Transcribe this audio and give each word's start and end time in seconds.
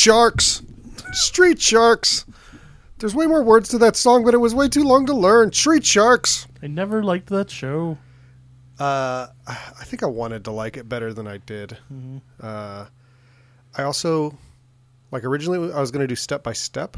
Sharks. 0.00 0.62
Street 1.12 1.60
Sharks. 1.60 2.24
There's 2.98 3.14
way 3.14 3.26
more 3.26 3.42
words 3.42 3.68
to 3.70 3.78
that 3.78 3.96
song, 3.96 4.24
but 4.24 4.32
it 4.32 4.38
was 4.38 4.54
way 4.54 4.68
too 4.68 4.82
long 4.84 5.04
to 5.06 5.14
learn. 5.14 5.52
Street 5.52 5.84
Sharks. 5.84 6.46
I 6.62 6.66
never 6.68 7.02
liked 7.02 7.26
that 7.28 7.50
show. 7.50 7.98
Uh, 8.78 9.26
I 9.46 9.84
think 9.84 10.02
I 10.02 10.06
wanted 10.06 10.44
to 10.44 10.52
like 10.52 10.78
it 10.78 10.88
better 10.88 11.12
than 11.12 11.26
I 11.26 11.36
did. 11.36 11.76
Uh, 12.42 12.86
I 13.76 13.82
also, 13.82 14.38
like, 15.10 15.22
originally 15.24 15.70
I 15.72 15.80
was 15.80 15.90
going 15.90 16.00
to 16.00 16.06
do 16.06 16.16
Step 16.16 16.42
by 16.42 16.54
Step, 16.54 16.96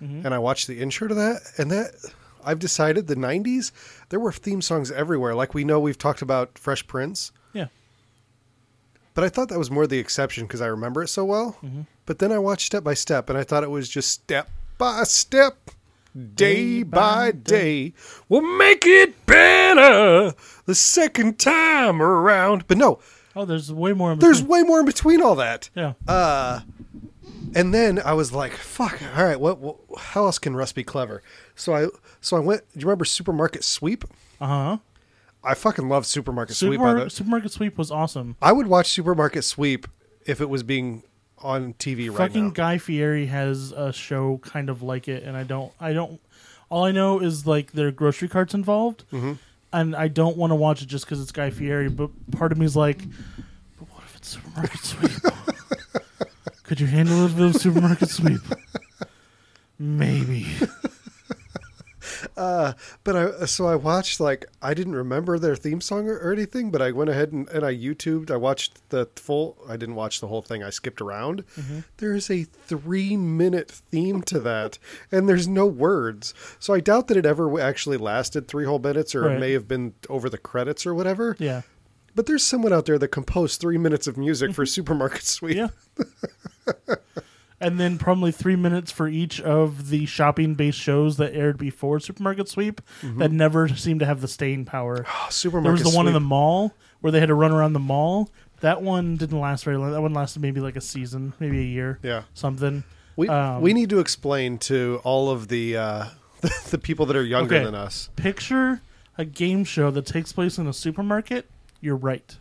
Mhm. 0.00 0.24
and 0.24 0.32
I 0.32 0.38
watched 0.38 0.68
the 0.68 0.78
intro 0.80 1.08
to 1.08 1.14
that, 1.14 1.42
and 1.58 1.72
that 1.72 1.90
I've 2.44 2.60
decided 2.60 3.08
the 3.08 3.16
'90s 3.16 3.72
there 4.10 4.20
were 4.20 4.30
theme 4.32 4.62
songs 4.62 4.92
everywhere. 4.92 5.34
Like 5.34 5.54
we 5.54 5.64
know 5.64 5.80
we've 5.80 5.98
talked 5.98 6.22
about 6.22 6.56
Fresh 6.58 6.86
Prince, 6.86 7.30
Yeah. 7.52 7.66
but 9.14 9.22
I 9.24 9.28
thought 9.28 9.48
that 9.48 9.58
was 9.58 9.70
more 9.70 9.86
the 9.88 9.98
exception 9.98 10.46
because 10.46 10.60
I 10.60 10.66
remember 10.66 11.02
it 11.02 11.08
so 11.08 11.24
well. 11.24 11.56
Mhm. 11.62 11.86
But 12.12 12.18
then 12.18 12.30
I 12.30 12.36
watched 12.38 12.66
Step 12.66 12.84
by 12.84 12.92
Step, 12.92 13.30
and 13.30 13.38
I 13.38 13.42
thought 13.42 13.62
it 13.62 13.70
was 13.70 13.88
just 13.88 14.10
step 14.10 14.50
by 14.76 15.04
step, 15.04 15.70
day 16.34 16.82
by 16.82 17.30
day, 17.32 17.94
we'll 18.28 18.42
make 18.58 18.84
it 18.84 19.24
better 19.24 20.34
the 20.66 20.74
second 20.74 21.38
time 21.38 22.02
around. 22.02 22.68
But 22.68 22.76
no, 22.76 22.98
Oh, 23.34 23.46
there's 23.46 23.72
way 23.72 23.94
more. 23.94 24.12
In 24.12 24.18
there's 24.18 24.42
way 24.42 24.60
more 24.62 24.80
in 24.80 24.84
between 24.84 25.22
all 25.22 25.36
that. 25.36 25.70
yeah. 25.74 25.94
Uh, 26.06 26.60
and 27.54 27.72
then 27.72 27.98
I 27.98 28.12
was 28.12 28.30
like, 28.30 28.52
"Fuck! 28.52 29.00
All 29.16 29.24
right, 29.24 29.40
what, 29.40 29.58
what? 29.58 29.76
How 29.96 30.26
else 30.26 30.38
can 30.38 30.54
Russ 30.54 30.72
be 30.72 30.84
clever?" 30.84 31.22
So 31.56 31.74
I, 31.74 31.86
so 32.20 32.36
I 32.36 32.40
went. 32.40 32.60
Do 32.74 32.80
you 32.80 32.86
remember 32.88 33.06
Supermarket 33.06 33.64
Sweep? 33.64 34.04
Uh 34.38 34.46
huh. 34.46 34.76
I 35.42 35.54
fucking 35.54 35.88
love 35.88 36.04
Supermarket 36.04 36.56
Sweep. 36.56 36.72
By 36.72 36.74
Supermarket, 36.74 37.04
the, 37.04 37.10
Supermarket 37.10 37.52
Sweep 37.52 37.78
was 37.78 37.90
awesome. 37.90 38.36
I 38.42 38.52
would 38.52 38.66
watch 38.66 38.88
Supermarket 38.90 39.44
Sweep 39.44 39.86
if 40.26 40.42
it 40.42 40.50
was 40.50 40.62
being 40.62 41.04
on 41.42 41.74
TV 41.74 42.08
right 42.08 42.16
Fucking 42.16 42.46
now. 42.46 42.50
Guy 42.52 42.78
Fieri 42.78 43.26
has 43.26 43.72
a 43.72 43.92
show 43.92 44.38
kind 44.38 44.68
of 44.70 44.82
like 44.82 45.08
it, 45.08 45.22
and 45.24 45.36
I 45.36 45.42
don't. 45.42 45.72
I 45.80 45.92
don't. 45.92 46.20
All 46.70 46.84
I 46.84 46.92
know 46.92 47.20
is 47.20 47.46
like 47.46 47.72
there 47.72 47.88
are 47.88 47.92
grocery 47.92 48.28
carts 48.28 48.54
involved, 48.54 49.04
Mhm. 49.12 49.38
and 49.72 49.94
I 49.96 50.08
don't 50.08 50.36
want 50.36 50.50
to 50.52 50.54
watch 50.54 50.82
it 50.82 50.86
just 50.88 51.04
because 51.04 51.20
it's 51.20 51.32
Guy 51.32 51.50
Fieri. 51.50 51.88
But 51.88 52.10
part 52.32 52.52
of 52.52 52.58
me 52.58 52.64
is 52.66 52.76
like, 52.76 52.98
but 53.78 53.88
what 53.90 54.02
if 54.04 54.16
it's 54.16 54.28
Supermarket 54.28 54.80
Sweep? 54.82 55.12
Could 56.62 56.80
you 56.80 56.86
handle 56.86 57.14
a 57.16 57.22
little 57.26 57.42
it 57.44 57.52
was 57.52 57.60
Supermarket 57.62 58.08
Sweep? 58.08 58.40
Maybe. 59.78 60.46
Uh, 62.36 62.72
but 63.04 63.16
I 63.16 63.44
so 63.46 63.66
I 63.66 63.74
watched 63.74 64.20
like 64.20 64.46
I 64.60 64.74
didn't 64.74 64.94
remember 64.94 65.38
their 65.38 65.56
theme 65.56 65.80
song 65.80 66.08
or, 66.08 66.18
or 66.18 66.32
anything, 66.32 66.70
but 66.70 66.82
I 66.82 66.90
went 66.92 67.10
ahead 67.10 67.32
and, 67.32 67.48
and 67.48 67.64
I 67.64 67.74
YouTubed. 67.74 68.30
I 68.30 68.36
watched 68.36 68.88
the 68.90 69.08
full. 69.16 69.56
I 69.68 69.76
didn't 69.76 69.94
watch 69.94 70.20
the 70.20 70.28
whole 70.28 70.42
thing. 70.42 70.62
I 70.62 70.70
skipped 70.70 71.00
around. 71.00 71.44
There 71.98 72.14
is 72.14 72.30
a 72.30 72.44
three 72.44 73.16
minute 73.16 73.70
theme 73.70 74.22
to 74.22 74.40
that, 74.40 74.78
and 75.10 75.28
there's 75.28 75.48
no 75.48 75.66
words. 75.66 76.34
So 76.58 76.74
I 76.74 76.80
doubt 76.80 77.08
that 77.08 77.16
it 77.16 77.26
ever 77.26 77.60
actually 77.60 77.96
lasted 77.96 78.48
three 78.48 78.64
whole 78.64 78.78
minutes, 78.78 79.14
or 79.14 79.30
it 79.30 79.38
may 79.40 79.52
have 79.52 79.68
been 79.68 79.94
over 80.08 80.28
the 80.28 80.38
credits 80.38 80.86
or 80.86 80.94
whatever. 80.94 81.36
Yeah. 81.38 81.62
But 82.14 82.26
there's 82.26 82.44
someone 82.44 82.72
out 82.72 82.84
there 82.86 82.98
that 82.98 83.08
composed 83.08 83.60
three 83.60 83.78
minutes 83.78 84.06
of 84.06 84.18
music 84.18 84.52
for 84.54 84.66
Supermarket 84.66 85.22
Sweep. 85.24 85.56
Yeah. 85.56 85.68
and 87.62 87.80
then 87.80 87.96
probably 87.96 88.32
three 88.32 88.56
minutes 88.56 88.90
for 88.92 89.08
each 89.08 89.40
of 89.40 89.88
the 89.88 90.04
shopping 90.06 90.54
based 90.54 90.78
shows 90.78 91.16
that 91.16 91.34
aired 91.34 91.56
before 91.56 92.00
Supermarket 92.00 92.48
Sweep 92.48 92.80
that 93.02 93.30
never 93.32 93.68
seemed 93.68 94.00
to 94.00 94.06
have 94.06 94.20
the 94.20 94.28
staying 94.28 94.64
power. 94.66 95.06
Oh, 95.08 95.28
There 95.62 95.72
was 95.72 95.82
the 95.82 95.96
one 95.96 96.06
in 96.06 96.12
the 96.12 96.20
mall 96.20 96.74
where 97.00 97.10
they 97.10 97.20
had 97.20 97.26
to 97.26 97.34
run 97.34 97.52
around 97.52 97.72
the 97.72 97.78
mall. 97.80 98.28
That 98.60 98.82
one 98.82 99.16
didn't 99.16 99.40
last 99.40 99.64
very 99.64 99.76
long. 99.76 99.90
That 99.92 100.02
one 100.02 100.12
lasted 100.12 100.40
maybe 100.42 100.60
like 100.60 100.76
a 100.76 100.80
season, 100.80 101.32
maybe 101.40 101.58
a 101.60 101.64
year, 101.64 101.98
Yeah. 102.02 102.22
something. 102.34 102.84
We 103.16 103.28
Um, 103.28 103.60
we 103.62 103.72
need 103.72 103.90
to 103.90 103.98
explain 104.00 104.58
to 104.58 105.00
all 105.04 105.30
of 105.30 105.48
the 105.48 105.76
uh, 105.76 106.04
the 106.70 106.78
people 106.78 107.06
that 107.06 107.16
are 107.16 107.24
younger 107.24 107.56
Okay. 107.56 107.64
than 107.64 107.74
us. 107.74 108.10
Picture 108.16 108.80
a 109.18 109.24
game 109.24 109.64
show 109.64 109.90
that 109.90 110.06
takes 110.06 110.32
place 110.32 110.58
in 110.58 110.66
a 110.66 110.72
supermarket. 110.72 111.48
You're 111.80 111.96
right. 111.96 112.36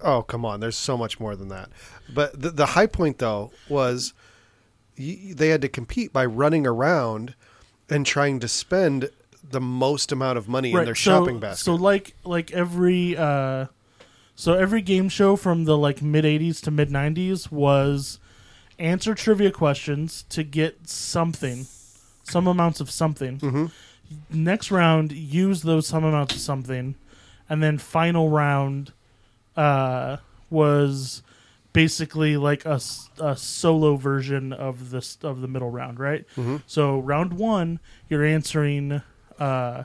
Oh 0.00 0.22
come 0.22 0.44
on, 0.44 0.60
there's 0.60 0.76
so 0.76 0.96
much 0.98 1.18
more 1.20 1.34
than 1.36 1.48
that. 1.48 1.70
But 2.12 2.40
the, 2.40 2.50
the 2.50 2.66
high 2.66 2.86
point 2.86 3.18
though 3.18 3.52
was 3.68 4.12
they 4.96 5.48
had 5.48 5.62
to 5.62 5.68
compete 5.68 6.12
by 6.12 6.24
running 6.24 6.66
around 6.66 7.34
and 7.90 8.06
trying 8.06 8.40
to 8.40 8.48
spend 8.48 9.10
the 9.48 9.60
most 9.60 10.12
amount 10.12 10.38
of 10.38 10.48
money 10.48 10.72
in 10.72 10.84
their 10.84 10.94
so, 10.94 11.20
shopping 11.20 11.38
basket. 11.38 11.64
So 11.64 11.74
like 11.74 12.14
like 12.24 12.52
every 12.52 13.16
uh 13.16 13.66
so 14.34 14.54
every 14.54 14.82
game 14.82 15.08
show 15.08 15.36
from 15.36 15.64
the 15.64 15.76
like 15.76 16.02
mid 16.02 16.24
80s 16.24 16.60
to 16.62 16.70
mid 16.70 16.90
90s 16.90 17.50
was 17.50 18.18
answer 18.78 19.14
trivia 19.14 19.50
questions 19.50 20.24
to 20.30 20.42
get 20.42 20.88
something 20.88 21.66
some 22.24 22.46
amounts 22.46 22.80
of 22.80 22.90
something. 22.90 23.38
Mhm. 23.38 23.70
Next 24.30 24.70
round 24.70 25.12
use 25.12 25.62
those 25.62 25.86
some 25.86 26.04
amounts 26.04 26.34
of 26.34 26.40
something 26.40 26.94
and 27.48 27.62
then 27.62 27.78
final 27.78 28.30
round 28.30 28.92
uh 29.56 30.18
was 30.50 31.22
basically 31.74 32.38
like 32.38 32.64
a, 32.64 32.80
a 33.20 33.36
solo 33.36 33.96
version 33.96 34.52
of 34.54 34.88
this 34.90 35.18
of 35.22 35.42
the 35.42 35.48
middle 35.48 35.70
round, 35.70 35.98
right? 36.00 36.24
Mhm. 36.36 36.62
So 36.66 37.00
round 37.00 37.34
1 37.34 37.78
you're 38.08 38.24
answering 38.24 39.02
uh 39.38 39.84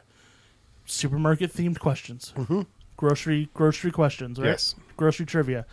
supermarket 0.85 1.51
themed 1.53 1.79
questions. 1.79 2.31
Mhm. 2.38 2.66
Grocery 2.95 3.50
grocery 3.53 3.91
questions, 3.91 4.39
right? 4.39 4.47
Yes. 4.47 4.75
Grocery 4.95 5.25
trivia. 5.25 5.66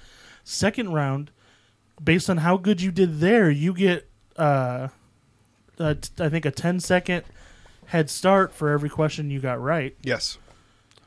Second 0.42 0.92
round, 0.92 1.30
based 2.02 2.28
on 2.30 2.38
how 2.38 2.56
good 2.56 2.80
you 2.80 2.90
did 2.90 3.20
there, 3.20 3.50
you 3.50 3.72
get 3.74 4.08
uh, 4.36 4.88
uh 5.78 5.94
t- 5.94 6.10
I 6.24 6.28
think 6.28 6.44
a 6.44 6.50
10 6.50 6.80
second 6.80 7.24
head 7.86 8.10
start 8.10 8.52
for 8.54 8.70
every 8.70 8.88
question 8.88 9.30
you 9.30 9.40
got 9.40 9.60
right. 9.60 9.94
Yes. 10.02 10.38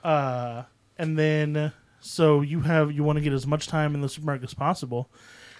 Uh 0.03 0.63
and 0.97 1.17
then 1.17 1.71
so 2.09 2.41
you 2.41 2.61
have 2.61 2.91
you 2.91 3.03
want 3.03 3.17
to 3.17 3.21
get 3.21 3.33
as 3.33 3.45
much 3.47 3.67
time 3.67 3.93
in 3.95 4.01
the 4.01 4.09
supermarket 4.09 4.43
as 4.49 4.53
possible 4.53 5.09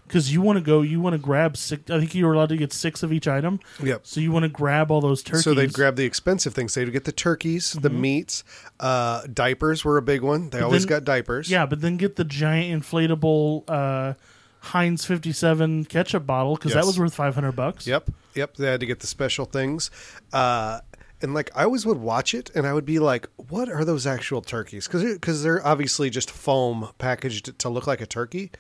because 0.08 0.34
you 0.34 0.42
want 0.42 0.58
to 0.58 0.62
go 0.64 0.82
you 0.82 1.00
want 1.00 1.14
to 1.14 1.18
grab 1.20 1.56
six 1.56 1.90
i 1.92 2.00
think 2.00 2.16
you 2.16 2.26
were 2.26 2.34
allowed 2.34 2.50
to 2.50 2.58
get 2.58 2.74
six 2.74 3.04
of 3.04 3.14
each 3.14 3.28
item 3.28 3.60
Yep. 3.84 4.02
so 4.08 4.20
you 4.20 4.32
want 4.32 4.44
to 4.44 4.50
grab 4.50 4.90
all 4.92 5.02
those 5.02 5.22
turkeys 5.22 5.44
So 5.44 5.54
they'd 5.54 5.72
grab 5.74 5.96
the 5.96 6.06
expensive 6.06 6.54
things. 6.56 6.74
They'd 6.74 6.92
get 6.92 7.04
the 7.06 7.12
turkeys, 7.12 7.74
the 7.74 7.90
meats, 7.92 8.44
uh, 8.80 9.28
diapers 9.32 9.86
were 9.86 9.98
a 9.98 10.02
big 10.02 10.22
one. 10.22 10.50
They 10.50 10.62
always 10.62 10.86
then- 10.86 10.90
got 10.98 11.04
diapers. 11.06 11.50
yeah 11.52 11.66
but 11.68 11.82
then 11.82 11.98
get 11.98 12.16
the 12.16 12.24
giant 12.26 12.84
inflatable 12.84 13.64
uh 13.68 14.14
heinz 14.62 15.06
57 15.06 15.86
ketchup 15.86 16.26
bottle 16.26 16.56
because 16.56 16.74
that 16.74 16.86
was 16.86 17.00
worth 17.00 17.14
500 17.16 17.54
bucks 17.54 17.88
Yep, 17.88 18.10
yep. 18.36 18.56
They 18.58 18.68
had 18.68 18.80
to 18.82 18.86
get 18.86 19.00
the 19.00 19.08
special 19.08 19.46
things, 19.46 19.90
uh, 20.34 20.80
and 21.22 21.34
like 21.34 21.50
I 21.56 21.64
always 21.64 21.86
would 21.86 21.98
watch 21.98 22.34
it, 22.34 22.50
and 22.56 22.66
I 22.68 22.74
would 22.74 22.86
be 22.86 23.00
like, 23.00 23.28
"What 23.36 23.70
are 23.70 23.84
those 23.86 24.06
actual 24.08 24.42
turkeys?" 24.42 24.88
Because 24.88 25.04
because 25.14 25.44
they're 25.44 25.66
obviously 25.66 26.10
just 26.10 26.30
foam 26.32 26.90
packaged 26.98 27.58
to 27.60 27.70
look 27.70 27.88
like 27.88 28.02
a 28.02 28.06
turkey 28.06 28.52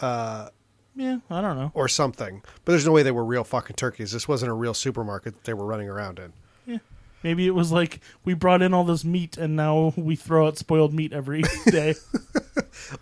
Uh, 0.00 0.48
yeah 0.96 1.18
i 1.30 1.40
don't 1.40 1.56
know 1.56 1.70
or 1.74 1.88
something. 1.88 2.42
But 2.64 2.72
there's 2.72 2.86
no 2.86 2.92
way 2.92 3.02
they 3.02 3.10
were 3.12 3.24
real 3.24 3.44
fucking 3.44 3.76
turkeys. 3.76 4.12
This 4.12 4.26
wasn't 4.26 4.50
a 4.50 4.54
real 4.54 4.74
supermarket 4.74 5.34
that 5.34 5.44
they 5.44 5.54
were 5.54 5.64
running 5.66 5.88
around 5.88 6.18
in. 6.18 6.32
Yeah. 6.66 6.78
Maybe 7.22 7.46
it 7.46 7.54
was 7.54 7.70
like 7.70 8.00
we 8.24 8.34
brought 8.34 8.62
in 8.62 8.72
all 8.74 8.84
this 8.84 9.04
meat 9.04 9.36
and 9.36 9.54
now 9.56 9.92
we 9.96 10.16
throw 10.16 10.46
out 10.48 10.58
spoiled 10.58 10.92
meat 10.94 11.12
every 11.12 11.42
day 11.70 11.94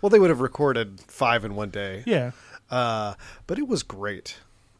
Well, 0.01 0.09
they 0.09 0.19
would 0.19 0.29
have 0.29 0.41
recorded 0.41 0.99
five 1.07 1.43
in 1.45 1.55
one 1.55 1.69
day. 1.69 2.03
yeah 2.05 2.31
Uh, 2.69 3.15
but 3.47 3.57
it 3.57 3.67
was 3.67 3.81
great, 3.81 4.37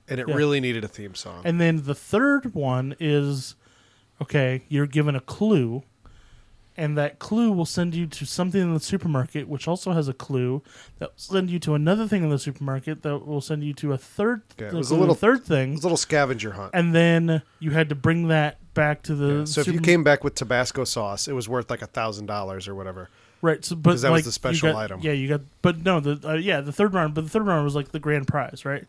and 0.07 0.19
it 0.19 0.27
Yeah. 0.27 0.35
really 0.35 0.59
needed 0.59 0.83
a 0.83 0.87
theme 0.87 1.15
song. 1.15 1.41
And 1.45 1.59
then 1.59 1.83
the 1.83 1.95
third 1.95 2.53
one 2.53 2.95
is 2.99 3.55
okay, 4.21 4.63
you're 4.69 4.87
given 4.87 5.15
a 5.15 5.19
clue, 5.21 5.83
and 6.77 6.97
that 6.97 7.19
clue 7.19 7.51
will 7.51 7.65
send 7.65 7.93
you 7.95 8.05
to 8.07 8.25
something 8.25 8.61
in 8.61 8.73
the 8.73 8.79
supermarket, 8.79 9.47
which 9.47 9.67
also 9.67 9.91
has 9.91 10.07
a 10.07 10.13
clue 10.13 10.61
that 10.99 11.09
will 11.09 11.13
send 11.17 11.49
you 11.49 11.59
to 11.59 11.73
another 11.75 12.07
thing 12.07 12.23
in 12.23 12.29
the 12.29 12.39
supermarket 12.39 13.01
that 13.03 13.25
will 13.25 13.41
send 13.41 13.63
you 13.63 13.73
to 13.73 13.91
a 13.93 13.97
third, 13.97 14.41
Yeah, 14.57 14.67
it 14.67 14.73
was 14.73 14.91
a 14.91 14.95
little- 14.95 15.15
third 15.15 15.39
it 15.39 15.43
thing, 15.45 15.71
was 15.73 15.81
a 15.81 15.87
little 15.87 15.97
scavenger 15.97 16.51
hunt. 16.53 16.71
and 16.73 16.95
then 16.95 17.41
you 17.59 17.71
had 17.71 17.89
to 17.89 17.95
bring 17.95 18.27
that 18.29 18.57
back 18.73 19.01
to 19.03 19.15
the. 19.15 19.45
so 19.45 19.61
if 19.61 19.67
you 19.67 19.81
came 19.81 20.03
back 20.03 20.23
with 20.23 20.35
Tabasco 20.35 20.83
sauce, 20.85 21.27
it 21.27 21.33
was 21.33 21.49
worth 21.49 21.69
like 21.69 21.81
a 21.81 21.87
thousand 21.87 22.27
dollars 22.27 22.67
or 22.67 22.75
whatever. 22.75 23.09
right, 23.41 23.63
so, 23.65 23.75
but 23.75 23.99
that 24.01 24.11
was 24.11 24.23
the 24.25 24.31
special 24.31 24.71
got- 24.71 24.83
item. 24.85 24.99
Yeah, 25.01 25.11
you 25.11 25.27
got, 25.27 25.41
but 25.61 25.83
no, 25.83 25.99
the 25.99 26.29
uh, 26.29 26.33
yeah, 26.35 26.61
the 26.61 26.71
third 26.71 26.93
round, 26.93 27.13
but 27.13 27.23
the 27.25 27.29
third 27.29 27.45
round 27.45 27.65
was 27.65 27.75
like 27.75 27.89
the 27.91 27.99
grand 27.99 28.27
prize, 28.27 28.63
right? 28.63 28.85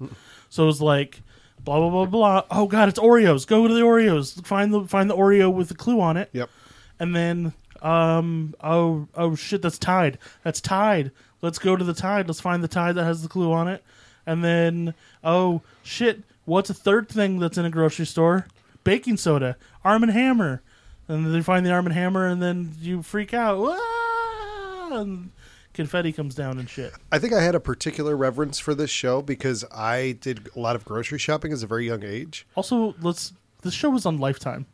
So 0.49 0.62
it 0.65 0.67
was 0.67 0.81
like 0.81 1.23
blah 1.64 1.78
blah 1.78 1.90
blah 1.90 2.04
blah. 2.06 2.42
Oh 2.50 2.66
god, 2.66 2.88
it's 2.88 2.98
Oreos. 2.98 3.46
Go 3.46 3.66
to 3.68 3.74
the 3.74 3.80
Oreos. 3.80 4.44
Find 4.46 4.72
the 4.72 4.84
find 4.84 5.08
the 5.10 5.16
Oreo 5.16 5.52
with 5.52 5.68
the 5.68 5.74
clue 5.74 6.00
on 6.00 6.16
it. 6.16 6.30
Yep. 6.32 6.50
and 6.98 7.14
then 7.16 7.52
um 7.82 8.54
oh 8.62 9.08
oh 9.14 9.34
shit 9.34 9.62
that's 9.62 9.78
tide 9.78 10.18
that's 10.44 10.60
tide 10.60 11.10
let's 11.40 11.58
go 11.58 11.76
to 11.76 11.82
the 11.84 11.94
tide 11.94 12.26
let's 12.28 12.40
find 12.40 12.62
the 12.62 12.68
tide 12.68 12.94
that 12.94 13.04
has 13.04 13.22
the 13.22 13.28
clue 13.28 13.50
on 13.52 13.68
it 13.68 13.82
and 14.26 14.44
then 14.44 14.92
oh 15.24 15.62
shit 15.82 16.20
what's 16.44 16.68
a 16.68 16.74
third 16.74 17.08
thing 17.08 17.38
that's 17.38 17.56
in 17.56 17.64
a 17.64 17.70
grocery 17.70 18.04
store 18.04 18.46
baking 18.84 19.16
soda 19.16 19.56
arm 19.82 20.02
and 20.02 20.12
hammer 20.12 20.60
and 21.08 21.24
then 21.24 21.32
they 21.32 21.40
find 21.40 21.64
the 21.64 21.70
arm 21.70 21.86
and 21.86 21.94
hammer 21.94 22.26
and 22.26 22.42
then 22.42 22.70
you 22.82 23.02
freak 23.02 23.32
out 23.32 23.56
"Ah!" 23.58 25.00
and 25.00 25.30
confetti 25.75 26.12
comes 26.12 26.34
down 26.34 26.58
and 26.58 26.69
shit. 26.69 26.93
I 27.12 27.19
think 27.19 27.32
I 27.32 27.43
had 27.43 27.55
a 27.55 27.61
particular 27.61 28.17
reverence 28.17 28.58
for 28.58 28.75
this 28.75 28.90
show 28.90 29.22
because 29.22 29.64
I 29.72 30.17
did 30.20 30.49
a 30.55 30.61
lot 30.61 30.76
of 30.76 30.84
grocery 30.84 31.19
shopping 31.19 31.52
as 31.52 31.62
a 31.62 31.67
very 31.67 31.87
young 31.87 32.02
age. 32.05 32.46
Also, 32.55 32.94
let's. 33.00 33.32
The 33.62 33.70
show 33.70 33.90
was 33.90 34.06
on 34.06 34.19
Lifetime. 34.19 34.67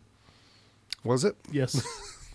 Was 1.04 1.24
it? 1.24 1.36
Yes, 1.52 1.86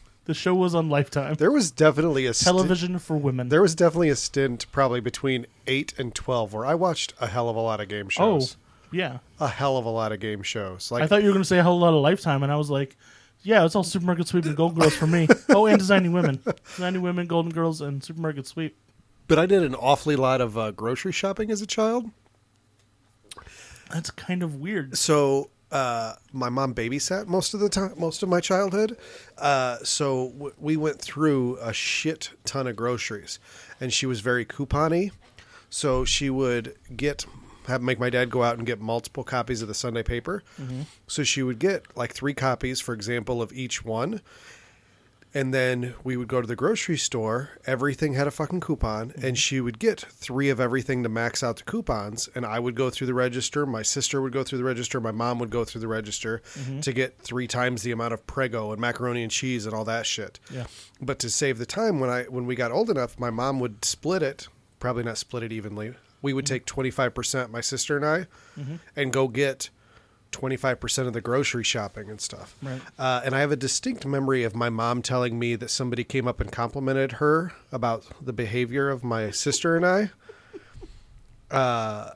the 0.25 0.34
show 0.34 0.54
was 0.54 0.75
on 0.75 0.90
Lifetime. 0.90 1.36
There 1.36 1.52
was 1.52 1.72
definitely 1.72 2.25
a 2.25 2.34
sti- 2.34 2.52
Television 2.52 3.00
for 3.00 3.18
women. 3.18 3.50
there 3.50 3.62
was 3.62 3.75
definitely 3.75 4.10
a 4.10 4.16
stint, 4.16 4.66
probably 4.72 5.00
between 5.02 5.46
eight 5.68 5.94
and 5.98 6.13
twelve, 6.13 6.54
where 6.54 6.66
I 6.66 6.75
watched 6.75 7.13
a 7.19 7.28
hell 7.28 7.50
of 7.50 7.56
a 7.56 7.62
lot 7.62 7.80
of 7.81 7.88
game 7.90 8.10
shows. 8.10 8.22
oh, 8.22 8.40
shows. 8.40 8.58
yeah. 8.92 9.18
A 9.40 9.48
hell 9.48 9.78
of 9.78 9.86
a 9.86 9.90
lot 9.90 10.12
of 10.12 10.19
game 10.19 10.44
shows. 10.44 10.92
Like 10.92 11.04
I 11.04 11.08
thought 11.08 11.22
you 11.22 11.28
were 11.28 11.34
going 11.34 11.44
to 11.44 11.48
say 11.48 11.60
a 11.60 11.63
whole 11.63 11.80
lot 11.80 11.94
of 11.94 12.02
Lifetime, 12.02 12.44
and 12.44 12.52
I 12.52 12.56
was 12.56 12.69
like, 12.69 12.96
yeah, 13.44 13.66
it's 13.66 13.76
all 13.76 13.84
Supermarket 13.84 14.28
Sweep 14.28 14.46
and 14.46 14.56
Golden 14.56 14.80
Girls 14.80 14.96
for 14.96 15.08
me. 15.08 15.28
oh, 15.50 15.66
and 15.66 15.80
Designing 15.80 16.12
Women. 16.14 16.42
Designing 16.76 17.02
Women, 17.02 17.28
Golden 17.28 17.52
Girls, 17.52 17.82
and 17.82 18.04
Supermarket 18.04 18.48
Sweep. 18.48 18.76
but 19.28 19.40
I 19.40 19.46
did 19.46 19.64
an 19.64 19.76
awfully 19.76 20.16
lot 20.16 20.42
of 20.42 20.58
uh, 20.58 20.72
grocery 20.72 21.12
shopping 21.12 21.52
as 21.52 21.62
a 21.62 21.68
child. 21.68 22.10
That's 23.92 24.12
kind 24.12 24.42
of 24.44 24.56
weird. 24.56 24.98
so 24.98 25.50
uh, 25.72 26.14
my 26.34 26.50
mom 26.50 26.74
babysat 26.74 27.28
most 27.28 27.54
of 27.54 27.60
the 27.60 27.70
time, 27.70 27.94
most 27.98 28.24
of 28.24 28.30
my 28.30 28.40
childhood. 28.42 28.98
Uh, 29.38 29.78
so 29.84 30.30
w- 30.32 30.54
we 30.58 30.76
went 30.78 31.00
through 31.02 31.58
a 31.62 31.72
shit 31.74 32.32
ton 32.46 32.68
of 32.68 32.76
groceries, 32.76 33.40
and 33.80 33.92
she 33.94 34.06
was 34.06 34.20
very 34.22 34.46
coupony. 34.46 35.12
So 35.70 36.04
she 36.04 36.30
would 36.30 36.76
get 36.96 37.26
have 37.68 37.81
make 37.81 38.00
my 38.00 38.10
dad 38.10 38.30
go 38.30 38.44
out 38.44 38.58
and 38.58 38.66
get 38.66 38.80
multiple 38.80 39.24
copies 39.24 39.62
of 39.62 39.68
the 39.68 39.74
Sunday 39.74 40.04
paper. 40.04 40.44
Mm-hmm. 40.60 40.81
So 41.08 41.24
she 41.24 41.44
would 41.44 41.60
get 41.60 41.86
like 41.96 42.13
three 42.13 42.34
copies, 42.34 42.81
for 42.81 42.94
example, 42.94 43.42
of 43.42 43.54
each 43.54 43.84
one. 43.84 44.22
And 45.34 45.54
then 45.54 45.94
we 46.04 46.18
would 46.18 46.28
go 46.28 46.42
to 46.42 46.48
the 46.48 46.58
grocery 46.58 46.98
store. 46.98 47.52
Everything 47.66 48.16
had 48.16 48.28
a 48.28 48.31
fucking 48.31 48.60
coupon, 48.60 49.12
and 49.12 49.24
mm-hmm. 49.24 49.34
she 49.36 49.62
would 49.62 49.80
get 49.80 50.02
three 50.02 50.50
of 50.50 50.60
everything 50.60 51.04
to 51.04 51.10
max 51.10 51.42
out 51.42 51.56
the 51.56 51.63
coupons. 51.63 52.28
And 52.36 52.46
I 52.46 52.60
would 52.60 52.75
go 52.75 52.90
through 52.90 53.08
the 53.08 53.13
register. 53.13 53.66
My 53.66 53.81
sister 53.81 54.22
would 54.22 54.34
go 54.34 54.44
through 54.44 54.58
the 54.58 54.66
register. 54.66 55.00
My 55.00 55.12
mom 55.12 55.40
would 55.40 55.50
go 55.50 55.63
through 55.63 55.81
the 55.81 55.88
register 55.88 56.42
mm-hmm. 56.56 56.81
to 56.81 56.92
get 56.92 57.18
three 57.18 57.48
times 57.48 57.84
the 57.84 57.92
amount 57.92 58.13
of 58.13 58.28
Prego 58.28 58.74
and 58.74 58.81
macaroni 58.81 59.24
and 59.24 59.31
cheese 59.31 59.66
and 59.66 59.74
all 59.74 59.86
that 59.86 60.06
shit. 60.06 60.38
Yeah. 60.54 60.66
But 61.02 61.19
to 61.19 61.30
save 61.30 61.60
the 61.60 61.66
time, 61.66 62.02
when 62.02 62.10
I 62.10 62.24
when 62.24 62.46
we 62.46 62.56
got 62.56 62.72
old 62.72 62.90
enough, 62.90 63.18
my 63.18 63.30
mom 63.30 63.62
would 63.62 63.86
split 63.86 64.22
it. 64.22 64.50
Probably 64.80 65.04
not 65.04 65.18
split 65.18 65.44
it 65.44 65.54
evenly. 65.54 65.94
We 66.22 66.34
would 66.34 66.46
take 66.46 66.66
twenty 66.66 66.92
five 66.92 67.14
percent, 67.14 67.52
my 67.52 67.62
sister 67.62 67.96
and 67.98 68.06
I, 68.06 68.28
and 68.96 69.12
go 69.12 69.28
get 69.28 69.70
twenty 70.32 70.56
five 70.58 70.80
percent 70.80 71.08
of 71.08 71.14
the 71.14 71.22
grocery 71.22 71.64
shopping 71.64 72.10
and 72.10 72.22
stuff. 72.22 72.56
Right. 72.62 72.80
Uh, 72.98 73.22
and 73.26 73.36
I 73.36 73.40
have 73.40 73.52
a 73.52 73.56
distinct 73.56 74.06
memory 74.06 74.44
of 74.44 74.56
my 74.56 74.70
mom 74.70 75.02
telling 75.02 75.38
me 75.40 75.56
that 75.56 75.70
somebody 75.70 76.04
came 76.04 76.28
up 76.28 76.40
and 76.40 76.52
complimented 76.52 77.14
her 77.14 77.54
about 77.72 78.06
the 78.24 78.34
behavior 78.34 78.90
of 78.90 79.04
my 79.04 79.32
sister 79.32 79.76
and 79.76 79.86
I. 79.86 80.12
Uh, 81.50 82.12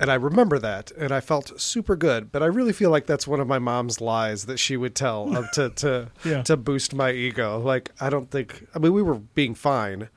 and 0.00 0.10
I 0.10 0.14
remember 0.14 0.58
that, 0.58 0.90
and 0.92 1.12
I 1.12 1.20
felt 1.20 1.60
super 1.60 1.96
good. 1.96 2.32
But 2.32 2.42
I 2.42 2.46
really 2.46 2.72
feel 2.72 2.90
like 2.90 3.04
that's 3.06 3.26
one 3.28 3.40
of 3.40 3.46
my 3.46 3.58
mom's 3.58 4.00
lies 4.00 4.46
that 4.46 4.56
she 4.58 4.76
would 4.76 4.94
tell 4.94 5.36
of 5.36 5.50
to 5.52 5.68
to 5.70 6.08
Yeah. 6.24 6.42
to 6.44 6.56
boost 6.56 6.94
my 6.94 7.10
ego. 7.12 7.58
Like 7.60 7.90
I 8.00 8.08
don't 8.10 8.30
think. 8.30 8.66
I 8.74 8.78
mean, 8.78 8.94
we 8.94 9.02
were 9.02 9.16
being 9.16 9.54
fine, 9.54 10.08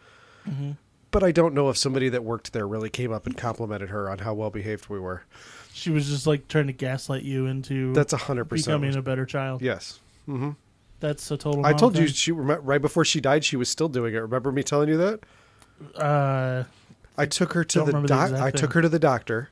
but 1.16 1.24
I 1.24 1.32
don't 1.32 1.54
know 1.54 1.70
if 1.70 1.78
somebody 1.78 2.10
that 2.10 2.24
worked 2.26 2.52
there 2.52 2.68
really 2.68 2.90
came 2.90 3.14
up 3.14 3.26
and 3.26 3.38
complimented 3.38 3.90
her 3.90 4.10
on 4.10 4.20
how 4.20 4.34
well 4.34 4.50
behaved 4.50 4.90
we 4.90 5.00
were. 5.00 5.24
She 5.74 5.90
was 5.90 6.08
just 6.10 6.28
like 6.28 6.48
trying 6.50 6.68
to 6.68 6.74
gaslight 6.74 7.24
you 7.24 7.46
into 7.46 7.94
That's 7.94 8.12
a 8.12 8.18
hundred 8.18 8.46
percent. 8.46 8.82
becoming 8.82 8.98
a 8.98 9.02
better 9.02 9.26
child. 9.26 9.62
Yes. 9.62 10.00
hmm 10.26 10.52
That's 11.00 11.32
a 11.32 11.38
total. 11.38 11.66
I 11.66 11.72
told 11.72 11.98
you 11.98 12.08
she 12.10 12.32
right 12.34 12.82
before 12.82 13.06
she 13.06 13.22
died. 13.22 13.46
She 13.46 13.56
was 13.56 13.70
still 13.70 13.88
doing 13.88 14.14
it. 14.14 14.18
Remember 14.20 14.52
me 14.52 14.62
telling 14.62 14.90
you 14.90 14.98
that? 14.98 15.20
Uh, 15.96 16.64
I 17.18 17.26
took 17.26 17.54
her 17.54 17.64
to 17.64 17.80
the 17.80 17.86
remember 17.86 18.08
the 18.10 18.42
I 18.44 18.52
took 18.52 18.74
her 18.74 18.82
to 18.82 18.90
the 18.90 19.00
doctor, 19.00 19.50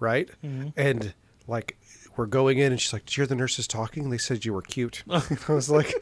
right? 0.00 0.28
Mhm. 0.44 0.72
And 0.76 1.14
like 1.46 1.76
we're 2.16 2.26
going 2.26 2.58
in, 2.58 2.72
and 2.72 2.80
she's 2.80 2.92
like, 2.92 3.04
"Did 3.06 3.16
you 3.16 3.20
hear 3.22 3.26
the 3.28 3.34
nurses 3.36 3.66
talking? 3.68 4.10
They 4.10 4.18
said 4.18 4.44
you 4.44 4.52
were 4.52 4.62
cute." 4.62 5.04
I 5.10 5.22
was 5.52 5.70
like, 5.70 5.92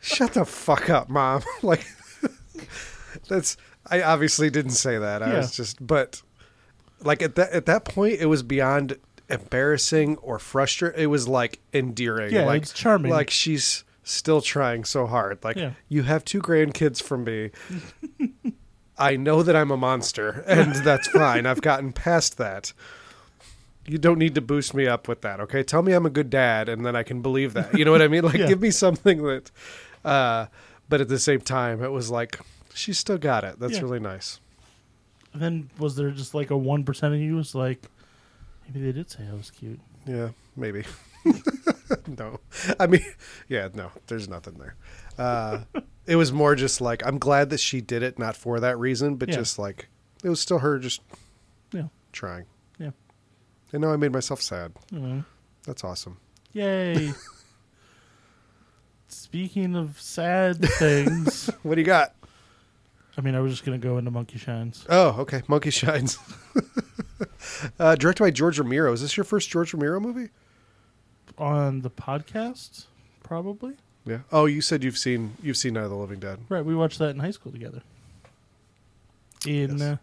"Shut 0.00 0.34
the 0.34 0.44
fuck 0.44 0.88
up, 0.90 1.08
mom!" 1.08 1.42
like 1.62 1.86
that's. 3.28 3.56
I 3.90 4.02
obviously 4.02 4.50
didn't 4.50 4.72
say 4.72 4.98
that. 4.98 5.22
I 5.22 5.30
Yeah. 5.32 5.36
was 5.38 5.56
just, 5.56 5.84
but 5.86 6.22
like 7.02 7.22
at 7.22 7.34
that 7.36 7.50
at 7.52 7.66
that 7.66 7.84
point, 7.84 8.20
it 8.20 8.26
was 8.26 8.42
beyond 8.42 8.96
embarrassing 9.28 10.16
or 10.18 10.38
frustrating. 10.38 11.00
It 11.00 11.06
was 11.06 11.26
like 11.28 11.60
endearing. 11.72 12.32
Yeah, 12.34 12.44
like 12.44 12.62
it's 12.62 12.72
charming. 12.72 13.10
Like 13.10 13.30
she's 13.30 13.84
still 14.02 14.40
trying 14.40 14.84
so 14.84 15.06
hard. 15.06 15.38
Like 15.44 15.56
Yeah. 15.56 15.72
you 15.88 16.02
have 16.02 16.24
two 16.24 16.40
grandkids 16.40 17.02
from 17.02 17.24
me. 17.24 17.50
I 18.98 19.16
know 19.16 19.42
that 19.42 19.56
I'm 19.56 19.70
a 19.70 19.76
monster, 19.78 20.44
and 20.46 20.74
that's 20.74 21.08
fine. 21.08 21.46
I've 21.46 21.62
gotten 21.62 21.92
past 21.92 22.36
that. 22.36 22.72
You 23.86 23.96
don't 23.96 24.18
need 24.18 24.34
to 24.34 24.42
boost 24.42 24.74
me 24.74 24.86
up 24.86 25.08
with 25.08 25.22
that, 25.22 25.40
okay? 25.40 25.62
Tell 25.62 25.80
me 25.82 25.92
I'm 25.92 26.04
a 26.04 26.10
good 26.10 26.28
dad, 26.28 26.68
and 26.68 26.84
then 26.84 26.94
I 26.94 27.02
can 27.02 27.22
believe 27.22 27.54
that. 27.54 27.76
You 27.76 27.84
know 27.86 27.92
what 27.92 28.02
I 28.02 28.08
mean? 28.08 28.24
Like, 28.24 28.34
Yeah. 28.38 28.46
give 28.46 28.60
me 28.60 28.70
something 28.70 29.22
that. 29.22 29.50
Uh, 30.04 30.46
but 30.90 31.00
at 31.00 31.08
the 31.08 31.18
same 31.18 31.40
time, 31.40 31.82
it 31.82 31.90
was 31.92 32.10
like 32.10 32.38
she's 32.74 32.98
still 32.98 33.18
got 33.18 33.44
it. 33.44 33.58
That's 33.58 33.74
Yeah. 33.74 33.82
really 33.82 34.00
nice. 34.00 34.40
then 35.34 35.70
was 35.78 35.94
there 35.96 36.10
just 36.10 36.34
like 36.34 36.50
a 36.50 36.56
one 36.56 36.82
percent 36.84 37.14
of 37.14 37.20
you 37.20 37.36
was 37.36 37.54
like, 37.54 37.86
maybe 38.66 38.84
they 38.84 38.92
did 38.92 39.10
say 39.10 39.20
I 39.30 39.34
was 39.34 39.50
cute. 39.50 39.80
Yeah, 40.06 40.30
maybe. 40.56 40.84
no, 42.18 42.40
I 42.80 42.86
mean, 42.86 43.04
yeah, 43.48 43.68
no. 43.74 43.90
There's 44.06 44.28
nothing 44.28 44.54
there. 44.54 44.74
Uh, 45.18 45.60
it 46.06 46.16
was 46.16 46.32
more 46.32 46.54
just 46.56 46.80
like 46.80 47.04
I'm 47.06 47.18
glad 47.18 47.50
that 47.50 47.60
she 47.60 47.80
did 47.80 48.02
it, 48.02 48.18
not 48.18 48.34
for 48.36 48.58
that 48.60 48.78
reason, 48.78 49.16
but 49.16 49.28
Yeah. 49.28 49.36
just 49.36 49.58
like 49.58 49.88
it 50.24 50.28
was 50.28 50.40
still 50.40 50.58
her 50.60 50.78
just 50.78 51.00
Yeah. 51.72 51.88
trying. 52.12 52.46
Yeah. 52.78 52.90
And 53.72 53.82
now 53.82 53.92
I 53.92 53.96
made 53.96 54.12
myself 54.12 54.40
sad. 54.42 54.72
You 54.90 54.98
know. 54.98 55.24
That's 55.64 55.84
awesome. 55.84 56.16
Yay. 56.52 57.12
Speaking 59.08 59.74
of 59.76 60.00
sad 60.00 60.64
things, 60.64 61.50
What 61.62 61.74
do 61.74 61.80
you 61.80 61.86
got? 61.86 62.14
I 63.18 63.20
mean, 63.22 63.34
I 63.34 63.40
was 63.40 63.52
just 63.52 63.64
gonna 63.64 63.78
go 63.78 63.98
into 63.98 64.10
Monkey 64.10 64.38
Shines. 64.38 64.84
Oh, 64.88 65.16
okay. 65.20 65.42
Monkey 65.48 65.70
Shines. 65.70 66.18
uh, 67.78 67.94
directed 67.96 68.22
by 68.22 68.30
George 68.30 68.58
Romero. 68.58 68.92
Is 68.92 69.02
this 69.02 69.16
your 69.16 69.24
first 69.24 69.48
George 69.50 69.72
Romero 69.74 70.00
movie? 70.00 70.28
on 71.38 71.80
the 71.80 71.88
podcast, 71.90 72.84
probably. 73.22 73.74
Yeah. 74.04 74.18
Oh, 74.30 74.44
you 74.44 74.60
said 74.60 74.84
you've 74.84 74.98
seen 74.98 75.36
you've 75.42 75.56
seen 75.56 75.72
Night 75.74 75.84
of 75.84 75.90
the 75.90 75.96
Living 75.96 76.18
Dead. 76.20 76.38
Right, 76.50 76.64
we 76.64 76.74
watched 76.74 76.98
that 76.98 77.10
in 77.10 77.18
high 77.20 77.30
school 77.30 77.50
together. 77.52 77.82
In 79.46 79.78
Yes. 79.78 79.82
uh, 79.82 79.96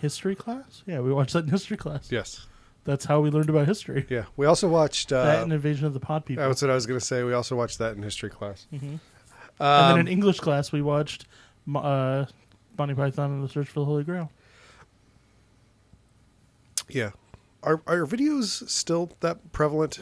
history 0.00 0.34
class? 0.34 0.82
Yeah, 0.86 1.00
we 1.00 1.12
watched 1.12 1.32
that 1.32 1.44
in 1.44 1.50
history 1.50 1.76
class. 1.78 2.10
Yes. 2.12 2.46
That's 2.84 3.04
how 3.06 3.20
we 3.20 3.30
learned 3.30 3.48
about 3.50 3.66
history. 3.66 4.06
Yeah. 4.10 4.24
We 4.36 4.46
also 4.46 4.68
watched. 4.68 5.12
Uh, 5.12 5.24
that 5.24 5.42
and 5.44 5.52
Invasion 5.52 5.86
of 5.86 5.94
the 5.94 6.00
Pod 6.00 6.24
People. 6.26 6.46
that's 6.46 6.60
what 6.62 6.70
I 6.70 6.74
was 6.74 6.86
going 6.86 6.98
to 7.00 7.04
say. 7.06 7.22
We 7.22 7.32
also 7.32 7.56
watched 7.56 7.78
that 7.78 7.96
in 7.96 8.02
history 8.02 8.30
class. 8.30 8.66
hmm 8.70 8.76
Um, 8.86 9.00
and 9.60 9.90
then 9.92 9.98
in 10.00 10.08
English 10.08 10.40
class, 10.40 10.72
we 10.72 10.82
watched 10.82 11.26
uh, 11.76 12.26
Monty 12.78 12.94
Python 12.94 13.30
and 13.32 13.44
the 13.44 13.48
Search 13.48 13.68
for 13.68 13.80
the 13.80 13.86
Holy 13.86 14.04
Grail. 14.04 14.30
Yeah. 16.88 17.10
Are 17.62 17.82
are 17.86 18.06
videos 18.06 18.68
still 18.68 19.10
that 19.20 19.52
prevalent? 19.52 20.00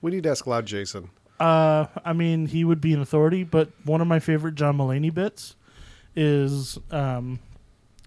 We 0.00 0.12
need 0.12 0.22
to 0.22 0.30
ask 0.30 0.46
Loud 0.46 0.66
Jason. 0.66 1.10
Uh, 1.38 1.86
I 2.04 2.12
mean, 2.12 2.46
he 2.46 2.64
would 2.64 2.80
be 2.80 2.94
an 2.94 3.00
authority, 3.00 3.44
but 3.44 3.70
one 3.84 4.00
of 4.00 4.06
my 4.06 4.20
favorite 4.20 4.54
John 4.54 4.78
Mulaney 4.78 5.12
bits 5.12 5.56
is 6.14 6.78
um, 6.90 7.40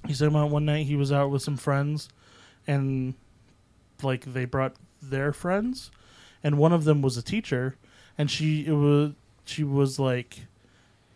he's 0.07 0.19
talking 0.19 0.33
about 0.33 0.49
one 0.49 0.65
night 0.65 0.87
he 0.87 0.95
was 0.95 1.11
out 1.11 1.29
with 1.29 1.41
some 1.41 1.57
friends, 1.57 2.09
and 2.65 3.13
like 4.01 4.33
they 4.33 4.45
brought 4.45 4.75
their 5.01 5.31
friends, 5.33 5.91
and 6.43 6.57
one 6.57 6.73
of 6.73 6.85
them 6.85 7.01
was 7.01 7.17
a 7.17 7.21
teacher, 7.21 7.75
and 8.17 8.31
she 8.31 8.65
it 8.65 8.71
was 8.71 9.11
she 9.45 9.63
was 9.63 9.99
like 9.99 10.45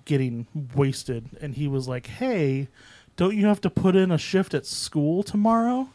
getting 0.06 0.48
wasted, 0.76 1.30
and 1.42 1.56
he 1.56 1.68
was 1.68 1.88
like, 1.88 2.08
"Hey, 2.08 2.68
don't 3.16 3.36
you 3.36 3.46
have 3.48 3.62
to 3.62 3.70
put 3.70 3.96
in 3.96 4.12
a 4.12 4.18
shift 4.18 4.54
at 4.54 4.66
school 4.66 5.24
tomorrow?" 5.24 5.90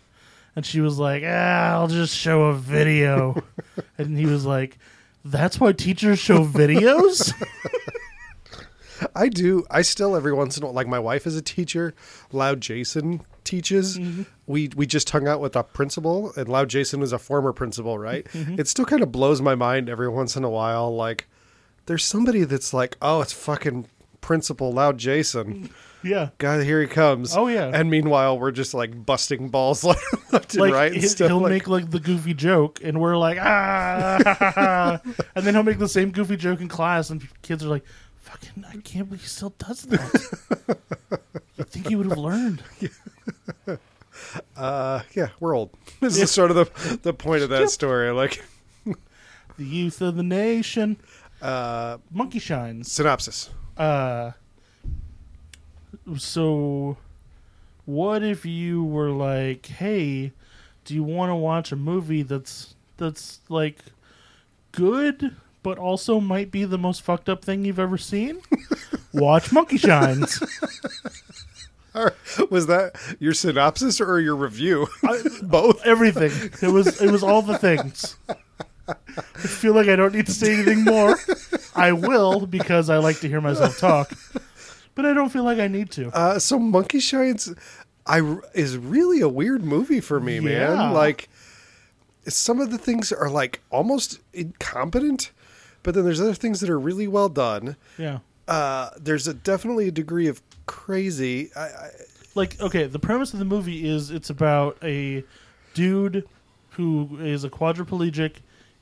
And 0.57 0.67
she 0.67 0.81
was 0.81 0.99
like, 0.99 1.23
ah, 1.27 1.73
"I'll 1.73 1.89
just 1.89 2.17
show 2.17 2.45
a 2.45 2.55
video," 2.55 3.43
and 3.99 4.17
he 4.19 4.27
was 4.27 4.45
like. 4.45 4.79
That's 5.25 5.61
why 5.61 5.73
teachers 5.73 6.19
show 6.19 6.45
videos? 6.47 7.35
I 9.15 9.29
do. 9.29 9.65
I 9.71 9.83
still 9.83 10.17
every 10.17 10.33
once 10.33 10.57
in 10.57 10.63
a 10.63 10.67
while, 10.67 10.75
like 10.75 10.87
my 10.87 10.99
wife 10.99 11.27
is 11.27 11.37
a 11.37 11.43
teacher. 11.43 11.95
Loud 12.33 12.61
Jason 12.61 13.23
teaches. 13.45 13.99
We 14.47 14.71
we 14.77 14.87
just 14.87 15.09
hung 15.11 15.29
out 15.29 15.41
with 15.41 15.57
a 15.57 15.63
principal, 15.63 16.33
and 16.37 16.49
Loud 16.49 16.69
Jason 16.69 17.01
was 17.01 17.13
a 17.13 17.19
former 17.19 17.53
principal, 17.53 17.99
right? 17.99 18.27
It 18.35 18.69
still 18.69 18.85
kind 18.85 19.03
of 19.03 19.13
blows 19.13 19.41
my 19.41 19.55
mind 19.55 19.89
every 19.89 20.09
once 20.09 20.37
in 20.37 20.45
a 20.45 20.51
while. 20.51 20.95
Like 20.95 21.29
there's 21.87 22.05
somebody 22.05 22.45
that's 22.45 22.73
like, 22.75 22.97
oh, 23.01 23.21
it's 23.21 23.33
fucking 23.33 23.87
principal 24.29 24.71
Loud 24.75 24.99
Jason. 24.99 25.71
yeah. 26.05 26.29
God, 26.37 26.63
here 26.63 26.83
he 26.83 26.87
comes. 26.87 27.35
Oh, 27.35 27.47
yeah. 27.49 27.71
And 27.73 27.91
meanwhile, 27.91 28.39
we're 28.39 28.51
just 28.51 28.75
like 28.75 29.07
busting 29.07 29.49
balls 29.49 29.83
like 29.85 29.97
left 30.33 30.53
and 30.53 30.61
Like 30.61 30.75
right. 30.75 30.93
And 30.93 31.03
stuff. 31.03 31.29
he'll 31.29 31.41
like, 31.41 31.51
make 31.51 31.67
like 31.67 31.91
the 31.91 31.99
goofy 31.99 32.35
joke, 32.35 32.79
and 32.85 33.01
we're 33.01 33.17
like 33.17 33.39
ah, 33.41 35.01
and 35.35 35.47
then 35.47 35.55
he'll 35.55 35.63
make 35.63 35.79
the 35.79 35.89
same 35.89 36.11
goofy 36.11 36.37
joke 36.37 36.61
in 36.61 36.69
class, 36.69 37.09
and 37.09 37.27
kids 37.41 37.65
are 37.65 37.69
like, 37.69 37.85
Fucking, 38.19 38.67
I 38.69 38.77
can't 38.83 39.09
believe 39.09 39.23
he 39.23 39.27
still 39.29 39.55
does 39.59 39.81
that. 39.85 41.21
you 41.57 41.65
think 41.65 41.89
he 41.89 41.97
would 41.97 42.07
have 42.11 42.19
learned? 42.19 42.63
Uh, 44.57 45.01
yeah, 45.15 45.29
we're 45.41 45.57
old. 45.57 45.71
This 46.01 46.21
is 46.21 46.31
sort 46.31 46.51
of 46.51 46.57
the 46.57 46.99
the 47.03 47.15
point 47.15 47.43
of 47.43 47.49
that 47.49 47.61
Yep. 47.61 47.69
story. 47.71 48.11
Like, 48.11 48.45
The 48.85 49.65
youth 49.65 50.03
of 50.03 50.17
the 50.17 50.23
nation. 50.23 50.99
uh, 51.41 51.99
Monkey 52.11 52.39
shines. 52.39 52.93
synopsis. 52.93 53.49
Uh, 53.79 54.33
so 56.17 56.97
what 57.87 58.23
if 58.23 58.45
you 58.45 58.83
were 58.85 59.11
like, 59.11 59.67
"Hey, 59.67 60.33
do 60.85 60.95
you 60.95 61.03
want 61.03 61.31
to 61.31 61.37
watch 61.37 61.73
a 61.73 61.77
movie 61.77 62.23
that's 62.23 62.75
that's 62.97 63.41
like 63.49 63.79
good, 64.73 65.37
but 65.63 65.79
also 65.79 66.21
might 66.21 66.51
be 66.51 66.65
the 66.65 66.79
most 66.79 67.03
fucked 67.03 67.29
up 67.29 67.45
thing 67.45 67.65
you've 67.65 67.79
ever 67.79 67.99
seen?" 67.99 68.41
watch 69.13 69.53
Monkey 69.53 69.79
Shines. 69.79 70.43
Was 72.51 72.67
that 72.67 72.93
your 73.19 73.35
synopsis 73.35 74.01
or 74.01 74.21
your 74.21 74.37
review? 74.37 74.87
Both. 75.43 75.85
Everything. 75.85 76.31
It 76.63 76.73
was 76.73 77.01
it 77.01 77.11
was 77.11 77.23
all 77.23 77.43
the 77.43 77.59
things. 77.59 78.17
I 79.19 79.47
feel 79.47 79.75
like 79.75 79.89
I 79.89 79.97
don't 79.97 80.15
need 80.15 80.27
to 80.27 80.33
say 80.33 80.55
anything 80.55 80.85
more. 80.85 81.17
I 81.75 81.93
will 81.93 82.47
because 82.47 82.91
I 82.91 82.99
like 82.99 83.21
to 83.21 83.29
hear 83.29 83.41
myself 83.41 83.79
talk, 83.79 84.11
but 84.95 85.05
I 85.07 85.13
don't 85.13 85.31
feel 85.31 85.45
like 85.45 85.59
I 85.59 85.69
need 85.69 85.91
to. 85.93 86.09
Uh, 86.11 86.39
so 86.39 86.59
Monkey 86.59 86.99
Shines, 87.01 87.53
I 88.07 88.37
is 88.55 88.77
really 88.77 89.21
a 89.21 89.29
weird 89.29 89.63
movie 89.65 90.01
for 90.01 90.19
me, 90.21 90.37
Yeah. 90.37 90.75
man. 90.75 90.93
Like, 90.93 91.29
some 92.27 92.61
of 92.61 92.71
the 92.71 92.79
things 92.79 93.13
are 93.13 93.31
like 93.31 93.61
almost 93.71 94.21
incompetent, 94.33 95.31
but 95.83 95.95
then 95.95 96.05
there's 96.05 96.21
other 96.21 96.35
things 96.35 96.61
that 96.61 96.69
are 96.71 96.79
really 96.81 97.07
well 97.09 97.29
done. 97.29 97.77
Yeah. 97.97 98.19
Uh, 98.47 98.91
there's 98.99 99.29
a 99.29 99.35
definitely 99.35 99.89
a 99.89 99.93
degree 99.93 100.27
of 100.27 100.43
crazy. 100.67 101.51
I, 101.55 101.61
I, 101.61 101.91
like 102.35 102.61
okay 102.61 102.85
the 102.85 102.99
premise 102.99 103.33
of 103.33 103.39
the 103.41 103.45
movie 103.45 103.89
is 103.89 104.11
it's 104.11 104.31
about 104.31 104.77
a 104.83 105.25
dude 105.75 106.29
who 106.71 107.19
is 107.21 107.43
a 107.43 107.51
quadriplegic 107.51 108.37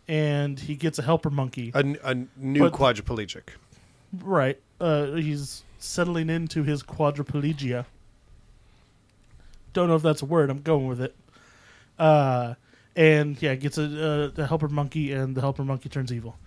and 0.08 0.58
he 0.58 0.74
gets 0.76 0.98
a 0.98 1.02
helper 1.02 1.30
monkey. 1.30 1.72
A, 1.74 1.80
a 2.04 2.14
new 2.36 2.60
But- 2.60 2.72
quadriplegic. 2.72 3.42
right. 4.22 4.58
Uh, 4.80 5.12
he's 5.12 5.62
settling 5.78 6.28
into 6.30 6.62
his 6.62 6.82
quadriplegia. 6.82 7.86
Don't 9.72 9.88
know 9.88 9.96
if 9.96 10.02
that's 10.02 10.22
a 10.22 10.26
word. 10.26 10.50
I'm 10.50 10.62
going 10.62 10.86
with 10.86 11.00
it. 11.00 11.14
Uh, 11.98 12.54
and 12.94 13.40
yeah 13.42 13.54
gets 13.54 13.76
a, 13.78 14.32
a, 14.38 14.42
a 14.42 14.46
helper 14.46 14.68
monkey 14.68 15.12
and 15.12 15.34
the 15.34 15.40
helper 15.40 15.64
monkey 15.64 15.88
turns 15.88 16.12
evil. 16.12 16.38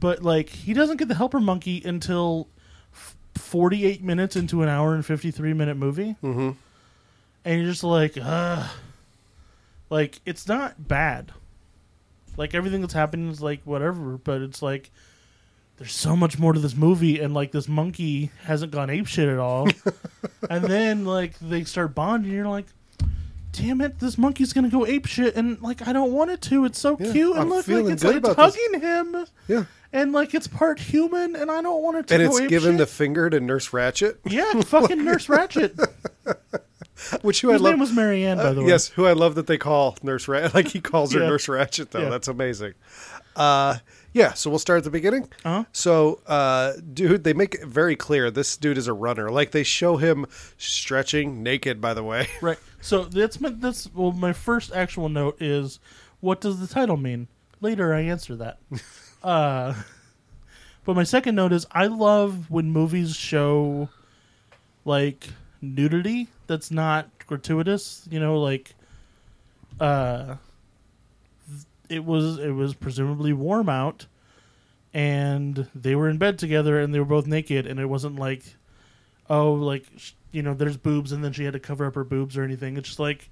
But 0.00 0.22
like 0.22 0.48
he 0.48 0.72
doesn't 0.72 0.96
get 0.96 1.08
the 1.08 1.14
helper 1.14 1.40
monkey 1.40 1.82
until 1.84 2.48
f- 2.92 3.16
48 3.36 4.02
minutes 4.02 4.34
into 4.36 4.62
an 4.62 4.68
hour 4.68 4.94
and 4.94 5.04
53 5.06 5.52
minute 5.52 5.76
movie. 5.76 6.16
Mm-hmm. 6.22 6.50
and 7.44 7.60
you're 7.60 7.70
just 7.70 7.84
like, 7.84 8.16
uh 8.20 8.66
like 9.88 10.20
it's 10.24 10.46
not 10.48 10.88
bad. 10.88 11.32
Like 12.36 12.54
everything 12.54 12.80
that's 12.80 12.94
happening 12.94 13.30
is 13.30 13.40
like 13.42 13.60
whatever, 13.64 14.18
but 14.18 14.40
it's 14.42 14.62
like 14.62 14.90
there's 15.76 15.92
so 15.94 16.14
much 16.14 16.38
more 16.38 16.52
to 16.52 16.60
this 16.60 16.76
movie, 16.76 17.20
and 17.20 17.32
like 17.34 17.52
this 17.52 17.68
monkey 17.68 18.30
hasn't 18.44 18.70
gone 18.72 18.90
ape 18.90 19.06
shit 19.06 19.28
at 19.28 19.38
all. 19.38 19.68
and 20.50 20.64
then 20.64 21.04
like 21.04 21.38
they 21.38 21.64
start 21.64 21.94
bonding, 21.94 22.30
and 22.30 22.36
you're 22.36 22.48
like, 22.48 22.66
damn 23.52 23.80
it, 23.80 23.98
this 23.98 24.16
monkey's 24.18 24.52
gonna 24.52 24.68
go 24.68 24.86
ape 24.86 25.06
shit, 25.06 25.36
and 25.36 25.60
like 25.62 25.86
I 25.88 25.92
don't 25.92 26.12
want 26.12 26.30
it 26.30 26.40
to. 26.42 26.64
It's 26.64 26.78
so 26.78 26.96
Yeah, 27.00 27.12
cute, 27.12 27.32
and 27.32 27.40
I'm 27.40 27.48
look 27.50 27.66
like 27.66 27.92
it's, 27.94 28.04
like, 28.04 28.16
it's 28.16 28.28
about 28.28 28.52
this. 28.52 28.56
hugging 28.62 28.80
him, 28.80 29.26
Yeah, 29.48 29.64
and 29.92 30.12
like 30.12 30.34
it's 30.34 30.46
part 30.46 30.78
human, 30.78 31.34
and 31.34 31.50
I 31.50 31.62
don't 31.62 31.82
want 31.82 31.96
it 31.98 32.06
to 32.08 32.14
and 32.14 32.22
it's 32.22 32.38
shit. 32.38 32.76
the 32.78 32.86
finger 32.86 33.28
to 33.30 33.40
Nurse 33.40 33.70
Ratched, 33.70 34.16
yeah, 34.26 34.60
fucking 34.62 35.02
Nurse 35.04 35.26
Ratched. 35.26 35.78
which 37.22 37.40
who 37.40 37.50
I 37.52 37.56
love. 37.56 37.72
name 37.72 37.80
was 37.80 37.92
Marianne, 37.92 38.36
by 38.38 38.44
Uh, 38.44 38.52
the 38.54 38.62
way. 38.62 38.68
yes, 38.68 38.88
who 38.88 39.06
I 39.06 39.12
love 39.12 39.34
that 39.36 39.46
they 39.46 39.58
call 39.58 39.96
Nurse 40.02 40.26
Ratched. 40.26 40.54
Like 40.54 40.68
he 40.68 40.80
calls 40.80 41.12
her 41.12 41.20
Yeah. 41.20 41.28
Nurse 41.28 41.46
Ratched, 41.46 41.90
though. 41.90 42.02
Yeah. 42.02 42.08
That's 42.10 42.28
amazing. 42.28 42.74
Uh, 43.36 43.78
yeah, 44.12 44.32
so 44.32 44.50
we'll 44.50 44.58
start 44.58 44.78
at 44.78 44.84
the 44.84 44.90
beginning. 44.90 45.28
Uh-huh. 45.44 45.64
So, 45.72 46.20
uh, 46.26 46.72
dude, 46.92 47.22
they 47.22 47.32
make 47.32 47.54
it 47.54 47.64
very 47.64 47.94
clear 47.94 48.28
this 48.30 48.56
dude 48.56 48.76
is 48.76 48.88
a 48.88 48.92
runner. 48.92 49.30
Like 49.30 49.52
they 49.52 49.62
show 49.62 49.96
him 49.98 50.26
stretching 50.58 51.42
naked. 51.42 51.80
By 51.80 51.94
the 51.94 52.02
way, 52.02 52.26
Right. 52.40 52.58
So 52.80 53.04
that's 53.04 53.40
my, 53.40 53.50
that's 53.50 53.88
well. 53.94 54.10
My 54.12 54.32
first 54.32 54.72
actual 54.72 55.08
note 55.08 55.40
is, 55.40 55.78
what 56.20 56.40
does 56.40 56.58
the 56.60 56.66
title 56.66 56.96
mean? 56.96 57.28
Later, 57.60 57.94
I 57.94 58.00
answer 58.00 58.34
that. 58.36 58.58
uh, 59.22 59.74
but 60.84 60.96
my 60.96 61.04
second 61.04 61.34
note 61.36 61.52
is, 61.52 61.66
I 61.70 61.86
love 61.86 62.50
when 62.50 62.70
movies 62.72 63.14
show 63.14 63.90
like 64.84 65.28
nudity 65.62 66.28
that's 66.46 66.70
not 66.70 67.08
gratuitous. 67.26 68.06
You 68.10 68.20
know, 68.20 68.40
like 68.40 68.74
uh, 69.78 70.36
it 71.88 72.04
was 72.04 72.38
it 72.38 72.52
was 72.52 72.74
presumably 72.74 73.32
warm 73.32 73.68
out, 73.68 74.06
and 74.94 75.68
they 75.74 75.94
were 75.94 76.08
in 76.08 76.18
bed 76.18 76.38
together, 76.38 76.80
and 76.80 76.94
they 76.94 76.98
were 76.98 77.04
both 77.04 77.26
naked, 77.26 77.66
and 77.66 77.80
it 77.80 77.86
wasn't 77.86 78.16
like 78.16 78.42
oh, 79.30 79.52
like 79.52 79.86
you 80.32 80.42
know, 80.42 80.52
there's 80.52 80.76
boobs, 80.76 81.12
and 81.12 81.24
then 81.24 81.32
she 81.32 81.44
had 81.44 81.54
to 81.54 81.60
cover 81.60 81.86
up 81.86 81.94
her 81.94 82.04
boobs 82.04 82.36
or 82.36 82.42
anything. 82.42 82.76
It's 82.76 82.88
just 82.88 83.00
like 83.00 83.30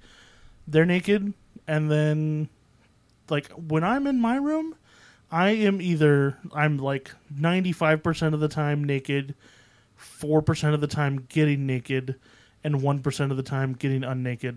they're 0.67 0.85
naked, 0.85 1.33
and 1.67 1.91
then 1.91 2.49
like 3.29 3.49
when 3.51 3.83
I'm 3.83 4.07
in 4.07 4.19
my 4.19 4.37
room, 4.37 4.75
I 5.31 5.49
am 5.51 5.81
either 5.81 6.37
I'm 6.53 6.77
like 6.77 7.11
95 7.37 8.01
percent 8.01 8.33
of 8.33 8.39
the 8.39 8.47
time 8.47 8.83
naked, 8.83 9.35
four 9.99 10.41
percent 10.41 10.73
of 10.73 10.81
the 10.81 10.87
time 10.87 11.25
getting 11.29 11.65
naked, 11.65 12.15
and 12.63 12.81
one 12.81 12.99
percent 12.99 13.31
of 13.31 13.37
the 13.37 13.43
time 13.43 13.73
getting 13.73 14.01
unnaked. 14.03 14.55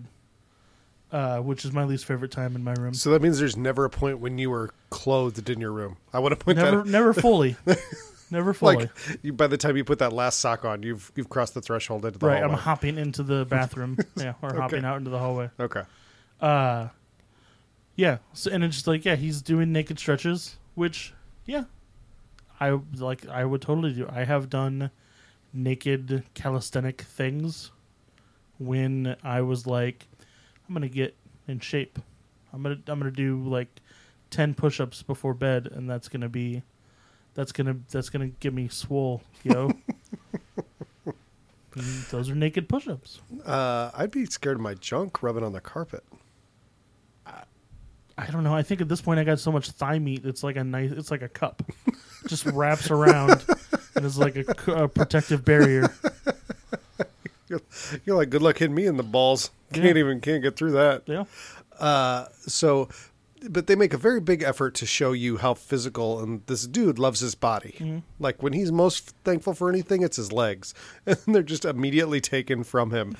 Uh, 1.11 1.37
which 1.37 1.63
is 1.63 1.71
my 1.71 1.83
least 1.83 2.05
favorite 2.05 2.31
time 2.31 2.55
in 2.55 2.63
my 2.63 2.73
room. 2.79 2.91
so 2.91 3.11
that 3.11 3.21
means 3.21 3.37
there's 3.37 3.55
never 3.55 3.85
a 3.85 3.89
point 3.89 4.17
when 4.17 4.39
you 4.39 4.49
were 4.49 4.71
clothed 4.89 5.47
in 5.47 5.61
your 5.61 5.71
room. 5.71 5.95
I 6.11 6.17
want 6.17 6.31
to 6.37 6.43
point 6.43 6.57
Never, 6.57 6.77
that. 6.77 6.85
never 6.87 7.09
Never 7.09 7.13
fully, 7.13 7.55
never 8.31 8.51
fully. 8.51 8.77
Like 8.77 8.89
you, 9.21 9.31
by 9.31 9.45
the 9.45 9.57
time 9.57 9.77
you 9.77 9.83
put 9.83 9.99
that 9.99 10.11
last 10.11 10.39
sock 10.39 10.65
on, 10.65 10.81
you've 10.81 11.11
you've 11.15 11.29
crossed 11.29 11.53
the 11.53 11.61
threshold 11.61 12.03
into 12.05 12.17
the 12.17 12.25
right, 12.25 12.41
I'm 12.41 12.49
hopping 12.53 12.97
into 12.97 13.21
the 13.21 13.45
bathroom, 13.49 13.95
yeah, 14.15 14.33
or 14.41 14.55
hopping 14.55 14.83
out 14.85 14.97
into 14.97 15.11
the 15.11 15.19
hallway. 15.19 15.51
okay. 15.59 15.83
uh 16.41 16.87
yeah 17.95 18.17
so 18.33 18.49
and 18.51 18.63
it's 18.63 18.73
just 18.77 18.87
like 18.87 19.05
yeah 19.05 19.15
he's 19.15 19.39
doing 19.43 19.71
naked 19.71 19.99
stretches 19.99 20.55
which 20.73 21.13
yeah 21.45 21.65
i 22.59 22.71
like 22.97 23.27
i 23.27 23.45
would 23.45 23.61
totally 23.61 23.93
do 23.93 24.09
i 24.11 24.23
have 24.23 24.49
done 24.49 24.89
naked 25.53 26.23
calisthenic 26.33 27.01
things 27.01 27.71
when 28.57 29.15
i 29.23 29.41
was 29.41 29.67
like 29.67 30.07
i'm 30.67 30.73
gonna 30.73 30.87
get 30.87 31.15
in 31.47 31.59
shape 31.59 31.99
i'm 32.51 32.63
gonna 32.63 32.77
i'm 32.87 32.99
gonna 32.99 33.11
do 33.11 33.37
like 33.43 33.67
10 34.31 34.55
push-ups 34.55 35.03
before 35.03 35.33
bed 35.33 35.67
and 35.71 35.89
that's 35.89 36.09
gonna 36.09 36.29
be 36.29 36.63
that's 37.35 37.51
gonna 37.51 37.77
that's 37.91 38.09
gonna 38.09 38.27
get 38.27 38.53
me 38.53 38.67
swole 38.67 39.21
yo 39.43 39.71
those 42.11 42.29
are 42.29 42.35
naked 42.35 42.69
push-ups 42.69 43.19
Uh, 43.45 43.89
I'd 43.95 44.11
be 44.11 44.25
scared 44.25 44.57
of 44.57 44.61
my 44.61 44.73
junk 44.75 45.21
rubbing 45.23 45.43
on 45.43 45.53
the 45.53 45.61
carpet. 45.61 46.03
I 48.15 48.27
don't 48.27 48.43
know. 48.43 48.53
I 48.53 48.61
think 48.61 48.79
at 48.79 48.87
this 48.87 49.01
point 49.01 49.19
I 49.19 49.23
got 49.23 49.39
so 49.39 49.51
much 49.51 49.71
thigh 49.71 49.97
meat. 49.97 50.21
It's 50.23 50.43
like 50.43 50.55
a 50.55 50.63
nice. 50.63 50.91
It's 50.91 51.09
like 51.09 51.23
a 51.23 51.27
cup, 51.27 51.63
just 52.27 52.45
wraps 52.45 52.91
around 52.91 53.43
and 54.03 54.09
is 54.09 54.17
like 54.17 54.35
a 54.67 54.87
protective 54.89 55.45
barrier. 55.45 55.89
You're 58.05 58.15
like, 58.17 58.29
good 58.29 58.41
luck 58.41 58.57
hitting 58.57 58.75
me 58.75 58.85
in 58.85 58.97
the 58.97 59.03
balls. 59.03 59.51
Can't 59.73 59.85
Yeah. 59.85 59.91
even 59.99 60.21
can't 60.21 60.43
get 60.43 60.55
through 60.55 60.71
that. 60.73 61.03
Yeah, 61.07 61.23
Uh, 61.79 62.25
so, 62.45 62.89
but 63.49 63.67
they 63.67 63.75
make 63.75 63.93
a 63.93 63.97
very 63.97 64.19
big 64.19 64.41
effort 64.43 64.73
to 64.75 64.85
show 64.85 65.11
you 65.11 65.37
how 65.37 65.53
physical 65.53 66.21
and 66.21 66.41
this 66.47 66.65
dude 66.67 66.99
loves 66.99 67.19
his 67.21 67.33
body. 67.35 67.75
Mm-hmm. 67.79 67.99
Like 68.19 68.41
when 68.43 68.53
he's 68.53 68.71
most 68.71 69.13
thankful 69.23 69.53
for 69.53 69.69
anything, 69.69 70.01
it's 70.03 70.17
his 70.17 70.31
legs, 70.31 70.73
and 71.05 71.17
they're 71.27 71.41
just 71.43 71.65
immediately 71.65 72.21
taken 72.21 72.63
from 72.63 72.91
him. 72.91 73.15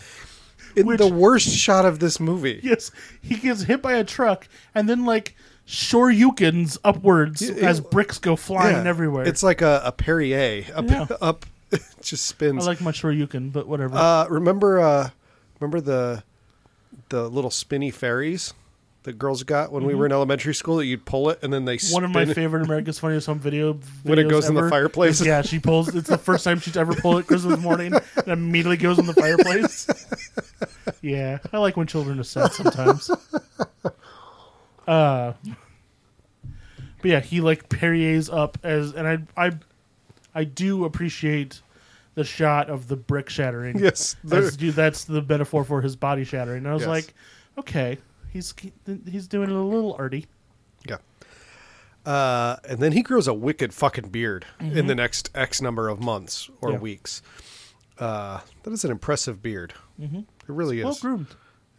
In 0.76 0.86
Which- 0.88 1.00
the 1.00 1.08
worst 1.08 1.50
shot 1.50 1.86
of 1.86 2.00
this 2.00 2.20
movie, 2.20 2.60
yes. 2.64 2.92
He 3.22 3.36
gets 3.36 3.64
hit 3.64 3.82
by 3.82 3.94
a 3.94 4.04
truck 4.04 4.48
and 4.76 4.88
then 4.90 5.06
like 5.06 5.36
shoryukens 5.68 6.78
upwards 6.84 7.42
Yeah, 7.42 7.68
as 7.68 7.80
bricks 7.80 8.18
go 8.20 8.36
flying 8.36 8.84
Yeah. 8.84 8.90
everywhere. 8.90 9.26
It's 9.26 9.44
like 9.44 9.62
a, 9.62 9.82
a 9.86 9.92
Perrier 9.92 10.66
up, 10.76 10.90
Yeah. 10.90 11.08
up, 11.22 11.46
it 11.72 11.82
just 12.02 12.26
spins. 12.26 12.64
I 12.66 12.72
like 12.72 12.82
my 12.82 12.92
shoryuken, 12.92 13.52
but 13.54 13.68
whatever. 13.68 13.96
Uh, 13.96 14.28
remember, 14.30 14.80
uh, 14.80 15.10
remember 15.60 15.82
the 15.82 16.24
the 17.10 17.28
little 17.30 17.52
spinny 17.52 17.92
fairies 17.92 18.54
that 19.04 19.20
girls 19.20 19.44
got 19.44 19.72
when 19.72 19.84
we 19.84 19.94
were 19.94 20.06
in 20.06 20.12
elementary 20.14 20.54
school 20.56 20.78
that 20.78 20.86
you'd 20.86 21.04
pull 21.06 21.30
it 21.30 21.38
and 21.44 21.52
then 21.52 21.66
they 21.66 21.76
Mm-hmm. 21.78 21.94
One 21.94 22.04
of 22.06 22.12
my 22.12 22.26
favorite 22.26 22.64
America's 22.64 23.00
Funniest 23.00 23.28
Home 23.28 23.40
Video 23.40 23.74
When 24.04 24.18
it 24.20 24.30
goes 24.30 24.48
in 24.48 24.56
the 24.56 24.70
fireplace? 24.70 25.24
yeah, 25.26 25.42
she 25.42 25.60
pulls. 25.60 25.94
It's 25.94 26.08
the 26.10 26.18
first 26.18 26.44
time 26.46 26.60
she's 26.60 26.78
ever 26.78 26.94
pulled 26.96 27.20
it 27.20 27.28
Christmas 27.28 27.60
morning 27.60 27.94
and 27.94 28.28
immediately 28.28 28.78
goes 28.78 29.00
in 29.00 29.06
the 29.06 29.14
fireplace. 29.14 29.88
yeah, 31.02 31.40
I 31.52 31.58
like 31.58 31.76
when 31.78 31.88
children 31.88 32.20
are 32.20 32.24
sad 32.24 32.54
sometimes. 32.54 33.10
Uh, 34.88 35.34
but 37.02 37.10
yeah, 37.12 37.20
he 37.20 37.42
like 37.42 37.70
Perrier's 37.70 38.30
up 38.30 38.58
as, 38.64 38.94
and 38.94 39.08
I, 39.08 39.46
I, 39.48 39.52
I 40.34 40.44
do 40.46 40.86
appreciate 40.86 41.62
the 42.16 42.24
shot 42.24 42.70
of 42.70 42.88
the 42.88 42.96
brick 42.96 43.30
shattering. 43.30 43.78
Yes, 43.80 44.16
that's, 44.24 44.56
dude, 44.56 44.76
that's 44.76 45.04
the 45.06 45.22
metaphor 45.22 45.64
for 45.64 45.82
his 45.82 45.96
body 45.96 46.24
shattering. 46.24 46.60
And 46.60 46.68
I 46.70 46.74
was 46.74 46.82
Yes. 46.84 46.90
like, 46.90 47.14
okay, 47.58 47.98
he's 48.32 48.54
he's 49.10 49.28
doing 49.28 49.50
it 49.50 49.56
a 49.56 49.60
little 49.62 49.96
arty. 49.98 50.28
Yeah. 50.88 50.98
Uh, 52.06 52.58
and 52.68 52.80
then 52.80 52.92
he 52.92 53.02
grows 53.02 53.28
a 53.28 53.34
wicked 53.34 53.74
fucking 53.74 54.10
beard 54.10 54.46
Mm-hmm. 54.60 54.78
in 54.78 54.88
the 54.88 54.96
next 54.96 55.30
X 55.34 55.62
number 55.62 55.90
of 55.90 56.00
months 56.02 56.50
or 56.62 56.72
Yeah. 56.72 56.78
weeks. 56.80 57.22
Uh, 57.98 58.40
that 58.64 58.72
is 58.74 58.84
an 58.84 58.92
impressive 58.92 59.42
beard. 59.42 59.74
Mm-hmm. 60.00 60.20
It 60.20 60.26
really 60.48 60.80
is. 60.80 60.86
Well 60.86 60.98
groomed. 61.02 61.28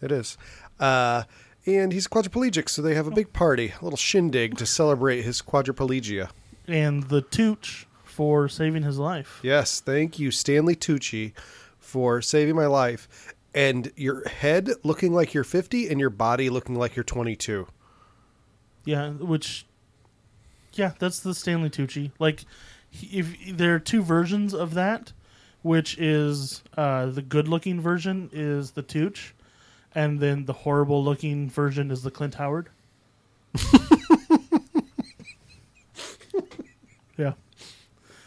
It 0.00 0.12
is. 0.12 0.37
Uh, 0.80 1.25
and 1.66 1.92
he's 1.92 2.06
quadriplegic, 2.06 2.68
so 2.68 2.83
they 2.83 2.94
have 2.94 3.06
a 3.06 3.11
big 3.11 3.33
party, 3.33 3.73
a 3.80 3.85
little 3.85 3.97
shindig 3.97 4.56
to 4.59 4.66
celebrate 4.66 5.23
his 5.23 5.40
quadriplegia. 5.40 6.30
And 6.66 7.04
the 7.04 7.23
tooch 7.23 7.87
for 8.04 8.49
saving 8.49 8.83
his 8.83 8.99
life. 8.99 9.40
Yes, 9.42 9.80
thank 9.80 10.18
you, 10.18 10.30
Stanley 10.30 10.76
Tucci, 10.76 11.33
for 11.78 12.23
saving 12.23 12.54
my 12.54 12.66
life. 12.66 13.35
And 13.54 13.92
your 13.97 14.26
head 14.28 14.71
looking 14.83 15.12
like 15.12 15.35
you're 15.35 15.44
50 15.44 15.88
and 15.88 16.00
your 16.00 16.11
body 16.11 16.50
looking 16.50 16.75
like 16.75 16.97
you're 16.97 17.04
22. 17.04 17.66
Yeah, 18.85 19.11
which, 19.11 19.66
yeah, 20.75 20.92
that's 20.99 21.21
the 21.21 21.35
Stanley 21.35 21.71
Tucci. 21.71 22.12
Like, 22.18 22.44
if 22.92 23.56
there 23.56 23.75
are 23.75 23.78
two 23.80 24.02
versions 24.02 24.54
of 24.54 24.75
that, 24.75 25.12
which 25.62 25.97
is 25.99 26.62
uh, 26.76 27.06
the 27.06 27.23
good-looking 27.23 27.80
version 27.80 28.28
is 28.33 28.73
the 28.73 28.83
Tooch, 28.83 29.35
and 29.94 30.20
then 30.20 30.44
the 30.46 30.52
horrible-looking 30.52 31.50
version 31.50 31.90
is 31.90 32.02
the 32.02 32.10
Clint 32.10 32.34
Howard. 32.34 32.68
yeah. 37.16 37.32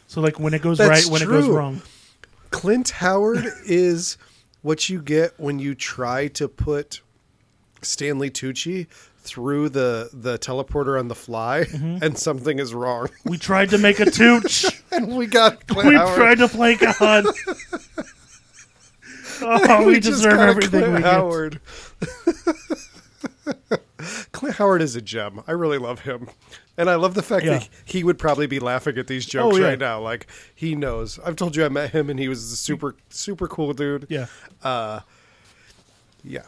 So 0.07 0.21
like 0.21 0.39
when 0.39 0.53
it 0.53 0.61
goes 0.61 0.77
That's 0.77 1.05
right, 1.05 1.11
when 1.11 1.21
it 1.21 1.27
goes 1.27 1.47
wrong. 1.47 1.81
Clint 2.51 2.89
Howard 2.91 3.45
is 3.65 4.17
what 4.61 4.89
you 4.89 5.01
get 5.01 5.33
when 5.39 5.59
you 5.59 5.75
try 5.75 6.27
to 6.29 6.47
put 6.47 7.01
Stanley 7.81 8.29
Tucci 8.29 8.87
through 9.19 9.67
the, 9.69 10.09
the 10.13 10.39
teleporter 10.39 10.97
on 10.97 11.09
the 11.09 11.15
fly 11.15 11.65
Mm-hmm. 11.65 11.97
and 12.01 12.17
something 12.17 12.59
is 12.59 12.73
wrong. 12.73 13.09
We 13.25 13.37
tried 13.37 13.69
to 13.71 13.77
make 13.77 13.99
a 13.99 14.09
Tooch. 14.09 14.65
and 14.91 15.17
we 15.17 15.27
got 15.27 15.67
Clint 15.67 15.89
we 15.89 15.95
Howard. 15.95 16.15
tried 16.15 16.37
to 16.39 16.47
play 16.47 16.75
God. 16.75 17.25
Oh, 19.41 19.85
we, 19.87 19.95
just 19.99 20.23
deserve 20.23 20.39
everything 20.39 20.81
Clint 20.81 20.93
we 20.95 21.01
get. 21.01 21.11
Howard. 21.11 21.59
Clint 24.31 24.55
Howard 24.55 24.81
is 24.81 24.95
a 24.95 25.01
gem. 25.01 25.41
I 25.47 25.51
really 25.53 25.77
love 25.77 26.01
him. 26.01 26.29
And 26.77 26.89
I 26.89 26.95
love 26.95 27.15
the 27.15 27.23
fact 27.23 27.45
Yeah. 27.45 27.59
that 27.59 27.69
he 27.85 28.03
would 28.03 28.19
probably 28.19 28.45
be 28.47 28.59
laughing 28.59 28.97
at 28.97 29.07
these 29.07 29.25
oh, 29.27 29.29
jokes 29.29 29.55
Oh, 29.55 29.59
yeah. 29.59 29.67
right 29.69 29.79
now. 29.79 29.99
Like 29.99 30.27
he 30.53 30.75
knows. 30.75 31.19
I've 31.19 31.35
told 31.35 31.55
you 31.55 31.65
I 31.65 31.69
met 31.69 31.89
him 31.91 32.09
and 32.09 32.19
he 32.19 32.27
was 32.27 32.51
a 32.51 32.55
super 32.55 32.95
super 33.09 33.47
cool 33.47 33.73
dude. 33.73 34.05
Yeah. 34.09 34.27
Uh, 34.63 34.99
yeah. 36.23 36.43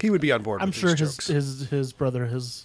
He 0.00 0.10
would 0.10 0.20
be 0.20 0.32
on 0.32 0.42
board 0.42 0.60
I'm 0.62 0.68
with 0.68 0.76
sure 0.76 0.94
his 0.96 1.26
his 1.26 1.68
his 1.68 1.92
brother 1.92 2.26
has, 2.26 2.64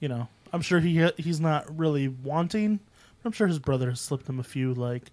you 0.00 0.08
know, 0.08 0.28
I'm 0.52 0.62
sure 0.62 0.80
he 0.80 1.10
he's 1.18 1.40
not 1.40 1.78
really 1.78 2.08
wanting. 2.08 2.80
But 3.22 3.28
I'm 3.28 3.32
sure 3.32 3.46
his 3.46 3.58
brother 3.58 3.90
has 3.90 4.00
slipped 4.00 4.28
him 4.28 4.38
a 4.40 4.44
few 4.44 4.74
like, 4.74 5.04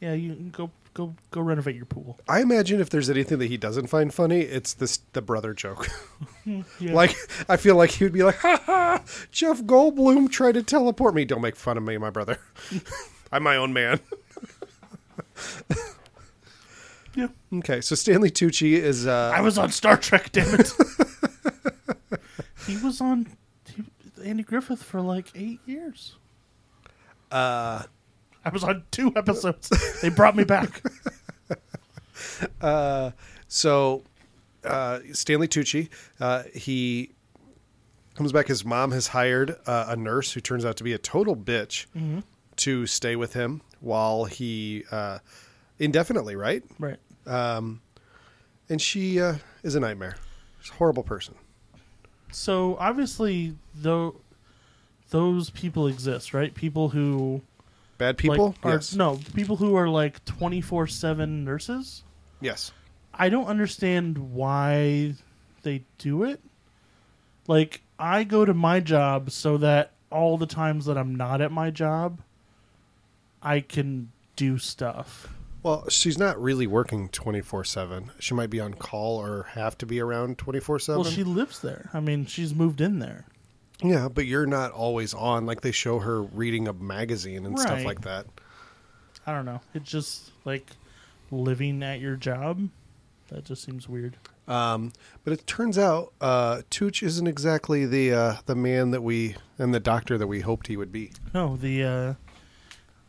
yeah, 0.00 0.14
you 0.14 0.34
can 0.34 0.50
go 0.50 0.70
go 0.98 1.14
go 1.30 1.40
renovate 1.40 1.76
your 1.76 1.84
pool. 1.86 2.18
I 2.28 2.40
imagine 2.40 2.80
if 2.80 2.90
there's 2.90 3.08
anything 3.08 3.38
that 3.38 3.46
he 3.46 3.56
doesn't 3.56 3.86
find 3.86 4.12
funny, 4.12 4.40
it's 4.40 4.74
this 4.74 4.98
the 5.12 5.22
brother 5.22 5.54
joke. 5.54 5.88
Yeah. 6.80 6.94
like 6.94 7.14
I 7.46 7.58
feel 7.58 7.76
like 7.76 7.90
he 7.90 8.04
would 8.04 8.12
be 8.14 8.22
like, 8.22 8.36
"Ha 8.38 8.62
ha! 8.64 9.02
Jeff 9.30 9.60
Goldblum 9.62 10.30
tried 10.30 10.52
to 10.52 10.62
teleport 10.62 11.14
me. 11.14 11.26
Don't 11.26 11.42
make 11.42 11.56
fun 11.56 11.76
of 11.76 11.82
me, 11.82 11.98
my 11.98 12.08
brother. 12.08 12.38
I'm 13.32 13.42
my 13.42 13.56
own 13.56 13.74
man." 13.74 14.00
yeah, 17.14 17.28
Okay, 17.52 17.80
so 17.82 17.94
Stanley 17.94 18.30
Tucci 18.30 18.72
is 18.72 19.06
uh, 19.06 19.30
I 19.34 19.42
was 19.42 19.58
on 19.58 19.70
Star 19.70 19.98
Trek. 19.98 20.32
Damn 20.32 20.58
it. 20.58 20.72
he 22.66 22.78
was 22.78 23.00
on 23.02 23.26
Andy 24.24 24.42
Griffith 24.42 24.82
for 24.82 25.02
like 25.02 25.26
eight 25.34 25.60
years. 25.66 26.16
uh, 27.30 27.82
I 28.48 28.50
was 28.52 28.64
on 28.64 28.84
two 28.90 29.12
episodes. 29.14 29.70
they 30.00 30.08
brought 30.08 30.34
me 30.34 30.44
back. 30.44 30.82
so 33.48 34.02
uh, 34.64 35.00
Stanley 35.12 35.48
Tucci, 35.48 35.88
uh, 36.18 36.44
he 36.54 37.12
comes 38.14 38.32
back. 38.32 38.46
His 38.46 38.64
mom 38.64 38.90
has 38.92 39.08
hired 39.08 39.56
uh, 39.66 39.86
a 39.88 39.96
nurse 39.96 40.32
who 40.32 40.40
turns 40.40 40.64
out 40.64 40.76
to 40.78 40.84
be 40.84 40.94
a 40.94 40.98
total 40.98 41.36
bitch 41.36 41.86
to 42.56 42.86
stay 42.86 43.16
with 43.16 43.34
him 43.34 43.60
while 43.80 44.24
he 44.24 44.84
uh, 44.90 45.18
indefinitely, 45.78 46.36
right? 46.36 46.62
Right. 46.78 46.96
And 47.26 48.82
she 48.82 49.20
uh, 49.20 49.36
is 49.62 49.74
a 49.74 49.80
nightmare. 49.80 50.16
She's 50.60 50.70
a 50.70 50.74
horrible 50.74 51.02
person. 51.02 51.34
So 52.32 52.76
obviously, 52.80 53.56
though, 53.74 54.16
those 55.10 55.50
people 55.50 55.86
exist, 55.86 56.34
right? 56.34 56.54
People 56.54 56.90
who 56.90 57.42
Bad 57.98 58.16
people. 58.16 58.54
like, 58.62 58.66
are 58.66 58.74
yes. 58.76 58.94
no 58.94 59.20
people 59.34 59.56
who 59.56 59.74
are 59.74 59.88
like 59.88 60.24
twenty 60.24 60.60
four 60.60 60.86
seven 60.86 61.44
nurses. 61.44 62.04
Yes. 62.40 62.72
I 63.12 63.28
don't 63.28 63.46
understand 63.46 64.16
why 64.32 65.14
they 65.62 65.84
do 65.98 66.22
it. 66.22 66.40
Like 67.48 67.82
I 67.98 68.24
go 68.24 68.44
to 68.44 68.54
my 68.54 68.80
job 68.80 69.30
so 69.30 69.56
that 69.58 69.92
all 70.10 70.38
the 70.38 70.46
times 70.46 70.86
that 70.86 70.96
I'm 70.96 71.14
not 71.14 71.40
at 71.40 71.50
my 71.50 71.70
job, 71.70 72.20
I 73.42 73.60
can 73.60 74.12
do 74.36 74.58
stuff. 74.58 75.28
Well, 75.62 75.88
she's 75.88 76.16
not 76.16 76.40
really 76.40 76.66
working 76.66 77.08
24 77.08 77.64
7. 77.64 78.12
She 78.20 78.34
might 78.34 78.50
be 78.50 78.60
on 78.60 78.74
call 78.74 79.20
or 79.20 79.44
have 79.54 79.76
to 79.78 79.86
be 79.86 80.00
around 80.00 80.38
24 80.38 80.78
7. 80.78 81.02
Well, 81.02 81.10
she 81.10 81.24
lives 81.24 81.60
there. 81.60 81.90
I 81.92 82.00
mean, 82.00 82.26
she's 82.26 82.54
moved 82.54 82.80
in 82.80 83.00
there. 83.00 83.26
Yeah, 83.82 84.08
but 84.08 84.26
you're 84.26 84.46
not 84.46 84.72
always 84.72 85.14
on. 85.14 85.46
Like 85.46 85.60
they 85.60 85.72
show 85.72 85.98
her 86.00 86.22
reading 86.22 86.66
a 86.68 86.72
magazine 86.72 87.46
and 87.46 87.58
stuff 87.58 87.74
Right. 87.78 87.86
like 87.86 88.00
that. 88.02 88.26
I 89.26 89.32
don't 89.32 89.44
know. 89.44 89.60
It's 89.74 89.88
just 89.90 90.30
like 90.44 90.66
living 91.30 91.82
at 91.82 92.00
your 92.00 92.16
job. 92.16 92.68
That 93.28 93.44
just 93.44 93.62
seems 93.62 93.88
weird. 93.88 94.16
Um, 94.48 94.92
but 95.22 95.34
it 95.34 95.46
turns 95.46 95.76
out 95.76 96.12
uh, 96.20 96.62
Tooch 96.70 97.02
isn't 97.02 97.26
exactly 97.26 97.84
the 97.84 98.12
uh, 98.12 98.36
the 98.46 98.54
man 98.54 98.90
that 98.92 99.02
we 99.02 99.36
and 99.58 99.74
the 99.74 99.80
doctor 99.80 100.16
that 100.16 100.26
we 100.26 100.40
hoped 100.40 100.66
he 100.68 100.76
would 100.78 100.90
be. 100.90 101.12
No, 101.34 101.56
the 101.56 101.84
uh, 101.84 102.14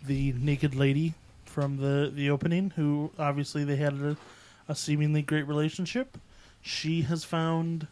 the 0.05 0.33
naked 0.33 0.75
lady 0.75 1.13
from 1.45 1.77
the 1.77 2.11
the 2.13 2.29
opening, 2.29 2.71
who 2.75 3.11
obviously 3.17 3.63
they 3.63 3.77
had 3.77 3.93
a, 3.93 4.17
a 4.67 4.75
seemingly 4.75 5.21
great 5.21 5.47
relationship. 5.47 6.17
She 6.61 7.03
has 7.03 7.23
found 7.23 7.87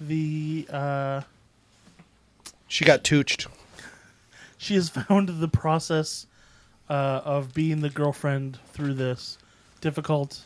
the 0.00 0.66
uh, 0.68 1.20
She 2.68 2.84
got 2.84 3.02
tooched. 3.02 3.46
she 4.56 4.74
has 4.74 4.88
found 5.08 5.28
the 5.28 5.48
process 5.48 6.26
uh, 6.88 7.22
of 7.24 7.52
being 7.54 7.80
the 7.80 7.90
girlfriend 7.90 8.58
through 8.72 8.94
this 8.94 9.38
difficult, 9.80 10.44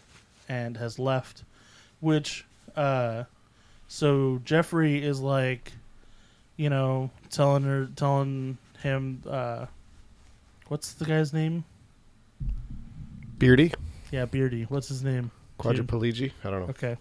and 0.49 0.77
has 0.77 0.99
left. 0.99 1.45
Which 2.01 2.45
uh, 2.77 3.25
so 3.89 4.41
Jeffrey 4.45 5.05
is 5.05 5.21
like, 5.21 5.73
you 6.57 6.71
know, 6.71 7.11
telling 7.31 7.63
her, 7.65 7.89
telling 7.95 8.59
him, 8.83 9.23
uh, 9.29 9.67
what's 10.69 10.95
the 10.95 11.05
guy's 11.05 11.33
name? 11.33 11.65
Beardy? 13.39 13.73
Yeah, 14.11 14.25
Beardy. 14.25 14.65
What's 14.65 14.89
his 14.89 15.03
name? 15.03 15.31
Quadriplegic? 15.59 16.33
I 16.45 16.51
don't 16.51 16.61
know. 16.61 16.69
Okay. 16.71 16.97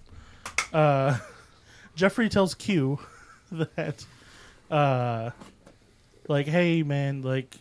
Uh, 0.73 1.17
Jeffrey 1.95 2.29
tells 2.29 2.55
Q 2.55 2.99
that, 3.51 4.05
uh, 4.71 5.31
like, 6.27 6.47
hey, 6.47 6.81
man, 6.83 7.21
like, 7.21 7.55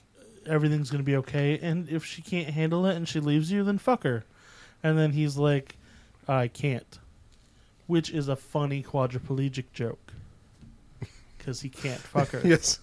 everything's 0.46 0.90
going 0.90 1.00
to 1.02 1.04
be 1.06 1.16
okay. 1.16 1.58
And 1.60 1.88
if 1.88 2.04
she 2.04 2.22
can't 2.22 2.48
handle 2.48 2.86
it 2.86 2.96
and 2.96 3.06
she 3.08 3.20
leaves 3.20 3.50
you, 3.50 3.64
then 3.64 3.78
fuck 3.78 4.04
her. 4.04 4.24
And 4.82 4.96
then 4.98 5.12
he's 5.12 5.36
like, 5.36 5.76
I 6.28 6.48
can't. 6.48 6.98
Which 7.86 8.10
is 8.10 8.28
a 8.28 8.36
funny 8.36 8.82
quadriplegic 8.82 9.64
joke. 9.72 10.12
Because 11.38 11.62
he 11.62 11.70
can't 11.70 11.98
fuck 12.00 12.28
her, 12.28 12.42
Yes. 12.44 12.78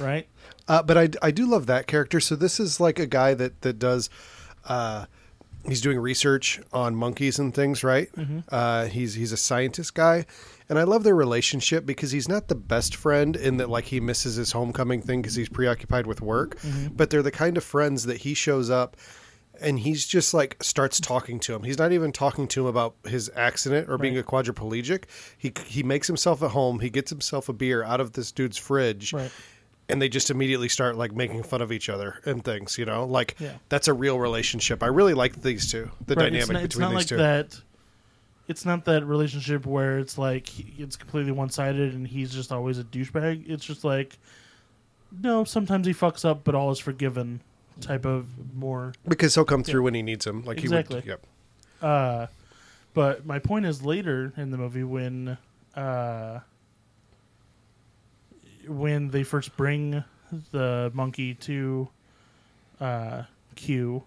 right? 0.00 0.26
Uh, 0.66 0.82
but 0.82 0.98
I, 0.98 1.08
I 1.22 1.30
do 1.30 1.46
love 1.46 1.66
that 1.66 1.86
character. 1.86 2.18
So 2.18 2.34
this 2.34 2.58
is 2.58 2.80
like 2.80 2.98
a 2.98 3.06
guy 3.06 3.34
that 3.34 3.60
that 3.62 3.78
does. 3.78 4.10
Uh, 4.64 5.06
he's 5.66 5.80
doing 5.80 5.98
research 6.00 6.60
on 6.72 6.96
monkeys 6.96 7.38
and 7.38 7.54
things, 7.54 7.84
right? 7.84 8.10
Uh, 8.48 8.86
he's 8.86 9.14
he's 9.14 9.30
a 9.30 9.36
scientist 9.36 9.94
guy, 9.94 10.26
and 10.72 10.78
I 10.78 10.84
love 10.84 11.04
their 11.04 11.14
relationship 11.14 11.84
because 11.84 12.12
he's 12.12 12.30
not 12.30 12.48
the 12.48 12.54
best 12.54 12.96
friend 12.96 13.36
in 13.36 13.58
that 13.58 13.68
like 13.68 13.84
he 13.84 14.00
misses 14.00 14.36
his 14.36 14.52
homecoming 14.52 15.02
thing 15.02 15.20
because 15.20 15.34
he's 15.34 15.50
preoccupied 15.50 16.06
with 16.06 16.22
work. 16.22 16.58
Mm-hmm. 16.60 16.94
But 16.96 17.10
they're 17.10 17.22
the 17.22 17.30
kind 17.30 17.58
of 17.58 17.62
friends 17.62 18.04
that 18.06 18.16
he 18.22 18.32
shows 18.32 18.70
up. 18.70 18.96
And 19.60 19.78
he's 19.78 20.06
just 20.06 20.32
like 20.32 20.56
starts 20.64 20.98
talking 20.98 21.38
to 21.40 21.54
him. 21.54 21.62
He's 21.62 21.76
not 21.76 21.92
even 21.92 22.10
talking 22.10 22.48
to 22.48 22.60
him 22.62 22.66
about 22.68 22.94
his 23.04 23.30
accident 23.36 23.90
or 23.90 23.98
being 23.98 24.16
a 24.16 24.22
quadriplegic. 24.22 25.04
He 25.36 25.52
he 25.66 25.82
makes 25.82 26.06
himself 26.06 26.42
at 26.42 26.52
home. 26.52 26.80
He 26.80 26.88
gets 26.88 27.10
himself 27.10 27.50
a 27.50 27.52
beer 27.52 27.84
out 27.84 28.00
of 28.00 28.14
this 28.14 28.32
dude's 28.32 28.56
fridge, 28.56 29.12
Right. 29.12 29.30
and 29.90 30.00
they 30.00 30.08
just 30.08 30.30
immediately 30.30 30.70
start 30.70 30.96
like 30.96 31.12
making 31.14 31.42
fun 31.42 31.60
of 31.60 31.70
each 31.70 31.90
other 31.90 32.18
and 32.24 32.42
things. 32.42 32.78
You 32.78 32.86
know, 32.86 33.04
like 33.04 33.36
Yeah. 33.38 33.52
that's 33.68 33.88
a 33.88 33.92
real 33.92 34.18
relationship. 34.18 34.82
I 34.82 34.86
really 34.86 35.12
like 35.14 35.42
these 35.42 35.70
two. 35.70 35.90
The 36.06 36.14
Right, 36.14 36.32
dynamic 36.32 36.40
it's 36.40 36.50
not, 36.50 36.62
it's 36.64 36.74
between 36.74 36.80
not 36.80 36.88
these 36.88 36.96
like 36.96 37.06
two. 37.08 37.16
that. 37.18 37.60
It's 38.52 38.66
not 38.66 38.84
that 38.84 39.06
relationship 39.06 39.64
where 39.64 39.98
it's 39.98 40.18
like 40.18 40.46
it's 40.78 40.94
completely 40.94 41.32
one 41.32 41.48
sided 41.48 41.94
and 41.94 42.06
he's 42.06 42.34
just 42.34 42.52
always 42.52 42.78
a 42.78 42.84
douchebag. 42.84 43.48
It's 43.48 43.64
just 43.64 43.82
like 43.82 44.18
no, 45.22 45.44
sometimes 45.44 45.86
he 45.86 45.94
fucks 45.94 46.22
up, 46.22 46.44
but 46.44 46.54
all 46.54 46.70
is 46.70 46.78
forgiven. 46.78 47.40
Type 47.80 48.04
of 48.04 48.26
more 48.54 48.92
because 49.08 49.34
he'll 49.34 49.46
come 49.46 49.64
through 49.64 49.82
when 49.82 49.94
he 49.94 50.02
needs 50.02 50.26
him. 50.26 50.44
Like 50.44 50.58
Exactly. 50.58 51.00
he 51.00 51.08
would. 51.10 51.18
Yep. 51.22 51.26
Uh, 51.80 52.26
but 52.92 53.24
my 53.24 53.38
point 53.38 53.64
is 53.64 53.82
later 53.82 54.34
in 54.36 54.50
the 54.50 54.58
movie 54.58 54.84
when 54.84 55.38
uh, 55.74 56.40
when 58.68 59.08
they 59.08 59.22
first 59.22 59.56
bring 59.56 60.04
the 60.50 60.90
monkey 60.94 61.32
to 61.34 61.88
uh, 62.78 63.22
Q. 63.54 64.04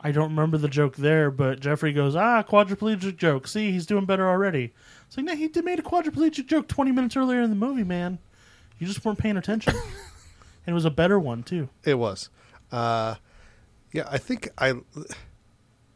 I 0.00 0.12
don't 0.12 0.30
remember 0.30 0.58
the 0.58 0.68
joke 0.68 0.96
there, 0.96 1.30
but 1.30 1.60
Jeffrey 1.60 1.92
goes, 1.92 2.14
"Ah, 2.14 2.42
quadriplegic 2.42 3.16
joke. 3.16 3.48
See, 3.48 3.72
he's 3.72 3.86
doing 3.86 4.04
better 4.04 4.28
already." 4.28 4.72
It's 5.06 5.16
like, 5.16 5.26
no, 5.26 5.34
he 5.34 5.48
did 5.48 5.64
made 5.64 5.78
a 5.78 5.82
quadriplegic 5.82 6.46
joke 6.46 6.68
twenty 6.68 6.92
minutes 6.92 7.16
earlier 7.16 7.40
in 7.40 7.50
the 7.50 7.56
movie, 7.56 7.84
man. 7.84 8.18
You 8.78 8.86
just 8.86 9.04
weren't 9.04 9.18
paying 9.18 9.36
attention, 9.36 9.74
and 10.66 10.72
it 10.72 10.74
was 10.74 10.84
a 10.84 10.90
better 10.90 11.18
one 11.18 11.42
too. 11.42 11.68
It 11.84 11.98
was. 11.98 12.30
Uh, 12.70 13.16
yeah, 13.92 14.04
I 14.10 14.18
think 14.18 14.48
I, 14.56 14.70
I 14.70 14.74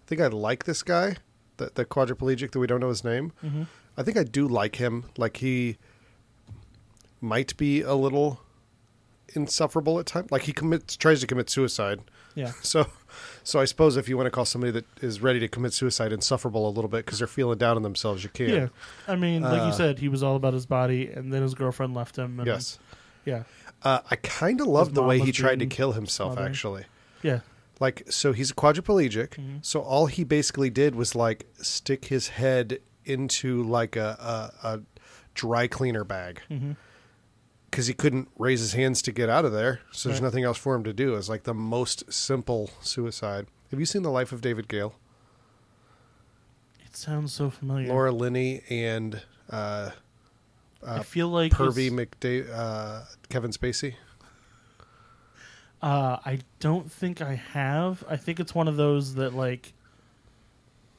think 0.06 0.20
I 0.20 0.26
like 0.26 0.64
this 0.64 0.82
guy, 0.82 1.16
the, 1.58 1.70
the 1.74 1.84
quadriplegic 1.84 2.50
that 2.50 2.58
we 2.58 2.66
don't 2.66 2.80
know 2.80 2.88
his 2.88 3.04
name. 3.04 3.32
Mm-hmm. 3.44 3.64
I 3.96 4.02
think 4.02 4.16
I 4.16 4.24
do 4.24 4.48
like 4.48 4.76
him. 4.76 5.04
Like 5.16 5.36
he 5.38 5.76
might 7.20 7.56
be 7.56 7.82
a 7.82 7.94
little 7.94 8.40
insufferable 9.34 9.98
at 9.98 10.06
times. 10.06 10.30
Like 10.30 10.42
he 10.42 10.52
commits, 10.52 10.96
tries 10.96 11.20
to 11.20 11.26
commit 11.26 11.48
suicide. 11.50 12.00
Yeah, 12.34 12.52
So, 12.62 12.86
so 13.44 13.60
I 13.60 13.64
suppose 13.66 13.96
if 13.96 14.08
you 14.08 14.16
want 14.16 14.26
to 14.26 14.30
call 14.30 14.44
somebody 14.46 14.70
that 14.72 14.86
is 15.02 15.20
ready 15.20 15.38
to 15.40 15.48
commit 15.48 15.72
suicide 15.74 16.12
insufferable 16.12 16.66
a 16.66 16.70
little 16.70 16.88
bit 16.88 17.04
because 17.04 17.18
they're 17.18 17.26
feeling 17.28 17.58
down 17.58 17.76
on 17.76 17.82
themselves, 17.82 18.24
you 18.24 18.30
can. 18.30 18.48
yeah. 18.48 18.68
I 19.06 19.16
mean, 19.16 19.42
like 19.42 19.60
Uh, 19.62 19.66
you 19.66 19.72
said, 19.72 19.98
he 19.98 20.08
was 20.08 20.22
all 20.22 20.36
about 20.36 20.54
his 20.54 20.64
body, 20.66 21.08
and 21.10 21.32
then 21.32 21.42
his 21.42 21.54
girlfriend 21.54 21.94
left 21.94 22.16
him. 22.16 22.38
And, 22.40 22.46
Yes. 22.46 22.78
Yeah. 23.24 23.42
Uh, 23.82 24.00
I 24.10 24.16
kind 24.16 24.60
of 24.60 24.66
love 24.68 24.94
the 24.94 25.02
way 25.02 25.18
he 25.18 25.32
tried 25.32 25.58
to 25.58 25.66
kill 25.66 25.92
himself. 25.92 26.32
smothered. 26.34 26.50
Actually, 26.50 26.84
Yeah. 27.22 27.40
like 27.80 28.04
so 28.08 28.32
he's 28.32 28.50
a 28.52 28.54
quadriplegic 28.54 29.30
Mhm. 29.30 29.64
so 29.64 29.80
all 29.80 30.06
he 30.06 30.22
basically 30.24 30.70
did 30.70 30.94
was 30.94 31.14
like 31.16 31.46
stick 31.60 32.04
his 32.06 32.28
head 32.28 32.78
into 33.04 33.62
like 33.64 33.96
a, 33.96 34.52
a, 34.62 34.68
a 34.68 34.80
dry 35.34 35.66
cleaner 35.66 36.04
bag 36.04 36.40
hmm 36.48 36.72
because 37.72 37.86
he 37.88 37.94
couldn't 37.94 38.28
raise 38.38 38.60
his 38.60 38.74
hands 38.74 39.00
to 39.02 39.10
get 39.12 39.28
out 39.30 39.44
of 39.46 39.52
there 39.52 39.80
so 39.90 40.08
there's 40.08 40.20
Right. 40.20 40.26
nothing 40.26 40.44
else 40.44 40.58
for 40.58 40.74
him 40.76 40.84
to 40.84 40.92
do 40.92 41.14
it's 41.16 41.28
like 41.28 41.42
the 41.44 41.54
most 41.54 42.12
simple 42.12 42.70
suicide 42.82 43.46
have 43.70 43.80
you 43.80 43.86
seen 43.86 44.02
the 44.02 44.10
life 44.10 44.30
of 44.30 44.40
david 44.42 44.68
gale 44.68 44.94
It 46.84 46.94
sounds 46.96 47.32
so 47.32 47.48
familiar. 47.50 47.88
laura 47.88 48.12
linney 48.12 48.62
and 48.70 49.22
uh, 49.50 49.90
I 50.86 50.98
uh, 50.98 51.02
feel 51.02 51.28
like 51.28 51.52
pervy 51.52 51.90
mcda- 51.90 52.48
uh, 52.52 53.02
kevin 53.28 53.50
spacey 53.52 53.94
Uh, 55.80 56.18
I 56.24 56.38
don't 56.60 56.90
think 56.92 57.20
I 57.20 57.34
have. 57.34 58.04
I 58.08 58.16
think 58.16 58.38
it's 58.38 58.54
one 58.54 58.68
of 58.68 58.76
those 58.76 59.14
that 59.14 59.34
like. 59.34 59.72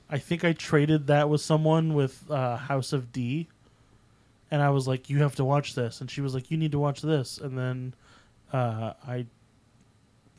I 0.10 0.18
think 0.18 0.44
I 0.44 0.52
traded 0.52 1.08
that 1.08 1.30
with 1.30 1.40
someone 1.40 1.94
with 1.94 2.30
uh, 2.30 2.58
House 2.58 2.92
of 2.92 3.14
D, 3.14 3.48
and 4.54 4.62
I 4.62 4.70
was 4.70 4.88
like, 4.88 5.10
"You 5.10 5.18
have 5.24 5.36
to 5.38 5.44
watch 5.44 5.74
this," 5.74 6.00
and 6.00 6.12
she 6.12 6.22
was 6.22 6.36
like, 6.36 6.52
"You 6.52 6.58
need 6.58 6.72
to 6.74 6.80
watch 6.80 7.02
this," 7.02 7.40
and 7.40 7.58
then 7.58 7.96
uh, 8.54 8.94
I 9.08 9.26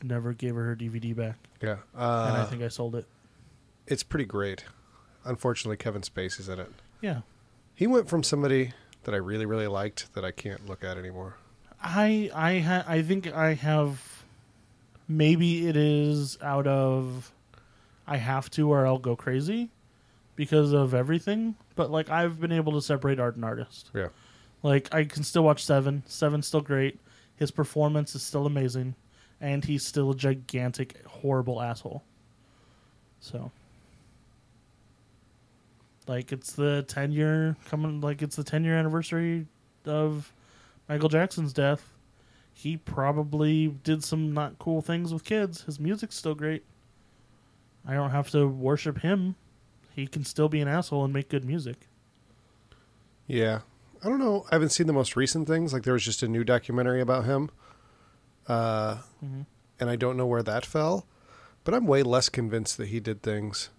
never 0.01 0.31
gave 0.31 0.55
her 0.55 0.63
her 0.67 0.75
DVD 0.75 1.13
back, 1.13 1.37
yeah 1.61 1.77
and 1.93 2.01
I 2.01 2.41
uh, 2.41 2.45
think 2.45 2.63
I 2.63 2.69
sold 2.69 2.95
it. 2.95 3.05
it's 3.87 4.03
pretty 4.03 4.25
great 4.25 4.63
unfortunately 5.23 5.77
kevin 5.77 6.01
spacey's 6.03 6.47
in 6.47 6.59
it 6.59 6.71
Yeah, 7.01 7.21
He 7.73 7.87
went 7.87 8.07
from 8.07 8.23
somebody 8.23 8.73
that 9.03 9.13
I 9.13 9.17
really, 9.17 9.45
really 9.45 9.67
liked 9.67 10.13
that 10.13 10.23
I 10.23 10.31
can't 10.31 10.67
look 10.67 10.83
at 10.83 10.97
anymore. 10.97 11.35
I 11.81 12.29
I 12.33 12.59
ha- 12.59 12.85
I 12.87 13.01
think 13.01 13.27
I 13.33 13.53
have. 13.53 14.23
Maybe 15.07 15.67
it 15.67 15.75
is 15.75 16.37
out 16.41 16.67
of 16.67 17.31
I 18.07 18.17
have 18.17 18.49
to 18.51 18.71
or 18.71 18.87
I'll 18.87 18.97
go 18.97 19.15
crazy 19.15 19.71
because 20.35 20.73
of 20.73 20.93
everything. 20.93 21.55
But 21.75 21.91
like 21.91 22.09
I've 22.09 22.39
been 22.39 22.51
able 22.51 22.73
to 22.73 22.81
separate 22.81 23.19
art 23.19 23.35
and 23.35 23.45
artist. 23.45 23.91
Yeah. 23.93 24.09
Like 24.63 24.93
I 24.93 25.05
can 25.05 25.23
still 25.23 25.43
watch 25.43 25.63
Seven. 25.63 26.03
Seven's 26.07 26.47
still 26.47 26.61
great. 26.61 26.99
His 27.37 27.51
performance 27.51 28.15
is 28.15 28.23
still 28.23 28.45
amazing, 28.45 28.95
and 29.41 29.63
he's 29.63 29.85
still 29.85 30.11
a 30.11 30.15
gigantic, 30.15 31.05
horrible 31.05 31.61
asshole. 31.61 32.03
So, 33.19 33.51
like, 36.07 36.31
it's 36.31 36.53
the 36.53 36.85
ten 36.87 37.11
year 37.11 37.57
coming. 37.65 37.99
Like, 37.99 38.21
it's 38.21 38.35
the 38.37 38.43
ten 38.43 38.63
year 38.63 38.77
anniversary 38.77 39.47
of 39.85 40.31
Michael 40.87 41.09
Jackson's 41.09 41.51
death. 41.51 41.91
He 42.53 42.77
probably 42.77 43.67
did 43.67 44.03
some 44.03 44.33
not 44.33 44.57
cool 44.59 44.81
things 44.81 45.13
with 45.13 45.25
kids. 45.25 45.61
His 45.63 45.79
music's 45.79 46.15
still 46.15 46.35
great. 46.35 46.63
I 47.85 47.95
don't 47.95 48.11
have 48.11 48.29
to 48.31 48.47
worship 48.47 48.99
him. 48.99 49.35
He 49.95 50.07
can 50.07 50.25
still 50.25 50.49
be 50.49 50.59
an 50.61 50.67
asshole 50.67 51.05
and 51.05 51.13
make 51.13 51.29
good 51.29 51.45
music. 51.45 51.87
Yeah. 53.27 53.61
I 54.03 54.09
don't 54.09 54.19
know. 54.19 54.45
I 54.51 54.55
haven't 54.55 54.69
seen 54.69 54.87
the 54.87 54.93
most 54.93 55.15
recent 55.15 55.47
things. 55.47 55.73
Like 55.73 55.83
there 55.83 55.93
was 55.93 56.03
just 56.03 56.21
a 56.21 56.27
new 56.27 56.43
documentary 56.43 57.01
about 57.01 57.25
him. 57.25 57.49
Uh, 58.47 58.97
Mhm. 59.23 59.45
and 59.79 59.89
I 59.89 59.95
don't 59.95 60.17
know 60.17 60.25
where 60.27 60.43
that 60.43 60.65
fell. 60.65 61.07
But 61.63 61.73
I'm 61.73 61.87
way 61.87 62.03
less 62.03 62.29
convinced 62.29 62.77
that 62.77 62.89
he 62.89 62.99
did 62.99 63.23
things. 63.23 63.69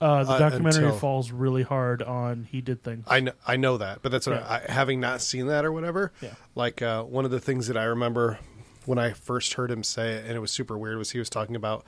Uh, 0.00 0.24
the 0.24 0.32
Uh, 0.32 0.38
documentary 0.38 0.84
until- 0.84 0.98
falls 0.98 1.30
really 1.30 1.62
hard 1.62 2.02
on 2.02 2.44
he 2.44 2.60
did 2.60 2.82
things. 2.82 3.04
I 3.06 3.20
know, 3.20 3.32
I 3.46 3.56
know 3.56 3.76
that, 3.78 4.00
but 4.00 4.10
that's 4.12 4.26
what 4.26 4.36
Yeah. 4.36 4.60
I, 4.66 4.72
having 4.72 4.98
not 5.00 5.20
seen 5.20 5.46
that 5.48 5.64
or 5.64 5.72
whatever. 5.72 6.12
Yeah. 6.20 6.34
Like 6.54 6.80
uh, 6.82 7.02
one 7.04 7.24
of 7.24 7.30
the 7.30 7.40
things 7.40 7.66
that 7.66 7.76
I 7.76 7.84
remember 7.84 8.38
when 8.86 8.98
I 8.98 9.12
first 9.12 9.54
heard 9.54 9.70
him 9.70 9.82
say 9.82 10.12
it, 10.14 10.24
and 10.24 10.34
it 10.34 10.40
was 10.40 10.50
super 10.50 10.78
weird, 10.78 10.96
was 10.98 11.10
he 11.10 11.18
was 11.18 11.28
talking 11.28 11.54
about 11.56 11.84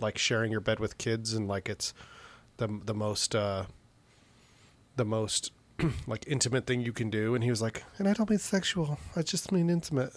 like 0.00 0.18
sharing 0.18 0.50
your 0.50 0.60
bed 0.60 0.80
with 0.80 0.98
kids, 0.98 1.32
and 1.34 1.46
like 1.48 1.68
it's 1.68 1.94
the 2.58 2.80
the 2.84 2.94
most 2.94 3.34
uh, 3.34 3.66
the 4.96 5.04
most 5.04 5.52
like 6.06 6.24
intimate 6.26 6.66
thing 6.66 6.80
you 6.80 6.92
can 6.92 7.10
do, 7.10 7.34
and 7.34 7.44
he 7.44 7.50
was 7.50 7.62
like, 7.62 7.84
and 7.98 8.08
I 8.08 8.12
don't 8.12 8.30
mean 8.30 8.38
sexual, 8.38 8.98
I 9.14 9.22
just 9.22 9.52
mean 9.52 9.70
intimate, 9.70 10.12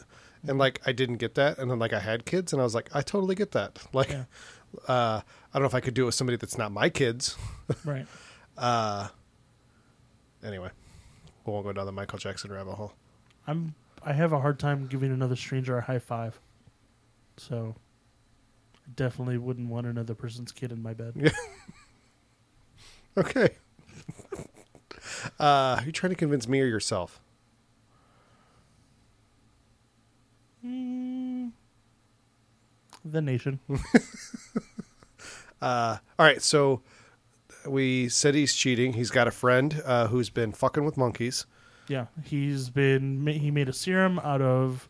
and 0.48 0.58
like 0.58 0.82
I 0.86 0.92
didn't 0.92 1.18
get 1.18 1.36
that, 1.36 1.58
and 1.58 1.70
then 1.70 1.80
like 1.80 1.94
I 1.94 2.00
had 2.00 2.26
kids, 2.26 2.54
and 2.54 2.62
I 2.62 2.66
was 2.66 2.76
like, 2.76 2.90
I 2.94 3.02
totally 3.02 3.36
get 3.36 3.52
that, 3.52 3.80
like. 3.94 4.10
Yeah. 4.10 4.26
Uh, 4.88 5.22
I 5.52 5.58
don't 5.58 5.64
know 5.64 5.68
if 5.68 5.74
I 5.74 5.80
could 5.80 5.96
do 5.96 6.04
it 6.04 6.06
with 6.06 6.14
somebody 6.14 6.38
that's 6.38 6.56
not 6.56 6.72
my 6.72 6.90
kids. 6.90 7.36
right. 7.86 8.06
Uh, 8.56 9.08
anyway, 10.44 10.70
we 11.44 11.52
won't 11.52 11.66
go 11.66 11.74
down 11.74 11.88
the 11.88 11.92
Michael 11.92 12.20
Jackson 12.20 12.52
rabbit 12.52 12.76
hole. 12.76 12.94
I'm 13.48 13.74
I 14.04 14.14
have 14.14 14.32
a 14.32 14.40
hard 14.40 14.60
time 14.60 14.86
giving 14.86 15.12
another 15.12 15.36
stranger 15.36 15.78
a 15.78 15.82
high 15.82 16.00
five. 16.00 16.40
So 17.38 17.76
I 18.76 18.90
definitely 18.96 19.38
wouldn't 19.38 19.70
want 19.70 19.88
another 19.88 20.14
person's 20.14 20.52
kid 20.52 20.72
in 20.72 20.82
my 20.82 20.94
bed. 20.94 21.16
Okay. 23.20 23.50
uh, 25.40 25.82
you 25.86 25.92
trying 25.92 26.12
to 26.12 26.16
convince 26.16 26.48
me 26.48 26.62
or 26.62 26.66
yourself? 26.66 27.20
Mm, 30.66 31.52
the 33.06 33.22
nation. 33.22 33.60
Uh, 35.62 35.98
all 36.18 36.26
right, 36.26 36.42
so 36.42 36.82
we 37.66 38.08
said 38.10 38.34
he's 38.36 38.56
cheating. 38.56 38.94
He's 38.94 39.12
got 39.12 39.28
a 39.28 39.32
friend 39.32 39.82
uh, 39.86 40.08
who's 40.08 40.30
been 40.30 40.54
fucking 40.54 40.86
with 40.86 40.98
monkeys. 40.98 41.46
Yeah, 41.88 42.06
he's 42.24 42.70
been 42.70 43.26
he 43.28 43.52
made 43.52 43.68
a 43.68 43.74
serum 43.74 44.20
out 44.20 44.42
of 44.42 44.88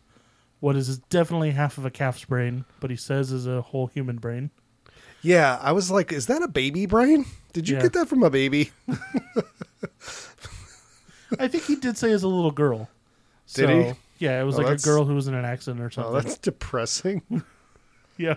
what 0.60 0.76
is 0.76 0.98
definitely 0.98 1.52
half 1.52 1.78
of 1.78 1.84
a 1.84 1.90
calf's 1.90 2.24
brain, 2.24 2.66
but 2.78 2.90
he 2.90 2.96
says 2.96 3.32
is 3.32 3.46
a 3.46 3.62
whole 3.62 3.86
human 3.86 4.18
brain. 4.18 4.50
Yeah, 5.22 5.58
I 5.60 5.72
was 5.72 5.90
like, 5.90 6.12
is 6.12 6.26
that 6.26 6.42
a 6.42 6.48
baby 6.48 6.86
brain? 6.86 7.24
Did 7.52 7.68
you 7.68 7.76
Yeah. 7.76 7.82
get 7.82 7.92
that 7.94 8.08
from 8.08 8.22
a 8.22 8.30
baby? 8.30 8.70
I 11.38 11.48
think 11.48 11.64
he 11.64 11.76
did 11.76 11.96
say 11.96 12.10
as 12.12 12.22
a 12.22 12.28
little 12.28 12.50
girl. 12.50 12.88
Did 13.54 13.68
So, 13.68 13.82
he? 13.82 13.92
Yeah, 14.24 14.40
it 14.40 14.44
was 14.44 14.58
Oh, 14.58 14.62
like 14.62 14.78
a 14.78 14.82
girl 14.82 15.04
who 15.04 15.14
was 15.14 15.28
in 15.28 15.34
an 15.34 15.44
accident 15.44 15.80
or 15.82 15.90
something. 15.90 16.10
Oh, 16.12 16.14
something. 16.16 16.28
that's 16.28 16.38
depressing. 16.38 17.22
yeah. 18.16 18.34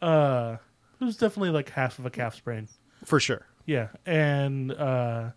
Uh, 0.00 0.56
it 1.00 1.04
was 1.04 1.16
definitely 1.16 1.50
like 1.50 1.70
half 1.70 1.98
of 1.98 2.06
a 2.06 2.10
calf's 2.10 2.40
brain. 2.40 2.68
For 3.04 3.20
sure. 3.20 3.44
Yeah, 3.66 3.88
and 4.06 4.72
uh, 4.72 5.30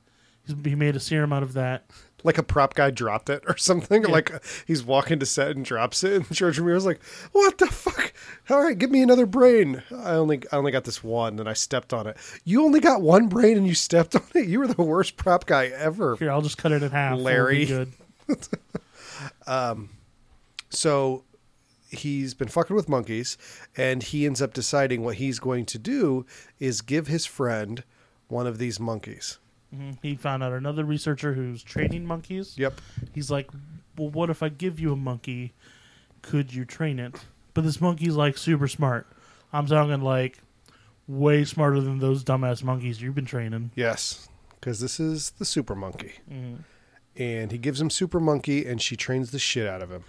he's, 0.45 0.55
he 0.63 0.75
made 0.75 0.95
a 0.95 0.99
serum 0.99 1.33
out 1.33 1.43
of 1.43 1.53
that. 1.53 1.83
Like 2.23 2.37
a 2.37 2.43
prop 2.43 2.73
guy 2.73 2.89
dropped 2.89 3.29
it 3.29 3.43
or 3.47 3.57
something. 3.57 4.03
Yeah. 4.03 4.11
Like 4.11 4.31
he's 4.65 4.83
walking 4.83 5.19
to 5.19 5.25
set 5.25 5.55
and 5.55 5.65
drops 5.65 6.03
it, 6.03 6.13
and 6.13 6.31
George 6.31 6.57
Romero's 6.57 6.85
like, 6.85 7.03
"What 7.31 7.57
the 7.57 7.67
fuck? 7.67 8.13
All 8.49 8.61
right, 8.63 8.77
give 8.77 8.91
me 8.91 9.01
another 9.01 9.25
brain." 9.25 9.83
I 9.91 10.11
only 10.11 10.41
I 10.51 10.57
only 10.57 10.71
got 10.71 10.85
this 10.85 11.03
one, 11.03 11.39
and 11.39 11.49
I 11.49 11.53
stepped 11.53 11.93
on 11.93 12.07
it. 12.07 12.17
You 12.45 12.63
only 12.63 12.79
got 12.79 13.01
one 13.01 13.27
brain, 13.27 13.57
and 13.57 13.67
you 13.67 13.73
stepped 13.75 14.15
on 14.15 14.23
it. 14.35 14.47
You 14.47 14.59
were 14.59 14.67
the 14.67 14.81
worst 14.81 15.17
prop 15.17 15.45
guy 15.45 15.67
ever. 15.67 16.15
Here, 16.15 16.31
I'll 16.31 16.41
just 16.41 16.57
cut 16.57 16.71
it 16.71 16.81
in 16.83 16.91
half. 16.91 17.19
Larry. 17.19 17.65
good. 17.65 17.91
um, 19.47 19.89
so 20.69 21.23
he's 21.89 22.33
been 22.33 22.47
fucking 22.47 22.75
with 22.75 22.89
monkeys, 22.89 23.37
and 23.77 24.01
he 24.01 24.25
ends 24.25 24.41
up 24.41 24.53
deciding 24.53 25.03
what 25.03 25.15
he's 25.15 25.39
going 25.39 25.65
to 25.67 25.77
do 25.77 26.25
is 26.59 26.81
give 26.81 27.07
his 27.07 27.25
friend 27.25 27.83
one 28.27 28.47
of 28.47 28.57
these 28.57 28.79
monkeys. 28.79 29.39
Mhm. 29.73 29.97
He 30.01 30.15
found 30.15 30.43
out 30.43 30.53
another 30.53 30.83
researcher 30.85 31.33
who's 31.33 31.63
training 31.63 32.05
monkeys. 32.05 32.57
Yep. 32.57 32.79
He's 33.13 33.31
like, 33.31 33.49
"Well, 33.97 34.09
what 34.09 34.29
if 34.29 34.43
I 34.43 34.49
give 34.49 34.79
you 34.79 34.91
a 34.93 34.95
monkey? 34.95 35.53
Could 36.21 36.53
you 36.53 36.63
train 36.65 36.99
it?" 36.99 37.25
But 37.53 37.63
this 37.63 37.81
monkey's 37.81 38.15
like 38.15 38.37
super 38.37 38.67
smart. 38.67 39.07
I'm 39.51 39.65
talking 39.65 40.01
like 40.01 40.39
way 41.07 41.43
smarter 41.43 41.81
than 41.81 41.99
those 41.99 42.23
dumbass 42.23 42.63
monkeys 42.63 43.01
you've 43.01 43.15
been 43.15 43.25
training. 43.25 43.71
Yes, 43.75 44.29
because 44.59 44.79
this 44.79 44.99
is 44.99 45.31
the 45.31 45.45
super 45.45 45.75
monkey, 45.75 46.13
Mhm. 46.31 46.59
and 47.15 47.51
he 47.51 47.57
gives 47.57 47.81
him 47.81 47.89
super 47.89 48.19
monkey, 48.19 48.65
and 48.65 48.81
she 48.81 48.95
trains 48.95 49.31
the 49.31 49.39
shit 49.39 49.67
out 49.67 49.81
of 49.81 49.91
him. 49.91 50.03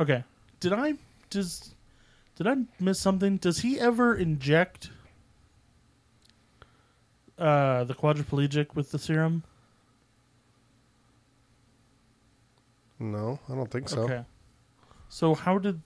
Okay. 0.00 0.24
Did 0.60 0.72
I 0.72 0.94
does 1.30 1.74
did 2.36 2.46
I 2.46 2.56
miss 2.80 2.98
something? 3.00 3.36
Does 3.36 3.60
he 3.60 3.78
ever 3.78 4.14
inject 4.14 4.90
uh 7.42 7.84
the 7.84 7.94
quadriplegic 7.94 8.74
with 8.74 8.90
the 8.92 8.98
serum? 8.98 9.42
No, 12.98 13.40
I 13.48 13.54
don't 13.54 13.70
think 13.70 13.88
so. 13.88 14.02
Okay. 14.02 14.24
So 15.08 15.34
how 15.34 15.58
did 15.58 15.80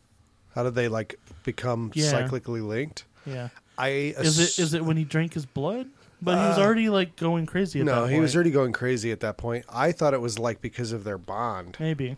How 0.54 0.62
did 0.62 0.74
they 0.74 0.88
like 0.88 1.18
become 1.44 1.92
Yeah. 1.94 2.12
cyclically 2.22 2.66
linked? 2.66 3.04
yeah. 3.24 3.48
I 3.78 3.88
Is 3.88 4.38
it 4.38 4.58
is 4.62 4.74
it 4.74 4.84
when 4.84 4.96
he 4.96 5.04
drank 5.04 5.34
his 5.34 5.46
blood? 5.46 5.88
But 6.22 6.38
he 6.38 6.44
was 6.48 6.58
Uh, 6.58 6.62
already 6.62 6.88
like 6.88 7.16
going 7.16 7.44
crazy 7.44 7.80
at 7.80 7.86
no, 7.86 8.06
that 8.06 8.12
he 8.12 8.20
was 8.20 8.34
already 8.34 8.50
going 8.50 8.72
crazy 8.72 9.12
at 9.12 9.20
that 9.20 9.36
point. 9.36 9.66
I 9.68 9.92
thought 9.92 10.14
it 10.14 10.20
was 10.22 10.38
like 10.38 10.60
because 10.62 10.92
of 10.92 11.04
their 11.04 11.18
bond. 11.18 11.76
maybe. 11.78 12.16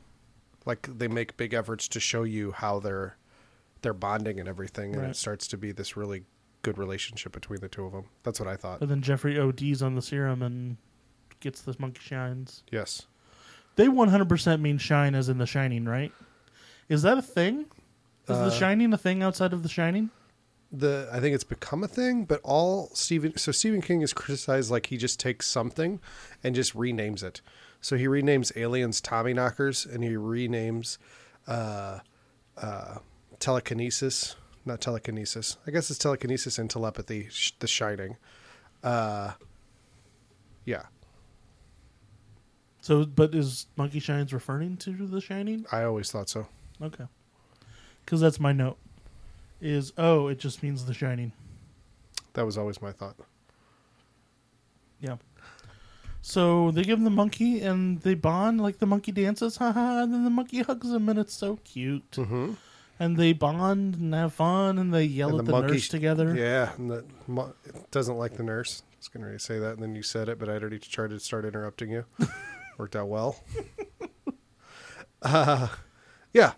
Like 0.64 0.88
they 0.98 1.08
make 1.08 1.36
big 1.36 1.52
efforts 1.54 1.88
to 1.88 2.00
show 2.00 2.22
you 2.22 2.52
how 2.52 2.78
they're 2.78 3.16
they're 3.82 3.94
bonding 3.94 4.38
and 4.40 4.48
everything, 4.48 4.92
and 4.94 5.02
Right. 5.02 5.10
it 5.10 5.16
starts 5.16 5.46
to 5.48 5.56
be 5.56 5.72
this 5.72 5.96
really 5.96 6.24
good 6.68 6.78
relationship 6.78 7.32
between 7.32 7.60
the 7.60 7.68
two 7.68 7.84
of 7.84 7.92
them. 7.92 8.04
That's 8.22 8.38
what 8.40 8.48
I 8.48 8.56
thought. 8.56 8.80
And 8.80 8.90
then 8.90 9.00
Jeffrey 9.02 9.38
ODs 9.38 9.82
on 9.82 9.94
the 9.94 10.02
serum 10.02 10.42
and 10.42 10.76
gets 11.40 11.62
the 11.62 11.74
monkey 11.78 12.00
shines. 12.02 12.62
Yes. 12.70 13.06
They 13.76 13.86
100% 13.86 14.60
mean 14.60 14.76
shine 14.78 15.14
as 15.14 15.28
in 15.28 15.38
the 15.38 15.46
shining, 15.46 15.84
right? 15.86 16.12
Is 16.88 17.02
that 17.02 17.16
a 17.16 17.22
thing? 17.22 17.60
Is 18.24 18.36
Uh, 18.36 18.44
the 18.48 18.50
shining 18.50 18.92
a 18.92 18.98
thing 18.98 19.22
outside 19.22 19.52
of 19.52 19.62
the 19.62 19.68
shining? 19.68 20.10
the 20.70 21.08
I 21.10 21.18
think 21.18 21.34
it's 21.34 21.44
become 21.44 21.82
a 21.82 21.88
thing, 21.88 22.26
but 22.26 22.42
all 22.44 22.90
Stephen 22.92 23.34
so 23.38 23.52
Stephen 23.52 23.80
King 23.80 24.02
is 24.02 24.12
criticized 24.12 24.70
like 24.70 24.86
he 24.86 24.98
just 24.98 25.18
takes 25.18 25.46
something 25.46 25.98
and 26.44 26.54
just 26.54 26.74
renames 26.76 27.22
it. 27.22 27.40
So 27.80 27.96
he 27.96 28.04
renames 28.06 28.54
aliens 28.54 29.00
Tommy 29.00 29.32
knockers 29.32 29.86
and 29.86 30.04
he 30.04 30.10
renames 30.10 30.98
uh 31.46 32.00
uh 32.58 32.98
telekinesis, 33.38 34.36
not 34.68 34.80
telekinesis. 34.80 35.56
I 35.66 35.72
guess 35.72 35.90
it's 35.90 35.98
telekinesis 35.98 36.58
and 36.58 36.70
telepathy, 36.70 37.26
sh- 37.30 37.52
the 37.58 37.66
shining. 37.66 38.16
Uh 38.84 39.32
yeah, 40.64 40.82
So, 42.82 43.04
but 43.06 43.34
is 43.34 43.66
Monkey 43.76 44.00
Shines 44.00 44.32
referring 44.34 44.76
to 44.78 44.92
the 45.06 45.20
Shining? 45.20 45.64
I 45.72 45.82
always 45.84 46.10
thought 46.12 46.28
so. 46.28 46.46
Okay, 46.82 47.04
because 48.04 48.20
that's 48.20 48.38
my 48.38 48.52
note. 48.52 48.76
Is 49.60 49.92
oh, 49.98 50.28
it 50.28 50.38
just 50.38 50.62
means 50.62 50.84
the 50.84 50.94
Shining. 50.94 51.32
That 52.34 52.44
was 52.46 52.56
always 52.58 52.80
my 52.82 52.92
thought. 52.92 53.16
Yeah. 55.00 55.16
So 56.20 56.70
they 56.70 56.82
give 56.82 56.98
him 56.98 57.04
the 57.04 57.10
monkey 57.10 57.60
and 57.60 58.00
they 58.02 58.14
bond 58.14 58.60
like 58.60 58.78
the 58.78 58.86
monkey 58.86 59.12
dances, 59.12 59.56
haha, 59.62 60.02
and 60.02 60.12
then 60.12 60.24
the 60.24 60.30
monkey 60.30 60.60
hugs 60.62 60.90
him 60.92 61.08
and 61.08 61.18
it's 61.18 61.34
so 61.34 61.56
cute. 61.64 62.10
Mhm. 62.12 62.56
And 63.00 63.16
they 63.16 63.32
bond 63.32 63.94
and 63.94 64.12
have 64.14 64.32
fun 64.34 64.78
and 64.78 64.92
they 64.92 65.04
yell 65.04 65.30
And 65.30 65.40
at 65.40 65.44
the 65.46 65.52
the, 65.52 65.66
nurse 65.68 65.88
together. 65.88 66.34
Yeah, 66.36 66.72
and 66.76 66.90
the 66.90 67.04
mo- 67.26 67.54
doesn't 67.90 68.16
like 68.16 68.36
the 68.36 68.42
nurse. 68.42 68.82
I 68.90 68.96
was 68.98 69.08
going 69.08 69.24
to 69.32 69.38
say 69.38 69.58
that, 69.60 69.74
and 69.74 69.82
then 69.82 69.94
you 69.94 70.02
said 70.02 70.28
it, 70.28 70.38
but 70.38 70.48
I'd 70.48 70.60
already 70.60 70.80
tried 70.80 71.10
to 71.10 71.20
start 71.20 71.44
interrupting 71.44 71.90
you. 71.90 72.04
Worked 72.78 72.96
out 72.96 73.08
well. 73.08 73.36
uh, 75.22 75.68
yeah, 76.32 76.52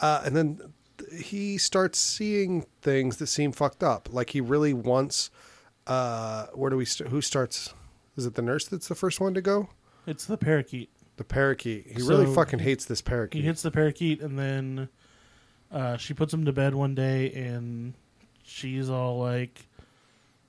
uh, 0.00 0.22
and 0.24 0.36
then 0.36 0.72
th- 0.98 1.24
he 1.24 1.58
starts 1.58 1.98
seeing 1.98 2.66
things 2.82 3.16
that 3.18 3.26
seem 3.28 3.52
fucked 3.52 3.82
up. 3.82 4.08
Like 4.12 4.30
he 4.30 4.40
really 4.40 4.72
wants. 4.74 5.30
Uh, 5.86 6.46
where 6.54 6.70
do 6.70 6.76
we? 6.76 6.84
St- 6.84 7.10
who 7.10 7.20
starts? 7.20 7.74
Is 8.16 8.26
it 8.26 8.34
the 8.34 8.42
nurse 8.42 8.66
that's 8.66 8.88
the 8.88 8.94
first 8.94 9.20
one 9.20 9.34
to 9.34 9.40
go? 9.42 9.68
It's 10.06 10.24
the 10.26 10.36
parakeet. 10.36 10.90
The 11.16 11.24
parakeet. 11.24 11.86
He 11.96 12.02
really 12.02 12.32
fucking 12.32 12.58
hates 12.60 12.84
this 12.84 13.00
parakeet. 13.00 13.42
He 13.42 13.46
hits 13.46 13.62
the 13.62 13.70
parakeet 13.70 14.20
and 14.20 14.38
then 14.38 14.88
uh, 15.74 15.96
she 15.96 16.14
puts 16.14 16.32
him 16.32 16.44
to 16.44 16.52
bed 16.52 16.74
one 16.74 16.94
day 16.94 17.32
and 17.32 17.94
she's 18.44 18.88
all 18.88 19.18
like 19.18 19.66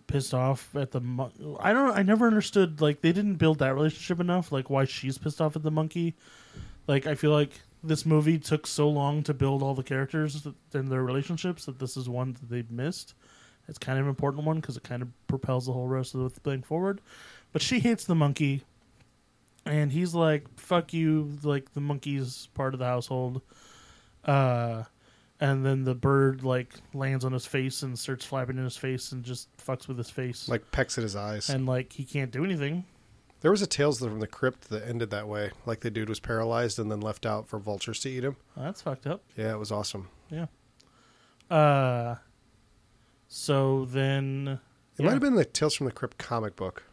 pissed 0.06 0.36
off 0.36 0.76
at 0.76 0.92
the 0.92 1.02
mon- 1.02 1.58
I 1.60 1.74
don't 1.74 1.98
I 1.98 2.04
never 2.04 2.28
understood 2.28 2.80
like 2.80 3.02
they 3.02 3.12
didn't 3.12 3.36
build 3.36 3.58
that 3.60 3.74
relationship 3.74 4.20
enough 4.20 4.52
like 4.52 4.70
why 4.70 4.86
she's 4.86 5.18
pissed 5.18 5.42
off 5.42 5.56
at 5.56 5.64
the 5.64 5.72
monkey. 5.72 6.14
Like 6.88 7.08
I 7.08 7.16
feel 7.16 7.32
like 7.32 7.50
this 7.84 8.06
movie 8.06 8.38
took 8.38 8.68
so 8.68 8.88
long 8.88 9.24
to 9.24 9.34
build 9.34 9.64
all 9.64 9.74
the 9.74 9.84
characters 9.84 10.48
and 10.74 10.88
their 10.90 11.04
relationships 11.04 11.66
that 11.66 11.80
this 11.80 11.98
is 11.98 12.08
one 12.08 12.34
that 12.34 12.50
they 12.50 12.64
missed. 12.70 13.16
It's 13.68 13.80
kind 13.80 13.98
of 13.98 14.06
an 14.06 14.10
important 14.10 14.46
one 14.46 14.60
because 14.60 14.78
it 14.78 14.84
kind 14.84 15.02
of 15.02 15.08
propels 15.26 15.66
the 15.66 15.74
whole 15.74 15.88
rest 15.88 16.14
of 16.14 16.22
the 16.22 16.30
thing 16.30 16.62
forward. 16.62 17.02
But 17.52 17.64
she 17.64 17.80
hates 17.80 18.06
the 18.06 18.14
monkey, 18.14 18.64
and 19.66 19.92
he's 19.92 20.14
like, 20.14 20.44
"Fuck 20.60 20.94
you!" 20.94 21.38
Like 21.42 21.74
the 21.74 21.82
monkey's 21.82 22.48
part 22.54 22.76
of 22.76 22.80
the 22.80 22.86
household. 22.86 23.42
Uh, 24.24 24.84
and 25.40 25.66
then 25.66 25.84
the 25.84 25.96
bird 25.96 26.44
like 26.44 26.74
lands 26.94 27.26
on 27.26 27.32
his 27.34 27.46
face 27.46 27.82
and 27.84 27.98
starts 27.98 28.26
flapping 28.26 28.58
in 28.58 28.64
his 28.64 28.78
face 28.78 29.12
and 29.12 29.24
just 29.24 29.50
fucks 29.58 29.88
with 29.88 29.98
his 29.98 30.10
face. 30.10 30.48
like 30.48 30.72
pecks 30.72 30.98
at 30.98 31.04
his 31.04 31.16
eyes. 31.16 31.50
and 31.50 31.66
like 31.66 31.94
he 31.94 32.04
can't 32.04 32.32
do 32.32 32.44
anything. 32.44 32.86
There 33.42 33.52
was 33.52 33.62
a 33.62 33.68
Tales 33.68 34.00
from 34.00 34.20
the 34.22 34.28
Crypt 34.28 34.70
that 34.70 34.88
ended 34.88 35.12
that 35.12 35.28
way. 35.28 35.52
Like 35.66 35.82
the 35.82 35.92
dude 35.92 36.10
was 36.10 36.20
paralyzed 36.20 36.80
and 36.80 36.90
then 36.90 37.00
left 37.00 37.26
out 37.26 37.48
for 37.48 37.60
vultures 37.60 38.00
to 38.02 38.10
eat 38.10 38.24
him. 38.24 38.38
That's 38.58 38.82
fucked 38.82 39.06
up. 39.06 39.22
Yeah, 39.36 39.52
it 39.54 39.60
was 39.60 39.72
awesome. 39.72 40.10
Yeah. 40.32 40.48
Uh. 41.50 42.16
So 43.28 43.86
then. 43.86 44.60
It 44.98 45.02
yeah. 45.02 45.06
might 45.06 45.12
have 45.12 45.22
been 45.22 45.36
the 45.36 45.46
Tales 45.46 45.76
from 45.76 45.86
the 45.86 45.92
Crypt 45.92 46.18
comic 46.18 46.56
book, 46.56 46.84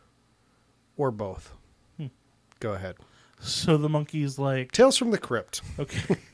or 0.97 1.11
both. 1.11 1.55
Hmm. 1.97 2.09
Go 2.61 2.73
ahead. 2.73 2.97
So 3.41 3.77
the 3.77 3.89
monkey's 3.89 4.39
like, 4.39 4.73
Tales 4.73 4.97
from 4.97 5.11
the 5.11 5.19
Crypt. 5.19 5.63
okay. 5.79 6.17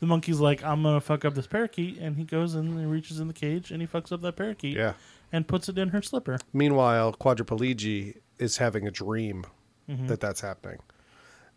the 0.00 0.06
monkey's 0.06 0.40
like, 0.40 0.62
I'm 0.64 0.82
gonna 0.82 1.00
fuck 1.00 1.24
up 1.24 1.34
this 1.34 1.46
parakeet, 1.46 1.98
and 1.98 2.16
he 2.16 2.24
goes 2.24 2.54
and 2.54 2.90
reaches 2.90 3.20
in 3.20 3.28
the 3.28 3.34
cage 3.34 3.70
and 3.70 3.80
he 3.80 3.86
fucks 3.86 4.10
up 4.12 4.20
that 4.22 4.36
parakeet 4.36 4.76
Yeah. 4.76 4.94
and 5.32 5.46
puts 5.46 5.68
it 5.68 5.78
in 5.78 5.88
her 5.90 6.02
slipper. 6.02 6.38
Meanwhile, 6.52 7.12
Quadriplegia 7.20 8.16
is 8.38 8.56
having 8.56 8.86
a 8.86 8.90
dream 8.90 9.44
Mhm. 9.88 10.08
that 10.08 10.20
that's 10.20 10.40
happening, 10.40 10.78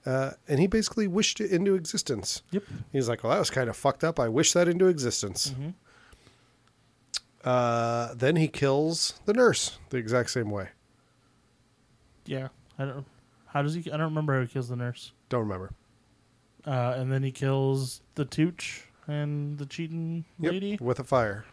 uh, 0.06 0.32
and 0.48 0.60
he 0.60 0.68
basically 0.68 1.08
wished 1.08 1.40
it 1.42 1.52
into 1.52 1.74
existence. 1.76 2.42
Yep. 2.52 2.64
He's 2.92 3.08
like, 3.10 3.24
"Well, 3.24 3.32
that 3.34 3.40
was 3.40 3.50
kind 3.50 3.70
of 3.70 3.76
fucked 3.78 4.04
up. 4.04 4.20
I 4.20 4.28
wish 4.30 4.54
that 4.54 4.68
into 4.68 4.88
existence." 4.88 5.52
hmm 5.52 5.70
Uh, 7.44 8.14
then 8.14 8.38
he 8.38 8.48
kills 8.48 9.20
the 9.26 9.34
nurse 9.34 9.78
the 9.90 9.98
exact 9.98 10.30
same 10.30 10.50
way. 10.50 10.70
Yeah. 12.26 12.48
I 12.80 12.86
don't. 12.86 13.06
How 13.48 13.62
does 13.62 13.74
he? 13.74 13.82
I 13.92 13.98
don't 13.98 14.08
remember 14.08 14.34
how 14.34 14.42
he 14.42 14.48
kills 14.48 14.70
the 14.70 14.78
nurse. 14.78 15.12
Don't 15.30 15.42
remember. 15.42 15.72
Uh, 16.66 16.94
and 16.98 17.12
then 17.12 17.24
he 17.24 17.32
kills 17.32 18.02
the 18.16 18.24
tooch 18.26 18.86
and 19.08 19.58
the 19.58 19.66
cheating 19.66 20.24
Yep, 20.40 20.52
lady. 20.52 20.78
with 20.80 21.00
a 21.00 21.04
fire. 21.04 21.46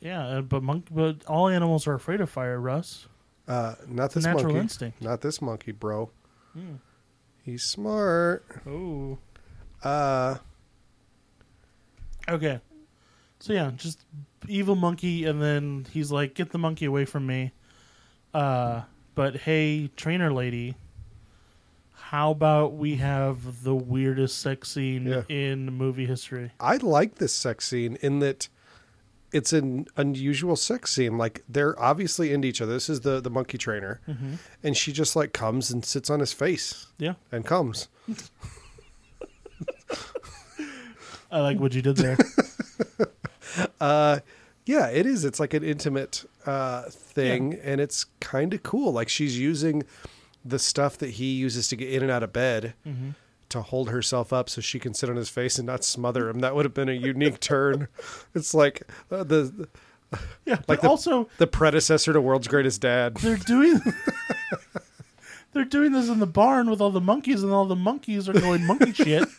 Yeah, 0.00 0.26
uh, 0.26 0.40
but 0.40 0.62
monk, 0.62 0.86
but 0.90 1.24
all 1.26 1.48
animals 1.48 1.86
are 1.86 1.94
afraid 1.94 2.20
of 2.20 2.30
fire, 2.30 2.58
Russ. 2.60 3.06
Uh, 3.46 3.74
not 3.86 4.12
this 4.12 4.24
natural 4.24 4.44
monkey. 4.44 4.58
instinct. 4.60 5.02
Not 5.02 5.20
this 5.20 5.40
monkey, 5.42 5.72
bro. 5.72 6.10
Hmm. 6.52 6.74
He's 7.44 7.62
smart. 7.62 8.44
Oh. 8.66 9.18
Uh, 9.82 10.36
Okay. 12.28 12.60
So 13.40 13.52
yeah, 13.52 13.70
just 13.74 14.04
evil 14.48 14.76
monkey, 14.76 15.24
and 15.24 15.40
then 15.42 15.86
he's 15.90 16.12
like, 16.12 16.34
"Get 16.34 16.50
the 16.50 16.58
monkey 16.58 16.84
away 16.84 17.04
from 17.06 17.26
me." 17.26 17.52
Uh, 18.34 18.82
but 19.14 19.34
hey, 19.36 19.88
trainer 19.96 20.32
lady, 20.32 20.76
how 22.10 22.32
about 22.32 22.72
we 22.74 22.96
have 22.96 23.62
the 23.62 23.72
weirdest 23.74 24.40
sex 24.40 24.68
scene 24.72 25.06
Yeah. 25.06 25.22
in 25.28 25.66
movie 25.72 26.06
history? 26.06 26.50
I 26.58 26.76
like 26.78 27.16
this 27.16 27.32
sex 27.32 27.68
scene 27.68 27.96
in 28.02 28.18
that 28.18 28.48
it's 29.32 29.52
an 29.52 29.86
unusual 29.96 30.56
sex 30.56 30.90
scene. 30.92 31.16
Like 31.16 31.44
they're 31.48 31.78
obviously 31.80 32.32
into 32.32 32.48
each 32.48 32.60
other. 32.60 32.72
This 32.72 32.88
is 32.90 33.02
the 33.02 33.20
the 33.20 33.30
monkey 33.30 33.58
trainer, 33.58 34.00
Mm-hmm. 34.08 34.34
and 34.64 34.76
she 34.76 34.92
just 34.92 35.14
like 35.14 35.32
comes 35.32 35.70
and 35.70 35.84
sits 35.84 36.10
on 36.10 36.18
his 36.18 36.32
face 36.32 36.88
Yeah, 36.98 37.14
and 37.30 37.46
comes. 37.46 37.88
I 41.30 41.40
like 41.40 41.60
what 41.60 41.74
you 41.74 41.82
did 41.82 41.96
there. 41.96 42.16
Uh, 43.80 44.20
yeah, 44.64 44.86
it 44.90 45.06
is. 45.06 45.24
It's 45.24 45.40
like 45.40 45.54
an 45.54 45.64
intimate 45.64 46.24
uh, 46.46 46.82
thing, 46.90 47.54
and 47.64 47.80
it's 47.80 48.04
kind 48.20 48.54
of 48.54 48.62
cool. 48.62 48.92
Like 48.92 49.08
she's 49.08 49.36
using 49.38 49.82
the 50.44 50.58
stuff 50.58 50.96
that 50.98 51.10
he 51.10 51.32
uses 51.34 51.68
to 51.68 51.76
get 51.76 51.90
in 51.92 52.02
and 52.02 52.10
out 52.10 52.22
of 52.22 52.32
bed 52.32 52.74
hmm 52.84 53.10
to 53.50 53.62
hold 53.62 53.90
herself 53.90 54.32
up 54.32 54.48
so 54.48 54.60
she 54.60 54.78
can 54.78 54.94
sit 54.94 55.10
on 55.10 55.16
his 55.16 55.28
face 55.28 55.58
and 55.58 55.66
not 55.66 55.82
smother 55.82 56.28
him. 56.28 56.38
That 56.38 56.54
would 56.54 56.64
have 56.64 56.72
been 56.72 56.88
a 56.88 56.92
unique 56.92 57.40
turn. 57.40 57.88
It's 58.32 58.54
like 58.54 58.82
uh, 59.10 59.24
the 59.24 59.68
Yeah, 60.46 60.60
Like 60.68 60.82
the- 60.82 60.88
also 60.88 61.28
the 61.38 61.48
predecessor 61.48 62.12
to 62.12 62.20
World's 62.20 62.46
Greatest 62.46 62.80
Dad. 62.80 63.16
they're 63.16 63.36
doing 63.36 63.80
they're 65.52 65.64
doing 65.64 65.90
this 65.90 66.08
in 66.08 66.20
the 66.20 66.28
barn 66.28 66.70
with 66.70 66.80
all 66.80 66.92
the 66.92 67.00
monkeys, 67.00 67.42
and 67.42 67.50
all 67.52 67.64
the 67.66 67.74
monkeys 67.74 68.28
are 68.28 68.32
going 68.34 68.64
monkey 68.66 68.92
shit. 68.92 69.28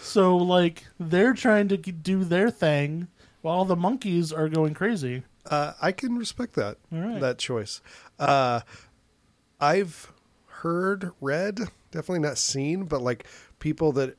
So 0.00 0.36
like 0.36 0.84
they're 0.98 1.34
trying 1.34 1.68
to 1.68 1.76
do 1.76 2.24
their 2.24 2.50
thing 2.50 3.08
while 3.42 3.64
the 3.64 3.76
monkeys 3.76 4.32
are 4.32 4.48
going 4.48 4.72
crazy. 4.74 5.24
Uh, 5.46 5.72
I 5.80 5.92
can 5.92 6.16
respect 6.16 6.54
that 6.54 6.78
right. 6.90 7.20
that 7.20 7.38
choice. 7.38 7.80
Uh, 8.18 8.60
I've 9.60 10.12
heard, 10.46 11.10
read, 11.20 11.60
definitely 11.90 12.20
not 12.20 12.38
seen, 12.38 12.84
but 12.84 13.02
like 13.02 13.26
people 13.58 13.92
that 13.92 14.16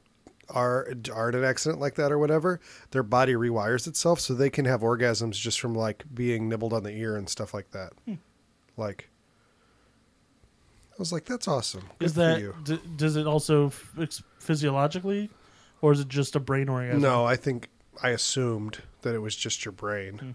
are 0.50 0.88
are 1.12 1.30
in 1.30 1.36
an 1.36 1.44
accident 1.44 1.82
like 1.82 1.96
that 1.96 2.12
or 2.12 2.20
whatever, 2.20 2.60
their 2.92 3.04
body 3.04 3.34
rewires 3.34 3.88
itself 3.88 4.20
so 4.20 4.34
they 4.34 4.50
can 4.50 4.66
have 4.66 4.82
orgasms 4.82 5.34
just 5.34 5.60
from 5.60 5.74
like 5.74 6.04
being 6.14 6.48
nibbled 6.48 6.74
on 6.74 6.84
the 6.84 6.92
ear 6.92 7.16
and 7.16 7.28
stuff 7.30 7.54
like 7.54 7.72
that. 7.72 7.94
Hmm. 8.06 8.16
Like, 8.78 9.10
I 10.92 10.96
was 11.00 11.12
like, 11.12 11.26
that's 11.26 11.48
awesome. 11.48 11.90
Good 12.00 12.06
Is 12.06 12.14
that 12.16 12.40
you. 12.42 12.56
d- 12.64 12.80
does 12.96 13.16
it 13.16 13.26
also 13.26 13.68
f- 13.68 14.22
physiologically, 14.40 15.30
or 15.82 15.94
is 15.94 16.00
it 16.02 16.10
just 16.10 16.36
a 16.36 16.40
brain 16.40 16.70
orgasm? 16.70 17.02
No, 17.02 17.26
I 17.26 17.36
think 17.36 17.70
I 18.04 18.10
assumed 18.10 18.80
that 19.02 19.16
it 19.16 19.20
was 19.20 19.36
just 19.36 19.66
your 19.66 19.72
brain. 19.72 20.18
Hmm. 20.18 20.32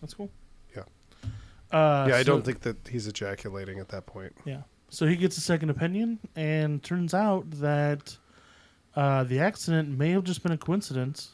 That's 0.00 0.14
cool. 0.14 0.30
Yeah. 0.74 0.82
Uh, 1.72 2.06
yeah, 2.08 2.16
I 2.16 2.22
so- 2.22 2.24
don't 2.24 2.44
think 2.44 2.60
that 2.60 2.76
he's 2.88 3.06
ejaculating 3.06 3.78
at 3.78 3.88
that 3.90 4.06
point. 4.06 4.34
Yeah. 4.44 4.62
So 4.92 5.06
he 5.06 5.14
gets 5.16 5.36
a 5.36 5.40
second 5.40 5.70
opinion, 5.70 6.18
and 6.34 6.82
turns 6.82 7.14
out 7.14 7.48
that 7.60 8.16
uh, 8.96 9.22
the 9.24 9.38
accident 9.38 9.96
may 9.96 10.10
have 10.10 10.24
just 10.24 10.42
been 10.42 10.50
a 10.50 10.58
coincidence, 10.58 11.30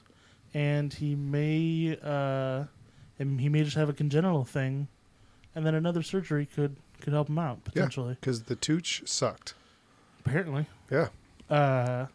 and 0.53 0.93
he 0.93 1.15
may 1.15 1.99
uh, 2.03 2.65
and 3.19 3.41
he 3.41 3.49
may 3.49 3.63
just 3.65 3.77
have 3.77 3.89
a 3.89 3.95
congenital 3.95 4.45
thing, 4.45 4.89
and 5.55 5.65
then 5.65 5.75
another 5.75 6.03
surgery 6.03 6.45
could 6.45 6.77
could 7.01 7.15
help 7.15 7.29
him 7.31 7.39
out 7.39 7.65
potentially. 7.65 8.17
Because 8.21 8.43
the 8.43 8.57
tooch 8.57 9.03
sucked. 9.07 9.55
Apparently. 10.25 10.67
Yeah. 10.91 11.09
Uh, 11.49 12.07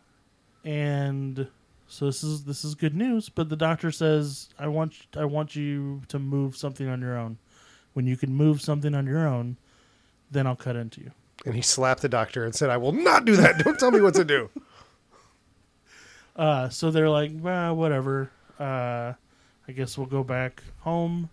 and 0.63 1.47
so 1.91 2.05
this 2.05 2.23
is 2.23 2.45
this 2.45 2.63
is 2.63 2.75
good 2.75 2.95
news. 2.95 3.29
But 3.29 3.49
the 3.49 3.55
doctor 3.55 3.91
says, 3.91 4.49
"I 4.57 4.67
want 4.67 4.93
I 5.15 5.25
want 5.25 5.55
you 5.55 6.01
to 6.07 6.17
move 6.19 6.55
something 6.55 6.87
on 6.87 7.01
your 7.01 7.17
own. 7.17 7.37
When 7.93 8.07
you 8.07 8.15
can 8.15 8.33
move 8.33 8.61
something 8.61 8.95
on 8.95 9.05
your 9.05 9.27
own, 9.27 9.57
then 10.31 10.47
I'll 10.47 10.55
cut 10.55 10.75
into 10.75 11.01
you." 11.01 11.11
And 11.45 11.55
he 11.55 11.61
slapped 11.61 12.01
the 12.01 12.09
doctor 12.09 12.45
and 12.45 12.53
said, 12.53 12.69
I 12.69 12.77
will 12.77 12.91
not 12.91 13.25
do 13.25 13.35
that. 13.35 13.57
Don't 13.59 13.79
tell 13.79 13.91
me 13.91 14.01
what 14.01 14.15
to 14.15 14.25
do. 14.25 14.49
Uh, 16.33 16.69
so 16.69 16.91
they're 16.91 17.09
like, 17.09 17.29
well, 17.35 17.75
whatever. 17.75 18.31
Uh, 18.57 19.11
I 19.67 19.71
guess 19.75 19.97
we'll 19.97 20.07
go 20.07 20.23
back 20.23 20.63
home. 20.79 21.29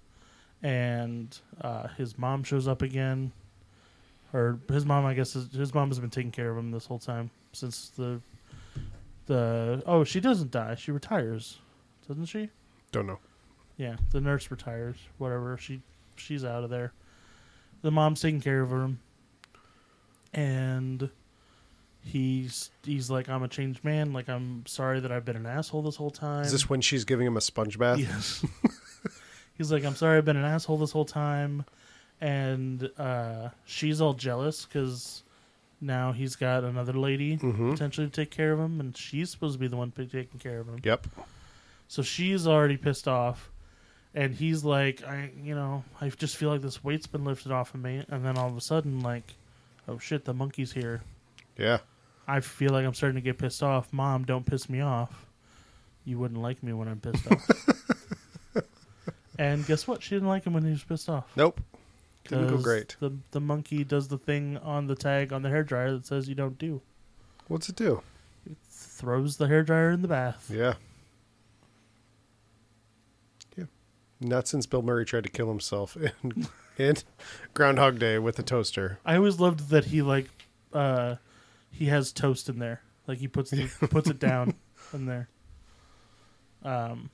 And 0.60 1.38
uh, 1.60 1.86
his 1.96 2.18
mom 2.18 2.42
shows 2.42 2.66
up 2.66 2.82
again. 2.82 3.30
Or 4.34 4.58
his 4.68 4.84
mom, 4.84 5.06
I 5.06 5.14
guess, 5.14 5.36
is, 5.36 5.52
his 5.52 5.72
mom 5.72 5.88
has 5.88 6.00
been 6.00 6.10
taking 6.10 6.32
care 6.32 6.50
of 6.50 6.58
him 6.58 6.72
this 6.72 6.84
whole 6.84 6.98
time 6.98 7.30
since 7.52 7.90
the 7.90 8.20
the. 9.28 9.82
Oh, 9.86 10.02
she 10.02 10.18
doesn't 10.18 10.50
die. 10.50 10.74
She 10.74 10.90
retires, 10.90 11.58
doesn't 12.08 12.26
she? 12.26 12.48
Don't 12.90 13.06
know. 13.06 13.20
Yeah, 13.76 13.96
the 14.10 14.20
nurse 14.20 14.50
retires. 14.50 14.96
Whatever. 15.18 15.56
She 15.56 15.80
she's 16.16 16.44
out 16.44 16.64
of 16.64 16.70
there. 16.70 16.92
The 17.82 17.92
mom's 17.92 18.20
taking 18.20 18.40
care 18.40 18.60
of 18.60 18.72
him, 18.72 18.98
and 20.34 21.08
he's 22.02 22.70
he's 22.82 23.10
like, 23.10 23.28
I'm 23.28 23.42
a 23.42 23.48
changed 23.48 23.84
man. 23.84 24.12
Like 24.12 24.28
I'm 24.28 24.66
sorry 24.66 24.98
that 25.00 25.12
I've 25.12 25.24
been 25.24 25.36
an 25.36 25.46
asshole 25.46 25.82
this 25.82 25.96
whole 25.96 26.10
time. 26.10 26.44
Is 26.44 26.52
this 26.52 26.68
when 26.68 26.80
she's 26.80 27.04
giving 27.04 27.26
him 27.26 27.36
a 27.36 27.40
sponge 27.40 27.78
bath? 27.78 27.98
Yes. 27.98 28.44
he's 29.56 29.70
like, 29.70 29.84
I'm 29.84 29.94
sorry 29.94 30.18
I've 30.18 30.24
been 30.24 30.36
an 30.36 30.44
asshole 30.44 30.78
this 30.78 30.90
whole 30.90 31.04
time, 31.04 31.64
and 32.20 32.90
uh, 32.98 33.50
she's 33.64 34.00
all 34.00 34.14
jealous 34.14 34.64
because 34.64 35.22
now 35.80 36.12
he's 36.12 36.36
got 36.36 36.64
another 36.64 36.92
lady 36.92 37.36
Mm-hmm. 37.38 37.72
potentially 37.72 38.06
to 38.08 38.12
take 38.12 38.30
care 38.30 38.52
of 38.52 38.58
him, 38.58 38.80
and 38.80 38.96
she's 38.96 39.30
supposed 39.30 39.54
to 39.54 39.58
be 39.58 39.68
the 39.68 39.76
one 39.76 39.90
taking 39.92 40.38
care 40.38 40.60
of 40.60 40.68
him. 40.68 40.80
Yep. 40.82 41.06
So 41.88 42.02
she's 42.02 42.46
already 42.46 42.76
pissed 42.76 43.08
off. 43.08 43.50
And 44.14 44.34
he's 44.34 44.64
like, 44.64 45.02
I, 45.04 45.30
you 45.42 45.54
know, 45.54 45.84
I 46.00 46.08
just 46.08 46.36
feel 46.36 46.48
like 46.50 46.62
this 46.62 46.82
weight's 46.82 47.06
been 47.06 47.24
lifted 47.24 47.52
off 47.52 47.74
of 47.74 47.82
me. 47.82 48.04
And 48.08 48.24
then 48.24 48.36
all 48.38 48.48
of 48.48 48.56
a 48.56 48.60
sudden, 48.60 49.00
like, 49.00 49.34
oh 49.86 49.98
shit, 49.98 50.24
the 50.24 50.32
monkey's 50.34 50.72
here. 50.72 51.02
Yeah. 51.56 51.78
I 52.26 52.40
feel 52.40 52.72
like 52.72 52.84
I'm 52.86 52.94
starting 52.94 53.16
to 53.16 53.20
get 53.20 53.38
pissed 53.38 53.62
off. 53.62 53.92
Mom, 53.92 54.24
don't 54.24 54.44
piss 54.46 54.68
me 54.68 54.80
off. 54.80 55.26
You 56.04 56.18
wouldn't 56.18 56.40
like 56.40 56.62
me 56.62 56.72
when 56.72 56.88
I'm 56.88 57.00
pissed 57.00 57.30
off. 57.30 57.48
and 59.38 59.64
guess 59.66 59.86
what? 59.86 60.02
She 60.02 60.14
didn't 60.14 60.28
like 60.28 60.44
him 60.44 60.54
when 60.54 60.64
he 60.64 60.70
was 60.70 60.82
pissed 60.82 61.08
off. 61.08 61.30
Nope. 61.36 61.60
Didn't 62.28 62.62
great. 62.62 62.96
The 63.00 63.16
the 63.30 63.40
monkey 63.40 63.84
does 63.84 64.08
the 64.08 64.18
thing 64.18 64.58
on 64.58 64.86
the 64.86 64.94
tag 64.94 65.32
on 65.32 65.42
the 65.42 65.48
hair 65.48 65.64
dryer 65.64 65.92
that 65.92 66.06
says 66.06 66.28
you 66.28 66.34
don't 66.34 66.58
do. 66.58 66.82
What's 67.48 67.68
it 67.68 67.76
do? 67.76 68.02
It 68.44 68.56
throws 68.70 69.38
the 69.38 69.48
hair 69.48 69.62
dryer 69.62 69.90
in 69.90 70.02
the 70.02 70.08
bath. 70.08 70.50
Yeah. 70.52 70.74
Yeah. 73.56 73.64
Not 74.20 74.46
since 74.46 74.66
Bill 74.66 74.82
Murray 74.82 75.06
tried 75.06 75.24
to 75.24 75.30
kill 75.30 75.48
himself 75.48 75.96
in, 76.22 76.46
in 76.76 76.96
Groundhog 77.54 77.98
Day 77.98 78.18
with 78.18 78.38
a 78.38 78.42
toaster. 78.42 78.98
I 79.04 79.16
always 79.16 79.40
loved 79.40 79.70
that 79.70 79.86
he 79.86 80.02
like 80.02 80.28
uh 80.72 81.16
he 81.70 81.86
has 81.86 82.12
toast 82.12 82.48
in 82.50 82.58
there. 82.58 82.82
Like 83.06 83.18
he 83.18 83.28
puts 83.28 83.50
the, 83.50 83.68
puts 83.88 84.10
it 84.10 84.18
down 84.18 84.54
in 84.92 85.06
there. 85.06 85.28
Um 86.62 87.08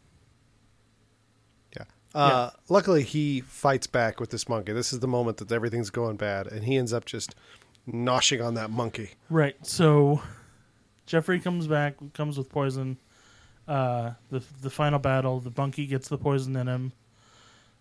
Yeah. 2.15 2.21
Uh, 2.21 2.51
Luckily, 2.69 3.03
he 3.03 3.41
fights 3.41 3.87
back 3.87 4.21
with 4.21 4.31
this 4.31 4.49
monkey. 4.49 4.73
This 4.73 4.93
is 4.93 5.01
the 5.01 5.09
moment 5.09 5.39
that 5.39 5.51
everything's 5.51 5.91
going 5.91 6.17
bad, 6.17 6.47
and 6.47 6.65
he 6.65 6.77
ends 6.77 6.93
up 6.93 7.05
just 7.05 7.35
noshing 7.89 8.45
on 8.45 8.55
that 8.55 8.71
monkey. 8.71 9.11
right. 9.29 9.57
So 9.67 10.23
Jeffrey 11.07 11.39
comes 11.41 11.67
back 11.67 11.97
comes 12.15 12.39
with 12.39 12.49
poison. 12.49 12.97
Uh 13.69 14.13
the 14.31 14.43
the 14.63 14.71
final 14.71 14.99
battle, 14.99 15.41
the 15.41 15.53
monkey 15.57 15.87
gets 15.87 16.09
the 16.09 16.17
poison 16.19 16.57
in 16.57 16.67
him. 16.67 16.93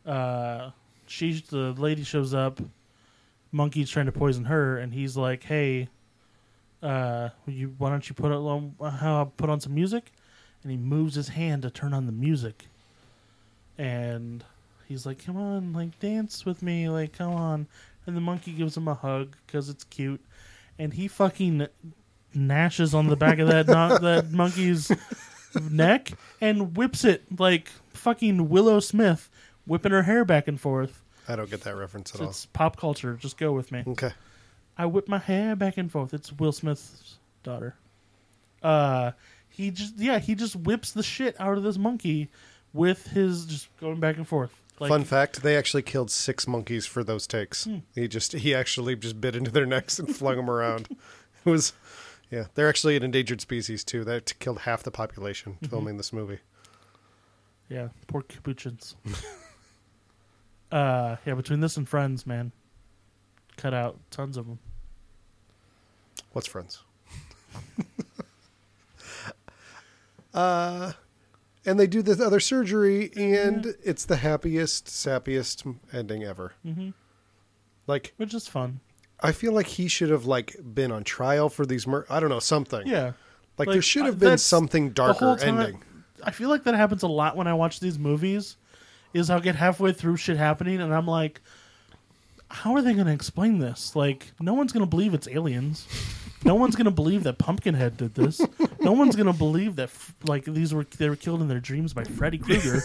Uh 0.05 0.71
she 1.05 1.41
the 1.49 1.73
lady 1.77 2.03
shows 2.03 2.33
up. 2.33 2.59
Monkey's 3.51 3.89
trying 3.89 4.07
to 4.07 4.11
poison 4.11 4.45
her 4.45 4.77
and 4.77 4.93
he's 4.93 5.15
like, 5.15 5.43
"Hey, 5.43 5.87
uh 6.81 7.29
you 7.47 7.75
why 7.77 7.89
don't 7.89 8.07
you 8.09 8.15
put 8.15 8.31
on 8.31 8.75
how 8.81 9.31
put 9.37 9.49
on 9.49 9.59
some 9.61 9.73
music?" 9.73 10.11
And 10.63 10.71
he 10.71 10.77
moves 10.77 11.15
his 11.15 11.29
hand 11.29 11.61
to 11.61 11.69
turn 11.69 11.93
on 11.93 12.05
the 12.07 12.11
music. 12.11 12.67
And 13.77 14.43
he's 14.87 15.05
like, 15.05 15.23
"Come 15.23 15.37
on, 15.37 15.73
like 15.73 15.99
dance 15.99 16.45
with 16.45 16.61
me, 16.61 16.89
like 16.89 17.13
come 17.13 17.33
on." 17.33 17.67
And 18.05 18.17
the 18.17 18.21
monkey 18.21 18.51
gives 18.51 18.75
him 18.75 18.87
a 18.87 18.93
hug 18.93 19.35
because 19.45 19.69
it's 19.69 19.83
cute, 19.85 20.23
and 20.77 20.93
he 20.93 21.07
fucking 21.07 21.67
gnashes 22.33 22.93
on 22.93 23.07
the 23.07 23.15
back 23.15 23.39
of 23.39 23.47
that 23.47 23.67
no- 23.67 23.97
that 24.01 24.31
monkey's 24.31 24.91
neck 25.69 26.13
and 26.41 26.75
whips 26.75 27.05
it 27.05 27.23
like 27.39 27.69
fucking 27.93 28.49
Willow 28.49 28.79
Smith 28.79 29.29
whipping 29.65 29.91
her 29.91 30.03
hair 30.03 30.25
back 30.25 30.47
and 30.47 30.59
forth. 30.59 31.03
I 31.27 31.35
don't 31.35 31.49
get 31.49 31.61
that 31.61 31.75
reference 31.75 32.13
at 32.13 32.21
all. 32.21 32.29
It's 32.29 32.45
pop 32.47 32.77
culture. 32.77 33.15
Just 33.15 33.37
go 33.37 33.53
with 33.53 33.71
me. 33.71 33.83
Okay. 33.87 34.11
I 34.77 34.85
whip 34.87 35.07
my 35.07 35.19
hair 35.19 35.55
back 35.55 35.77
and 35.77 35.91
forth. 35.91 36.13
It's 36.13 36.33
Will 36.33 36.51
Smith's 36.51 37.17
daughter. 37.43 37.75
Uh, 38.61 39.11
he 39.49 39.71
just 39.71 39.97
yeah, 39.97 40.19
he 40.19 40.35
just 40.35 40.55
whips 40.55 40.91
the 40.91 41.03
shit 41.03 41.39
out 41.39 41.57
of 41.57 41.63
this 41.63 41.77
monkey 41.77 42.29
with 42.73 43.07
his 43.07 43.45
just 43.45 43.75
going 43.77 43.99
back 43.99 44.17
and 44.17 44.27
forth. 44.27 44.51
Like, 44.79 44.89
Fun 44.89 45.03
fact: 45.03 45.43
They 45.43 45.55
actually 45.55 45.83
killed 45.83 46.09
six 46.11 46.47
monkeys 46.47 46.85
for 46.85 47.03
those 47.03 47.27
takes. 47.27 47.65
Hmm. 47.65 47.77
He 47.95 48.07
just 48.07 48.33
he 48.33 48.53
actually 48.55 48.95
just 48.95 49.21
bit 49.21 49.35
into 49.35 49.51
their 49.51 49.65
necks 49.67 49.99
and 49.99 50.13
flung 50.13 50.35
them 50.37 50.49
around. 50.49 50.89
It 51.45 51.49
was, 51.49 51.73
yeah, 52.31 52.45
they're 52.55 52.69
actually 52.69 52.95
an 52.95 53.03
endangered 53.03 53.41
species 53.41 53.83
too. 53.83 54.03
That 54.03 54.37
killed 54.39 54.59
half 54.59 54.83
the 54.83 54.91
population 54.91 55.53
Mm-hmm. 55.53 55.65
filming 55.67 55.97
this 55.97 56.11
movie. 56.11 56.39
Yeah, 57.69 57.89
poor 58.07 58.23
capuchins. 58.23 58.95
uh, 60.71 61.17
yeah, 61.25 61.33
between 61.35 61.59
this 61.59 61.77
and 61.77 61.87
Friends, 61.87 62.25
man, 62.25 62.51
cut 63.57 63.73
out 63.73 63.99
tons 64.09 64.37
of 64.37 64.47
them. 64.47 64.59
What's 66.31 66.47
friends? 66.47 66.81
uh, 70.33 70.93
and 71.65 71.79
they 71.79 71.87
do 71.87 72.01
this 72.01 72.19
other 72.19 72.39
surgery, 72.39 73.11
and 73.15 73.75
it's 73.83 74.05
the 74.05 74.17
happiest, 74.17 74.87
sappiest 74.87 75.75
ending 75.91 76.23
ever. 76.23 76.53
hmm 76.63 76.89
Like 77.87 78.13
Which 78.17 78.33
is 78.33 78.47
fun. 78.47 78.79
I 79.21 79.31
feel 79.31 79.53
like 79.53 79.67
he 79.67 79.87
should 79.87 80.09
have 80.09 80.25
like 80.25 80.55
been 80.73 80.91
on 80.91 81.03
trial 81.03 81.49
for 81.49 81.65
these 81.65 81.87
mur- 81.87 82.05
I 82.09 82.19
don't 82.19 82.29
know 82.29 82.39
something. 82.39 82.85
Yeah, 82.87 83.13
Like, 83.57 83.67
Like, 83.67 83.75
there 83.75 83.81
should 83.81 84.05
have 84.05 84.19
been 84.19 84.37
something 84.37 84.91
darker 84.91 85.37
time. 85.37 85.57
ending. 85.59 85.83
I 86.23 86.31
feel 86.31 86.49
like 86.49 86.63
that 86.65 86.75
happens 86.75 87.03
a 87.03 87.07
lot 87.07 87.35
when 87.37 87.47
I 87.47 87.53
watch 87.53 87.79
these 87.79 87.97
movies. 87.99 88.57
Is 89.13 89.29
I'll 89.29 89.39
get 89.41 89.55
halfway 89.55 89.93
through 89.93 90.17
shit 90.17 90.37
happening, 90.37 90.81
and 90.81 90.93
I'm 90.93 91.05
like, 91.05 91.39
how 92.49 92.73
are 92.75 92.81
they 92.81 92.93
going 92.93 93.05
to 93.07 93.13
explain 93.13 93.59
this? 93.59 93.95
Like, 93.95 94.31
no 94.39 94.53
one's 94.55 94.71
going 94.71 94.81
to 94.85 94.89
believe 94.89 95.13
it's 95.13 95.27
aliens. 95.27 95.87
No 96.43 96.55
one's 96.55 96.75
going 96.75 96.85
to 96.85 96.91
believe 96.91 97.23
that 97.23 97.37
Pumpkinhead 97.37 97.95
did 97.95 98.15
this. 98.15 98.41
No 98.83 98.91
one's 98.93 99.15
going 99.15 99.31
to 99.31 99.37
believe 99.37 99.75
that 99.77 99.89
like 100.25 100.45
these 100.45 100.73
were 100.73 100.85
they 100.97 101.09
were 101.09 101.15
killed 101.15 101.41
in 101.41 101.47
their 101.47 101.59
dreams 101.59 101.93
by 101.93 102.03
Freddy 102.03 102.37
Krueger. 102.37 102.81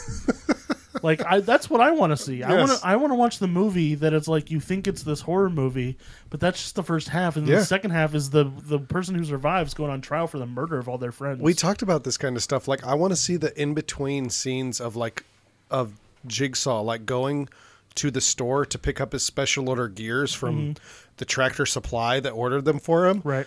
like 1.03 1.25
I 1.25 1.41
that's 1.41 1.69
what 1.69 1.81
I 1.81 1.91
want 1.91 2.13
to 2.13 2.17
see. 2.17 2.43
I 2.43 2.55
want 2.55 2.73
to 2.73 2.87
I 2.87 2.97
want 2.97 3.11
to 3.11 3.17
watch 3.17 3.39
the 3.39 3.49
movie 3.49 3.95
that 3.97 4.13
it's 4.13 4.29
like 4.29 4.51
you 4.51 4.61
think 4.61 4.87
it's 4.87 5.03
this 5.03 5.21
horror 5.21 5.51
movie, 5.51 5.97
but 6.31 6.41
that's 6.41 6.61
just 6.61 6.75
the 6.75 6.83
first 6.83 7.09
half 7.09 7.37
and 7.37 7.47
Yeah. 7.47 7.57
the 7.57 7.65
second 7.65 7.91
half 7.91 8.15
is 8.15 8.31
the 8.31 8.45
the 8.45 8.79
person 8.79 9.15
who 9.15 9.25
survives 9.25 9.75
going 9.75 9.91
on 9.91 10.01
trial 10.01 10.27
for 10.27 10.39
the 10.39 10.47
murder 10.47 10.79
of 10.79 10.89
all 10.89 10.99
their 10.99 11.13
friends. 11.13 11.41
We 11.41 11.55
talked 11.55 11.83
about 11.83 12.05
this 12.05 12.17
kind 12.17 12.37
of 12.37 12.43
stuff. 12.43 12.69
Like, 12.69 12.85
I 12.87 12.95
want 12.95 13.13
to 13.13 13.17
see 13.17 13.37
the 13.37 13.59
in 13.61 13.75
between 13.75 14.31
scenes 14.31 14.81
of 14.81 14.97
like 14.97 15.25
of 15.71 15.95
Jigsaw, 16.27 16.81
like 16.83 17.07
going 17.07 17.49
to 17.97 18.11
the 18.11 18.21
store 18.21 18.65
to 18.65 18.79
pick 18.79 19.01
up 19.01 19.13
his 19.13 19.25
special 19.25 19.69
order 19.69 19.89
gears 19.89 20.33
from 20.33 20.57
mm-hmm. 20.57 20.73
the 21.17 21.25
tractor 21.25 21.67
supply 21.67 22.21
that 22.21 22.31
ordered 22.31 22.65
them 22.65 22.79
for 22.79 23.09
him, 23.09 23.21
right. 23.25 23.47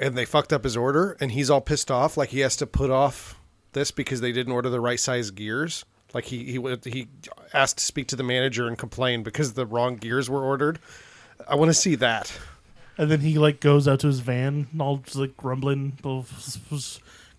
And 0.00 0.16
they 0.16 0.24
fucked 0.24 0.52
up 0.52 0.64
his 0.64 0.76
order, 0.76 1.16
and 1.20 1.32
he's 1.32 1.50
all 1.50 1.60
pissed 1.60 1.90
off. 1.90 2.16
Like 2.16 2.30
he 2.30 2.40
has 2.40 2.56
to 2.56 2.66
put 2.66 2.90
off 2.90 3.38
this 3.72 3.90
because 3.90 4.20
they 4.20 4.32
didn't 4.32 4.52
order 4.52 4.70
the 4.70 4.80
right 4.80 5.00
size 5.00 5.30
gears. 5.30 5.84
Like 6.14 6.24
he 6.24 6.44
he 6.44 6.76
he 6.84 7.08
asked 7.52 7.78
to 7.78 7.84
speak 7.84 8.08
to 8.08 8.16
the 8.16 8.22
manager 8.22 8.66
and 8.66 8.78
complain 8.78 9.22
because 9.22 9.52
the 9.52 9.66
wrong 9.66 9.96
gears 9.96 10.30
were 10.30 10.42
ordered. 10.42 10.78
I 11.46 11.54
want 11.54 11.68
to 11.68 11.74
see 11.74 11.94
that. 11.96 12.32
And 12.96 13.10
then 13.10 13.20
he 13.20 13.38
like 13.38 13.60
goes 13.60 13.86
out 13.86 14.00
to 14.00 14.06
his 14.08 14.20
van, 14.20 14.66
all 14.80 14.96
just, 14.98 15.16
like 15.16 15.36
grumbling, 15.36 15.98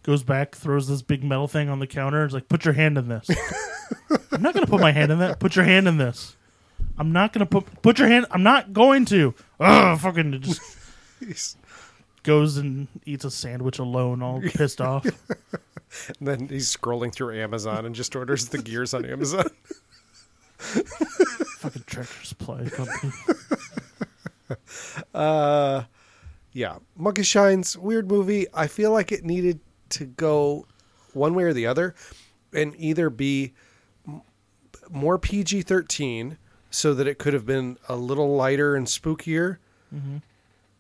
goes 0.04 0.24
back, 0.24 0.56
throws 0.56 0.88
this 0.88 1.02
big 1.02 1.24
metal 1.24 1.48
thing 1.48 1.68
on 1.68 1.80
the 1.80 1.88
counter. 1.88 2.24
It's 2.24 2.34
like, 2.34 2.48
put 2.48 2.64
your 2.64 2.76
hand 2.76 2.98
in 2.98 3.10
this. 3.10 3.30
I'm 4.32 4.42
not 4.42 4.54
gonna 4.54 4.68
put 4.68 4.80
my 4.80 4.92
hand 4.92 5.12
in 5.12 5.20
that. 5.20 5.40
Put 5.40 5.56
your 5.56 5.66
hand 5.66 5.88
in 5.88 5.98
this. 5.98 6.38
I'm 6.98 7.12
not 7.12 7.34
gonna 7.34 7.46
put 7.46 7.82
put 7.82 8.00
your 8.00 8.08
hand. 8.08 8.28
I'm 8.32 8.44
not 8.44 8.72
going 8.72 9.06
to. 9.06 9.34
Ugh, 9.60 10.00
fucking 10.00 10.40
just 10.42 10.62
He's- 11.20 11.58
goes 12.24 12.58
and 12.58 12.88
eats 13.06 13.26
a 13.26 13.32
sandwich 13.32 13.80
alone, 13.80 14.22
all 14.22 14.42
pissed 14.54 14.82
off. 14.82 15.06
And 15.06 16.28
then 16.28 16.48
he's 16.50 16.76
scrolling 16.76 17.14
through 17.14 17.40
Amazon 17.40 17.86
and 17.86 17.96
just 17.96 18.16
orders 18.16 18.50
the 18.50 18.58
gears 18.60 18.94
on 18.94 19.06
Amazon. 19.06 19.46
fucking 20.60 21.84
tractor 21.86 22.26
supply 22.26 22.66
company. 22.70 23.12
Uh, 25.14 25.84
yeah, 26.54 26.78
Monkey 26.96 27.22
Shines, 27.22 27.78
weird 27.78 28.10
movie. 28.10 28.48
I 28.52 28.66
feel 28.66 28.92
like 28.92 29.12
it 29.12 29.24
needed 29.24 29.60
to 29.90 30.06
go 30.06 30.66
one 31.14 31.36
way 31.36 31.44
or 31.44 31.54
the 31.54 31.68
other, 31.68 31.94
and 32.52 32.74
either 32.80 33.12
be 33.12 33.54
m- 34.08 34.24
more 34.90 35.20
PG 35.20 35.62
thirteen, 35.64 36.40
so 36.72 36.96
that 36.96 37.06
it 37.08 37.20
could 37.20 37.34
have 37.34 37.46
been 37.46 37.78
a 37.88 37.96
little 37.96 38.36
lighter 38.36 38.76
and 38.76 38.88
spookier, 38.88 39.58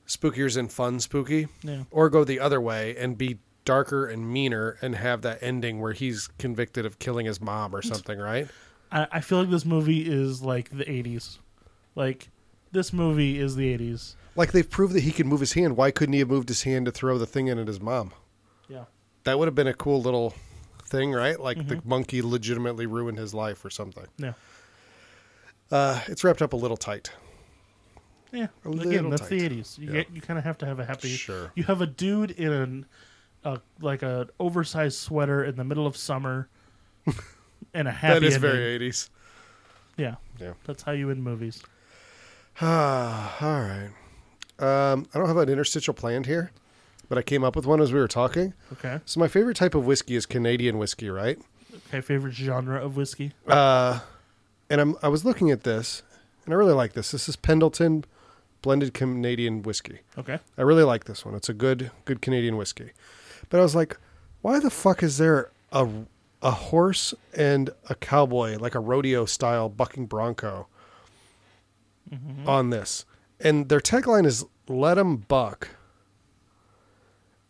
spookier's 0.10 0.58
and 0.58 0.70
fun 0.72 1.00
spooky, 1.00 1.48
Yeah. 1.64 1.84
or 1.92 2.10
go 2.10 2.26
the 2.26 2.40
other 2.42 2.60
way 2.60 2.98
and 2.98 3.18
be 3.18 3.38
darker 3.64 4.06
and 4.08 4.28
meaner 4.32 4.78
and 4.82 4.96
have 4.96 5.22
that 5.22 5.38
ending 5.42 5.80
where 5.80 5.94
he's 5.94 6.28
convicted 6.40 6.86
of 6.86 7.00
killing 7.00 7.26
his 7.28 7.40
mom 7.40 7.74
or 7.76 7.82
something, 7.82 8.20
right? 8.20 8.48
I, 8.92 9.08
I 9.12 9.22
feel 9.22 9.40
like 9.40 9.50
this 9.52 9.66
movie 9.66 10.02
is 10.10 10.42
like 10.42 10.70
the 10.72 10.84
'80s. 10.86 11.38
Like 11.96 12.30
this 12.72 12.92
movie 12.92 13.40
is 13.40 13.56
the 13.56 13.78
'80s. 13.78 14.16
Like 14.36 14.52
they've 14.52 14.70
proved 14.70 14.94
that 14.96 15.04
he 15.04 15.12
can 15.12 15.28
move 15.28 15.40
his 15.42 15.54
hand. 15.54 15.78
Why 15.78 15.92
couldn't 15.92 16.14
he 16.14 16.20
have 16.20 16.30
moved 16.30 16.50
his 16.50 16.64
hand 16.64 16.86
to 16.88 16.92
throw 16.92 17.18
the 17.18 17.26
thing 17.28 17.48
in 17.48 17.60
at 17.60 17.68
his 17.68 17.80
mom? 17.80 18.12
Yeah. 18.68 18.86
That 19.26 19.38
would 19.38 19.48
have 19.48 19.56
been 19.56 19.68
a 19.68 19.74
cool 19.74 20.02
little 20.02 20.34
thing, 20.86 21.12
right? 21.12 21.40
Like 21.40 21.68
the 21.68 21.82
monkey 21.86 22.22
legitimately 22.24 22.88
ruined 22.88 23.20
his 23.20 23.34
life 23.36 23.64
or 23.64 23.70
something. 23.70 24.08
Yeah. 24.18 24.34
Uh, 25.72 26.02
it's 26.08 26.24
wrapped 26.24 26.42
up 26.42 26.54
a 26.54 26.56
little 26.56 26.78
tight. 26.78 27.12
Yeah, 28.32 28.48
A 28.66 28.70
again, 28.70 29.10
that's 29.10 29.28
the 29.28 29.40
'80s. 29.50 29.78
You 29.80 29.88
Yeah. 29.88 29.92
get, 29.94 30.12
you 30.12 30.22
kind 30.22 30.38
of 30.38 30.46
have 30.46 30.58
to 30.60 30.66
have 30.66 30.80
a 30.80 30.86
happy. 30.86 31.10
Sure. 31.10 31.52
You 31.56 31.64
have 31.64 31.82
a 31.82 31.88
dude 31.88 32.32
in 32.32 32.52
an, 32.52 32.86
a 33.44 33.60
like 33.82 34.02
an 34.04 34.30
oversized 34.40 34.98
sweater 35.00 35.44
in 35.44 35.56
the 35.56 35.64
middle 35.64 35.88
of 35.88 35.98
summer, 35.98 36.48
and 37.74 37.88
a 37.88 37.92
happy. 37.92 38.20
that 38.20 38.24
is 38.28 38.36
ending. 38.36 38.52
very 38.52 38.80
80s. 38.80 39.10
Yeah, 39.98 40.16
Yeah. 40.40 40.54
that's 40.66 40.84
how 40.84 40.92
you 40.92 41.10
end 41.10 41.24
movies. 41.24 41.62
Ah, 42.62 43.38
all 43.42 43.62
right. 43.62 43.90
Um, 44.60 45.08
I 45.14 45.18
don't 45.18 45.28
have 45.28 45.38
an 45.38 45.48
interstitial 45.50 45.94
planned 45.94 46.26
here, 46.26 46.52
but 47.08 47.18
I 47.18 47.22
came 47.22 47.44
up 47.44 47.56
with 47.56 47.66
one 47.66 47.80
as 47.82 47.94
we 47.94 48.00
were 48.00 48.08
talking. 48.10 48.54
Okay. 48.74 49.00
So 49.06 49.20
my 49.20 49.30
favorite 49.30 49.56
type 49.56 49.76
of 49.76 49.86
whiskey 49.86 50.16
is 50.16 50.26
Canadian 50.26 50.78
whiskey, 50.78 51.10
right? 51.10 51.40
Okay. 51.88 52.02
Favorite 52.02 52.34
genre 52.34 52.84
of 52.84 52.98
whiskey? 52.98 53.32
Uh, 53.48 54.02
and 54.70 54.82
I'm 54.82 54.96
I 55.02 55.08
was 55.08 55.24
looking 55.24 55.50
at 55.52 55.64
this, 55.64 56.04
and 56.44 56.54
I 56.54 56.58
really 56.58 56.74
like 56.74 56.94
this. 56.94 57.12
This 57.12 57.30
is 57.30 57.38
Pendleton 57.38 58.04
blended 58.62 58.94
Canadian 58.94 59.62
whiskey. 59.62 60.00
Okay. 60.18 60.40
I 60.58 60.62
really 60.62 60.84
like 60.84 61.06
this 61.06 61.26
one. 61.26 61.36
It's 61.36 61.50
a 61.50 61.54
good 61.54 61.92
good 62.06 62.22
Canadian 62.22 62.58
whiskey. 62.58 62.92
But 63.50 63.60
I 63.60 63.64
was 63.64 63.76
like, 63.76 63.98
why 64.42 64.60
the 64.60 64.70
fuck 64.70 65.04
is 65.04 65.18
there 65.18 65.52
a 65.72 65.88
a 66.42 66.52
horse 66.52 67.14
and 67.36 67.70
a 67.90 67.96
cowboy 67.96 68.58
like 68.58 68.76
a 68.76 68.80
rodeo 68.80 69.26
style 69.26 69.68
bucking 69.70 70.06
bronco 70.06 70.68
mm-hmm. 72.10 72.48
on 72.48 72.70
this? 72.70 73.06
And 73.40 73.70
their 73.70 73.80
tagline 73.80 74.26
is 74.26 74.46
"Let 74.68 74.98
'em 74.98 75.18
buck." 75.18 75.70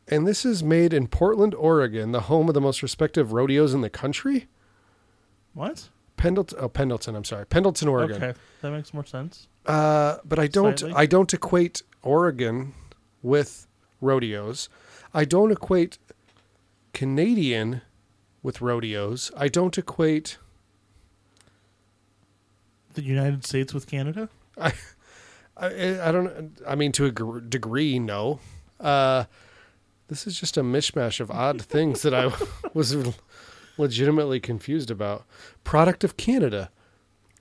And 0.08 0.26
this 0.26 0.44
is 0.44 0.64
made 0.64 0.92
in 0.92 1.08
Portland, 1.08 1.54
Oregon, 1.54 2.14
the 2.14 2.22
home 2.22 2.48
of 2.48 2.56
the 2.56 2.62
most 2.62 2.82
respected 2.82 3.26
rodeos 3.26 3.76
in 3.76 3.82
the 3.82 3.92
country. 3.92 4.48
What? 5.54 5.90
Pendleton, 6.18 6.58
oh 6.60 6.68
Pendleton, 6.68 7.16
I'm 7.16 7.24
sorry, 7.24 7.46
Pendleton, 7.46 7.88
Oregon. 7.88 8.22
Okay, 8.22 8.40
that 8.62 8.72
makes 8.72 8.94
more 8.94 9.06
sense. 9.06 9.48
Uh, 9.70 10.18
but 10.26 10.40
I 10.40 10.48
don't. 10.48 10.80
Slightly. 10.80 10.98
I 10.98 11.06
don't 11.06 11.32
equate 11.34 11.84
Oregon 12.02 12.74
with 13.22 13.68
rodeos. 14.02 14.68
I 15.14 15.26
don't 15.26 15.52
equate 15.52 16.00
Canadian 16.94 17.82
with 18.42 18.62
rodeos. 18.62 19.32
I 19.38 19.48
don't 19.48 19.78
equate. 19.78 20.38
The 22.96 23.04
United 23.04 23.46
States 23.46 23.72
with 23.74 23.86
Canada. 23.86 24.30
I, 24.58 24.74
I, 25.56 26.10
I 26.10 26.12
don't. 26.12 26.60
I 26.68 26.74
mean, 26.74 26.92
to 26.94 27.06
a 27.06 27.12
gr- 27.12 27.40
degree, 27.40 28.00
no. 28.00 28.40
Uh, 28.80 29.26
this 30.08 30.26
is 30.26 30.40
just 30.40 30.58
a 30.58 30.64
mishmash 30.64 31.20
of 31.20 31.30
odd 31.30 31.62
things 31.62 32.02
that 32.02 32.14
I 32.16 32.32
was 32.74 32.96
legitimately 33.78 34.40
confused 34.40 34.90
about. 34.90 35.26
Product 35.64 36.04
of 36.04 36.18
Canada, 36.18 36.72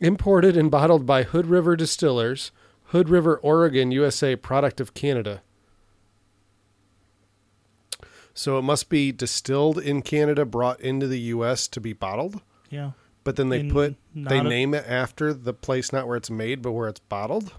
imported 0.01 0.57
and 0.57 0.71
bottled 0.71 1.07
by 1.07 1.23
Hood 1.25 1.47
River 1.47 1.77
Distillers, 1.77 2.51
Hood 2.87 3.09
River, 3.09 3.37
Oregon, 3.39 3.91
USA. 3.91 4.37
Product 4.37 4.81
of 4.81 4.95
Canada. 4.95 5.43
So 8.35 8.59
it 8.59 8.63
must 8.63 8.89
be 8.89 9.11
distilled 9.11 9.79
in 9.79 10.03
Canada, 10.03 10.45
brought 10.45 10.81
into 10.81 11.09
the 11.09 11.19
U.S. 11.21 11.67
to 11.69 11.81
be 11.81 11.93
bottled. 11.93 12.41
Yeah. 12.71 12.93
But 13.25 13.37
then 13.37 13.49
they 13.49 13.61
In 13.61 13.71
put 13.71 13.97
they 14.15 14.39
a- 14.39 14.43
name 14.45 14.75
it 14.75 14.85
after 14.87 15.35
the 15.35 15.53
place, 15.53 15.93
not 15.93 16.07
where 16.07 16.17
it's 16.17 16.31
made, 16.31 16.63
but 16.63 16.73
where 16.73 16.89
it's 16.89 17.01
bottled. 17.01 17.53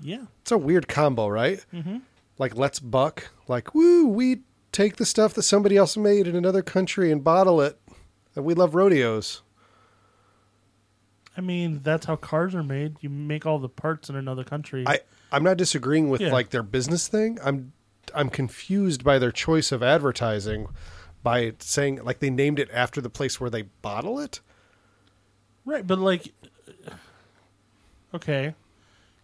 Yeah. 0.00 0.24
It's 0.40 0.50
a 0.50 0.58
weird 0.58 0.88
combo, 0.88 1.28
right? 1.28 1.64
Mm-hmm. 1.72 1.98
Like 2.38 2.56
let's 2.56 2.80
buck, 2.80 3.30
like 3.46 3.74
woo, 3.74 4.06
we 4.08 4.40
take 4.72 4.96
the 4.96 5.06
stuff 5.06 5.34
that 5.34 5.42
somebody 5.42 5.76
else 5.76 5.96
made 5.96 6.26
in 6.26 6.34
another 6.34 6.62
country 6.62 7.12
and 7.12 7.22
bottle 7.22 7.60
it, 7.60 7.78
and 8.34 8.44
we 8.44 8.54
love 8.54 8.74
rodeos. 8.74 9.42
I 11.36 11.40
mean, 11.40 11.80
that's 11.82 12.06
how 12.06 12.16
cars 12.16 12.54
are 12.54 12.62
made. 12.62 12.96
You 13.00 13.08
make 13.08 13.46
all 13.46 13.58
the 13.58 13.68
parts 13.68 14.10
in 14.10 14.16
another 14.16 14.44
country. 14.44 14.84
I 14.86 15.00
I'm 15.30 15.42
not 15.42 15.56
disagreeing 15.56 16.10
with 16.10 16.20
Yeah. 16.20 16.32
like 16.32 16.50
their 16.50 16.62
business 16.62 17.08
thing. 17.08 17.38
I'm 17.42 17.72
I'm 18.14 18.28
confused 18.28 19.02
by 19.02 19.18
their 19.18 19.32
choice 19.32 19.72
of 19.72 19.82
advertising 19.82 20.66
by 21.22 21.54
saying 21.60 22.04
like 22.04 22.18
they 22.18 22.30
named 22.30 22.58
it 22.58 22.68
after 22.72 23.00
the 23.00 23.08
place 23.08 23.40
where 23.40 23.48
they 23.48 23.62
bottle 23.62 24.18
it. 24.20 24.40
Right, 25.64 25.86
but 25.86 25.98
like, 25.98 26.32
okay, 28.14 28.54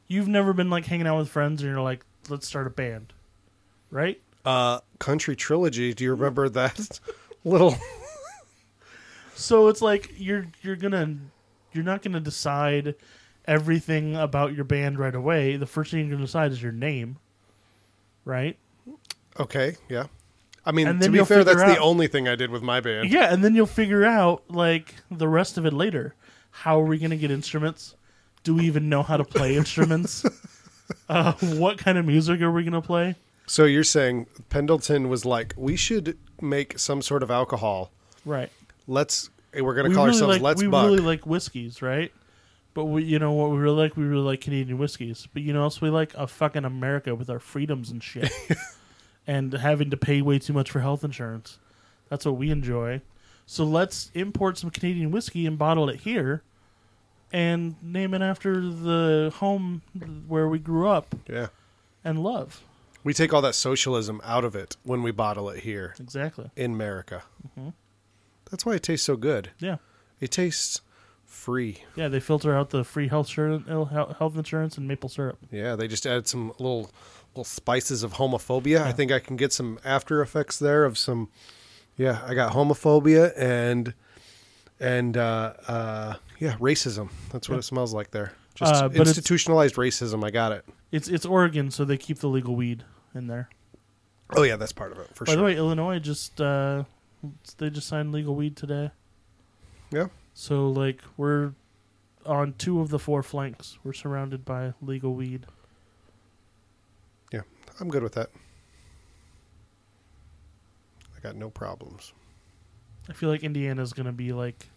you've 0.06 0.28
never 0.28 0.52
been 0.52 0.70
like 0.70 0.86
hanging 0.86 1.06
out 1.06 1.18
with 1.18 1.28
friends 1.28 1.62
and 1.62 1.70
you're 1.70 1.80
like, 1.82 2.04
let's 2.28 2.46
start 2.46 2.66
a 2.66 2.70
band, 2.70 3.12
right? 3.90 4.20
Uh, 4.44 4.80
Country 4.98 5.36
Trilogy. 5.36 5.92
Do 5.92 6.04
you 6.04 6.12
remember 6.12 6.48
that 6.48 7.00
little? 7.44 7.76
So 9.34 9.68
it's 9.68 9.82
like 9.82 10.12
you're 10.16 10.46
you're 10.62 10.76
gonna 10.76 11.16
you're 11.72 11.84
not 11.84 12.02
gonna 12.02 12.20
decide 12.20 12.94
everything 13.46 14.16
about 14.16 14.54
your 14.54 14.64
band 14.64 14.98
right 14.98 15.14
away. 15.14 15.56
The 15.56 15.66
first 15.66 15.90
thing 15.90 16.00
you're 16.00 16.10
gonna 16.10 16.26
decide 16.26 16.52
is 16.52 16.62
your 16.62 16.72
name, 16.72 17.18
right? 18.24 18.56
Okay, 19.38 19.76
yeah. 19.88 20.06
I 20.66 20.72
mean, 20.72 20.86
to 21.00 21.08
be 21.10 21.24
fair, 21.24 21.44
that's 21.44 21.58
figure 21.60 21.74
the 21.74 21.80
only 21.80 22.08
thing 22.08 22.28
I 22.28 22.34
did 22.36 22.50
with 22.50 22.62
my 22.62 22.80
band. 22.80 23.10
Yeah, 23.10 23.32
and 23.32 23.42
then 23.42 23.54
you'll 23.54 23.66
figure 23.66 24.04
out 24.04 24.42
like 24.50 24.94
the 25.10 25.28
rest 25.28 25.56
of 25.56 25.64
it 25.64 25.72
later. 25.72 26.14
How 26.50 26.80
are 26.80 26.84
we 26.84 26.98
gonna 26.98 27.16
get 27.16 27.30
instruments? 27.30 27.94
Do 28.44 28.54
we 28.54 28.66
even 28.66 28.88
know 28.88 29.02
how 29.02 29.16
to 29.16 29.24
play 29.24 29.56
instruments? 29.62 30.24
Uh, 31.08 31.32
what 31.32 31.78
kind 31.78 31.96
of 31.98 32.04
music 32.04 32.40
are 32.42 32.50
we 32.50 32.64
gonna 32.64 32.82
play? 32.82 33.14
So 33.46 33.64
you're 33.64 33.84
saying 33.84 34.26
Pendleton 34.50 35.08
was 35.08 35.24
like, 35.24 35.54
we 35.56 35.74
should 35.74 36.18
make 36.40 36.78
some 36.78 37.00
sort 37.00 37.22
of 37.22 37.30
alcohol. 37.30 37.90
Right. 38.26 38.50
Let's. 38.86 39.30
We're 39.55 39.74
going 39.74 39.84
to 39.84 39.88
we 39.90 39.94
call 39.94 40.05
really 40.07 40.16
ourselves 40.16 40.34
like 40.36 40.42
Let's 40.42 40.62
we 40.62 40.68
Buck. 40.68 40.84
really 40.86 41.01
like 41.01 41.26
whiskeys, 41.26 41.80
right? 41.82 42.12
But 42.74 42.84
we, 42.84 43.03
you 43.05 43.18
know 43.18 43.32
what 43.32 43.51
we 43.51 43.57
really 43.59 43.76
like? 43.82 43.96
We 43.96 44.05
really 44.05 44.22
like 44.22 44.40
Canadian 44.40 44.78
whiskeys. 44.78 45.26
But 45.32 45.42
you 45.42 45.53
know 45.53 45.62
else 45.62 45.80
we 45.80 45.90
like? 45.90 46.14
A 46.14 46.26
fucking 46.26 46.64
America 46.64 47.14
with 47.14 47.28
our 47.30 47.38
freedoms 47.40 47.90
and 47.90 48.03
shit, 48.03 48.30
and 49.26 49.53
having 49.53 49.90
to 49.90 49.96
pay 49.96 50.22
way 50.22 50.38
too 50.38 50.53
much 50.53 50.70
for 50.70 50.80
health 50.80 51.03
insurance. 51.03 51.59
That's 52.09 52.24
what 52.24 52.36
we 52.36 52.51
enjoy. 52.51 53.01
So 53.46 53.64
let's 53.64 54.11
import 54.14 54.59
some 54.59 54.70
Canadian 54.70 55.11
whiskey 55.11 55.46
and 55.46 55.59
bottle 55.59 55.88
it 55.88 56.01
here, 56.01 56.42
and 57.32 57.74
name 57.82 58.14
it 58.14 58.22
after 58.22 58.61
the 58.61 59.32
home 59.36 59.82
where 60.28 60.49
we 60.49 60.59
grew 60.59 60.88
up 60.88 61.14
Yeah. 61.28 61.49
and 62.05 62.22
love. 62.22 62.62
We 63.05 63.14
take 63.14 63.32
all 63.32 63.40
that 63.42 63.55
socialism 63.55 64.20
out 64.24 64.44
of 64.44 64.55
it 64.55 64.76
when 64.82 65.03
we 65.03 65.11
bottle 65.12 65.49
it 65.49 65.61
here 65.61 65.94
Exactly. 65.99 66.51
in 66.57 66.72
America. 66.74 67.22
Mm-hmm. 67.59 67.70
That's 68.51 68.64
why 68.66 68.74
it 68.74 68.82
tastes 68.82 69.05
so 69.07 69.16
good. 69.16 69.51
Yeah. 69.59 69.76
It 70.20 70.30
tastes 70.30 70.80
free. 71.24 71.84
Yeah, 71.96 72.09
they 72.09 72.20
filter 72.20 72.55
out 72.57 72.70
the 72.70 72.84
free 72.84 73.09
health 73.09 73.28
insurance, 73.28 73.66
health 73.68 74.36
insurance 74.36 74.76
and 74.78 74.88
maple 74.88 75.09
syrup. 75.09 75.38
Yeah, 75.51 75.76
they 75.76 75.86
just 75.88 76.07
added 76.07 76.26
some 76.26 76.49
little 76.59 76.90
little 77.34 77.44
spices 77.44 78.03
of 78.03 78.14
homophobia. 78.14 78.80
I 78.82 78.92
think 78.92 79.12
I 79.12 79.18
can 79.20 79.36
get 79.36 79.53
some 79.53 79.78
after 79.84 80.20
effects 80.22 80.59
there 80.59 80.84
of 80.84 80.96
some. 80.99 81.28
Yeah, 81.96 82.20
I 82.26 82.34
got 82.34 82.53
homophobia 82.53 83.32
and 83.36 83.94
and 84.80 85.16
uh, 85.16 85.53
uh, 85.66 86.14
yeah, 86.38 86.57
racism. 86.57 87.11
That's 87.32 87.49
what 87.49 87.57
Yeah. 87.57 87.61
it 87.61 87.64
smells 87.64 87.92
like 87.94 88.11
there. 88.11 88.32
Just 88.55 88.74
Uh, 88.82 88.88
institutionalized 88.92 89.76
racism. 89.76 90.24
I 90.24 90.30
got 90.30 90.53
it. 90.53 90.64
It's 90.90 91.07
it's 91.09 91.26
Oregon, 91.26 91.70
so 91.70 91.84
they 91.84 91.96
keep 91.99 92.18
the 92.18 92.28
legal 92.28 92.57
weed 92.57 92.84
in 93.14 93.26
there. 93.26 93.49
Oh 94.36 94.42
yeah, 94.42 94.57
that's 94.57 94.72
part 94.72 94.92
of 94.92 94.99
it 94.99 95.14
for 95.14 95.24
By 95.24 95.32
sure. 95.32 95.36
the 95.38 95.44
way, 95.44 95.57
Illinois 95.57 95.99
just 96.01 96.40
uh, 96.40 96.84
they 97.58 97.70
just 97.70 97.88
signed 97.88 98.12
legal 98.12 98.34
weed 98.34 98.56
today. 98.56 98.90
yeah, 99.90 100.06
So 100.34 100.68
like 100.68 101.00
we're 101.16 101.52
on 102.26 102.54
two 102.58 102.80
of 102.80 102.90
the 102.90 102.98
four 102.98 103.22
flanks. 103.22 103.78
We're 103.84 103.92
surrounded 103.92 104.44
by 104.44 104.74
legal 104.82 105.14
weed. 105.14 105.46
yeah, 107.32 107.42
I'm 107.80 107.88
good 107.88 108.02
with 108.02 108.12
that. 108.14 108.30
I 111.16 111.20
got 111.20 111.34
no 111.36 111.50
problems. 111.50 112.12
I 113.08 113.12
feel 113.12 113.28
like 113.30 113.42
Indiana's 113.42 113.92
gonna 113.92 114.12
be 114.12 114.32
like 114.32 114.68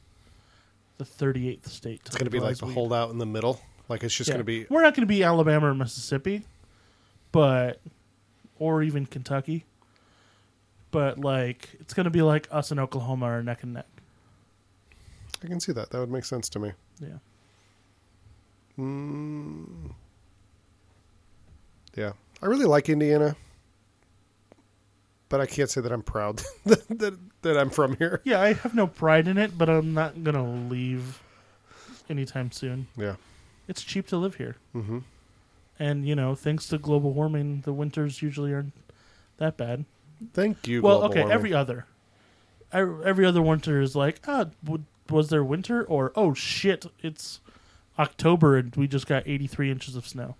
the 0.97 1.25
38th 1.25 1.67
state. 1.67 2.01
It's 2.05 2.15
going 2.15 2.25
to 2.25 2.29
be 2.31 2.39
like 2.39 2.57
the 2.57 2.67
holdout 2.67 3.09
in 3.09 3.17
the 3.17 3.25
middle. 3.25 3.59
Like 3.89 4.03
it's 4.03 4.13
just 4.15 4.29
going 4.29 4.39
to 4.39 4.43
be 4.43 4.67
We're 4.69 4.83
not 4.83 4.93
gonna 4.93 5.07
be 5.07 5.23
Alabama 5.23 5.69
or 5.71 5.73
Mississippi, 5.73 6.45
but 7.31 7.81
or 8.59 8.83
even 8.83 9.07
Kentucky. 9.07 9.65
But 10.91 11.19
like 11.19 11.69
it's 11.79 11.93
gonna 11.93 12.09
be 12.09 12.21
like 12.21 12.47
us 12.51 12.71
and 12.71 12.79
Oklahoma 12.79 13.25
are 13.27 13.43
neck 13.43 13.63
and 13.63 13.73
neck. 13.73 13.87
I 15.43 15.47
can 15.47 15.59
see 15.59 15.71
that. 15.71 15.89
That 15.89 15.99
would 15.99 16.11
make 16.11 16.25
sense 16.25 16.49
to 16.49 16.59
me. 16.59 16.73
Yeah. 16.99 17.17
Mm. 18.77 19.93
Yeah, 21.95 22.13
I 22.41 22.45
really 22.45 22.65
like 22.65 22.87
Indiana, 22.89 23.35
but 25.27 25.41
I 25.41 25.45
can't 25.45 25.69
say 25.69 25.81
that 25.81 25.91
I'm 25.91 26.01
proud 26.03 26.37
that, 26.65 26.87
that 26.89 27.17
that 27.41 27.57
I'm 27.57 27.69
from 27.69 27.95
here. 27.97 28.21
Yeah, 28.23 28.41
I 28.41 28.53
have 28.53 28.73
no 28.73 28.87
pride 28.87 29.27
in 29.27 29.37
it, 29.37 29.57
but 29.57 29.69
I'm 29.69 29.93
not 29.93 30.23
gonna 30.23 30.49
leave 30.67 31.21
anytime 32.09 32.51
soon. 32.51 32.87
Yeah. 32.95 33.15
It's 33.67 33.83
cheap 33.83 34.07
to 34.07 34.17
live 34.17 34.35
here. 34.35 34.57
Mm-hmm. 34.75 34.99
And, 35.79 36.07
you 36.07 36.15
know, 36.15 36.35
thanks 36.35 36.67
to 36.67 36.77
global 36.77 37.13
warming, 37.13 37.61
the 37.61 37.73
winters 37.73 38.21
usually 38.21 38.53
aren't 38.53 38.73
that 39.37 39.57
bad. 39.57 39.85
Thank 40.33 40.67
you. 40.67 40.81
well, 40.81 41.03
okay, 41.05 41.19
warming. 41.21 41.33
every 41.33 41.53
other. 41.53 41.85
Every 42.73 43.25
other 43.25 43.41
winter 43.41 43.81
is 43.81 43.95
like, 43.95 44.21
ah, 44.27 44.45
w- 44.63 44.85
was 45.09 45.29
there 45.29 45.43
winter? 45.43 45.83
Or, 45.83 46.13
oh 46.15 46.33
shit, 46.33 46.85
it's 47.01 47.41
October 47.99 48.55
and 48.57 48.73
we 48.77 48.87
just 48.87 49.07
got 49.07 49.23
83 49.27 49.69
inches 49.71 49.95
of 49.97 50.07
snow. 50.07 50.35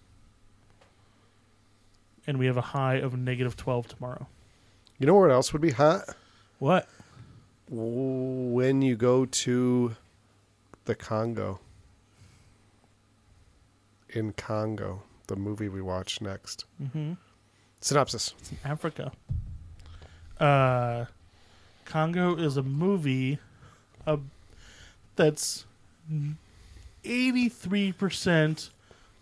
And 2.26 2.38
we 2.40 2.46
have 2.46 2.56
a 2.58 2.62
high 2.62 2.96
of 2.96 3.18
negative 3.18 3.58
12 3.58 3.88
tomorrow. 3.90 4.28
You 4.98 5.08
know 5.08 5.16
what 5.16 5.32
else 5.32 5.52
would 5.52 5.62
be 5.62 5.72
hot? 5.72 6.04
What? 6.60 6.88
When 7.70 8.82
you 8.82 8.96
go 8.96 9.26
to 9.26 9.96
the 10.86 10.96
Congo. 10.96 11.60
In 14.10 14.34
Congo, 14.34 15.04
the 15.28 15.36
movie 15.36 15.70
we 15.70 15.82
watch 15.82 16.22
next. 16.22 16.66
hmm 16.94 17.14
Synopsis. 17.82 18.36
It's 18.40 18.52
in 18.52 18.58
Africa. 18.64 19.12
Uh, 20.42 21.06
Congo 21.86 22.36
is 22.36 22.58
a 22.58 22.64
movie 22.64 23.38
uh, 24.08 24.18
that's 25.16 25.66
83% 27.06 28.70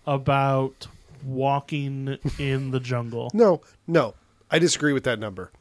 about 0.07 0.87
walking 1.23 2.17
in 2.37 2.71
the 2.71 2.79
jungle. 2.79 3.29
No, 3.35 3.61
no, 3.85 4.15
I 4.49 4.59
disagree 4.59 4.93
with 4.93 5.03
that 5.03 5.19
number. 5.19 5.51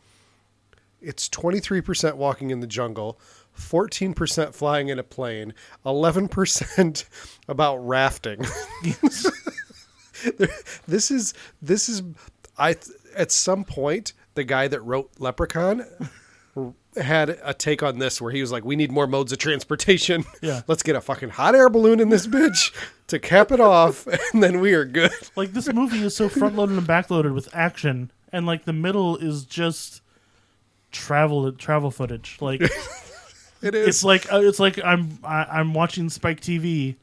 It's 1.01 1.29
23% 1.29 2.15
walking 2.15 2.51
in 2.51 2.61
the 2.61 2.67
jungle, 2.67 3.19
14% 3.59 4.55
flying 4.55 4.89
in 4.89 4.99
a 4.99 5.03
plane, 5.03 5.55
11% 5.85 7.05
about 7.49 7.77
rafting. 7.79 8.45
This 10.89 11.13
is 11.13 11.33
this 11.63 11.89
is 11.89 12.03
I 12.59 12.75
at 13.15 13.31
some 13.31 13.65
point 13.65 14.15
the 14.39 14.45
guy 14.45 14.69
that 14.69 14.81
wrote 14.83 15.11
Leprechaun 15.19 15.85
had 16.97 17.39
a 17.43 17.53
take 17.53 17.83
on 17.83 17.99
this 17.99 18.21
where 18.21 18.31
he 18.31 18.41
was 18.41 18.53
like 18.53 18.65
we 18.65 18.77
need 18.77 18.93
more 18.93 19.09
modes 19.09 19.33
of 19.33 19.39
transportation. 19.39 20.25
Yeah. 20.41 20.63
Let's 20.69 20.85
get 20.85 20.95
a 20.95 21.01
fucking 21.01 21.31
hot 21.31 21.57
air 21.57 21.69
balloon 21.69 21.99
in 21.99 22.11
this 22.11 22.29
bitch 22.29 22.73
to 23.09 23.19
cap 23.19 23.51
it 23.51 23.59
off 23.59 24.07
and 24.33 24.41
then 24.43 24.61
we 24.61 24.73
are 24.75 24.85
good. 24.85 25.11
Like, 25.35 25.53
this 25.53 25.73
movie 25.73 26.03
is 26.05 26.15
so 26.15 26.29
front 26.29 26.55
loaded 26.55 26.79
and 26.79 26.87
back 26.87 27.11
loaded 27.11 27.33
with 27.33 27.49
action, 27.53 28.13
and 28.33 28.47
like 28.47 28.65
the 28.65 28.73
middle 28.73 29.17
is 29.17 29.45
just 29.45 30.01
travel 30.93 31.51
travel 31.53 31.91
footage. 31.91 32.39
Like, 32.41 32.63
It 33.61 33.75
is 33.75 33.89
it's 33.89 34.05
like 34.05 34.33
uh, 34.33 34.41
it's 34.41 34.61
like 34.61 34.79
I'm 34.85 35.19
I, 35.25 35.45
I'm 35.45 35.75
watching 35.75 36.09
Spike 36.11 36.41
TV, 36.41 36.95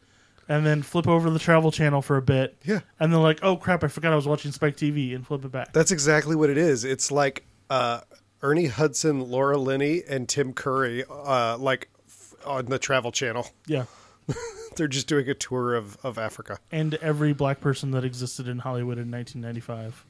and 0.47 0.65
then 0.65 0.81
flip 0.83 1.07
over 1.07 1.27
to 1.27 1.31
the 1.33 1.39
Travel 1.39 1.71
Channel 1.71 2.01
for 2.01 2.17
a 2.17 2.21
bit. 2.21 2.55
Yeah. 2.65 2.81
and 2.99 3.11
then 3.13 3.21
like, 3.21 3.39
oh 3.43 3.55
crap, 3.57 3.83
I 3.83 3.87
forgot 3.87 4.13
I 4.13 4.15
was 4.15 4.27
watching 4.27 4.51
Spike 4.51 4.77
TV, 4.77 5.15
and 5.15 5.25
flip 5.25 5.43
it 5.45 5.51
back. 5.51 5.73
That's 5.73 5.91
exactly 5.91 6.35
what 6.35 6.49
it 6.49 6.57
is. 6.57 6.83
It's 6.83 7.11
like 7.11 7.45
uh, 7.69 8.01
Ernie 8.41 8.67
Hudson, 8.67 9.29
Laura 9.31 9.57
Linney, 9.57 10.03
and 10.07 10.27
Tim 10.29 10.53
Curry, 10.53 11.03
uh, 11.09 11.57
like 11.57 11.89
f- 12.07 12.33
on 12.45 12.65
the 12.65 12.77
Travel 12.79 13.11
Channel. 13.11 13.47
yeah, 13.65 13.85
They're 14.75 14.87
just 14.87 15.07
doing 15.07 15.29
a 15.29 15.33
tour 15.33 15.73
of, 15.75 15.97
of 16.03 16.17
Africa. 16.17 16.59
and 16.71 16.95
every 16.95 17.33
black 17.33 17.59
person 17.61 17.91
that 17.91 18.03
existed 18.03 18.47
in 18.47 18.59
Hollywood 18.59 18.97
in 18.97 19.09
1995, 19.09 20.03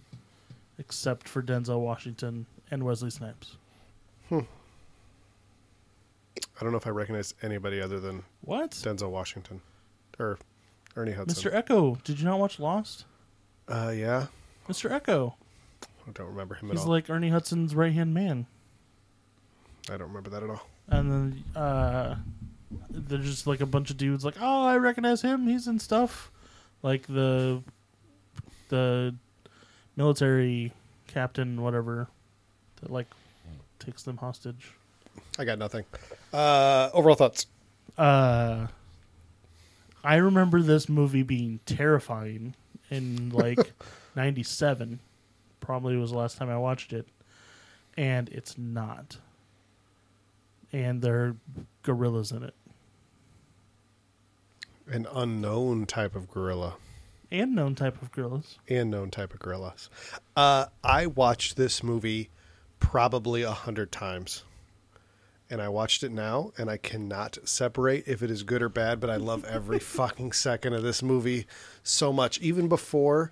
except 0.80 1.28
for 1.30 1.42
Denzel 1.44 1.80
Washington 1.80 2.46
and 2.72 2.84
Wesley 2.84 3.10
Snipes. 3.12 3.58
Hmm. 4.30 4.40
I 6.60 6.64
don't 6.64 6.72
know 6.72 6.78
if 6.78 6.88
I 6.88 6.90
recognize 6.90 7.34
anybody 7.42 7.80
other 7.82 8.00
than 8.00 8.24
What? 8.42 8.72
Denzel 8.72 9.10
Washington 9.12 9.62
or 10.20 10.38
Ernie 10.96 11.12
Hudson. 11.12 11.52
Mr. 11.52 11.54
Eko? 11.54 12.02
Did 12.04 12.20
you 12.20 12.26
not 12.26 12.40
watch 12.40 12.60
Lost? 12.60 13.06
Uh, 13.68 13.92
yeah, 13.96 14.28
Mr. 14.70 14.90
Eko. 14.92 15.34
I 16.08 16.12
don't 16.14 16.28
remember 16.28 16.56
him 16.56 16.70
at 16.70 16.76
He's 16.78 16.86
all. 16.86 16.92
like 16.92 17.10
Ernie 17.10 17.30
Hudson's 17.30 17.74
right 17.76 17.92
hand 17.94 18.14
man. 18.14 18.46
I 19.90 19.98
don't 19.98 20.08
remember 20.08 20.30
that 20.32 20.44
at 20.44 20.50
all. 20.50 20.68
And 20.88 21.12
then 21.12 21.44
uh 21.62 22.16
there's 22.90 23.26
just 23.26 23.48
like 23.48 23.62
a 23.62 23.66
bunch 23.66 23.90
of 23.90 23.98
dudes 23.98 24.24
like, 24.26 24.36
"Oh, 24.40 24.64
I 24.66 24.78
recognize 24.78 25.22
him. 25.22 25.48
He's 25.48 25.68
in 25.68 25.80
stuff." 25.80 26.32
Like 26.84 27.08
the 27.08 27.64
the 28.70 29.16
military 29.96 30.74
captain 31.08 31.62
whatever 31.62 32.08
that 32.82 32.92
like 32.92 33.08
takes 33.80 34.04
them 34.04 34.18
hostage. 34.18 34.72
I 35.40 35.46
got 35.46 35.58
nothing. 35.58 35.86
Uh, 36.34 36.90
overall 36.94 37.16
thoughts. 37.16 37.48
Uh 37.98 38.68
I 40.06 40.16
remember 40.18 40.62
this 40.62 40.88
movie 40.88 41.24
being 41.24 41.60
terrifying 41.66 42.56
in 42.90 43.30
like 43.34 43.74
97. 44.16 45.00
Probably 45.60 45.98
was 45.98 46.12
the 46.12 46.18
last 46.18 46.38
time 46.38 46.50
I 46.50 46.58
watched 46.58 46.94
it. 46.94 47.08
And 47.98 48.30
it's 48.30 48.58
not. 48.58 49.18
And 50.72 51.02
there 51.02 51.16
are 51.24 51.36
gorillas 51.84 52.32
in 52.32 52.44
it. 52.44 52.54
An 54.88 55.08
unknown 55.12 55.86
type 55.88 56.16
of 56.16 56.30
gorilla 56.30 56.76
And 57.32 57.56
known 57.56 57.74
type 57.74 58.00
of 58.04 58.12
gorillas. 58.12 58.60
and 58.70 58.92
known 58.92 59.10
type 59.10 59.34
of 59.34 59.40
gorillas. 59.40 59.90
Uh, 60.36 60.66
I 60.84 61.08
watched 61.08 61.56
this 61.58 61.82
movie 61.82 62.30
probably 62.80 63.42
a 63.42 63.52
hundred 63.52 63.92
times. 63.92 64.44
And 65.50 65.62
I 65.62 65.70
watched 65.70 66.02
it 66.04 66.12
now, 66.12 66.52
and 66.58 66.70
I 66.72 66.78
cannot 66.78 67.38
separate 67.44 68.08
if 68.08 68.24
it 68.24 68.32
is 68.32 68.42
good 68.44 68.64
or 68.64 68.70
bad. 68.70 69.00
But 69.00 69.12
I 69.12 69.18
love 69.18 69.46
every 69.46 69.78
fucking 69.98 70.32
second 70.32 70.74
of 70.74 70.82
this 70.84 71.04
movie 71.04 71.46
so 71.84 72.12
much. 72.12 72.40
Even 72.42 72.68
before 72.68 73.32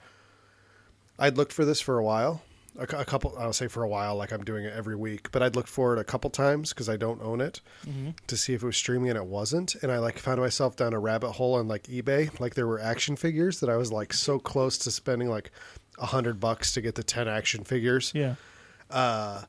I'd 1.17 1.37
looked 1.37 1.53
for 1.53 1.65
this 1.65 1.81
for 1.81 1.97
a 1.97 2.03
while, 2.03 2.41
a, 2.77 2.83
a 2.83 3.05
couple. 3.05 3.35
I'll 3.39 3.53
say 3.53 3.67
for 3.67 3.81
a 3.83 3.87
while, 3.87 4.15
like 4.15 4.31
I'm 4.31 4.43
doing 4.43 4.63
it 4.65 4.73
every 4.73 4.95
week, 4.95 5.31
but 5.31 5.41
I'd 5.41 5.55
looked 5.55 5.69
for 5.69 5.93
it 5.93 5.99
a 5.99 6.03
couple 6.03 6.29
times 6.29 6.69
because 6.69 6.87
I 6.89 6.97
don't 6.97 7.21
own 7.21 7.41
it 7.41 7.61
Mm-hmm. 7.87 8.11
to 8.27 8.37
see 8.37 8.53
if 8.53 8.61
it 8.63 8.65
was 8.65 8.77
streaming, 8.77 9.09
and 9.09 9.17
it 9.17 9.25
wasn't. 9.25 9.75
And 9.81 9.91
I 9.91 9.97
like 9.99 10.17
found 10.19 10.39
myself 10.39 10.75
down 10.75 10.93
a 10.93 10.99
rabbit 10.99 11.31
hole 11.31 11.55
on 11.55 11.67
like 11.67 11.83
eBay. 11.83 12.39
Like 12.39 12.55
there 12.55 12.67
were 12.67 12.79
action 12.79 13.15
figures 13.15 13.59
that 13.59 13.69
I 13.69 13.77
was 13.77 13.91
like 13.91 14.13
so 14.13 14.37
close 14.39 14.77
to 14.79 14.91
spending 14.91 15.29
like 15.29 15.51
a 15.99 16.05
hundred 16.07 16.39
bucks 16.39 16.73
to 16.73 16.81
get 16.81 16.95
the 16.95 17.03
ten 17.03 17.27
action 17.27 17.63
figures. 17.63 18.11
Yeah. 18.15 18.35
Uh, 18.91 19.43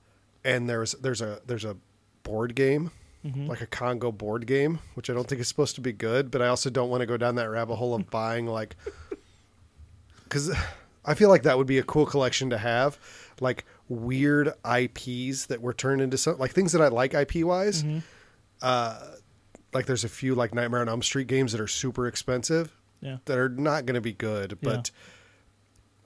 and 0.45 0.69
there's 0.69 0.93
there's 0.93 1.21
a 1.21 1.41
there's 1.47 1.65
a 1.65 1.77
board 2.25 2.55
game 2.57 2.91
Mm-hmm. 3.25 3.47
like 3.47 3.63
a 3.63 3.67
Congo 3.67 4.13
board 4.13 4.47
game, 4.47 4.81
which 4.93 5.09
I 5.09 5.15
don't 5.15 5.27
think 5.27 5.41
is 5.41 5.49
supposed 5.49 5.77
to 5.77 5.81
be 5.81 5.93
good, 5.95 6.31
but 6.31 6.43
I 6.43 6.49
also 6.49 6.69
don't 6.69 6.91
want 6.91 7.01
to 7.01 7.07
go 7.07 7.17
down 7.17 7.37
that 7.37 7.49
rabbit 7.49 7.77
hole 7.77 7.95
of 7.95 8.11
buying 8.11 8.47
like 8.47 8.77
because 10.25 10.55
I 11.07 11.15
feel 11.15 11.31
like 11.31 11.45
that 11.45 11.57
would 11.57 11.67
be 11.67 11.79
a 11.79 11.83
cool 11.83 12.05
collection 12.05 12.51
to 12.51 12.59
have, 12.59 12.99
like 13.41 13.65
weird 13.89 14.49
IPs 14.71 15.47
that 15.47 15.63
were 15.63 15.73
turned 15.73 16.03
into 16.03 16.19
some 16.19 16.37
like 16.39 16.53
things 16.53 16.73
that 16.73 16.83
I 16.83 16.89
like 16.89 17.15
IP 17.15 17.37
wise. 17.45 17.83
Mm-hmm. 17.83 17.99
Uh, 18.61 19.01
like 19.73 19.87
there's 19.87 20.05
a 20.05 20.09
few 20.11 20.35
like 20.35 20.55
Nightmare 20.55 20.81
on 20.83 20.89
Elm 20.91 21.03
Street 21.03 21.27
games 21.27 21.53
that 21.53 21.61
are 21.63 21.67
super 21.67 22.07
expensive 22.07 22.77
Yeah. 23.01 23.19
that 23.25 23.39
are 23.39 23.49
not 23.49 23.87
going 23.87 23.95
to 23.95 24.01
be 24.03 24.13
good, 24.13 24.59
Yeah. 24.61 24.69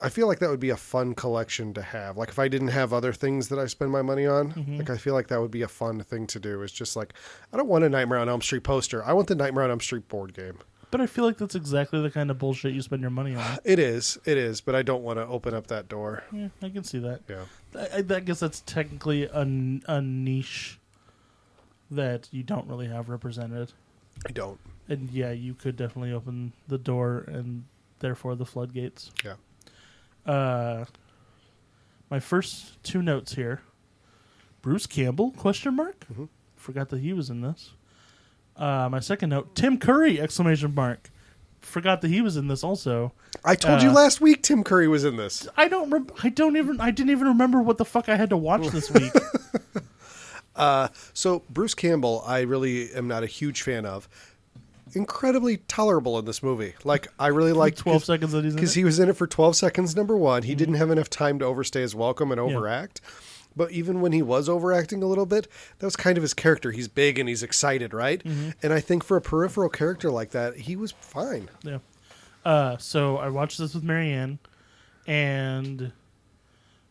I 0.01 0.09
feel 0.09 0.27
like 0.27 0.39
that 0.39 0.49
would 0.49 0.59
be 0.61 0.69
a 0.69 0.77
fun 0.77 1.13
collection 1.13 1.73
to 1.73 1.81
have. 1.81 2.15
Like 2.17 2.29
if 2.29 2.39
I 2.39 2.47
didn't 2.47 2.69
have 2.69 2.93
other 2.93 3.11
things 3.11 3.49
that 3.49 3.59
I 3.59 3.65
spend 3.65 3.91
my 3.91 4.01
money 4.01 4.25
on, 4.25 4.53
Mm-hmm. 4.53 4.77
like 4.77 4.89
I 4.89 4.97
feel 4.97 5.13
like 5.13 5.27
that 5.27 5.41
would 5.41 5.51
be 5.51 5.61
a 5.61 5.67
fun 5.67 6.01
thing 6.03 6.25
to 6.27 6.39
do. 6.39 6.61
Is 6.61 6.71
just 6.71 6.95
like 6.95 7.13
I 7.53 7.57
don't 7.57 7.67
want 7.67 7.83
a 7.83 7.89
Nightmare 7.89 8.19
on 8.19 8.29
Elm 8.29 8.41
Street 8.41 8.63
poster. 8.63 9.03
I 9.03 9.13
want 9.13 9.27
the 9.27 9.35
Nightmare 9.35 9.63
on 9.65 9.71
Elm 9.71 9.81
Street 9.81 10.07
board 10.07 10.33
game. 10.33 10.59
But 10.91 11.01
I 11.01 11.05
feel 11.05 11.23
like 11.23 11.37
that's 11.37 11.53
exactly 11.53 12.01
the 12.01 12.09
kind 12.09 12.31
of 12.31 12.39
bullshit 12.39 12.73
you 12.73 12.81
spend 12.81 13.01
your 13.03 13.11
money 13.11 13.35
on. 13.35 13.59
It 13.63 13.77
is, 13.77 14.17
it 14.25 14.37
is, 14.39 14.59
but 14.59 14.73
I 14.73 14.81
don't 14.81 15.03
want 15.03 15.19
to 15.19 15.27
open 15.27 15.53
up 15.53 15.67
that 15.67 15.87
door. 15.87 16.23
Yeah, 16.31 16.47
I 16.63 16.69
can 16.69 16.83
see 16.83 16.97
that. 16.99 17.19
Yeah, 17.29 17.43
I, 17.75 17.97
I 17.97 18.15
I 18.15 18.19
guess 18.21 18.39
that's 18.39 18.61
technically 18.61 19.25
a, 19.25 19.41
a 19.87 20.01
niche 20.01 20.79
that 21.91 22.27
you 22.31 22.43
don't 22.43 22.67
really 22.67 22.87
have 22.87 23.09
represented. 23.09 23.73
I 24.27 24.31
don't. 24.31 24.59
And 24.87 25.09
yeah, 25.11 25.31
you 25.31 25.53
could 25.53 25.75
definitely 25.75 26.11
open 26.13 26.53
the 26.67 26.77
door 26.77 27.23
and 27.27 27.65
therefore 27.99 28.35
the 28.35 28.45
floodgates. 28.45 29.11
Yeah. 29.23 29.33
Uh, 30.29 30.85
my 32.09 32.19
first 32.19 32.81
two 32.83 33.01
notes 33.01 33.35
here: 33.35 33.61
Bruce 34.61 34.85
Campbell? 34.85 35.31
Question 35.31 35.75
mark. 35.75 36.05
Mhm. 36.13 36.29
Forgot 36.55 36.89
that 36.89 36.99
he 36.99 37.13
was 37.13 37.29
in 37.29 37.41
this. 37.41 37.71
Uh, 38.55 38.89
my 38.91 38.99
second 38.99 39.29
note: 39.29 39.55
Tim 39.55 39.77
Curry! 39.77 40.19
Exclamation 40.19 40.75
mark. 40.75 41.09
Forgot 41.61 42.01
that 42.01 42.07
he 42.09 42.21
was 42.21 42.37
in 42.37 42.47
this 42.47 42.63
also. 42.63 43.11
I 43.43 43.55
told 43.55 43.81
you 43.81 43.89
Uh, 43.89 43.93
last 43.93 44.21
week 44.21 44.43
Tim 44.43 44.63
Curry 44.63 44.87
was 44.87 45.03
in 45.03 45.17
this. 45.17 45.47
I 45.57 45.67
don't. 45.67 45.89
Rem- 45.89 46.07
I 46.23 46.29
don't 46.29 46.55
even. 46.57 46.79
I 46.79 46.91
didn't 46.91 47.09
even 47.11 47.27
remember 47.27 47.61
what 47.61 47.77
the 47.77 47.85
fuck 47.85 48.07
I 48.07 48.15
had 48.15 48.29
to 48.29 48.37
watch 48.37 48.67
this 48.67 48.89
week. 48.93 49.11
Uh, 50.55 50.89
so 51.13 51.43
Bruce 51.49 51.73
Campbell, 51.73 52.21
I 52.25 52.41
really 52.41 52.91
am 52.93 53.07
not 53.07 53.23
a 53.23 53.27
huge 53.27 53.61
fan 53.61 53.85
of. 53.85 54.07
Incredibly 54.95 55.57
tolerable 55.57 56.17
in 56.19 56.25
this 56.25 56.41
movie. 56.43 56.73
Like 56.83 57.07
I 57.19 57.27
really 57.27 57.53
like 57.53 57.75
Twelve 57.75 58.03
seconds 58.03 58.31
that 58.31 58.43
he's 58.45 58.55
because 58.55 58.73
he 58.73 58.83
was 58.83 58.99
in 58.99 59.09
it 59.09 59.13
for 59.17 59.27
12 59.27 59.55
seconds 59.55 59.95
number 59.95 60.15
one 60.17 60.43
he 60.43 60.55
didn't 60.55 60.75
have 60.75 60.89
enough 60.91 61.09
time 61.09 61.39
to 61.39 61.45
overstay 61.45 61.81
his 61.81 61.93
welcome 61.95 62.31
and 62.31 62.39
overact 62.39 63.01
but 63.55 63.71
even 63.71 63.99
when 64.01 64.11
he 64.11 64.21
was 64.21 64.47
overacting 64.47 65.01
a 65.03 65.05
little 65.07 65.25
bit 65.25 65.47
that 65.79 65.85
was 65.85 65.95
kind 65.95 66.17
of 66.17 66.21
his 66.21 66.33
character 66.33 66.71
he's 66.71 66.87
big 66.87 67.17
and 67.19 67.27
he's 67.27 67.43
excited 67.43 67.93
right 67.93 68.21
and 68.25 68.71
i 68.73 68.79
think 68.79 69.03
for 69.03 69.17
a 69.17 69.21
peripheral 69.21 69.69
character 69.69 70.09
like 70.11 70.31
that 70.31 70.55
he 70.55 70.75
was 70.75 70.91
fine 70.91 71.49
Yeah. 71.63 71.79
Uh, 72.45 72.77
so 72.77 73.17
I 73.17 73.27
watched 73.29 73.57
this 73.57 73.73
with 73.75 73.83
Marianne, 73.83 74.39
and 75.05 75.91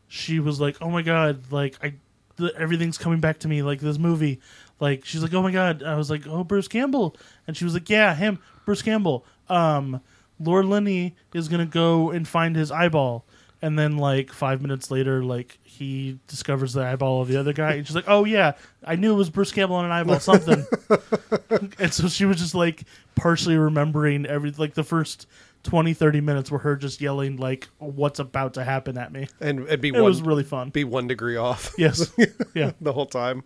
she 0.09 0.41
was 0.41 0.61
like, 0.61 0.77
"Oh 0.83 0.91
my 0.91 1.01
god! 1.03 1.51
Like 1.51 1.79
I, 1.83 1.95
the, 2.37 2.53
everything's 2.57 2.99
coming 2.99 3.21
back 3.21 3.39
to 3.41 3.49
me. 3.49 3.63
Like 3.63 3.81
this 3.81 3.99
movie. 3.99 4.41
Like 4.81 5.05
she's 5.05 5.23
like, 5.23 5.35
"Oh 5.35 5.43
my 5.43 5.51
god!" 5.51 5.83
I 5.83 5.97
was 5.97 6.11
like, 6.11 6.27
"Oh, 6.27 6.45
Bruce 6.45 6.69
Campbell," 6.69 7.17
and 7.47 7.57
she 7.57 7.65
was 7.65 7.75
like, 7.75 7.91
"Yeah, 7.91 8.15
him, 8.15 8.39
Bruce 8.65 8.83
Campbell." 8.83 9.25
Um, 9.49 10.01
Laura 10.41 10.63
Linney 10.63 11.17
is 11.35 11.49
gonna 11.49 11.67
go 11.67 12.11
and 12.11 12.27
find 12.27 12.55
his 12.55 12.71
eyeball, 12.71 13.25
and 13.61 13.79
then 13.79 13.97
like 13.97 14.33
five 14.33 14.63
minutes 14.63 14.91
later, 14.91 15.25
like 15.25 15.59
he 15.65 16.19
discovers 16.29 16.75
the 16.75 16.83
eyeball 16.83 17.21
of 17.21 17.29
the 17.29 17.37
other 17.37 17.53
guy, 17.53 17.75
and 17.75 17.87
she's 17.87 17.97
like, 17.97 18.09
"Oh 18.09 18.25
yeah, 18.25 18.53
I 18.85 18.95
knew 18.97 19.13
it 19.15 19.17
was 19.17 19.31
Bruce 19.31 19.53
Campbell 19.53 19.77
on 19.77 19.85
an 19.85 19.91
eyeball, 19.91 20.21
something." 20.21 20.65
and 21.79 21.93
so 21.93 22.09
she 22.09 22.25
was 22.25 22.39
just 22.39 22.55
like 22.55 22.85
partially 23.17 23.57
remembering 23.57 24.27
every 24.27 24.53
like 24.53 24.75
the 24.75 24.85
first 24.85 25.27
20 25.65 25.93
30 25.93 26.21
minutes 26.21 26.51
were 26.51 26.59
her 26.61 26.77
just 26.77 27.01
yelling 27.01 27.37
like 27.37 27.69
what's 27.79 28.19
about 28.21 28.55
to 28.55 28.65
happen 28.65 28.97
at 28.97 29.13
me. 29.13 29.27
And 29.41 29.61
it'd 29.61 29.81
be 29.81 29.89
it 29.89 29.93
one 29.93 30.05
was 30.05 30.23
really 30.23 30.45
fun. 30.45 30.71
be 30.71 30.85
one 30.85 31.07
degree 31.09 31.37
off. 31.37 31.75
Yes. 31.79 32.11
Yeah. 32.55 32.73
The 32.81 32.93
whole 32.93 33.07
time. 33.07 33.45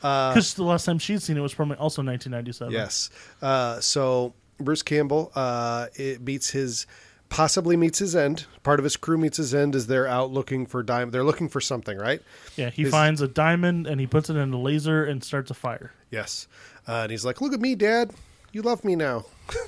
Because 0.00 0.54
the 0.54 0.62
last 0.64 0.84
time 0.84 0.98
she'd 0.98 1.22
seen 1.22 1.36
it 1.36 1.40
was 1.40 1.54
probably 1.54 1.76
also 1.76 2.02
1997 2.02 2.72
yes. 2.72 3.10
Uh, 3.42 3.80
so 3.80 4.34
bruce 4.58 4.82
campbell 4.82 5.32
uh, 5.34 5.86
it 5.94 6.20
meets 6.20 6.50
his 6.50 6.86
possibly 7.30 7.76
meets 7.76 7.98
his 7.98 8.14
end. 8.14 8.46
Part 8.62 8.78
of 8.78 8.84
his 8.84 8.96
crew 8.96 9.18
meets 9.18 9.38
his 9.38 9.54
end 9.54 9.74
as 9.74 9.86
they're 9.88 10.06
out 10.06 10.30
looking 10.30 10.66
for 10.66 10.82
diamond 10.82 11.12
they're 11.12 11.24
looking 11.24 11.48
for 11.48 11.60
something 11.60 11.96
right? 11.98 12.20
Yeah 12.56 12.70
he 12.70 12.82
His- 12.82 12.90
finds 12.92 13.20
a 13.22 13.28
diamond 13.28 13.86
and 13.86 13.98
he 14.00 14.06
puts 14.06 14.28
it 14.30 14.36
in 14.36 14.52
a 14.52 14.60
laser 14.60 15.04
and 15.04 15.24
starts 15.24 15.50
a 15.50 15.54
fire. 15.54 15.92
Yes. 16.10 16.46
Uh, 16.86 17.00
and 17.02 17.10
he's 17.10 17.24
like, 17.24 17.40
Look 17.40 17.52
at 17.54 17.60
me, 17.60 17.74
Dad. 17.74 18.12
You 18.52 18.62
love 18.62 18.84
me 18.84 18.94
now. 18.94 19.24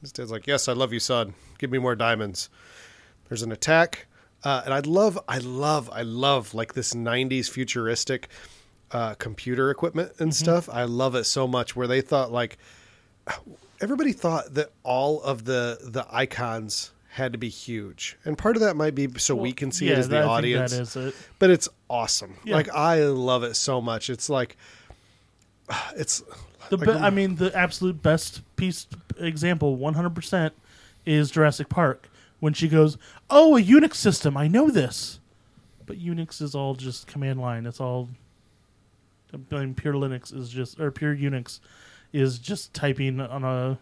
His 0.00 0.12
dad's 0.12 0.30
like, 0.30 0.46
Yes, 0.46 0.68
I 0.68 0.72
love 0.72 0.92
you, 0.92 1.00
son. 1.00 1.34
Give 1.58 1.70
me 1.70 1.78
more 1.78 1.96
diamonds. 1.96 2.50
There's 3.28 3.42
an 3.42 3.52
attack. 3.52 4.06
Uh, 4.44 4.62
and 4.64 4.72
I 4.72 4.80
love, 4.80 5.18
I 5.28 5.38
love, 5.38 5.90
I 5.92 6.02
love 6.02 6.54
like 6.54 6.74
this 6.74 6.94
90s 6.94 7.50
futuristic 7.50 8.28
uh, 8.92 9.14
computer 9.14 9.70
equipment 9.70 10.12
and 10.18 10.34
stuff. 10.34 10.68
I 10.68 10.84
love 10.84 11.14
it 11.14 11.24
so 11.24 11.48
much 11.48 11.74
where 11.74 11.86
they 11.88 12.00
thought 12.00 12.30
like, 12.30 12.58
everybody 13.80 14.12
thought 14.12 14.54
that 14.54 14.70
all 14.82 15.22
of 15.22 15.44
the 15.44 15.78
the 15.82 16.06
icons 16.10 16.92
had 17.10 17.32
to 17.32 17.38
be 17.38 17.48
huge. 17.48 18.16
And 18.24 18.38
part 18.38 18.56
of 18.56 18.62
that 18.62 18.76
might 18.76 18.94
be 18.94 19.08
so 19.18 19.34
we 19.34 19.52
can 19.52 19.72
see 19.72 19.86
yeah, 19.86 19.94
it 19.94 19.98
as 19.98 20.08
the 20.08 20.16
that- 20.16 20.24
I 20.24 20.26
think 20.26 20.30
audience 20.30 20.72
that 20.72 20.80
is 20.82 20.96
it 20.96 21.14
but 21.38 21.50
it's 21.50 21.68
awesome. 21.90 22.36
Yeah. 22.44 22.54
Like 22.56 22.70
I 22.70 23.04
love 23.04 23.42
it 23.42 23.54
so 23.54 23.80
much. 23.80 24.08
It's 24.10 24.30
like 24.30 24.56
it's 25.96 26.22
the 26.70 26.78
be- 26.78 26.90
i 26.90 27.10
mean 27.10 27.36
the 27.36 27.54
absolute 27.56 28.02
best 28.02 28.42
piece 28.56 28.86
example 29.18 29.76
100% 29.76 30.50
is 31.06 31.30
jurassic 31.30 31.68
park. 31.68 32.08
When 32.40 32.52
she 32.52 32.68
goes 32.68 32.96
oh 33.30 33.56
a 33.56 33.62
unix 33.62 33.94
system 33.96 34.36
i 34.36 34.46
know 34.48 34.70
this. 34.70 35.20
But 35.86 35.98
unix 35.98 36.42
is 36.42 36.54
all 36.54 36.74
just 36.74 37.06
command 37.06 37.40
line. 37.40 37.64
It's 37.66 37.80
all 37.80 38.08
I 39.32 39.36
mean, 39.50 39.74
pure 39.74 39.94
linux 39.94 40.34
is 40.34 40.48
just 40.48 40.78
or 40.80 40.90
pure 40.90 41.14
unix 41.14 41.60
is 42.12 42.38
just 42.38 42.72
typing 42.74 43.20
on 43.20 43.44
a 43.44 43.78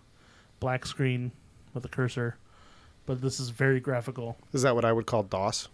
black 0.61 0.87
screen 0.87 1.33
with 1.75 1.85
a 1.85 1.89
cursor. 1.89 2.37
But 3.07 3.21
this 3.21 3.39
is 3.39 3.51
very 3.51 3.79
graphical. 3.79 4.37
Is 4.53 4.63
that 4.63 4.75
what 4.75 4.85
I 4.85 4.93
would 4.93 5.07
call 5.07 5.23
DOS? 5.23 5.69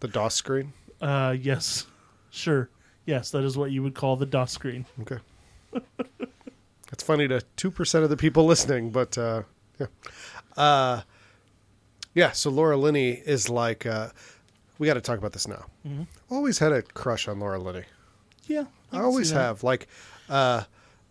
the 0.00 0.08
DOS 0.08 0.34
screen? 0.34 0.72
uh 1.00 1.34
yes. 1.38 1.86
Sure. 2.30 2.68
Yes 3.06 3.30
that 3.30 3.42
is 3.42 3.56
what 3.56 3.70
you 3.70 3.82
would 3.82 3.94
call 3.94 4.16
the 4.16 4.26
dos 4.26 4.52
screen. 4.52 4.86
Okay. 5.00 5.18
It's 6.92 7.02
funny 7.02 7.28
to 7.28 7.40
two 7.56 7.70
percent 7.70 8.04
of 8.04 8.10
the 8.10 8.16
people 8.16 8.44
listening, 8.46 8.90
but 8.90 9.16
uh 9.18 9.42
yeah. 9.78 9.86
Uh 10.56 11.00
yeah, 12.14 12.32
so 12.32 12.50
Laura 12.50 12.76
Linney 12.76 13.10
is 13.24 13.48
like 13.48 13.86
uh 13.86 14.08
we 14.78 14.86
gotta 14.86 15.00
talk 15.00 15.18
about 15.18 15.32
this 15.32 15.46
now. 15.46 15.66
Mhm. 15.86 16.06
Always 16.30 16.58
had 16.58 16.72
a 16.72 16.82
crush 16.82 17.28
on 17.28 17.38
Laura 17.40 17.58
Linney. 17.58 17.84
yeah 18.46 18.64
I 18.92 18.96
can 18.96 19.04
always 19.04 19.30
have. 19.30 19.62
Like, 19.62 19.86
uh, 20.28 20.62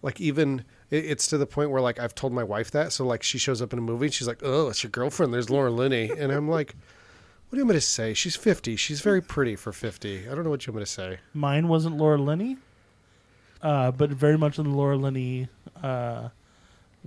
like 0.01 0.19
even 0.19 0.65
it, 0.89 1.05
it's 1.05 1.27
to 1.27 1.37
the 1.37 1.45
point 1.45 1.71
where 1.71 1.81
like 1.81 1.99
I've 1.99 2.13
told 2.15 2.33
my 2.33 2.43
wife 2.43 2.71
that. 2.71 2.91
So 2.91 3.05
like 3.05 3.23
she 3.23 3.37
shows 3.37 3.61
up 3.61 3.71
in 3.71 3.79
a 3.79 3.81
movie 3.81 4.07
and 4.07 4.13
she's 4.13 4.27
like, 4.27 4.39
"Oh, 4.43 4.67
it's 4.69 4.83
your 4.83 4.89
girlfriend." 4.89 5.33
There's 5.33 5.49
Laura 5.49 5.69
Linney, 5.71 6.09
and 6.11 6.31
I'm 6.31 6.49
like, 6.49 6.73
"What 7.47 7.51
do 7.51 7.57
you 7.57 7.63
want 7.63 7.75
me 7.75 7.79
to 7.79 7.81
say? 7.81 8.13
She's 8.13 8.35
50. 8.35 8.75
She's 8.75 8.99
very 9.01 9.21
pretty 9.21 9.55
for 9.55 9.71
50. 9.71 10.27
I 10.27 10.35
don't 10.35 10.43
know 10.43 10.49
what 10.49 10.67
you 10.67 10.73
want 10.73 10.81
me 10.81 10.85
to 10.85 10.91
say." 10.91 11.19
Mine 11.33 11.67
wasn't 11.69 11.95
Laura 11.95 12.17
Linney, 12.17 12.57
uh, 13.61 13.91
but 13.91 14.09
very 14.09 14.37
much 14.37 14.57
in 14.59 14.65
the 14.65 14.75
Laura 14.75 14.97
Linney 14.97 15.47
uh, 15.83 16.29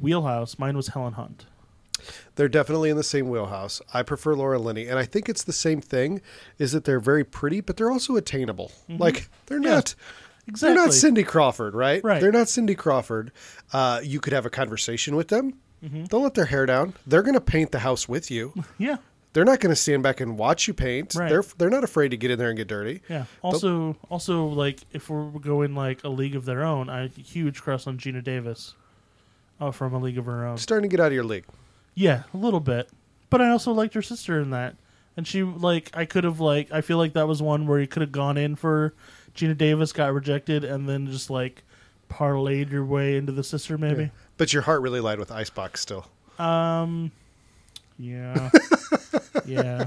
wheelhouse. 0.00 0.59
Mine 0.59 0.76
was 0.76 0.88
Helen 0.88 1.14
Hunt. 1.14 1.46
They're 2.34 2.48
definitely 2.48 2.90
in 2.90 2.96
the 2.96 3.05
same 3.05 3.28
wheelhouse. 3.28 3.80
I 3.94 4.03
prefer 4.03 4.34
Laura 4.34 4.59
Linney, 4.59 4.88
and 4.88 4.98
I 4.98 5.05
think 5.05 5.28
it's 5.28 5.44
the 5.44 5.53
same 5.53 5.80
thing. 5.80 6.20
Is 6.59 6.72
that 6.72 6.84
they're 6.84 6.98
very 7.00 7.22
pretty, 7.24 7.61
but 7.61 7.76
they're 7.76 7.90
also 7.92 8.16
attainable. 8.16 8.72
Like 8.88 9.28
they're 9.46 9.59
Mm-hmm. 9.59 9.66
Yeah, 9.66 9.74
not. 9.74 9.94
Exactly. 10.48 10.74
They're 10.74 10.86
not 10.86 10.92
Cindy 10.94 11.22
Crawford, 11.22 11.74
right? 11.74 12.03
Right. 12.03 12.20
They're 12.20 12.32
not 12.32 12.48
Cindy 12.48 12.74
Crawford. 12.74 13.30
Uh, 13.72 14.00
you 14.03 14.18
could 14.18 14.32
have 14.32 14.44
a 14.44 14.50
conversation 14.50 15.14
with 15.14 15.28
them. 15.28 15.55
Mm-hmm. 15.84 16.05
They'll 16.07 16.22
let 16.22 16.34
their 16.34 16.46
hair 16.46 16.66
down. 16.66 16.94
They're 17.07 17.22
going 17.22 17.34
to 17.34 17.40
paint 17.40 17.70
the 17.70 17.78
house 17.80 18.09
with 18.09 18.28
you. 18.30 18.53
yeah, 18.78 18.96
They're 19.32 19.44
not 19.44 19.60
going 19.60 19.70
to 19.70 19.76
stand 19.76 20.02
back 20.02 20.20
and 20.20 20.36
watch 20.36 20.68
you 20.68 20.74
paint. 20.74 21.14
Right. 21.14 21.28
They're 21.28 21.44
they're 21.56 21.70
not 21.70 21.84
afraid 21.84 22.10
to 22.10 22.16
get 22.16 22.30
in 22.30 22.38
there 22.38 22.48
and 22.48 22.56
get 22.56 22.68
dirty. 22.68 23.00
yeah. 23.08 23.24
Also, 23.42 23.96
also 24.10 24.46
like 24.46 24.80
if 24.92 25.08
we're 25.08 25.30
going 25.30 25.74
like 25.74 26.04
a 26.04 26.08
league 26.08 26.36
of 26.36 26.44
their 26.44 26.62
own, 26.64 26.90
I 26.90 27.08
huge 27.08 27.62
crush 27.62 27.86
on 27.86 27.98
Geena 27.98 28.22
Davis. 28.22 28.74
Oh, 29.60 29.70
from 29.70 29.94
a 29.94 29.98
league 29.98 30.18
of 30.18 30.26
her 30.26 30.46
own. 30.46 30.58
Starting 30.58 30.90
to 30.90 30.94
get 30.96 31.00
out 31.00 31.08
of 31.08 31.12
your 31.12 31.24
league. 31.24 31.44
Yeah, 31.94 32.24
a 32.34 32.36
little 32.36 32.60
bit. 32.60 32.90
But 33.30 33.40
I 33.40 33.50
also 33.50 33.72
liked 33.72 33.94
her 33.94 34.02
sister 34.02 34.40
in 34.40 34.50
that. 34.50 34.76
And 35.16 35.26
she 35.26 35.42
like 35.42 35.90
I 35.94 36.04
could 36.04 36.24
have 36.24 36.40
like 36.40 36.72
I 36.72 36.80
feel 36.80 36.98
like 36.98 37.12
that 37.14 37.28
was 37.28 37.40
one 37.42 37.66
where 37.66 37.80
you 37.80 37.86
could 37.86 38.02
have 38.02 38.12
gone 38.12 38.36
in 38.36 38.56
for 38.56 38.94
Geena 39.34 39.56
Davis, 39.56 39.92
got 39.92 40.12
rejected, 40.12 40.64
and 40.64 40.88
then 40.88 41.06
just 41.06 41.30
like 41.30 41.62
parlayed 42.10 42.70
your 42.70 42.84
way 42.84 43.16
into 43.16 43.32
the 43.32 43.44
sister 43.44 43.78
maybe. 43.78 44.10
But 44.36 44.52
your 44.52 44.62
heart 44.62 44.82
really 44.82 45.00
lied 45.00 45.18
with 45.18 45.30
Icebox 45.30 45.80
still. 45.80 46.06
Um 46.38 47.12
yeah. 47.99 48.51
yeah. 49.47 49.86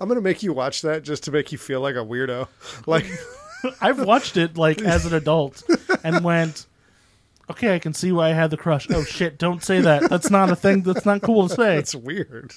I'm 0.00 0.08
gonna 0.08 0.20
make 0.20 0.42
you 0.42 0.52
watch 0.52 0.82
that 0.82 1.02
just 1.02 1.24
to 1.24 1.32
make 1.32 1.52
you 1.52 1.58
feel 1.58 1.80
like 1.80 1.94
a 1.94 2.04
weirdo. 2.04 2.48
Like 2.86 3.06
I've 3.80 4.04
watched 4.04 4.36
it 4.36 4.56
like 4.56 4.82
as 4.82 5.06
an 5.06 5.14
adult 5.14 5.62
and 6.02 6.24
went 6.24 6.66
Okay, 7.50 7.74
I 7.74 7.78
can 7.78 7.92
see 7.92 8.12
why 8.12 8.30
I 8.30 8.32
had 8.32 8.50
the 8.50 8.56
crush. 8.56 8.88
Oh 8.90 9.04
shit, 9.04 9.36
don't 9.36 9.62
say 9.62 9.80
that. 9.80 10.08
That's 10.08 10.30
not 10.30 10.50
a 10.50 10.56
thing 10.56 10.82
that's 10.82 11.04
not 11.04 11.22
cool 11.22 11.48
to 11.48 11.54
say. 11.54 11.76
That's 11.76 11.94
weird. 11.94 12.54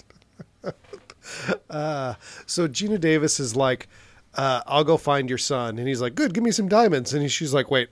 uh, 1.69 2.13
so 2.45 2.67
Geena 2.67 2.99
Davis 2.99 3.39
is 3.39 3.55
like, 3.55 3.89
uh, 4.35 4.61
"I'll 4.67 4.83
go 4.83 4.95
find 4.95 5.27
your 5.27 5.39
son," 5.39 5.79
and 5.79 5.87
he's 5.87 6.01
like, 6.01 6.15
"Good, 6.15 6.33
give 6.33 6.43
me 6.43 6.51
some 6.51 6.69
diamonds." 6.69 7.13
And 7.13 7.23
he, 7.23 7.27
she's 7.27 7.53
like, 7.53 7.69
"Wait, 7.71 7.89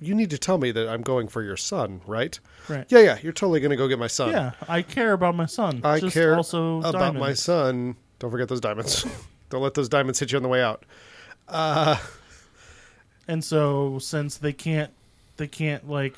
you 0.00 0.14
need 0.14 0.30
to 0.30 0.38
tell 0.38 0.58
me 0.58 0.70
that 0.72 0.88
I'm 0.88 1.02
going 1.02 1.28
for 1.28 1.42
your 1.42 1.56
son, 1.56 2.00
right?" 2.06 2.38
Right. 2.68 2.86
Yeah, 2.88 3.00
yeah, 3.00 3.18
you're 3.22 3.32
totally 3.32 3.60
gonna 3.60 3.76
go 3.76 3.88
get 3.88 3.98
my 3.98 4.06
son. 4.06 4.30
Yeah, 4.30 4.52
I 4.68 4.82
care 4.82 5.12
about 5.12 5.34
my 5.34 5.46
son. 5.46 5.80
I 5.84 6.00
Just 6.00 6.14
care 6.14 6.36
also 6.36 6.78
about 6.78 6.92
diamonds. 6.92 7.20
my 7.20 7.32
son. 7.34 7.96
Don't 8.18 8.30
forget 8.30 8.48
those 8.48 8.60
diamonds. 8.60 9.04
Don't 9.50 9.62
let 9.62 9.74
those 9.74 9.88
diamonds 9.88 10.18
hit 10.18 10.32
you 10.32 10.36
on 10.36 10.42
the 10.42 10.48
way 10.48 10.62
out. 10.62 10.84
And 13.26 13.44
so 13.44 13.98
since 13.98 14.36
they 14.38 14.52
can't 14.52 14.90
they 15.36 15.46
can't 15.46 15.88
like 15.88 16.14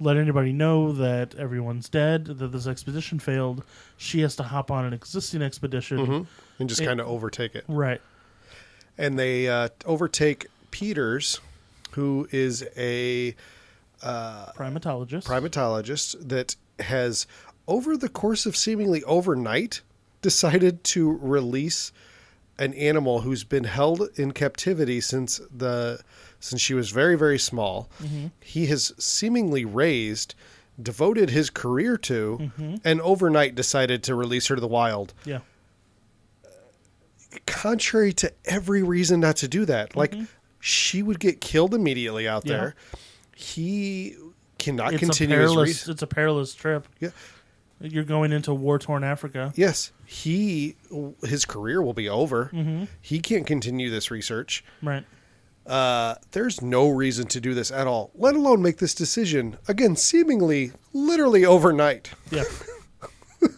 let 0.00 0.16
anybody 0.16 0.52
know 0.52 0.92
that 0.92 1.34
everyone's 1.36 1.88
dead, 1.88 2.24
that 2.26 2.48
this 2.48 2.66
expedition 2.66 3.18
failed, 3.20 3.62
she 3.96 4.20
has 4.20 4.34
to 4.36 4.42
hop 4.42 4.70
on 4.70 4.84
an 4.84 4.92
existing 4.92 5.42
expedition. 5.42 6.26
And 6.58 6.68
just 6.68 6.82
kind 6.84 7.00
of 7.00 7.06
overtake 7.06 7.54
it. 7.54 7.64
Right. 7.68 8.00
and 8.98 9.18
they 9.18 9.48
uh, 9.48 9.68
overtake 9.86 10.46
Peters, 10.72 11.40
who 11.92 12.28
is 12.30 12.64
a 12.76 13.34
uh, 14.02 14.52
Primatologist. 14.52 15.24
primatologist 15.24 16.28
that 16.28 16.56
has, 16.78 17.26
over 17.68 17.96
the 17.96 18.08
course 18.08 18.46
of 18.46 18.56
seemingly 18.56 19.02
overnight, 19.04 19.82
decided 20.20 20.84
to 20.84 21.18
release 21.18 21.92
an 22.58 22.74
animal 22.74 23.20
who's 23.20 23.44
been 23.44 23.64
held 23.64 24.08
in 24.16 24.32
captivity 24.32 25.00
since 25.00 25.40
the 25.54 26.00
since 26.38 26.60
she 26.60 26.74
was 26.74 26.90
very 26.90 27.16
very 27.16 27.38
small. 27.38 27.88
Mm-hmm. 28.02 28.26
He 28.40 28.66
has 28.66 28.92
seemingly 28.98 29.64
raised, 29.64 30.34
devoted 30.80 31.30
his 31.30 31.50
career 31.50 31.96
to, 31.98 32.38
mm-hmm. 32.40 32.74
and 32.84 33.00
overnight 33.00 33.54
decided 33.54 34.02
to 34.04 34.14
release 34.14 34.48
her 34.48 34.54
to 34.54 34.60
the 34.60 34.68
wild 34.68 35.14
yeah. 35.24 35.40
contrary 37.46 38.12
to 38.14 38.32
every 38.44 38.82
reason 38.82 39.20
not 39.20 39.36
to 39.36 39.48
do 39.48 39.64
that. 39.64 39.96
Like 39.96 40.12
Mm-hmm. 40.12 40.24
She 40.64 41.02
would 41.02 41.18
get 41.20 41.40
killed 41.40 41.74
immediately 41.74 42.26
out 42.28 42.46
Yeah. 42.46 42.56
there. 42.56 42.74
He 43.34 44.14
cannot 44.58 44.94
It's 44.94 45.00
continue 45.00 45.36
a 45.36 45.40
his 45.40 45.50
perilous 45.50 45.86
re- 45.88 45.92
it's 45.92 46.02
a 46.02 46.06
perilous 46.06 46.54
trip. 46.54 46.86
yeah. 47.00 47.10
You're 47.80 48.04
going 48.04 48.30
into 48.30 48.54
war 48.54 48.78
torn 48.78 49.02
Africa. 49.02 49.52
Yes, 49.56 49.90
he 50.06 50.76
his 51.24 51.44
career 51.44 51.82
will 51.82 51.94
be 51.94 52.08
over. 52.08 52.48
Mm-hmm. 52.52 52.84
He 53.00 53.18
can't 53.18 53.44
continue 53.44 53.90
this 53.90 54.08
research. 54.08 54.64
Right. 54.80 55.04
Uh, 55.66 56.14
there's 56.30 56.62
no 56.62 56.88
reason 56.88 57.26
to 57.28 57.40
do 57.40 57.54
this 57.54 57.72
at 57.72 57.88
all, 57.88 58.12
let 58.14 58.36
alone 58.36 58.62
make 58.62 58.76
this 58.78 58.94
decision 58.94 59.56
again, 59.66 59.96
seemingly, 59.96 60.70
literally 60.92 61.44
overnight. 61.44 62.10
Yeah. 62.30 62.44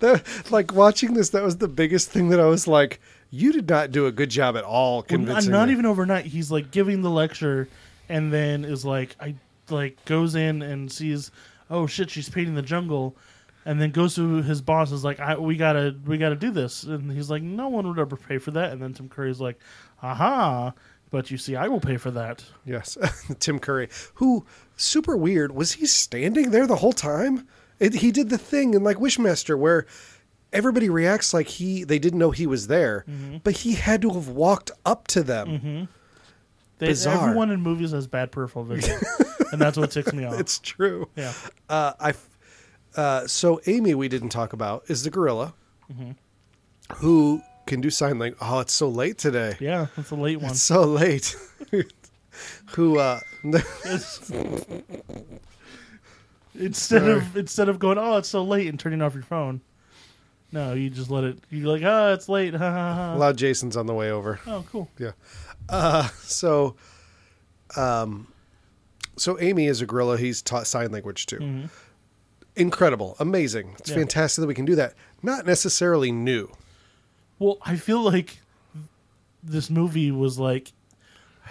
That, 0.00 0.22
like 0.50 0.72
watching 0.74 1.14
this, 1.14 1.30
that 1.30 1.42
was 1.42 1.56
the 1.58 1.68
biggest 1.68 2.10
thing 2.10 2.28
that 2.28 2.38
I 2.40 2.44
was 2.46 2.66
like, 2.68 3.00
you 3.34 3.50
did 3.52 3.68
not 3.68 3.90
do 3.90 4.06
a 4.06 4.12
good 4.12 4.28
job 4.30 4.56
at 4.56 4.62
all 4.62 4.98
Well, 4.98 5.02
convincing. 5.02 5.50
not 5.50 5.66
me." 5.68 5.72
even 5.72 5.86
overnight. 5.86 6.26
He's 6.26 6.50
like 6.52 6.70
giving 6.70 7.02
the 7.02 7.10
lecture, 7.10 7.66
and 8.08 8.32
then 8.32 8.64
is 8.64 8.84
like, 8.84 9.16
I 9.18 9.34
like 9.70 10.04
goes 10.04 10.34
in 10.36 10.60
and 10.62 10.92
sees, 10.92 11.30
oh 11.70 11.86
shit, 11.86 12.10
she's 12.10 12.28
painting 12.28 12.54
the 12.54 12.62
jungle, 12.62 13.16
and 13.64 13.80
then 13.80 13.90
goes 13.90 14.14
to 14.16 14.42
his 14.42 14.60
boss 14.60 14.92
is 14.92 15.02
like, 15.02 15.18
I, 15.18 15.36
we 15.38 15.56
gotta 15.56 15.96
we 16.06 16.18
gotta 16.18 16.36
do 16.36 16.50
this, 16.50 16.82
and 16.84 17.10
he's 17.10 17.30
like, 17.30 17.42
no 17.42 17.68
one 17.68 17.88
would 17.88 17.98
ever 17.98 18.16
pay 18.16 18.38
for 18.38 18.50
that, 18.52 18.70
and 18.72 18.82
then 18.82 18.92
Tim 18.92 19.08
Curry's 19.08 19.40
like, 19.40 19.58
aha, 20.02 20.74
but 21.10 21.30
you 21.30 21.38
see, 21.38 21.56
I 21.56 21.68
will 21.68 21.80
pay 21.80 21.96
for 21.96 22.10
that. 22.10 22.44
Yes, 22.66 22.98
Tim 23.38 23.58
Curry, 23.58 23.88
who 24.14 24.44
super 24.76 25.16
weird 25.16 25.52
was 25.54 25.72
he 25.72 25.86
standing 25.86 26.50
there 26.50 26.66
the 26.66 26.76
whole 26.76 26.92
time? 26.92 27.46
It, 27.80 27.94
he 27.94 28.12
did 28.12 28.28
the 28.28 28.38
thing 28.38 28.74
in 28.74 28.84
like 28.84 28.98
Wishmaster 28.98 29.58
where 29.58 29.86
everybody 30.52 30.88
reacts 30.90 31.32
like 31.34 31.46
he 31.48 31.84
they 31.84 31.98
didn't 31.98 32.18
know 32.18 32.30
he 32.30 32.46
was 32.46 32.66
there, 32.66 33.04
Mm-hmm. 33.08 33.38
but 33.44 33.54
he 33.58 33.72
had 33.74 34.02
to 34.02 34.10
have 34.10 34.28
walked 34.28 34.70
up 34.84 35.06
to 35.08 35.22
them. 35.22 35.88
They, 36.78 36.88
Bizarre. 36.88 37.28
Everyone 37.28 37.50
in 37.50 37.60
movies 37.60 37.92
has 37.92 38.06
bad 38.08 38.32
peripheral 38.32 38.64
vision, 38.64 38.98
and 39.52 39.60
that's 39.60 39.76
what 39.78 39.90
ticks 39.92 40.12
me 40.12 40.24
off. 40.28 40.40
It's 40.40 40.58
true. 40.58 41.08
yeah, 41.16 41.32
Uh, 41.68 41.92
I 42.00 42.14
uh, 42.96 43.26
so 43.26 43.60
Amy 43.66 43.94
we 43.94 44.08
didn't 44.08 44.30
talk 44.30 44.52
about 44.52 44.84
is 44.88 45.02
the 45.04 45.10
gorilla 45.10 45.54
Mm-hmm. 45.92 46.12
who 46.96 47.40
can 47.66 47.80
do 47.80 47.88
sign 47.90 48.18
language. 48.18 48.38
Oh, 48.42 48.58
it's 48.60 48.72
so 48.72 48.88
late 48.88 49.18
today. 49.18 49.56
yeah, 49.60 49.86
it's 49.96 50.10
a 50.10 50.14
late 50.16 50.40
one. 50.40 50.50
It's 50.50 50.60
so 50.62 50.82
late. 50.84 51.36
who 52.70 52.98
uh 52.98 53.20
instead 56.54 57.08
of 57.08 57.36
instead 57.36 57.68
of 57.68 57.78
going, 57.78 57.98
oh, 57.98 58.16
it's 58.18 58.28
so 58.28 58.42
late, 58.42 58.66
and 58.68 58.78
turning 58.78 59.02
off 59.02 59.14
your 59.14 59.22
phone. 59.22 59.60
No, 60.52 60.74
you 60.74 60.90
just 60.90 61.10
let 61.10 61.24
it. 61.24 61.38
You're 61.50 61.66
like, 61.72 61.82
oh, 61.82 62.12
it's 62.12 62.28
late. 62.28 62.52
Ha 62.58 62.58
ha 62.70 62.94
ha. 62.94 63.14
Loud 63.16 63.36
Jason's 63.38 63.76
on 63.76 63.86
the 63.86 63.94
way 63.94 64.10
over. 64.10 64.38
Oh, 64.46 64.64
cool. 64.70 64.88
Yeah. 64.98 65.12
Uh, 65.68 66.08
so, 66.22 66.76
um, 67.76 68.26
so 69.16 69.40
Amy 69.40 69.66
is 69.66 69.80
a 69.80 69.86
gorilla. 69.86 70.18
He's 70.18 70.42
taught 70.42 70.66
sign 70.66 70.90
language 70.92 71.26
too. 71.26 71.68
Incredible, 72.56 73.16
amazing. 73.18 73.74
It's 73.78 73.82
Mm-hmm. 73.90 73.98
Yeah. 73.98 74.04
fantastic 74.04 74.42
that 74.42 74.46
we 74.46 74.54
can 74.54 74.66
do 74.66 74.74
that. 74.74 74.94
Not 75.22 75.46
necessarily 75.46 76.12
new. 76.12 76.50
Well, 77.38 77.56
I 77.62 77.76
feel 77.76 78.02
like 78.02 78.40
this 79.42 79.70
movie 79.70 80.12
was 80.12 80.38
like, 80.38 80.72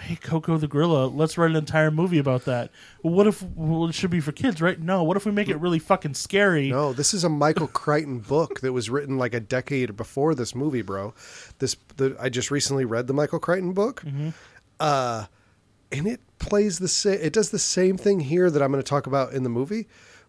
hey, 0.02 0.16
Koko 0.16 0.58
the 0.58 0.68
gorilla, 0.68 1.06
let's 1.06 1.38
write 1.38 1.50
an 1.50 1.56
entire 1.56 1.90
movie 1.90 2.18
about 2.18 2.44
that. 2.44 2.70
Well, 3.02 3.14
what 3.14 3.26
if 3.26 3.42
well, 3.42 3.88
it 3.88 3.94
should 3.94 4.10
be 4.10 4.20
for 4.20 4.32
kids, 4.32 4.60
right? 4.60 4.78
No. 4.78 5.02
What 5.04 5.16
if 5.16 5.24
we 5.24 5.32
make 5.32 5.48
it 5.48 5.56
really 5.56 5.78
fucking 5.78 6.14
scary? 6.14 6.70
No, 6.70 6.92
this 6.92 7.14
is 7.14 7.24
a 7.24 7.28
Michael 7.28 7.68
Crichton 7.68 8.18
book 8.18 8.60
that 8.60 8.72
was 8.72 8.90
written 8.90 9.16
like 9.16 9.34
a 9.34 9.40
decade 9.40 9.96
before 9.96 10.34
this 10.34 10.54
movie, 10.54 10.82
bro. 10.82 11.14
This 11.58 11.76
the 11.96 12.16
I 12.20 12.28
just 12.28 12.50
recently 12.50 12.84
read 12.84 13.06
the 13.06 13.14
Michael 13.14 13.38
Crichton 13.38 13.72
book, 13.72 14.02
uh, 14.80 15.26
and 15.90 16.06
it 16.06 16.20
plays 16.38 16.78
the 16.78 16.88
same. 16.88 17.18
It 17.20 17.32
does 17.32 17.50
the 17.50 17.58
same 17.58 17.96
thing 17.96 18.20
here 18.20 18.50
that 18.50 18.62
I'm 18.62 18.72
going 18.72 18.82
to 18.82 18.88
talk 18.88 19.06
about 19.06 19.32
in 19.32 19.42
the 19.42 19.48
movie, 19.48 19.86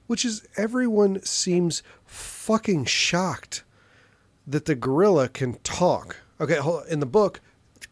which 0.08 0.24
is 0.24 0.48
everyone 0.58 1.24
seems 1.24 1.84
fucking 2.06 2.86
shocked 2.86 3.64
that 4.46 4.66
the 4.66 4.76
gorilla 4.76 5.30
can 5.30 5.56
talk. 5.64 6.18
Okay, 6.40 6.56
hold 6.56 6.88
in 6.88 7.00
the 7.00 7.06
book, 7.06 7.42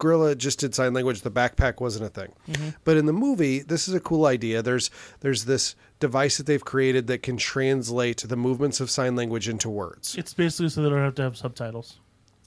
gorilla 0.01 0.35
just 0.35 0.59
did 0.59 0.73
sign 0.73 0.93
language. 0.93 1.21
The 1.21 1.31
backpack 1.31 1.79
wasn't 1.79 2.05
a 2.05 2.09
thing, 2.09 2.33
mm-hmm. 2.49 2.69
but 2.83 2.97
in 2.97 3.05
the 3.05 3.13
movie, 3.13 3.59
this 3.59 3.87
is 3.87 3.93
a 3.93 3.99
cool 3.99 4.25
idea. 4.25 4.61
There's 4.61 4.89
there's 5.21 5.45
this 5.45 5.75
device 5.99 6.37
that 6.37 6.47
they've 6.47 6.65
created 6.65 7.07
that 7.07 7.21
can 7.21 7.37
translate 7.37 8.17
the 8.17 8.35
movements 8.35 8.81
of 8.81 8.89
sign 8.89 9.15
language 9.15 9.47
into 9.47 9.69
words. 9.69 10.15
It's 10.17 10.33
basically 10.33 10.69
so 10.69 10.81
they 10.81 10.89
don't 10.89 10.99
have 10.99 11.15
to 11.15 11.21
have 11.21 11.37
subtitles. 11.37 11.99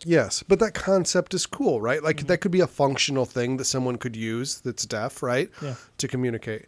Yes, 0.05 0.42
but 0.42 0.59
that 0.59 0.74
concept 0.74 1.32
is 1.32 1.46
cool, 1.46 1.80
right? 1.80 2.02
Like 2.02 2.16
mm-hmm. 2.16 2.26
that 2.26 2.38
could 2.38 2.50
be 2.50 2.61
a 2.61 2.66
functional 2.66 3.24
thing 3.24 3.57
that 3.59 3.64
someone 3.64 3.96
could 3.96 4.16
use 4.16 4.61
that's 4.61 4.84
deaf, 4.84 5.22
right? 5.22 5.48
Yeah. 5.62 5.76
To 5.98 6.09
communicate. 6.09 6.66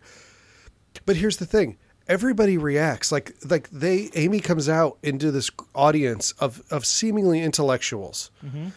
But 1.04 1.16
here's 1.16 1.36
the 1.36 1.46
thing. 1.46 1.76
Everybody 2.08 2.56
reacts 2.56 3.10
like 3.10 3.34
like 3.50 3.68
they 3.70 4.10
Amy 4.14 4.38
comes 4.38 4.68
out 4.68 4.98
into 5.02 5.32
this 5.32 5.50
audience 5.74 6.30
of 6.38 6.62
of 6.70 6.86
seemingly 6.86 7.42
intellectuals 7.42 8.30
mm-hmm. 8.44 8.68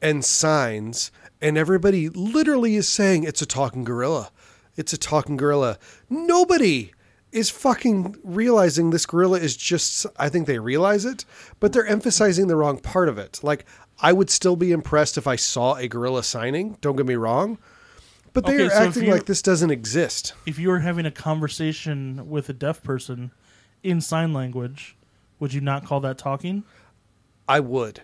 and 0.00 0.24
signs 0.24 1.12
and 1.40 1.56
everybody 1.58 2.08
literally 2.08 2.76
is 2.76 2.88
saying 2.88 3.24
it's 3.24 3.42
a 3.42 3.46
talking 3.46 3.84
gorilla. 3.84 4.30
It's 4.76 4.92
a 4.92 4.98
talking 4.98 5.36
gorilla. 5.36 5.78
Nobody 6.08 6.92
is 7.30 7.50
fucking 7.50 8.16
realizing 8.24 8.90
this 8.90 9.04
gorilla 9.06 9.38
is 9.38 9.56
just 9.56 10.06
I 10.16 10.28
think 10.28 10.46
they 10.46 10.58
realize 10.58 11.04
it, 11.04 11.24
but 11.60 11.72
they're 11.72 11.86
emphasizing 11.86 12.46
the 12.46 12.56
wrong 12.56 12.78
part 12.78 13.08
of 13.08 13.18
it. 13.18 13.40
Like 13.42 13.66
I 14.00 14.12
would 14.12 14.30
still 14.30 14.56
be 14.56 14.72
impressed 14.72 15.18
if 15.18 15.26
I 15.26 15.36
saw 15.36 15.74
a 15.74 15.88
gorilla 15.88 16.22
signing, 16.22 16.78
don't 16.80 16.96
get 16.96 17.06
me 17.06 17.16
wrong. 17.16 17.58
But 18.32 18.46
they 18.46 18.54
Okay, 18.54 18.66
are 18.66 18.70
so 18.70 18.76
acting 18.76 19.10
like 19.10 19.26
this 19.26 19.42
doesn't 19.42 19.70
exist. 19.70 20.34
If 20.46 20.58
you 20.58 20.68
were 20.68 20.78
having 20.80 21.06
a 21.06 21.10
conversation 21.10 22.28
with 22.30 22.48
a 22.48 22.52
deaf 22.52 22.82
person 22.82 23.32
in 23.82 24.00
sign 24.00 24.32
language, 24.32 24.96
would 25.40 25.52
you 25.52 25.60
not 25.60 25.84
call 25.84 26.00
that 26.00 26.18
talking? 26.18 26.62
I 27.48 27.60
would. 27.60 28.02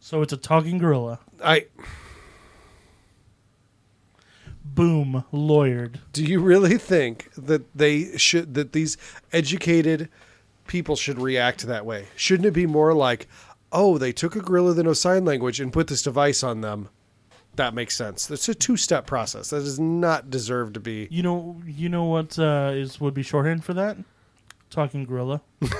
So 0.00 0.22
it's 0.22 0.32
a 0.32 0.36
talking 0.36 0.78
gorilla. 0.78 1.20
I 1.42 1.66
Boom, 4.74 5.24
lawyered. 5.32 5.96
do 6.12 6.24
you 6.24 6.40
really 6.40 6.78
think 6.78 7.30
that 7.36 7.62
they 7.76 8.16
should 8.16 8.54
that 8.54 8.72
these 8.72 8.96
educated 9.32 10.08
people 10.66 10.96
should 10.96 11.20
react 11.20 11.66
that 11.66 11.86
way? 11.86 12.06
Shouldn't 12.16 12.46
it 12.46 12.52
be 12.52 12.66
more 12.66 12.92
like, 12.92 13.28
oh, 13.74 13.98
they 13.98 14.12
took 14.12 14.36
a 14.36 14.40
gorilla 14.40 14.72
that 14.72 14.84
knows 14.84 15.00
sign 15.00 15.24
language 15.24 15.60
and 15.60 15.72
put 15.72 15.88
this 15.88 16.02
device 16.02 16.42
on 16.42 16.60
them. 16.60 16.88
That 17.56 17.74
makes 17.74 17.94
sense. 17.94 18.30
It's 18.30 18.48
a 18.48 18.54
two 18.54 18.76
step 18.76 19.06
process. 19.06 19.50
That 19.50 19.60
does 19.60 19.78
not 19.78 20.30
deserve 20.30 20.72
to 20.72 20.80
be. 20.80 21.08
You 21.10 21.22
know, 21.22 21.60
you 21.66 21.88
know 21.88 22.04
what 22.04 22.38
uh, 22.38 22.72
is 22.74 23.00
would 23.00 23.14
be 23.14 23.22
shorthand 23.22 23.64
for 23.64 23.74
that? 23.74 23.96
Talking 24.70 25.04
gorilla. 25.04 25.42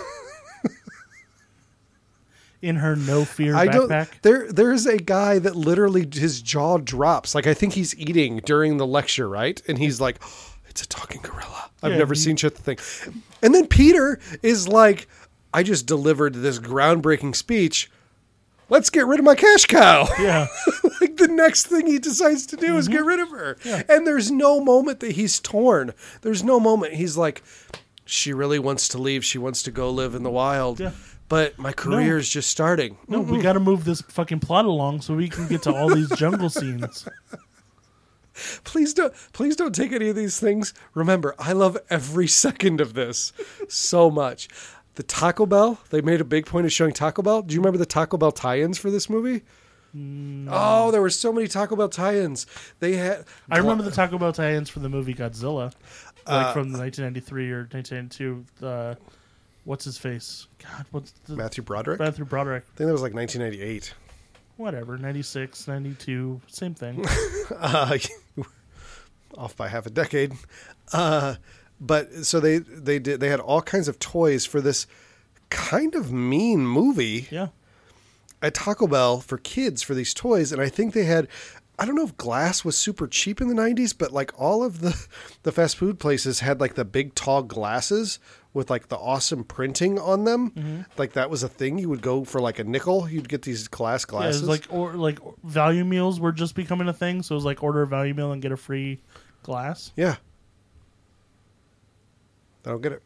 In 2.64 2.76
her 2.76 2.96
no 2.96 3.24
fear 3.24 3.54
I 3.54 3.66
don't. 3.66 3.88
backpack. 3.90 4.08
There, 4.22 4.50
there 4.50 4.72
is 4.72 4.86
a 4.86 4.96
guy 4.96 5.38
that 5.38 5.54
literally 5.54 6.08
his 6.10 6.40
jaw 6.42 6.78
drops. 6.78 7.34
Like 7.34 7.46
I 7.46 7.54
think 7.54 7.74
he's 7.74 7.94
eating 7.98 8.38
during 8.44 8.78
the 8.78 8.86
lecture, 8.86 9.28
right? 9.28 9.60
And 9.68 9.78
he's 9.78 10.00
like, 10.00 10.16
oh, 10.24 10.54
"It's 10.68 10.82
a 10.82 10.88
talking 10.88 11.20
gorilla." 11.22 11.70
I've 11.82 11.92
Yeah, 11.92 11.98
never 11.98 12.14
he- 12.14 12.20
seen 12.20 12.36
such 12.38 12.52
a 12.54 12.56
thing. 12.56 12.78
And 13.42 13.54
then 13.54 13.66
Peter 13.66 14.18
is 14.42 14.66
like, 14.68 15.06
"I 15.52 15.62
just 15.62 15.86
delivered 15.86 16.34
this 16.34 16.58
groundbreaking 16.58 17.36
speech. 17.36 17.90
Let's 18.70 18.88
get 18.88 19.06
rid 19.06 19.18
of 19.18 19.24
my 19.26 19.34
cash 19.34 19.66
cow." 19.66 20.08
Yeah. 20.18 20.46
like 21.00 21.16
the 21.18 21.28
next 21.28 21.66
thing 21.66 21.86
he 21.86 21.98
decides 21.98 22.46
to 22.46 22.56
do 22.56 22.76
is 22.78 22.88
get 22.88 23.04
rid 23.04 23.20
of 23.20 23.28
her. 23.30 23.56
Mm-hmm. 23.60 23.68
Yeah. 23.68 23.82
And 23.96 24.06
there's 24.06 24.30
no 24.30 24.58
moment 24.60 25.00
that 25.00 25.12
he's 25.12 25.38
torn. 25.38 25.92
There's 26.22 26.42
no 26.42 26.58
moment 26.58 26.94
he's 26.94 27.16
like, 27.16 27.42
she 28.06 28.32
really 28.32 28.58
wants 28.58 28.88
to 28.88 28.98
leave. 28.98 29.24
She 29.24 29.38
wants 29.38 29.62
to 29.64 29.70
go 29.70 29.90
live 29.90 30.14
in 30.14 30.22
the 30.22 30.30
wild. 30.30 30.80
Yeah. 30.80 30.92
But 31.28 31.58
my 31.58 31.72
career 31.72 32.18
is 32.18 32.28
just 32.28 32.50
starting. 32.50 32.98
No, 33.08 33.20
we 33.20 33.40
got 33.40 33.54
to 33.54 33.60
move 33.60 33.84
this 33.84 34.02
fucking 34.02 34.40
plot 34.40 34.66
along 34.66 35.00
so 35.00 35.14
we 35.14 35.28
can 35.28 35.48
get 35.48 35.62
to 35.62 35.74
all 35.74 35.88
these 35.88 36.10
jungle 36.10 36.50
scenes. 36.50 37.08
Please 38.64 38.92
don't 38.94 39.14
please 39.32 39.54
don't 39.56 39.74
take 39.74 39.92
any 39.92 40.08
of 40.08 40.16
these 40.16 40.38
things. 40.40 40.74
Remember, 40.92 41.34
I 41.38 41.52
love 41.52 41.78
every 41.88 42.26
second 42.44 42.80
of 42.80 42.94
this 42.94 43.32
so 43.68 44.10
much. 44.10 44.48
The 44.96 45.02
Taco 45.02 45.46
Bell, 45.46 45.78
they 45.90 46.00
made 46.02 46.20
a 46.20 46.24
big 46.24 46.46
point 46.46 46.66
of 46.66 46.72
showing 46.72 46.92
Taco 46.92 47.22
Bell. 47.22 47.42
Do 47.42 47.54
you 47.54 47.60
remember 47.60 47.78
the 47.78 47.86
Taco 47.86 48.16
Bell 48.16 48.30
tie-ins 48.32 48.78
for 48.78 48.90
this 48.90 49.08
movie? 49.10 49.42
Oh, 49.96 50.90
there 50.90 51.00
were 51.00 51.10
so 51.10 51.32
many 51.32 51.46
Taco 51.48 51.74
Bell 51.76 51.88
tie-ins. 51.88 52.46
They 52.80 52.94
had 52.96 53.24
I 53.50 53.58
remember 53.58 53.82
the 53.84 53.90
Taco 53.92 54.18
Bell 54.18 54.32
tie-ins 54.32 54.68
for 54.68 54.80
the 54.80 54.88
movie 54.88 55.14
Godzilla, 55.14 55.72
like 56.26 56.46
Uh, 56.46 56.52
from 56.52 56.72
1993 56.72 57.50
or 57.52 57.68
1992. 57.70 58.44
Uh, 58.64 58.94
what's 59.64 59.84
his 59.84 59.98
face? 59.98 60.46
God, 60.62 60.86
what's 60.90 61.12
the 61.26 61.36
Matthew 61.36 61.62
Broderick. 61.64 62.00
Matthew 62.00 62.24
Broderick? 62.24 62.64
I 62.64 62.76
think 62.76 62.86
that 62.86 62.92
was 62.92 63.02
like 63.02 63.14
1998. 63.14 63.94
Whatever, 64.56 64.96
96, 64.96 65.66
92, 65.66 66.40
same 66.46 66.74
thing. 66.74 67.04
uh, 67.58 67.98
off 69.36 69.56
by 69.56 69.68
half 69.68 69.86
a 69.86 69.90
decade. 69.90 70.32
Uh, 70.92 71.34
but 71.80 72.24
so 72.24 72.38
they 72.38 72.58
they 72.58 72.98
did 73.00 73.18
they 73.20 73.28
had 73.28 73.40
all 73.40 73.60
kinds 73.62 73.88
of 73.88 73.98
toys 73.98 74.46
for 74.46 74.60
this 74.60 74.86
kind 75.50 75.94
of 75.94 76.12
mean 76.12 76.66
movie 76.66 77.26
Yeah, 77.30 77.48
at 78.40 78.54
Taco 78.54 78.86
Bell 78.86 79.20
for 79.20 79.38
kids 79.38 79.82
for 79.82 79.94
these 79.94 80.14
toys, 80.14 80.52
and 80.52 80.60
I 80.62 80.68
think 80.68 80.94
they 80.94 81.04
had. 81.04 81.28
I 81.78 81.84
don't 81.86 81.96
know 81.96 82.04
if 82.04 82.16
glass 82.16 82.64
was 82.64 82.78
super 82.78 83.08
cheap 83.08 83.40
in 83.40 83.48
the 83.48 83.54
90s, 83.54 83.96
but 83.96 84.12
like 84.12 84.32
all 84.40 84.62
of 84.62 84.80
the 84.80 85.06
the 85.42 85.52
fast 85.52 85.76
food 85.76 85.98
places 85.98 86.40
had 86.40 86.60
like 86.60 86.74
the 86.74 86.84
big 86.84 87.14
tall 87.14 87.42
glasses 87.42 88.18
with 88.52 88.70
like 88.70 88.88
the 88.88 88.96
awesome 88.96 89.42
printing 89.42 89.98
on 89.98 90.24
them. 90.24 90.50
Mm-hmm. 90.52 90.80
Like 90.96 91.14
that 91.14 91.28
was 91.30 91.42
a 91.42 91.48
thing. 91.48 91.78
You 91.78 91.88
would 91.88 92.02
go 92.02 92.24
for 92.24 92.40
like 92.40 92.60
a 92.60 92.64
nickel, 92.64 93.08
you'd 93.08 93.28
get 93.28 93.42
these 93.42 93.66
glass 93.66 94.02
yeah. 94.02 94.04
It 94.04 94.10
glasses. 94.10 94.40
was 94.42 94.48
like 94.48 94.66
or 94.70 94.92
like 94.94 95.18
value 95.42 95.84
meals 95.84 96.20
were 96.20 96.32
just 96.32 96.54
becoming 96.54 96.88
a 96.88 96.92
thing, 96.92 97.22
so 97.22 97.34
it 97.34 97.36
was 97.36 97.44
like 97.44 97.62
order 97.62 97.82
a 97.82 97.86
value 97.86 98.14
meal 98.14 98.30
and 98.30 98.40
get 98.40 98.52
a 98.52 98.56
free 98.56 99.00
glass. 99.42 99.92
yeah. 99.96 100.16
I 102.66 102.70
don't 102.70 102.80
get 102.80 102.92
it. 102.92 103.02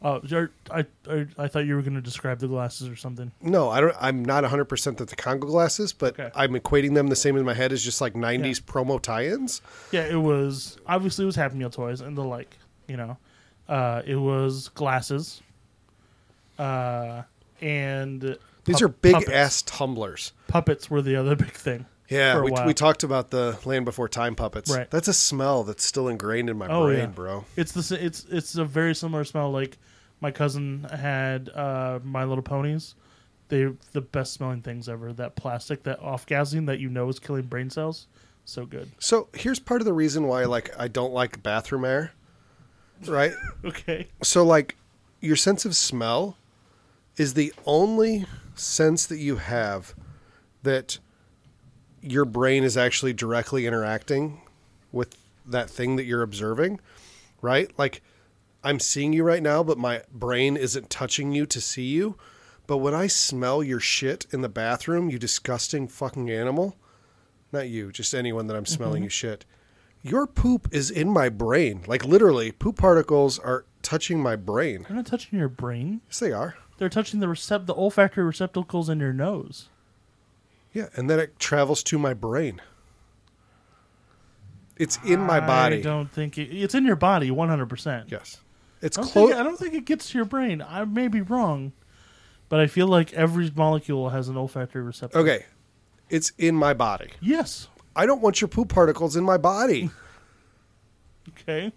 Oh, 0.00 0.20
you're- 0.22 0.48
I, 0.70 0.86
I 1.10 1.26
I 1.36 1.48
thought 1.48 1.66
you 1.66 1.74
were 1.74 1.82
going 1.82 1.96
to 1.96 2.00
describe 2.00 2.38
the 2.38 2.46
glasses 2.46 2.86
or 2.88 2.94
something. 2.94 3.32
No, 3.42 3.68
I 3.68 3.80
don't. 3.80 3.96
I'm 4.00 4.24
not 4.24 4.44
100 4.44 4.66
percent 4.66 4.98
that 4.98 5.08
the 5.08 5.16
Congo 5.16 5.46
glasses, 5.48 5.92
but 5.92 6.18
Okay. 6.18 6.30
I'm 6.36 6.54
equating 6.54 6.94
them 6.94 7.08
the 7.08 7.16
same 7.16 7.36
in 7.36 7.44
my 7.44 7.54
head 7.54 7.72
as 7.72 7.82
just 7.82 8.00
like 8.00 8.14
90s 8.14 8.60
promo 8.60 9.00
tie-ins. 9.02 9.60
Yeah, 9.90 10.04
it 10.04 10.16
was 10.20 10.78
obviously 10.86 11.24
it 11.24 11.26
was 11.26 11.34
Happy 11.36 11.56
Meal 11.56 11.70
toys 11.70 12.00
and 12.00 12.16
the 12.16 12.22
like. 12.24 12.56
You 12.86 12.96
know, 12.96 13.16
uh, 13.68 14.02
it 14.06 14.14
was 14.16 14.68
glasses, 14.68 15.42
uh, 16.58 17.22
and 17.60 18.22
These 18.64 18.76
pup- 18.76 18.82
are 18.82 18.88
big 18.88 19.12
puppets. 19.14 19.32
ass 19.32 19.62
tumblers. 19.62 20.32
puppets 20.46 20.90
were 20.90 21.02
the 21.02 21.16
other 21.16 21.36
big 21.44 21.52
thing. 21.52 21.86
Yeah, 22.08 22.38
a 22.38 22.42
we, 22.42 22.50
while. 22.50 22.66
we 22.66 22.72
talked 22.72 23.02
about 23.02 23.30
the 23.30 23.58
Land 23.66 23.84
Before 23.84 24.08
Time 24.08 24.34
puppets. 24.34 24.70
Right. 24.74 24.90
That's 24.90 25.08
a 25.08 25.12
smell 25.12 25.64
that's 25.64 25.84
still 25.84 26.08
ingrained 26.08 26.48
in 26.48 26.56
my 26.56 26.66
Oh, 26.68 26.86
brain, 26.86 26.98
yeah. 27.00 27.06
bro. 27.06 27.44
It's 27.56 27.72
the 27.72 27.80
s- 27.80 27.90
it's 27.92 28.24
it's 28.30 28.54
a 28.56 28.64
very 28.64 28.94
similar 28.94 29.24
smell. 29.24 29.50
Like 29.50 29.76
my 30.20 30.30
cousin 30.30 30.84
had 30.84 31.48
uh, 31.50 32.00
My 32.02 32.24
Little 32.24 32.42
Ponies. 32.42 32.94
They 33.48 33.68
the 33.92 34.00
best 34.00 34.34
smelling 34.34 34.62
things 34.62 34.88
ever. 34.88 35.12
That 35.12 35.36
plastic, 35.36 35.82
that 35.84 36.00
off 36.00 36.26
gassing 36.26 36.66
that 36.66 36.80
you 36.80 36.88
know 36.88 37.08
is 37.08 37.18
killing 37.18 37.44
brain 37.44 37.70
cells. 37.70 38.06
So 38.44 38.66
good. 38.66 38.90
So 38.98 39.28
here's 39.34 39.58
part 39.58 39.80
of 39.80 39.84
the 39.84 39.92
reason 39.92 40.26
why 40.26 40.44
like 40.44 40.70
I 40.78 40.88
don't 40.88 41.12
like 41.12 41.42
bathroom 41.42 41.84
air. 41.84 42.12
Right? 43.06 43.32
Okay. 43.64 44.08
so 44.22 44.44
like 44.44 44.76
your 45.20 45.36
sense 45.36 45.64
of 45.64 45.76
smell 45.76 46.36
is 47.16 47.34
the 47.34 47.52
only 47.64 48.26
sense 48.54 49.06
that 49.06 49.18
you 49.18 49.36
have 49.36 49.94
that 50.62 50.98
your 52.00 52.24
brain 52.24 52.64
is 52.64 52.76
actually 52.76 53.12
directly 53.12 53.66
interacting 53.66 54.40
with 54.92 55.16
that 55.46 55.68
thing 55.70 55.96
that 55.96 56.04
you're 56.04 56.22
observing, 56.22 56.80
right? 57.40 57.70
Like 57.78 58.02
I'm 58.62 58.80
seeing 58.80 59.12
you 59.12 59.22
right 59.24 59.42
now, 59.42 59.62
but 59.62 59.78
my 59.78 60.02
brain 60.12 60.56
isn't 60.56 60.90
touching 60.90 61.32
you 61.32 61.46
to 61.46 61.60
see 61.60 61.86
you. 61.86 62.16
But 62.66 62.78
when 62.78 62.94
I 62.94 63.06
smell 63.06 63.62
your 63.62 63.80
shit 63.80 64.26
in 64.30 64.42
the 64.42 64.48
bathroom, 64.48 65.08
you 65.08 65.18
disgusting 65.18 65.88
fucking 65.88 66.30
animal, 66.30 66.76
not 67.50 67.68
you, 67.68 67.90
just 67.90 68.14
anyone 68.14 68.46
that 68.46 68.56
I'm 68.56 68.64
mm-hmm. 68.64 68.74
smelling 68.74 69.02
you 69.02 69.08
shit. 69.08 69.44
Your 70.02 70.26
poop 70.26 70.68
is 70.70 70.90
in 70.90 71.08
my 71.08 71.28
brain. 71.28 71.82
Like 71.86 72.04
literally, 72.04 72.52
poop 72.52 72.76
particles 72.76 73.38
are 73.38 73.64
touching 73.82 74.22
my 74.22 74.36
brain. 74.36 74.84
They're 74.86 74.96
not 74.96 75.06
touching 75.06 75.38
your 75.38 75.48
brain. 75.48 76.02
Yes, 76.08 76.18
they 76.18 76.32
are. 76.32 76.56
They're 76.76 76.88
touching 76.88 77.20
the 77.20 77.26
recept 77.26 77.66
the 77.66 77.74
olfactory 77.74 78.24
receptacles 78.24 78.88
in 78.88 79.00
your 79.00 79.12
nose. 79.12 79.68
Yeah, 80.72 80.88
and 80.94 81.08
then 81.08 81.18
it 81.18 81.38
travels 81.38 81.82
to 81.84 81.98
my 81.98 82.14
brain. 82.14 82.60
It's 84.76 84.98
in 85.04 85.20
my 85.20 85.40
body. 85.40 85.78
I 85.78 85.82
don't 85.82 86.12
think 86.12 86.38
it, 86.38 86.54
it's 86.54 86.74
in 86.74 86.84
your 86.84 86.96
body 86.96 87.30
100%. 87.30 88.10
Yes. 88.10 88.40
It's 88.80 88.96
close. 88.96 89.34
I 89.34 89.42
don't 89.42 89.58
think 89.58 89.74
it 89.74 89.84
gets 89.84 90.10
to 90.10 90.18
your 90.18 90.24
brain. 90.24 90.62
I 90.66 90.84
may 90.84 91.08
be 91.08 91.20
wrong, 91.20 91.72
but 92.48 92.60
I 92.60 92.66
feel 92.66 92.86
like 92.86 93.12
every 93.12 93.50
molecule 93.54 94.10
has 94.10 94.28
an 94.28 94.36
olfactory 94.36 94.82
receptor. 94.82 95.18
Okay. 95.18 95.46
It's 96.10 96.32
in 96.38 96.54
my 96.54 96.74
body. 96.74 97.10
Yes. 97.20 97.68
I 97.96 98.06
don't 98.06 98.20
want 98.22 98.40
your 98.40 98.48
poop 98.48 98.68
particles 98.68 99.16
in 99.16 99.24
my 99.24 99.36
body. 99.36 99.90
Okay. 101.42 101.72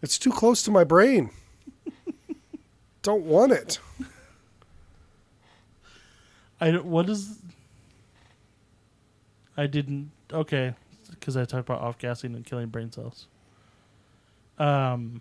It's 0.00 0.16
too 0.16 0.30
close 0.30 0.62
to 0.62 0.70
my 0.70 0.84
brain. 0.84 1.30
don't 3.02 3.24
want 3.24 3.50
it. 3.52 3.80
I 6.60 6.70
don't- 6.70 6.84
what 6.86 7.08
is 7.10 7.38
I 9.56 9.66
didn't 9.66 10.10
okay 10.32 10.74
because 11.10 11.36
I 11.36 11.44
talked 11.44 11.68
about 11.68 11.80
off 11.80 11.98
gassing 11.98 12.34
and 12.34 12.44
killing 12.44 12.68
brain 12.68 12.90
cells. 12.92 13.26
Um. 14.58 15.20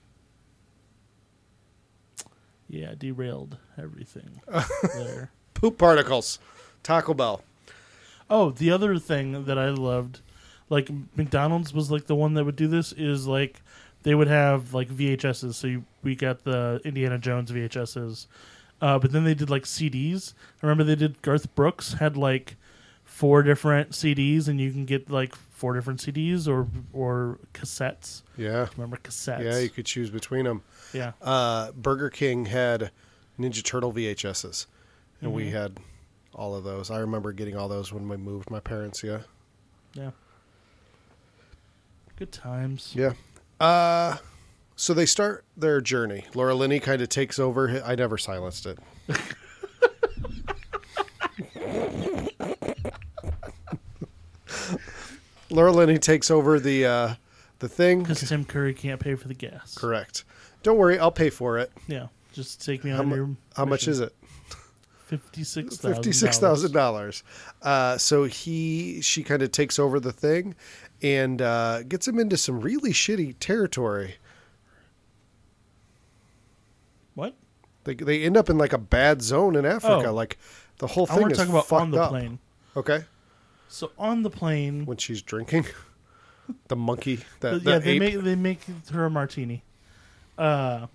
Yeah, 2.74 2.95
derailed 2.97 3.57
everything 3.78 4.41
there. 4.95 5.30
Poop 5.53 5.78
particles. 5.78 6.39
Taco 6.82 7.13
Bell. 7.13 7.43
Oh, 8.32 8.49
the 8.49 8.71
other 8.71 8.97
thing 8.97 9.45
that 9.45 9.59
I 9.59 9.69
loved, 9.69 10.21
like 10.69 10.89
McDonald's 11.15 11.71
was 11.71 11.91
like 11.91 12.07
the 12.07 12.15
one 12.15 12.34
that 12.34 12.45
would 12.45 12.55
do 12.55 12.67
this 12.67 12.91
is 12.91 13.28
like 13.28 13.61
they 14.01 14.15
would 14.15 14.28
have 14.28 14.74
like 14.74 14.89
VHSs. 14.89 15.53
So 15.53 15.67
you, 15.67 15.86
we 16.01 16.15
got 16.15 16.45
the 16.45 16.82
Indiana 16.84 17.19
Jones 17.19 17.51
VHSs, 17.51 18.26
uh, 18.82 18.97
but 18.97 19.11
then 19.11 19.24
they 19.24 19.36
did 19.36 19.51
like 19.51 19.65
CDs. 19.65 20.34
I 20.61 20.65
remember 20.65 20.84
they 20.84 20.95
did 20.95 21.21
Garth 21.21 21.53
Brooks 21.53 21.93
had 21.93 22.17
like 22.17 22.55
four 23.03 23.43
different 23.43 23.91
CDs, 23.91 24.47
and 24.47 24.59
you 24.59 24.71
can 24.71 24.86
get 24.86 25.11
like 25.11 25.36
four 25.64 25.74
different 25.74 26.01
CDs 26.01 26.45
or 26.45 26.68
or 26.91 27.39
cassettes. 27.53 28.24
Yeah. 28.36 28.68
Remember 28.76 28.97
cassettes? 28.97 29.45
Yeah, 29.45 29.59
you 29.59 29.70
could 29.70 29.86
choose 29.86 30.09
between 30.09 30.43
them. 30.43 30.61
yeah. 30.91 31.14
Uh, 31.22 31.72
Burger 31.72 32.09
King 32.09 32.47
had 32.47 32.91
Ninja 33.39 33.64
Turtle 33.64 33.93
VHSs, 33.93 34.66
and 35.22 35.32
we 35.32 35.45
Mhm. 35.45 35.51
had 35.53 35.78
all 36.34 36.53
of 36.53 36.66
those. 36.66 36.91
I 36.91 36.97
remember 36.99 37.32
getting 37.32 37.55
all 37.55 37.70
those 37.70 37.93
when 37.93 38.09
we 38.09 38.18
moved. 38.18 38.51
My 38.51 38.59
parents, 38.59 39.03
yeah, 39.03 39.22
Yeah. 39.93 40.11
Good 42.18 42.34
times. 42.34 42.91
yeah. 42.93 43.14
Uh, 43.57 44.18
so 44.76 44.93
they 44.93 45.05
start 45.05 45.45
their 45.55 45.80
journey. 45.80 46.26
Laura 46.36 46.53
Linney 46.55 46.82
kind 46.82 47.01
of 47.01 47.07
takes 47.07 47.39
over. 47.39 47.82
I 47.86 47.95
never 47.95 48.18
silenced 48.18 48.66
it. 48.66 48.80
Laura 55.54 55.72
Linney 55.72 55.97
takes 55.99 56.30
over 56.32 56.60
the 56.60 56.86
uh, 56.86 57.14
the 57.60 57.70
thing. 57.70 58.01
Because 58.01 58.28
Tim 58.28 58.43
Curry 58.43 58.74
can't 58.74 58.99
pay 58.99 59.16
for 59.16 59.28
the 59.28 59.34
gas. 59.34 59.78
Correct. 59.78 60.26
Don't 60.64 60.78
worry, 60.78 60.97
I'll 60.99 61.12
pay 61.12 61.30
for 61.30 61.58
it. 61.60 61.72
Yeah. 61.88 62.08
Just 62.32 62.66
take 62.66 62.84
me 62.84 62.91
How, 62.91 62.99
on 62.99 63.08
mu- 63.08 63.16
your. 63.16 63.30
how 63.56 63.66
much 63.66 63.88
is 63.88 63.99
it? 63.99 64.14
Fifty 65.06 65.43
six 65.43 65.78
fifty-six 65.78 66.39
thousand 66.39 66.72
dollars. 66.72 67.24
Uh, 67.62 67.97
so 67.97 68.24
he, 68.24 68.99
she 69.01 69.22
kind 69.22 69.43
of 69.43 69.51
takes 69.51 69.78
over 69.78 69.99
the 69.99 70.12
thing, 70.12 70.56
and 71.04 71.41
uh, 71.41 71.84
gets 71.84 72.08
him 72.08 72.18
into 72.18 72.36
some 72.38 72.60
really 72.60 72.91
shitty 72.91 73.36
territory. 73.39 74.16
What? 77.14 77.36
They 77.84 77.93
they 77.93 78.24
end 78.24 78.38
up 78.38 78.49
in 78.49 78.58
like 78.58 78.74
a 78.74 78.80
bad 78.80 79.22
zone 79.22 79.56
in 79.56 79.66
Africa. 79.66 80.08
Oh. 80.08 80.14
Like 80.14 80.39
the 80.80 80.88
whole 80.88 81.06
I 81.12 81.14
thing 81.14 81.22
want 81.22 81.34
is 81.34 81.38
to 81.38 81.45
talk 81.45 81.68
about 81.68 81.82
on 81.82 81.91
the 81.91 82.01
up. 82.01 82.10
plane. 82.10 82.39
Okay, 82.76 83.04
So 83.74 83.89
on 83.97 84.21
the 84.21 84.30
plane, 84.30 84.86
when 84.86 84.97
she's 84.97 85.24
drinking, 85.24 85.65
the 86.67 86.76
monkey, 86.76 87.21
the 87.39 87.59
yeah, 87.65 87.80
they 87.80 87.93
ape. 87.93 87.99
make 87.99 88.21
they 88.21 88.36
make 88.36 88.59
her 88.91 89.05
a 89.05 89.09
martini. 89.09 89.63
Uh, 90.38 90.86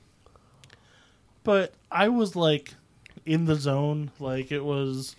but 1.42 1.74
I 1.90 2.08
was 2.08 2.36
like 2.36 2.74
in 3.26 3.46
the 3.46 3.56
zone, 3.56 4.12
like 4.20 4.52
it 4.52 4.64
was 4.64 5.16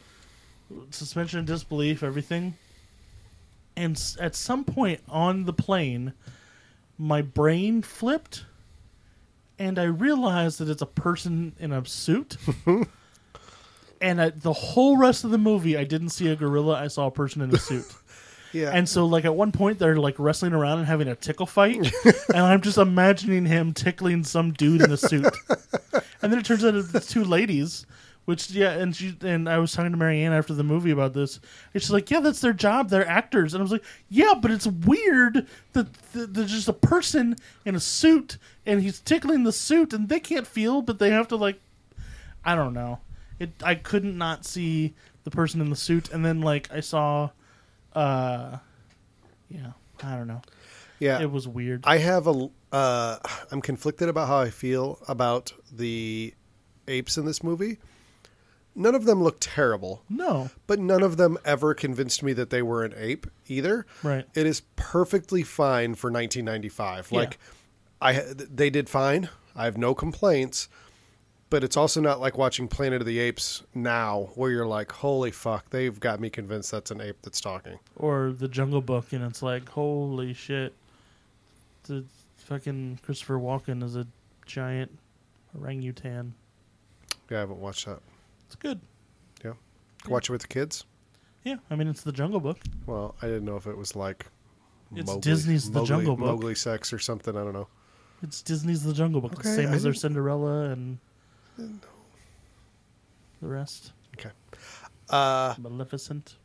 suspension 0.91 1.39
of 1.39 1.47
disbelief, 1.47 2.01
everything. 2.01 2.55
And 3.76 4.01
at 4.22 4.38
some 4.38 4.64
point 4.64 5.01
on 5.10 5.43
the 5.43 5.51
plane, 5.51 6.14
my 6.97 7.22
brain 7.22 7.82
flipped, 7.82 8.45
and 9.57 9.78
I 9.78 9.84
realized 9.84 10.60
that 10.60 10.70
it's 10.70 10.82
a 10.82 10.86
person 10.86 11.57
in 11.60 11.74
a 11.74 11.86
suit. 11.86 12.38
and 14.02 14.22
I, 14.22 14.30
the 14.30 14.54
whole 14.54 14.97
rest 14.97 15.24
of 15.24 15.32
the 15.32 15.38
movie, 15.38 15.78
I 15.78 15.84
didn't 15.84 16.10
see 16.10 16.30
a 16.30 16.36
gorilla. 16.36 16.76
I 16.76 16.88
saw 16.88 17.08
a 17.08 17.12
person 17.12 17.41
in 17.41 17.54
a 17.54 17.58
suit. 17.58 17.86
yeah, 18.54 18.72
And 18.74 18.88
so, 18.88 19.06
like 19.06 19.26
at 19.26 19.36
one 19.36 19.52
point, 19.52 19.80
they're 19.80 19.97
like 19.97 20.16
wrestling 20.18 20.54
around 20.54 20.80
and 20.80 20.88
having 20.88 21.08
a 21.08 21.16
tickle 21.16 21.45
fight, 21.45 21.78
and 22.30 22.38
I'm 22.38 22.62
just 22.62 22.78
imagining 22.78 23.45
him 23.45 23.74
tickling 23.74 24.24
some 24.24 24.52
dude 24.54 24.82
in 24.82 24.91
a 24.91 24.97
suit. 24.97 25.34
and 26.22 26.32
then 26.32 26.39
it 26.39 26.45
turns 26.45 26.64
out 26.64 26.76
it's 26.76 27.08
two 27.08 27.24
ladies, 27.24 27.86
which 28.26 28.52
yeah, 28.52 28.72
and 28.72 28.95
she 28.95 29.16
and 29.22 29.50
I 29.50 29.58
was 29.58 29.74
talking 29.74 29.91
to 29.91 29.97
Marianne 29.97 30.34
after 30.34 30.54
the 30.54 30.64
movie 30.64 30.91
about 30.91 31.14
this, 31.14 31.39
and 31.74 31.82
she's 31.82 31.91
like, 31.91 32.10
"Yeah, 32.10 32.20
that's 32.22 32.41
their 32.41 32.54
job. 32.54 32.89
They're 32.89 33.08
actors." 33.08 33.54
And 33.54 33.62
I 33.62 33.64
was 33.64 33.72
like, 33.72 33.84
"Yeah, 34.08 34.34
but 34.39 34.52
it's 34.52 34.68
weird 34.68 35.47
that, 35.74 35.93
that 36.14 36.34
there's 36.34 36.52
just 36.52 36.70
a 36.70 36.74
person 36.74 37.36
in 37.66 37.76
a 37.76 37.80
suit 37.80 38.38
and 38.66 38.82
he's 38.84 39.00
tickling 39.00 39.43
the 39.43 39.52
suit, 39.52 39.93
and 39.93 40.10
they 40.10 40.20
can't 40.20 40.45
feel, 40.45 40.84
but 40.84 41.00
they 41.00 41.10
have 41.10 41.28
to 41.30 41.36
like, 41.36 41.60
I 42.45 42.54
don't 42.54 42.74
know. 42.74 43.00
It 43.40 43.52
I 43.64 43.76
couldn't 43.76 44.18
not 44.18 44.46
see 44.46 44.94
the 45.24 45.32
person 45.32 45.62
in 45.62 45.70
the 45.70 45.76
suit, 45.76 46.10
and 46.12 46.26
then 46.26 46.42
like 46.42 46.70
I 46.72 46.80
saw." 46.80 47.30
uh 47.94 48.58
yeah 49.50 49.72
i 50.04 50.16
don't 50.16 50.28
know 50.28 50.42
yeah. 51.00 51.22
it 51.22 51.32
was 51.32 51.48
weird 51.48 51.82
I 51.86 51.98
have 51.98 52.28
a. 52.28 52.50
Uh, 52.72 53.18
I'm 53.52 53.62
conflicted 53.62 54.10
about 54.10 54.28
how 54.28 54.38
I 54.38 54.50
feel 54.50 55.00
about 55.08 55.54
the 55.72 56.34
apes 56.88 57.18
in 57.18 57.26
this 57.26 57.42
movie. 57.42 57.80
None 58.76 58.94
of 58.94 59.06
them 59.06 59.24
look 59.24 59.38
terrible, 59.40 60.04
no 60.10 60.50
but 60.68 60.78
none 60.78 61.02
of 61.02 61.18
them 61.18 61.38
ever 61.46 61.74
convinced 61.74 62.22
me 62.22 62.34
that 62.34 62.50
they 62.50 62.62
were 62.62 62.84
an 62.84 62.94
ape 62.96 63.28
either. 63.48 63.86
right 64.04 64.26
It 64.36 64.46
is 64.46 64.62
perfectly 64.76 65.42
fine 65.42 65.96
for 65.96 66.12
1995. 66.12 67.10
Yeah. 67.10 67.18
Like, 67.18 67.40
I 68.02 68.22
they 68.36 68.70
did 68.70 68.90
fine. 68.90 69.30
I 69.56 69.66
have 69.66 69.78
no 69.78 69.96
complaints. 69.96 70.68
But 71.50 71.64
it's 71.64 71.76
also 71.78 72.00
not 72.00 72.20
like 72.20 72.38
watching 72.38 72.68
Planet 72.68 73.02
of 73.02 73.08
the 73.08 73.18
Apes 73.20 73.64
now, 73.74 74.30
where 74.36 74.52
you're 74.52 74.68
like, 74.68 74.91
"Holy 74.91 75.32
fuck!" 75.32 75.70
They've 75.72 76.00
got 76.00 76.20
me 76.20 76.30
convinced 76.30 76.70
that's 76.72 76.91
an 76.91 77.02
ape 77.02 77.18
that's 77.24 77.41
talking. 77.41 77.80
or 77.95 78.32
the 78.32 78.47
jungle 78.47 78.82
book 78.82 79.14
and 79.14 79.24
it's 79.24 79.41
like 79.41 79.68
holy 79.70 80.34
shit 80.34 80.74
the 81.84 82.04
fucking 82.38 83.00
christopher 83.04 83.36
walken 83.39 83.84
is 83.84 83.95
a 83.95 84.06
giant 84.45 84.91
orangutan 85.60 86.34
Yeah, 87.30 87.38
I 87.38 87.39
haven't 87.41 87.60
watched 87.60 87.86
that. 87.88 88.00
it's 88.45 88.56
good 88.56 88.80
Yeah. 89.43 89.54
Watch 90.08 90.30
it 90.30 90.32
with 90.32 90.41
the 90.41 90.47
kids. 90.47 90.86
yeah 91.43 91.56
i 91.72 91.76
mean 91.76 91.88
it's 91.88 92.02
the 92.04 92.12
jungle 92.12 92.39
book 92.39 92.60
Well, 92.86 93.16
I 93.22 93.26
didn't 93.28 93.45
know 93.45 93.56
if 93.58 93.66
it 93.68 93.78
was 93.78 93.95
like 93.95 94.26
It's 94.95 95.16
Disney's 95.18 95.70
The 95.72 95.84
Jungle 95.84 96.16
Book. 96.16 96.26
Mowgli 96.28 96.56
sex 96.56 96.91
or 96.93 97.00
something. 97.00 97.36
I 97.36 97.43
don't 97.43 97.54
know. 97.54 97.68
it's 98.22 98.41
disney's 98.41 98.84
the 98.84 98.93
jungle 98.93 99.22
book 99.22 99.34
Okay, 99.39 99.56
same 99.56 99.70
I 99.70 99.74
as 99.76 99.84
their 99.84 99.93
cinderella 99.93 100.70
and 100.70 100.97
the 103.41 103.47
rest 103.47 103.93
Okay. 104.18 104.30
Uh, 105.10 105.55
maleficent 105.60 106.36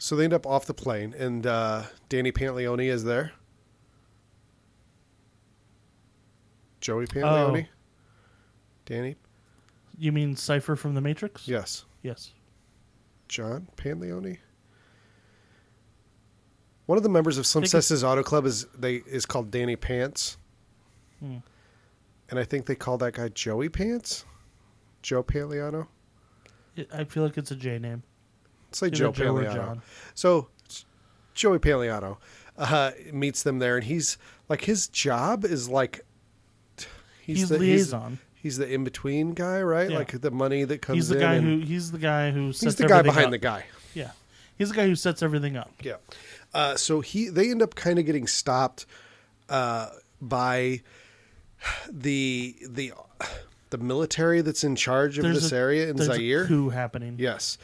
so 0.00 0.14
they 0.14 0.22
end 0.24 0.32
up 0.32 0.46
off 0.46 0.64
the 0.66 0.74
plane, 0.74 1.12
and 1.18 1.44
uh, 1.44 1.82
Danny 2.08 2.30
Pantoliano 2.30 2.84
is 2.88 3.02
there. 3.02 3.32
Joey 6.80 7.06
Pantoliano. 7.06 7.66
Oh. 7.66 7.74
Danny. 8.86 9.16
you 9.98 10.12
mean 10.12 10.36
Cypher 10.36 10.76
from 10.76 10.94
the 10.94 11.00
matrix 11.00 11.46
Yes. 11.48 11.84
yes 12.02 12.32
John 13.28 13.68
Pantoliano. 13.76 14.38
One 16.86 16.96
of 16.96 17.02
the 17.02 17.10
members 17.10 17.36
of 17.36 17.46
think 17.46 17.66
Slimces's 17.66 18.02
Auto 18.02 18.22
Club 18.22 18.46
is 18.46 18.66
they 18.78 18.94
is 19.06 19.26
called 19.26 19.50
Danny 19.50 19.76
Pants, 19.76 20.38
Hmm. 21.20 21.38
And 22.30 22.38
I 22.38 22.44
think 22.44 22.66
they 22.66 22.74
call 22.74 22.98
that 22.98 23.14
guy 23.14 23.28
Joey 23.28 23.68
Pants. 23.68 24.24
Joe 25.02 25.22
Pantoliano. 25.22 25.86
It- 26.76 26.88
i 26.92 27.04
feel 27.04 27.24
like 27.24 27.36
it's 27.36 27.50
a 27.50 27.56
j 27.56 27.78
name 27.78 28.02
It's 28.68 28.82
like 28.82 28.92
Either 28.92 29.10
Joe 29.12 29.42
John. 29.42 29.82
So 30.14 30.48
Joey 31.34 31.58
Pantoliano 31.58 32.18
uh, 32.56 32.90
meets 33.12 33.42
them 33.42 33.58
there, 33.60 33.76
and 33.76 33.84
he's 33.84 34.18
like 34.48 34.64
his 34.64 34.88
job 34.88 35.44
is 35.44 35.68
like 35.68 36.04
he's, 37.20 37.48
the 37.48 37.58
liaison 37.58 38.18
He's, 38.34 38.56
the 38.56 38.72
in 38.72 38.84
between 38.84 39.34
guy, 39.34 39.60
right? 39.62 39.90
Yeah. 39.90 39.98
Like 39.98 40.20
the 40.20 40.30
money 40.30 40.64
that 40.64 40.80
comes. 40.80 40.96
he's 40.96 41.08
the 41.08 41.18
guy 41.18 41.38
who 41.38 41.58
he's 41.58 41.90
the 41.92 41.98
guy 41.98 42.30
who 42.30 42.52
sets 42.52 42.62
everything. 42.62 42.68
he's 42.68 42.76
the 42.76 42.88
guy 42.88 43.02
behind 43.02 43.26
up. 43.26 43.30
the 43.32 43.38
guy. 43.38 43.64
Yeah, 43.94 44.10
he's 44.56 44.70
the 44.70 44.76
guy 44.76 44.86
who 44.86 44.94
sets 44.94 45.22
everything 45.22 45.56
up. 45.56 45.72
Yeah. 45.82 45.96
Uh, 46.54 46.76
so 46.76 47.00
he 47.00 47.28
they 47.28 47.50
end 47.50 47.62
up 47.62 47.74
kind 47.74 47.98
of 47.98 48.06
getting 48.06 48.26
stopped 48.26 48.86
uh, 49.48 49.90
by 50.20 50.82
the 51.90 52.56
the 52.68 52.92
the 53.70 53.78
military 53.78 54.40
that's 54.40 54.64
in 54.64 54.76
charge 54.76 55.18
of 55.18 55.24
There's 55.24 55.42
this 55.42 55.52
a- 55.52 55.56
area 55.56 55.88
in 55.90 55.96
There's 55.96 56.14
Zaire. 56.14 56.44
a 56.44 56.46
coup 56.46 56.68
happening. 56.70 57.16
Yes. 57.18 57.58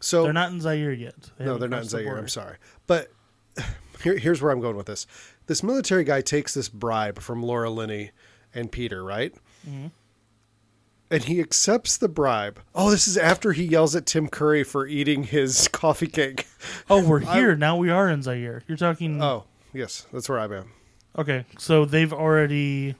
So 0.00 0.24
they're 0.24 0.32
not 0.32 0.50
in 0.50 0.60
Zaire 0.60 0.92
yet. 0.92 1.14
They 1.38 1.44
no, 1.44 1.58
they're 1.58 1.68
not 1.68 1.82
in 1.82 1.88
Zaire. 1.88 2.04
border. 2.04 2.20
I'm 2.20 2.28
sorry, 2.28 2.56
but 2.86 3.12
here, 4.02 4.16
here's 4.16 4.40
where 4.42 4.50
I'm 4.50 4.60
going 4.60 4.76
with 4.76 4.86
this. 4.86 5.06
This 5.46 5.62
military 5.62 6.04
guy 6.04 6.20
takes 6.20 6.54
this 6.54 6.68
bribe 6.68 7.18
from 7.20 7.42
Laura 7.42 7.70
Linney 7.70 8.10
and 8.54 8.70
Peter, 8.72 9.02
right? 9.04 9.34
Mm-hmm. 9.68 9.88
And 11.10 11.24
he 11.24 11.40
accepts 11.40 11.98
the 11.98 12.08
bribe. 12.08 12.58
Oh, 12.74 12.90
this 12.90 13.06
is 13.06 13.18
after 13.18 13.52
he 13.52 13.64
yells 13.64 13.94
at 13.94 14.06
Tim 14.06 14.28
Curry 14.28 14.64
for 14.64 14.86
eating 14.86 15.24
his 15.24 15.68
coffee 15.72 16.06
cake. 16.06 16.46
Oh, 16.88 17.06
we're 17.06 17.18
here 17.20 17.54
now. 17.54 17.76
We 17.76 17.90
are 17.90 18.08
in 18.08 18.22
Zaire. 18.22 18.62
You're 18.66 18.78
talking. 18.78 19.22
Oh, 19.22 19.44
yes, 19.74 20.06
that's 20.12 20.28
where 20.28 20.38
I'm 20.40 20.52
at. 20.54 20.64
Okay, 21.18 21.44
so 21.58 21.84
they've 21.84 22.12
already 22.12 22.94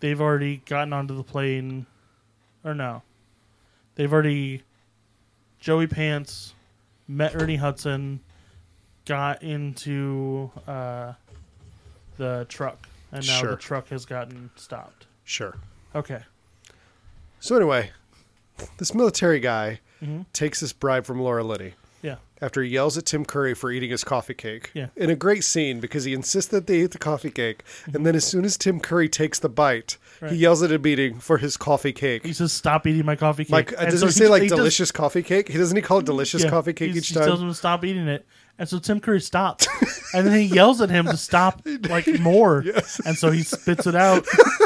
they've 0.00 0.20
already 0.20 0.58
gotten 0.66 0.92
onto 0.92 1.16
the 1.16 1.22
plane, 1.22 1.86
or 2.64 2.74
no? 2.74 3.02
They've 3.94 4.12
already 4.12 4.62
Joey 5.60 5.86
Pants 5.86 6.54
met 7.08 7.34
Ernie 7.34 7.56
Hudson, 7.56 8.20
got 9.04 9.42
into 9.42 10.50
uh, 10.66 11.14
the 12.18 12.46
truck, 12.48 12.88
and 13.12 13.26
now 13.26 13.40
Sure. 13.40 13.50
the 13.52 13.56
truck 13.56 13.88
has 13.88 14.04
gotten 14.04 14.50
stopped. 14.56 15.06
Sure. 15.24 15.54
Okay, 15.94 16.22
So 17.40 17.56
anyway, 17.56 17.90
this 18.78 18.94
military 18.94 19.40
guy 19.40 19.80
Mhm. 20.02 20.26
takes 20.32 20.60
this 20.60 20.72
bribe 20.72 21.04
from 21.06 21.20
Laura 21.20 21.42
Linney 21.42 21.74
yeah, 22.06 22.16
after 22.40 22.62
he 22.62 22.70
yells 22.70 22.96
at 22.96 23.04
Tim 23.06 23.24
Curry 23.24 23.54
for 23.54 23.70
eating 23.70 23.90
his 23.90 24.04
coffee 24.04 24.34
cake. 24.34 24.70
Yeah. 24.74 24.88
In 24.96 25.10
a 25.10 25.16
great 25.16 25.42
scene 25.44 25.80
because 25.80 26.04
he 26.04 26.12
insists 26.14 26.50
that 26.50 26.66
they 26.66 26.82
eat 26.82 26.92
the 26.92 26.98
coffee 26.98 27.30
cake, 27.30 27.64
and 27.92 28.06
then 28.06 28.14
as 28.14 28.24
soon 28.24 28.44
as 28.44 28.56
Tim 28.56 28.80
Curry 28.80 29.08
takes 29.08 29.38
the 29.38 29.48
bite, 29.48 29.96
Right. 30.20 30.32
he 30.32 30.38
yells 30.38 30.62
at 30.62 30.70
him 30.72 30.86
eating 30.86 31.18
for 31.18 31.36
his 31.38 31.56
coffee 31.58 31.92
cake. 31.92 32.24
he 32.24 32.32
says, 32.32 32.52
"Stop 32.52 32.86
eating 32.86 33.04
my 33.04 33.16
coffee 33.16 33.44
cake." 33.44 33.52
Like, 33.52 33.72
uh, 33.74 33.76
And 33.80 33.90
does 33.90 34.00
so 34.00 34.06
he 34.06 34.12
say 34.12 34.28
like 34.28 34.42
does- 34.48 34.52
delicious 34.52 34.90
coffee 34.92 35.22
cake? 35.22 35.48
He 35.48 35.58
doesn't 35.58 35.76
he 35.76 35.82
call 35.82 35.98
it 35.98 36.06
delicious 36.06 36.42
Yeah, 36.44 36.50
coffee 36.50 36.72
cake 36.72 36.94
each 36.96 37.08
He 37.08 37.14
tells 37.14 37.26
time? 37.26 37.42
him 37.42 37.48
to 37.48 37.54
stop 37.54 37.84
eating 37.84 38.08
it, 38.08 38.24
and 38.58 38.66
so 38.68 38.78
Tim 38.78 39.00
Curry 39.00 39.20
stops, 39.20 39.66
and 40.14 40.26
then 40.26 40.38
he 40.38 40.46
yells 40.46 40.80
at 40.80 40.88
him 40.90 41.04
to 41.06 41.16
stop 41.18 41.60
like 41.90 42.06
more, 42.20 42.62
Yes. 42.64 42.98
and 43.04 43.16
so 43.18 43.30
he 43.30 43.42
spits 43.42 43.86
it 43.86 43.94
out. 43.94 44.24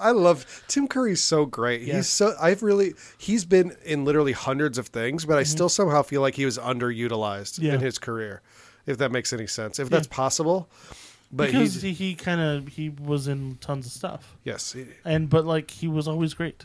I 0.00 0.10
love 0.12 0.64
Tim 0.68 0.88
Curry's 0.88 1.22
so 1.22 1.46
great. 1.46 1.82
Yeah. 1.82 1.96
He's 1.96 2.08
so 2.08 2.34
I've 2.40 2.62
really 2.62 2.94
he's 3.18 3.44
been 3.44 3.76
in 3.84 4.04
literally 4.04 4.32
hundreds 4.32 4.78
of 4.78 4.88
things, 4.88 5.24
but 5.24 5.38
I 5.38 5.42
still 5.44 5.68
somehow 5.68 6.02
feel 6.02 6.20
like 6.22 6.34
he 6.34 6.44
was 6.44 6.58
underutilized 6.58 7.54
Mm-hmm. 7.56 7.64
Yeah. 7.66 7.74
in 7.74 7.80
his 7.80 7.98
career. 7.98 8.42
If 8.86 8.98
that 8.98 9.12
makes 9.12 9.32
any 9.32 9.46
sense. 9.46 9.78
If 9.78 9.88
that's 9.90 10.06
possible. 10.06 10.68
But 11.32 11.46
because 11.48 11.80
he, 11.82 11.92
he 11.92 12.14
kind 12.16 12.40
of 12.40 12.68
he 12.68 12.88
was 12.88 13.28
in 13.28 13.58
tons 13.60 13.86
of 13.86 13.92
stuff, 13.92 14.36
yes, 14.42 14.72
he- 14.72 14.86
and 15.04 15.30
but 15.30 15.44
like 15.46 15.70
he 15.70 15.86
was 15.86 16.08
always 16.08 16.34
great. 16.34 16.64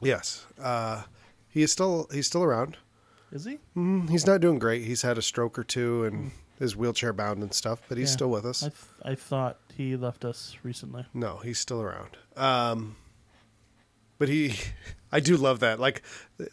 yes. 0.00 0.46
Uh, 0.62 1.02
he 1.48 1.62
is 1.62 1.72
still 1.72 2.06
he's 2.12 2.26
still 2.28 2.44
around. 2.44 2.76
Is 3.32 3.44
he? 3.44 3.58
Mm, 3.76 4.08
he's 4.08 4.24
not 4.26 4.40
doing 4.40 4.60
great. 4.60 4.82
He's 4.84 5.02
had 5.02 5.18
a 5.18 5.22
stroke 5.22 5.58
or 5.58 5.64
two 5.64 6.04
and 6.04 6.30
is 6.64 6.74
wheelchair 6.76 7.12
bound 7.12 7.42
and 7.42 7.54
stuff, 7.54 7.80
but 7.88 7.98
he's. 7.98 8.08
Yeah. 8.08 8.14
still 8.14 8.30
with 8.30 8.44
us. 8.46 8.62
I 8.64 8.68
th- 8.68 8.78
I 9.04 9.14
thought 9.14 9.58
he 9.76 9.94
left 9.96 10.24
us 10.24 10.56
recently. 10.64 11.04
No, 11.14 11.36
he's 11.38 11.58
still 11.58 11.80
around. 11.80 12.16
Um, 12.36 12.96
but 14.18 14.28
he 14.28 14.54
I 15.14 15.20
do 15.20 15.36
love 15.36 15.60
that. 15.60 15.78
Like 15.80 16.02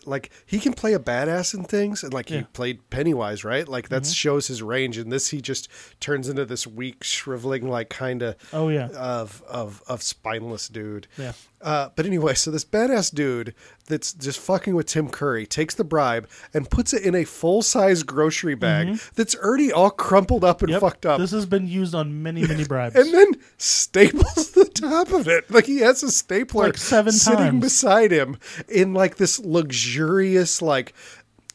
like 0.05 0.29
he 0.45 0.59
can 0.59 0.73
play 0.73 0.93
a 0.93 0.99
badass 0.99 1.55
in 1.55 1.63
things 1.63 2.03
and 2.03 2.13
like 2.13 2.29
he 2.29 2.43
played 2.53 2.87
Pennywise, 2.91 3.43
right? 3.43 3.67
Like 3.67 3.89
that 3.89 4.05
shows 4.05 4.45
his 4.47 4.61
range 4.61 4.97
and 4.99 5.11
this 5.11 5.29
he 5.29 5.41
just 5.41 5.67
turns 5.99 6.29
into 6.29 6.45
this 6.45 6.67
weak 6.67 7.03
shriveling 7.03 7.67
like 7.67 7.89
kind 7.89 8.21
of 8.21 8.35
Oh 8.53 8.69
yeah, 8.69 8.89
of 8.95 9.41
of 9.49 9.81
of 9.87 10.03
spineless 10.03 10.67
dude. 10.67 11.07
yeah. 11.17 11.33
Uh, 11.63 11.89
but 11.95 12.07
anyway, 12.07 12.33
so 12.33 12.49
this 12.49 12.65
badass 12.65 13.13
dude 13.13 13.53
that's 13.85 14.13
just 14.13 14.39
fucking 14.39 14.73
with 14.73 14.87
Tim 14.87 15.09
Curry 15.09 15.45
takes 15.45 15.75
the 15.75 15.83
bribe 15.83 16.27
and 16.55 16.67
puts 16.67 16.91
it 16.91 17.03
in 17.03 17.13
a 17.13 17.23
full 17.23 17.61
size 17.61 18.01
grocery 18.01 18.55
bag 18.55 18.99
that's 19.13 19.35
already 19.35 19.71
all 19.71 19.91
crumpled 19.91 20.43
up 20.43 20.61
and 20.61 20.69
Mm-hmm. 20.69 20.73
Yep. 20.73 20.81
fucked 20.81 21.05
up. 21.05 21.19
This 21.19 21.29
has 21.31 21.45
been 21.45 21.67
used 21.67 21.93
on 21.95 22.23
many 22.23 22.45
many 22.47 22.65
bribes. 22.65 22.95
and 22.99 23.13
then 23.13 23.33
staples 23.57 24.51
the 24.53 24.65
top 24.65 25.11
of 25.11 25.27
it. 25.27 25.49
Like 25.51 25.65
he 25.65 25.77
has 25.79 26.01
a 26.03 26.11
stapler 26.11 26.65
Like 26.67 26.77
seven 26.77 27.11
sitting 27.13 27.37
times. 27.37 27.61
beside 27.61 28.11
him 28.11 28.37
in 28.69 28.93
like 28.93 29.17
this 29.17 29.39
luxurious 29.39 30.61
like 30.61 30.93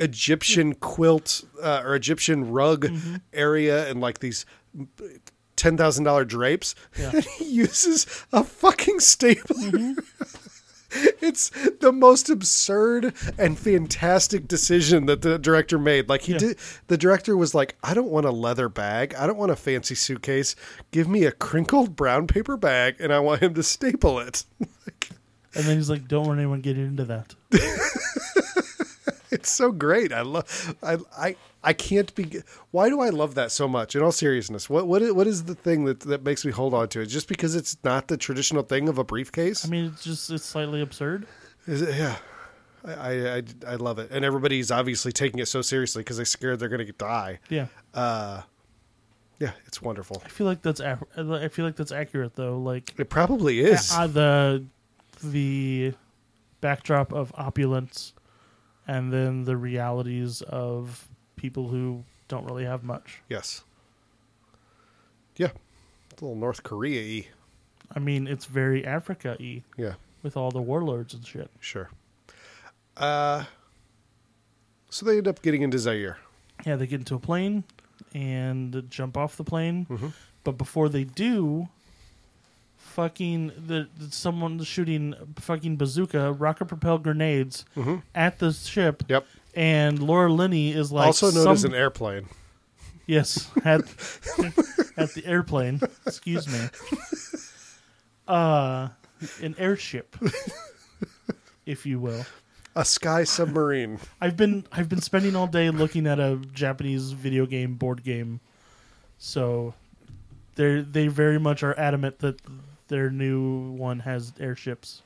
Egyptian 0.01 0.74
quilt 0.74 1.42
uh, 1.62 1.82
or 1.84 1.94
Egyptian 1.94 2.51
rug 2.51 2.84
Mm-hmm. 2.86 3.16
area 3.32 3.88
and 3.90 4.01
like 4.01 4.18
these 4.18 4.44
ten 5.57 5.76
thousand 5.76 6.05
dollar 6.05 6.24
drapes. 6.24 6.74
Yeah. 6.99 7.11
And 7.14 7.24
he 7.24 7.44
uses 7.44 8.07
a 8.32 8.44
fucking 8.44 9.01
stapler. 9.01 9.57
Mm-hmm. 9.57 10.01
It's 11.20 11.51
the 11.80 11.92
most 11.92 12.30
absurd 12.30 13.12
and 13.36 13.59
fantastic 13.59 14.47
decision 14.49 15.07
that 15.07 15.20
the 15.20 15.36
director 15.38 15.78
made. 15.78 16.09
Like 16.09 16.22
he 16.22 16.32
Yeah. 16.32 16.38
did, 16.38 16.59
the 16.86 16.97
director 16.97 17.36
was 17.36 17.55
like, 17.55 17.76
"I 17.82 17.92
don't 17.92 18.09
want 18.09 18.24
a 18.24 18.30
leather 18.30 18.68
bag. 18.70 19.12
I 19.14 19.26
don't 19.26 19.36
want 19.36 19.51
a 19.51 19.57
fancy 19.57 19.94
suitcase. 19.94 20.55
Give 20.92 21.07
me 21.09 21.24
a 21.24 21.32
crinkled 21.32 21.97
brown 21.97 22.28
paper 22.28 22.57
bag, 22.57 22.97
and 23.01 23.12
I 23.12 23.18
want 23.18 23.42
him 23.42 23.53
to 23.55 23.62
staple 23.62 24.18
it." 24.20 24.44
Like, 24.86 25.11
and 25.57 25.64
then 25.64 25.76
he's 25.76 25.90
like, 25.90 26.07
"Don't 26.09 26.26
want 26.26 26.38
anyone 26.38 26.61
get 26.61 26.76
into 26.78 27.04
that." 27.07 27.34
it's 29.30 29.50
so 29.50 29.72
great. 29.72 30.12
I 30.12 30.22
love. 30.22 30.76
I 30.82 30.98
I 31.16 31.36
I 31.64 31.72
can't 31.72 32.14
be. 32.14 32.42
Why 32.70 32.88
do 32.88 33.00
I 33.00 33.09
love 33.11 33.34
that 33.34 33.50
so 33.52 33.66
much? 33.68 33.94
In 33.96 34.02
all 34.02 34.12
seriousness, 34.12 34.70
what 34.70 34.86
what 34.86 35.02
is, 35.02 35.12
what 35.12 35.26
is 35.26 35.44
the 35.44 35.54
thing 35.54 35.84
that 35.86 36.00
that 36.00 36.22
makes 36.24 36.44
me 36.44 36.52
hold 36.52 36.74
on 36.74 36.88
to 36.90 37.00
it? 37.00 37.07
Just 37.07 37.28
because 37.28 37.54
it's 37.54 37.76
not 37.84 38.09
the 38.09 38.16
traditional 38.16 38.62
thing 38.62 38.88
of 38.88 38.98
a 38.98 39.04
briefcase? 39.04 39.64
I 39.66 39.68
mean, 39.68 39.86
it's 39.86 40.04
just 40.04 40.30
it's 40.30 40.44
slightly 40.44 40.80
absurd. 40.80 41.26
Is 41.66 41.82
it? 41.82 41.96
Yeah. 41.96 42.16
I, 42.84 42.92
I, 42.92 43.36
I, 43.38 43.42
I 43.66 43.74
love 43.74 43.98
it. 43.98 44.12
And 44.12 44.24
everybody's 44.24 44.70
obviously 44.70 45.11
taking 45.11 45.40
it 45.40 45.46
so 45.48 45.61
seriously 45.61 46.00
because 46.04 46.18
they're 46.18 46.24
scared 46.24 46.61
they're 46.61 46.68
going 46.68 46.86
to 46.86 46.92
die. 46.92 47.40
Yeah, 47.48 47.66
Uh, 47.92 48.42
yeah, 49.40 49.50
it's 49.66 49.82
wonderful. 49.82 50.22
I 50.24 50.28
feel 50.28 50.46
like 50.46 50.62
that's 50.62 50.80
I 50.80 51.48
feel 51.48 51.64
like 51.64 51.74
that's 51.74 51.90
accurate 51.90 52.36
though. 52.36 52.59
Like 52.61 52.94
It 52.96 53.11
probably 53.11 53.59
is. 53.59 53.90
uh, 53.92 54.07
the 54.07 54.64
the 55.33 55.95
backdrop 56.61 57.12
of 57.12 57.33
opulence, 57.37 58.12
and 58.87 59.12
then 59.12 59.45
the 59.45 59.57
realities 59.57 60.43
of 60.43 61.09
people 61.37 61.68
who 61.68 62.05
don't 62.29 62.45
really 62.45 62.64
have 62.64 62.83
much. 62.85 63.20
yes. 63.29 63.62
Yeah. 65.37 65.51
It's 66.11 66.22
a 66.22 66.24
little 66.24 66.39
North 66.39 66.62
Korea 66.62 67.03
y. 67.22 67.29
I 67.95 67.99
mean, 67.99 68.27
it's 68.27 68.47
very 68.47 68.87
Africa 68.87 69.37
y 69.39 69.62
Yeah, 69.77 69.95
with 70.22 70.35
all 70.37 70.51
the 70.51 70.62
warlords 70.62 71.12
and 71.14 71.27
shit. 71.27 71.51
sure. 71.61 71.91
Uh, 72.97 73.45
so 74.89 75.05
they 75.05 75.18
end 75.18 75.29
up 75.29 75.43
getting 75.43 75.61
into 75.62 75.79
Zaire. 75.79 76.18
Yeah, 76.64 76.77
they 76.77 76.87
get 76.87 77.01
into 77.01 77.14
a 77.14 77.18
plane 77.18 77.64
and 78.14 78.87
jump 78.89 79.16
off 79.18 79.37
the 79.37 79.45
plane, 79.45 79.85
Mhm. 79.91 80.12
but 80.43 80.53
before 80.53 80.89
they 80.89 81.05
do, 81.05 81.68
fucking 82.87 83.53
the 83.66 83.89
someone 84.11 84.62
shooting 84.62 85.14
fucking 85.39 85.76
bazooka, 85.76 86.32
rocket 86.32 86.66
propelled 86.66 87.03
grenades 87.03 87.64
Mhm. 87.76 88.03
at 88.14 88.39
the 88.39 88.53
ship, 88.53 89.03
Yep. 89.09 89.26
and 89.55 89.99
Laura 90.03 90.32
Linney 90.32 90.72
is 90.72 90.91
like 90.93 91.07
also 91.07 91.30
known 91.30 91.45
some- 91.45 91.53
as 91.53 91.64
an 91.64 91.74
airplane. 91.74 92.26
yes 93.07 93.49
at 93.64 93.80
at 94.97 95.12
the 95.14 95.22
airplane. 95.26 95.80
Excuse 96.07 96.47
me. 96.49 96.61
Uh, 98.26 98.89
an 99.43 99.55
airship, 99.59 100.16
if 101.64 101.87
you 101.87 102.01
will. 102.01 102.26
A 102.74 102.84
sky 102.84 103.24
submarine. 103.24 103.99
I've 104.20 104.37
been 104.37 104.66
I've 104.72 104.89
been 104.89 105.01
spending 105.01 105.34
all 105.37 105.47
day 105.47 105.70
looking 105.70 106.07
at 106.07 106.18
a 106.18 106.37
Japanese 106.53 107.12
video 107.12 107.47
game 107.47 107.74
board 107.74 108.03
game, 108.03 108.41
so 109.16 109.74
they 110.57 110.80
they 110.82 111.07
very 111.09 111.39
much 111.39 111.62
are 111.62 111.78
adamant 111.78 112.18
that 112.18 112.41
their 112.89 113.11
new 113.11 113.72
one 113.72 114.01
has 114.01 114.32
airships, 114.39 115.03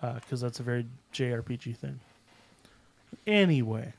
because 0.00 0.40
that's 0.40 0.60
a 0.60 0.62
very 0.62 0.86
JRPG 1.12 1.76
thing. 1.76 2.00
Anyway, 3.26 3.92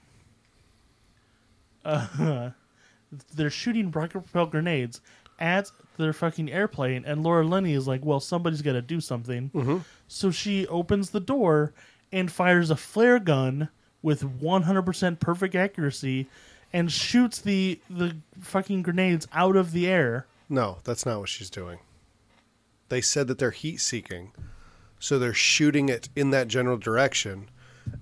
uh, 1.83 2.49
they're 3.35 3.49
shooting 3.49 3.91
rocket 3.91 4.21
propelled 4.21 4.51
grenades 4.51 5.01
at 5.39 5.71
their 5.97 6.13
fucking 6.13 6.51
airplane, 6.51 7.03
and 7.05 7.23
Laura 7.23 7.45
Linney 7.45 7.73
is 7.73 7.87
like, 7.87 8.03
"Well, 8.03 8.19
somebody's 8.19 8.61
got 8.61 8.73
to 8.73 8.81
do 8.81 8.99
something." 8.99 9.49
Mm-hmm. 9.53 9.77
So 10.07 10.31
she 10.31 10.67
opens 10.67 11.09
the 11.09 11.19
door 11.19 11.73
and 12.11 12.31
fires 12.31 12.69
a 12.69 12.75
flare 12.75 13.19
gun 13.19 13.69
with 14.01 14.39
100% 14.39 15.19
perfect 15.19 15.55
accuracy 15.55 16.27
and 16.71 16.91
shoots 16.91 17.39
the 17.39 17.79
the 17.89 18.15
fucking 18.39 18.83
grenades 18.83 19.27
out 19.33 19.55
of 19.55 19.71
the 19.71 19.87
air. 19.87 20.25
No, 20.49 20.77
that's 20.83 21.05
not 21.05 21.19
what 21.19 21.29
she's 21.29 21.49
doing. 21.49 21.79
They 22.89 23.01
said 23.01 23.27
that 23.27 23.39
they're 23.39 23.51
heat 23.51 23.79
seeking. 23.79 24.31
So 24.99 25.19
they're 25.19 25.33
shooting 25.33 25.89
it 25.89 26.09
in 26.15 26.29
that 26.31 26.47
general 26.47 26.77
direction 26.77 27.49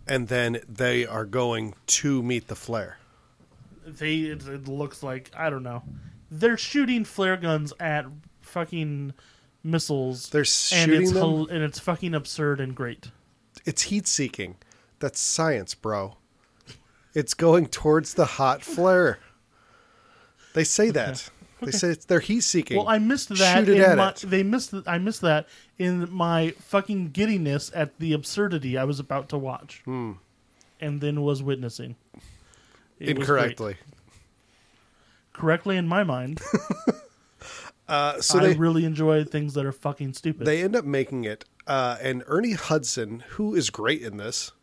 and 0.08 0.28
then 0.28 0.60
they 0.68 1.06
are 1.06 1.26
going 1.26 1.74
to 1.88 2.22
meet 2.24 2.48
the 2.48 2.56
flare. 2.56 2.98
They 3.86 4.16
it, 4.20 4.48
it 4.48 4.68
looks 4.68 5.04
like 5.04 5.32
I 5.36 5.50
don't 5.50 5.64
know. 5.64 5.84
They're 6.32 6.58
shooting 6.58 7.06
flare 7.06 7.38
guns 7.38 7.74
at 7.80 8.06
fucking 8.42 9.14
missiles 9.64 10.30
They're 10.30 10.42
and 10.42 10.48
shooting 10.48 11.02
it's 11.04 11.12
them. 11.12 11.48
and 11.50 11.64
it's 11.64 11.80
fucking 11.80 12.14
absurd 12.14 12.60
and 12.60 12.76
great. 12.76 13.12
it's 13.66 13.84
heat 13.84 14.08
seeking. 14.08 14.56
That's 15.00 15.20
science, 15.20 15.76
bro. 15.76 16.18
It's 17.14 17.34
going 17.34 17.68
towards 17.68 18.14
the 18.14 18.26
hot 18.26 18.64
flare. 18.64 19.20
They 20.54 20.64
say 20.64 20.90
that. 20.92 21.30
They 21.66 21.72
say 21.78 21.90
it's, 21.90 22.06
they're 22.06 22.20
heat 22.20 22.42
seeking. 22.42 22.78
Well, 22.78 22.88
I 22.90 22.98
missed 23.00 23.30
that. 23.30 23.60
Shoot 23.66 23.70
it 23.70 23.78
in 23.78 23.82
at 23.84 23.98
my, 23.98 24.10
it. 24.10 24.18
They 24.28 24.44
missed. 24.44 24.72
th- 24.72 24.84
I 24.88 24.98
missed 24.98 25.22
that 25.22 25.48
in 25.78 26.12
my 26.12 26.52
fucking 26.60 27.10
giddiness 27.12 27.72
at 27.74 27.98
the 28.00 28.14
absurdity 28.14 28.78
I 28.78 28.84
was 28.84 29.00
about 29.00 29.30
to 29.30 29.38
watch, 29.38 29.82
Hmm. 29.86 30.14
and 30.80 31.02
then 31.02 31.22
was 31.22 31.42
witnessing. 31.44 31.96
It 33.00 33.18
was 33.18 33.28
great. 33.28 33.44
Incorrectly. 33.52 33.76
correctly 35.34 35.78
in 35.78 35.88
my 35.88 36.04
mind. 36.04 36.42
Uh, 37.86 38.22
so 38.22 38.40
I 38.40 38.48
they 38.48 38.54
really 38.56 38.86
enjoy 38.86 39.26
things 39.26 39.56
that 39.56 39.66
are 39.66 39.74
fucking 39.74 40.14
stupid. 40.14 40.48
they 40.48 40.64
end 40.64 40.74
up 40.74 40.86
making 40.86 41.26
it. 41.26 41.44
Uh, 41.68 41.98
and 42.02 42.24
Ernie 42.28 42.54
Hudson, 42.54 43.24
who 43.32 43.54
is 43.56 43.70
great 43.70 44.02
in 44.02 44.16
this, 44.16 44.54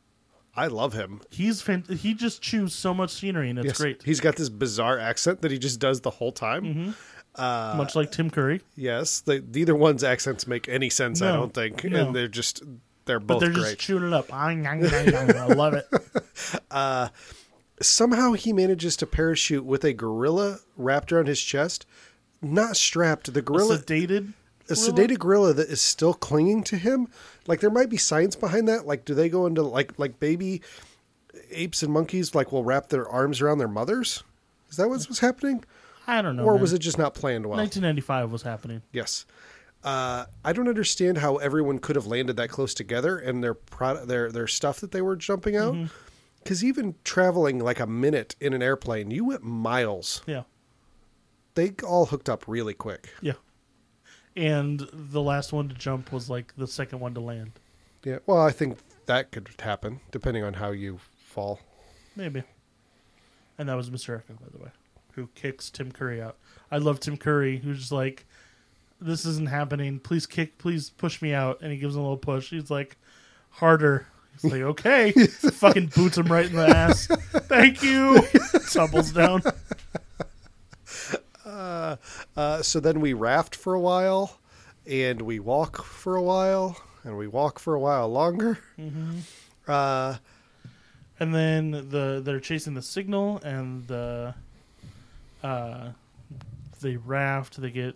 I 0.54 0.66
love 0.66 0.92
him. 0.92 1.20
He's 1.30 1.62
fan- 1.62 1.84
he 1.88 2.12
just 2.14 2.42
chews 2.42 2.74
so 2.74 2.92
much 2.92 3.10
scenery 3.10 3.50
and 3.50 3.58
it's 3.58 3.66
Yes, 3.66 3.78
great. 3.78 4.02
He's 4.02 4.20
got 4.20 4.36
this 4.36 4.48
bizarre 4.48 4.98
accent 4.98 5.42
that 5.42 5.50
he 5.50 5.58
just 5.58 5.78
does 5.80 6.00
the 6.00 6.10
whole 6.10 6.32
time. 6.32 6.64
Mm-hmm. 6.64 7.76
Much 7.78 7.94
like 7.94 8.10
Tim 8.10 8.28
Curry, 8.30 8.60
Yes, 8.74 9.20
they, 9.20 9.40
neither 9.40 9.74
one's 9.76 10.02
accents 10.04 10.46
make 10.46 10.68
any 10.68 10.90
sense. 10.90 11.22
I 11.22 11.30
No, 11.30 11.36
don't 11.36 11.54
think, 11.54 11.84
no. 11.84 12.06
and 12.06 12.14
they're 12.16 12.26
just 12.28 12.62
they're 13.06 13.20
but 13.20 13.34
both 13.34 13.40
they're 13.40 13.50
great. 13.52 13.62
just 13.76 13.78
chewing 13.78 14.02
it 14.04 14.12
up. 14.12 14.26
I 14.32 15.46
love 15.54 15.74
it. 15.74 15.86
Somehow 17.82 18.32
he 18.32 18.52
manages 18.52 18.96
to 18.96 19.06
parachute 19.06 19.64
with 19.64 19.84
a 19.84 19.92
gorilla 19.94 20.58
wrapped 20.76 21.12
around 21.12 21.28
his 21.28 21.40
chest, 21.40 21.86
not 22.42 22.76
strapped. 22.76 23.32
The 23.32 23.40
gorilla, 23.42 23.78
Sedated. 23.78 24.34
A 24.70 24.74
sedated 24.74 25.18
gorilla 25.18 25.52
that 25.54 25.68
is 25.68 25.80
still 25.80 26.14
clinging 26.14 26.62
to 26.64 26.76
him. 26.76 27.08
Like 27.46 27.60
there 27.60 27.70
might 27.70 27.88
be 27.90 27.96
science 27.96 28.36
behind 28.36 28.68
that. 28.68 28.86
Like, 28.86 29.04
do 29.04 29.14
they 29.14 29.28
go 29.28 29.46
into 29.46 29.62
like 29.62 29.98
like 29.98 30.18
baby 30.20 30.62
apes 31.50 31.82
and 31.82 31.92
monkeys 31.92 32.34
like 32.34 32.52
will 32.52 32.64
wrap 32.64 32.88
their 32.88 33.08
arms 33.08 33.40
around 33.40 33.58
their 33.58 33.68
mothers? 33.68 34.22
Is 34.70 34.76
that 34.76 34.88
what's 34.88 35.08
was 35.08 35.18
happening, 35.20 35.64
I 36.06 36.22
don't 36.22 36.36
know. 36.36 36.44
or 36.44 36.52
man. 36.54 36.60
was 36.62 36.72
it 36.72 36.78
just 36.78 36.96
not 36.98 37.14
planned 37.14 37.46
well? 37.46 37.56
1995 37.58 38.30
was 38.30 38.42
happening? 38.42 38.82
Yes. 38.92 39.26
Uh, 39.82 40.26
I 40.44 40.52
don't 40.52 40.68
understand 40.68 41.18
how 41.18 41.36
everyone 41.36 41.78
could 41.78 41.96
have 41.96 42.06
landed 42.06 42.36
that 42.36 42.50
close 42.50 42.74
together 42.74 43.18
and 43.18 43.42
their 43.42 43.54
product, 43.54 44.08
their 44.08 44.30
their 44.30 44.46
stuff 44.46 44.80
that 44.80 44.92
they 44.92 45.00
were 45.02 45.16
jumping 45.16 45.56
out. 45.56 45.74
Mm-hmm. 45.74 45.86
Because 46.42 46.64
even 46.64 46.94
traveling 47.04 47.58
like 47.58 47.80
a 47.80 47.86
minute 47.86 48.34
in 48.40 48.52
an 48.54 48.62
airplane, 48.62 49.10
you 49.10 49.24
went 49.26 49.42
miles. 49.42 50.22
Yeah, 50.26 50.44
They 51.54 51.72
all 51.86 52.06
hooked 52.06 52.28
up 52.30 52.44
really 52.46 52.72
quick. 52.74 53.10
yeah. 53.20 53.34
And 54.36 54.88
the 54.92 55.20
last 55.20 55.52
one 55.52 55.68
to 55.68 55.74
jump 55.74 56.12
was 56.12 56.30
like 56.30 56.54
the 56.56 56.66
second 56.66 57.00
one 57.00 57.14
to 57.14 57.20
land. 57.20 57.52
Yeah. 58.04 58.18
Well, 58.26 58.40
I 58.40 58.50
think 58.52 58.78
that 59.06 59.32
could 59.32 59.48
happen 59.58 60.00
depending 60.10 60.44
on 60.44 60.54
how 60.54 60.70
you 60.70 60.98
fall. 61.24 61.60
Maybe. 62.16 62.42
And 63.58 63.68
that 63.68 63.74
was 63.74 63.90
Mr. 63.90 64.16
Eko, 64.16 64.40
by 64.40 64.46
the 64.52 64.58
way, 64.58 64.70
who 65.12 65.28
kicks 65.34 65.68
Tim 65.68 65.92
Curry 65.92 66.22
out. 66.22 66.36
I 66.70 66.78
love 66.78 67.00
Tim 67.00 67.16
Curry, 67.16 67.58
who's 67.58 67.92
like, 67.92 68.24
"This 69.00 69.26
isn't 69.26 69.48
happening. 69.48 69.98
Please 69.98 70.26
kick. 70.26 70.56
Please 70.56 70.90
push 70.90 71.20
me 71.20 71.34
out." 71.34 71.60
And 71.60 71.70
he 71.70 71.78
gives 71.78 71.94
him 71.94 72.00
a 72.00 72.04
little 72.04 72.16
push. 72.16 72.50
He's 72.50 72.70
like, 72.70 72.96
harder. 73.50 74.06
He's 74.32 74.50
like, 74.50 74.62
okay. 74.62 75.12
Fucking 75.26 75.88
boots 75.88 76.18
him 76.18 76.26
right 76.26 76.46
in 76.46 76.56
the 76.56 76.66
ass. 76.66 77.06
Thank 77.06 77.82
you. 77.82 78.22
Tumbles 78.72 79.12
down. 79.12 79.42
Uh, 82.36 82.62
so 82.62 82.80
then 82.80 83.00
we 83.00 83.12
raft 83.12 83.54
for 83.54 83.74
a 83.74 83.80
while, 83.80 84.38
and 84.86 85.22
we 85.22 85.38
walk 85.40 85.84
for 85.84 86.16
a 86.16 86.22
while, 86.22 86.76
and 87.04 87.16
we 87.18 87.26
walk 87.26 87.58
for 87.58 87.74
a 87.74 87.80
while 87.80 88.08
longer. 88.08 88.58
Uh, 89.68 90.16
And 91.18 91.34
then 91.34 91.70
the 91.90 92.22
they're 92.24 92.40
chasing 92.40 92.72
the 92.72 92.80
signal 92.82 93.40
and 93.44 93.86
the 93.88 94.34
uh 95.42 95.90
they 96.80 96.96
raft, 96.96 97.60
they 97.60 97.70
get 97.70 97.94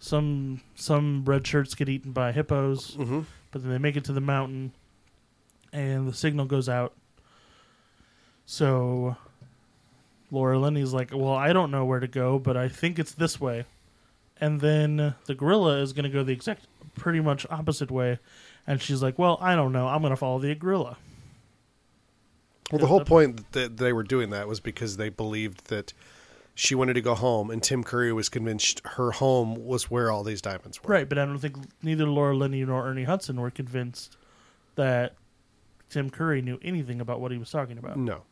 some 0.00 0.60
some 0.74 1.24
red 1.24 1.46
shirts 1.46 1.76
get 1.76 1.88
eaten 1.88 2.10
by 2.10 2.32
hippos, 2.32 2.96
mhm. 2.96 3.24
but 3.52 3.62
then 3.62 3.70
they 3.70 3.78
make 3.78 3.94
it 3.96 4.02
to 4.06 4.12
the 4.12 4.20
mountain 4.20 4.72
and 5.72 6.08
the 6.08 6.12
signal 6.12 6.44
goes 6.46 6.68
out. 6.68 6.92
So 8.46 9.16
Laura 10.34 10.58
Linney's 10.58 10.92
like, 10.92 11.10
Well, 11.12 11.34
I 11.34 11.52
don't 11.52 11.70
know 11.70 11.84
where 11.84 12.00
to 12.00 12.08
go, 12.08 12.38
but 12.38 12.56
I 12.56 12.68
think 12.68 12.98
it's 12.98 13.12
this 13.12 13.40
way. 13.40 13.64
And 14.40 14.60
then 14.60 15.14
the 15.26 15.34
gorilla 15.34 15.78
is 15.80 15.92
gonna 15.92 16.08
go 16.08 16.22
the 16.22 16.32
exact 16.32 16.66
pretty 16.96 17.20
much 17.20 17.46
opposite 17.50 17.90
way. 17.90 18.18
And 18.66 18.82
she's 18.82 19.02
like, 19.02 19.18
Well, 19.18 19.38
I 19.40 19.54
don't 19.54 19.72
know. 19.72 19.86
I'm 19.86 20.02
gonna 20.02 20.16
follow 20.16 20.38
the 20.38 20.54
gorilla. 20.54 20.96
Well, 22.72 22.80
the 22.80 22.86
whole 22.86 23.04
point 23.04 23.52
that 23.52 23.76
they 23.76 23.92
were 23.92 24.02
doing 24.02 24.30
that 24.30 24.48
was 24.48 24.58
because 24.58 24.96
they 24.96 25.10
believed 25.10 25.66
that 25.66 25.92
she 26.54 26.74
wanted 26.74 26.94
to 26.94 27.00
go 27.00 27.14
home, 27.14 27.50
and 27.50 27.62
Tim 27.62 27.82
Curry 27.84 28.12
was 28.12 28.28
convinced 28.28 28.80
her 28.84 29.10
home 29.10 29.66
was 29.66 29.90
where 29.90 30.10
all 30.10 30.22
these 30.22 30.40
diamonds 30.40 30.82
were. 30.82 30.92
Right, 30.92 31.08
but 31.08 31.18
I 31.18 31.24
don't 31.26 31.38
think 31.38 31.56
neither 31.82 32.06
Laura 32.06 32.34
Linney 32.34 32.64
nor 32.64 32.86
Ernie 32.86 33.04
Hudson 33.04 33.40
were 33.40 33.50
convinced 33.50 34.16
that 34.76 35.14
Tim 35.90 36.10
Curry 36.10 36.42
knew 36.42 36.58
anything 36.62 37.00
about 37.00 37.20
what 37.20 37.32
he 37.32 37.38
was 37.38 37.50
talking 37.50 37.76
about. 37.76 37.96
No. 37.96 38.22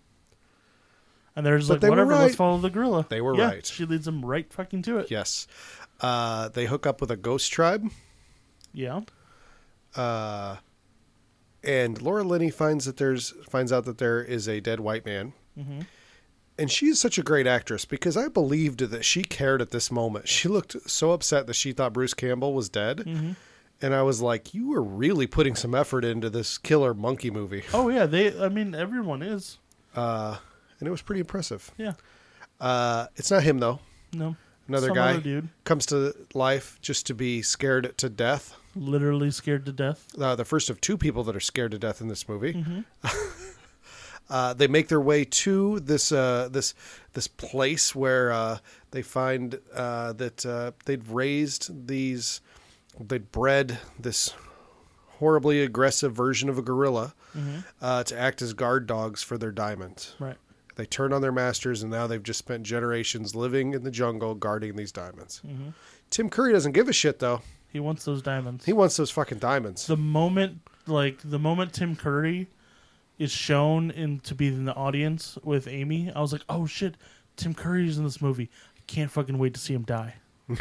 And 1.34 1.46
they're 1.46 1.56
just 1.58 1.68
But 1.68 1.74
like, 1.74 1.80
they 1.82 1.90
were 1.90 1.96
whatever, 2.04 2.16
let's 2.24 2.36
follow 2.36 2.58
the 2.58 2.68
gorilla. 2.70 3.06
They 3.08 3.20
were 3.20 3.34
Yeah, 3.36 3.46
right. 3.48 3.66
She 3.66 3.84
leads 3.86 4.04
them 4.04 4.24
right 4.24 4.52
fucking 4.52 4.82
to 4.82 4.98
it. 4.98 5.10
Yes. 5.10 5.46
Uh, 6.00 6.48
they 6.48 6.66
hook 6.66 6.86
up 6.86 7.00
with 7.00 7.10
a 7.10 7.16
ghost 7.16 7.52
tribe, 7.52 7.88
Yeah. 8.72 9.00
uh, 9.94 10.56
and 11.62 12.00
Laura 12.02 12.24
Linney 12.24 12.50
finds 12.50 12.86
that 12.86 12.96
there's 12.96 13.32
finds 13.48 13.72
out 13.72 13.84
that 13.84 13.98
there 13.98 14.22
is 14.22 14.48
a 14.48 14.60
dead 14.60 14.80
white 14.80 15.06
man. 15.06 15.32
hmm 15.56 15.80
And 16.58 16.70
she 16.70 16.86
is 16.86 17.00
such 17.00 17.18
a 17.18 17.22
great 17.22 17.46
actress 17.46 17.84
because 17.84 18.16
I 18.16 18.28
believed 18.28 18.80
that 18.80 19.04
she 19.04 19.22
cared 19.22 19.62
at 19.62 19.70
this 19.70 19.90
moment. 19.90 20.28
She 20.28 20.48
looked 20.48 20.90
so 20.90 21.12
upset 21.12 21.46
that 21.46 21.54
she 21.54 21.72
thought 21.72 21.92
Bruce 21.92 22.14
Campbell 22.14 22.52
was 22.52 22.68
dead. 22.68 23.00
hmm 23.00 23.32
And 23.80 23.94
I 23.94 24.02
was 24.02 24.20
like, 24.20 24.54
you 24.54 24.68
were 24.68 24.82
really 24.82 25.26
putting 25.26 25.54
some 25.54 25.74
effort 25.74 26.04
into 26.04 26.28
this 26.30 26.58
killer 26.58 26.94
monkey 26.94 27.30
movie. 27.30 27.62
Oh 27.72 27.88
yeah, 27.88 28.06
they. 28.06 28.38
I 28.38 28.48
mean, 28.48 28.74
everyone 28.74 29.22
is. 29.22 29.58
Uh, 29.94 30.38
and 30.82 30.88
it 30.88 30.90
was 30.90 31.00
pretty 31.00 31.20
impressive. 31.20 31.70
Yeah. 31.78 31.92
Uh, 32.60 33.06
it's 33.14 33.30
not 33.30 33.44
him, 33.44 33.60
though. 33.60 33.78
No. 34.12 34.34
Another 34.66 34.88
Some 34.88 34.96
guy 34.96 35.10
other 35.12 35.20
dude, 35.20 35.48
comes 35.62 35.86
to 35.86 36.12
life 36.34 36.76
just 36.82 37.06
to 37.06 37.14
be 37.14 37.40
scared 37.40 37.96
to 37.98 38.08
death. 38.08 38.56
literally 38.74 39.30
scared 39.30 39.64
to 39.66 39.72
death. 39.72 40.08
Uh, 40.20 40.34
the 40.34 40.44
first 40.44 40.70
of 40.70 40.80
two 40.80 40.98
people 40.98 41.22
that 41.24 41.36
are 41.36 41.40
scared 41.40 41.70
to 41.70 41.78
death 41.78 42.00
in 42.00 42.08
this 42.08 42.28
movie. 42.28 42.52
hmm 42.52 42.80
Uh, 44.30 44.54
they 44.54 44.66
make 44.66 44.88
their 44.88 45.00
way 45.00 45.24
to 45.26 45.78
this 45.80 46.10
uh, 46.10 46.48
this 46.50 46.74
this 47.12 47.28
place 47.28 47.94
where 47.94 48.32
uh, 48.32 48.56
they 48.92 49.02
find 49.02 49.60
uh, 49.74 50.12
that 50.14 50.46
uh, 50.46 50.70
they'd 50.86 51.06
raised 51.08 51.86
these, 51.86 52.40
they'd 52.98 53.30
bred 53.30 53.78
this 53.98 54.32
horribly 55.18 55.60
aggressive 55.62 56.14
version 56.14 56.48
of 56.48 56.56
a 56.56 56.62
gorilla 56.62 57.12
hmm 57.34 57.58
uh, 57.82 58.04
to 58.04 58.18
act 58.18 58.40
as 58.40 58.54
guard 58.54 58.86
dogs 58.86 59.22
for 59.22 59.36
their 59.36 59.52
diamonds. 59.52 60.14
Right. 60.18 60.38
They 60.76 60.86
turned 60.86 61.12
on 61.12 61.20
their 61.20 61.32
masters, 61.32 61.82
and 61.82 61.90
now 61.90 62.06
they've 62.06 62.22
just 62.22 62.38
spent 62.38 62.62
generations 62.64 63.34
living 63.34 63.74
in 63.74 63.82
the 63.84 63.90
jungle 63.90 64.34
guarding 64.34 64.76
these 64.76 64.92
diamonds. 64.92 65.38
hmm 65.38 65.70
Tim 66.10 66.28
Curry 66.28 66.52
doesn't 66.52 66.72
give 66.72 66.88
a 66.88 66.92
shit 66.92 67.18
though. 67.20 67.40
He 67.68 67.80
wants 67.80 68.04
those 68.04 68.20
diamonds. 68.20 68.66
He 68.66 68.72
wants 68.74 68.96
those 68.98 69.10
fucking 69.10 69.38
diamonds. 69.38 69.86
the 69.86 69.96
moment 69.96 70.60
like 70.86 71.18
the 71.24 71.38
moment 71.38 71.72
Tim 71.72 71.96
Curry 71.96 72.48
is 73.18 73.30
shown 73.30 73.90
in 73.90 74.20
to 74.20 74.34
be 74.34 74.48
in 74.48 74.64
the 74.66 74.74
audience 74.74 75.38
with 75.42 75.66
Amy, 75.68 76.10
I 76.14 76.20
was 76.20 76.32
like, 76.32 76.42
"Oh 76.48 76.66
shit, 76.66 76.96
Tim 77.36 77.54
Curry's 77.54 77.96
in 77.98 78.04
this 78.04 78.20
movie. 78.20 78.50
I 78.76 78.80
can't 78.86 79.10
fucking 79.10 79.38
wait 79.38 79.54
to 79.54 79.60
see 79.60 79.72
him 79.74 79.82
die." 79.84 80.16
and 80.48 80.58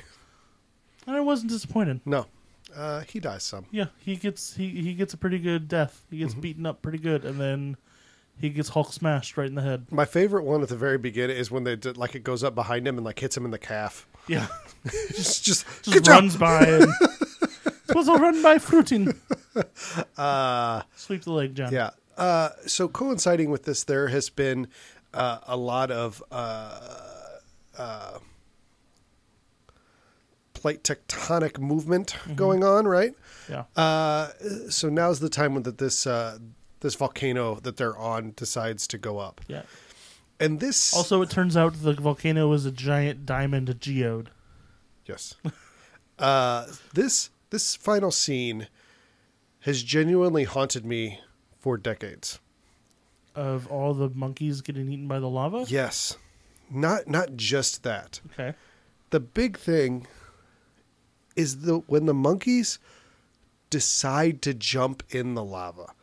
I 1.07 1.19
wasn't 1.19 1.51
disappointed. 1.51 2.01
no, 2.05 2.27
uh, 2.75 3.01
he 3.01 3.19
dies 3.19 3.43
some. 3.43 3.65
Yeah, 3.71 3.87
he 3.97 4.15
gets 4.15 4.55
he 4.55 4.69
he 4.69 4.93
gets 4.93 5.13
a 5.13 5.17
pretty 5.17 5.39
good 5.39 5.67
death. 5.67 6.05
He 6.09 6.19
gets 6.19 6.33
beaten 6.33 6.65
up 6.65 6.81
pretty 6.81 6.99
good 6.99 7.25
and 7.25 7.39
then 7.39 7.75
he 8.39 8.49
gets 8.49 8.69
Hulk 8.69 8.91
smashed 8.93 9.37
right 9.37 9.47
in 9.47 9.55
the 9.55 9.61
head. 9.61 9.85
My 9.91 10.05
favorite 10.05 10.43
one 10.43 10.61
at 10.61 10.69
the 10.69 10.75
very 10.77 10.97
beginning 10.97 11.37
is 11.37 11.51
when 11.51 11.63
they 11.63 11.75
did, 11.75 11.97
like 11.97 12.15
it 12.15 12.23
goes 12.23 12.43
up 12.43 12.55
behind 12.55 12.87
him 12.87 12.97
and 12.97 13.05
like 13.05 13.19
hits 13.19 13.37
him 13.37 13.45
in 13.45 13.51
the 13.51 13.59
calf. 13.59 14.07
Yeah. 14.27 14.47
Just, 15.15 15.43
just, 15.45 15.65
Just 15.83 15.91
good 15.91 16.05
job. 16.05 16.13
runs 16.21 16.35
by 16.37 16.63
and 16.63 16.87
was 17.95 18.07
a 18.07 18.13
run 18.13 18.41
by 18.41 18.57
fruiting. 18.57 19.13
Uh, 20.17 20.81
Sweep 20.95 21.23
the 21.23 21.31
leg, 21.33 21.53
John. 21.55 21.73
yeah. 21.73 21.89
Uh, 22.17 22.49
so 22.65 22.87
coinciding 22.87 23.49
with 23.51 23.63
this, 23.65 23.83
there 23.83 24.07
has 24.07 24.29
been 24.29 24.67
uh, 25.13 25.39
a 25.45 25.57
lot 25.57 25.91
of 25.91 26.23
uh, 26.31 26.79
uh, 27.77 28.19
plate 30.53 30.83
tectonic 30.83 31.59
movement 31.59 32.15
going 32.35 32.63
on, 32.63 32.87
right? 32.87 33.13
Yeah. 33.49 33.63
Uh, 33.75 34.29
so 34.69 34.87
now's 34.89 35.19
the 35.19 35.29
time 35.29 35.61
that 35.63 35.77
this 35.79 36.07
uh, 36.07 36.37
this 36.81 36.95
volcano 36.95 37.55
that 37.55 37.77
they're 37.77 37.97
on 37.97 38.33
decides 38.35 38.85
to 38.87 38.97
go 38.97 39.17
up, 39.19 39.41
Yeah. 39.47 39.63
and 40.39 40.59
this 40.59 40.93
Also, 40.93 41.21
it 41.21 41.29
turns 41.29 41.55
out 41.57 41.81
the 41.81 41.93
volcano 41.93 42.47
was 42.49 42.65
a 42.65 42.71
giant 42.71 43.25
diamond 43.25 43.73
geode. 43.79 44.29
Yes. 45.05 45.35
uh, 46.19 46.67
this 46.93 47.29
this 47.49 47.75
final 47.75 48.11
scene 48.11 48.67
has 49.61 49.83
genuinely 49.83 50.43
haunted 50.43 50.85
me 50.85 51.19
for 51.59 51.77
decades. 51.77 52.39
of 53.35 53.65
all 53.67 53.93
the 53.93 54.09
monkeys 54.09 54.61
getting 54.61 54.91
eaten 54.91 55.07
by 55.07 55.17
the 55.19 55.29
lava. 55.29 55.65
Yes. 55.69 56.17
Not 56.69 57.07
not 57.07 57.35
just 57.37 57.83
that. 57.83 58.19
Okay. 58.33 58.55
The 59.11 59.19
big 59.19 59.57
thing 59.57 60.07
is 61.35 61.61
the 61.61 61.79
when 61.87 62.05
the 62.07 62.13
monkeys 62.13 62.79
decide 63.69 64.41
to 64.41 64.53
jump 64.53 65.03
in 65.09 65.33
the 65.35 65.43
lava. 65.43 65.93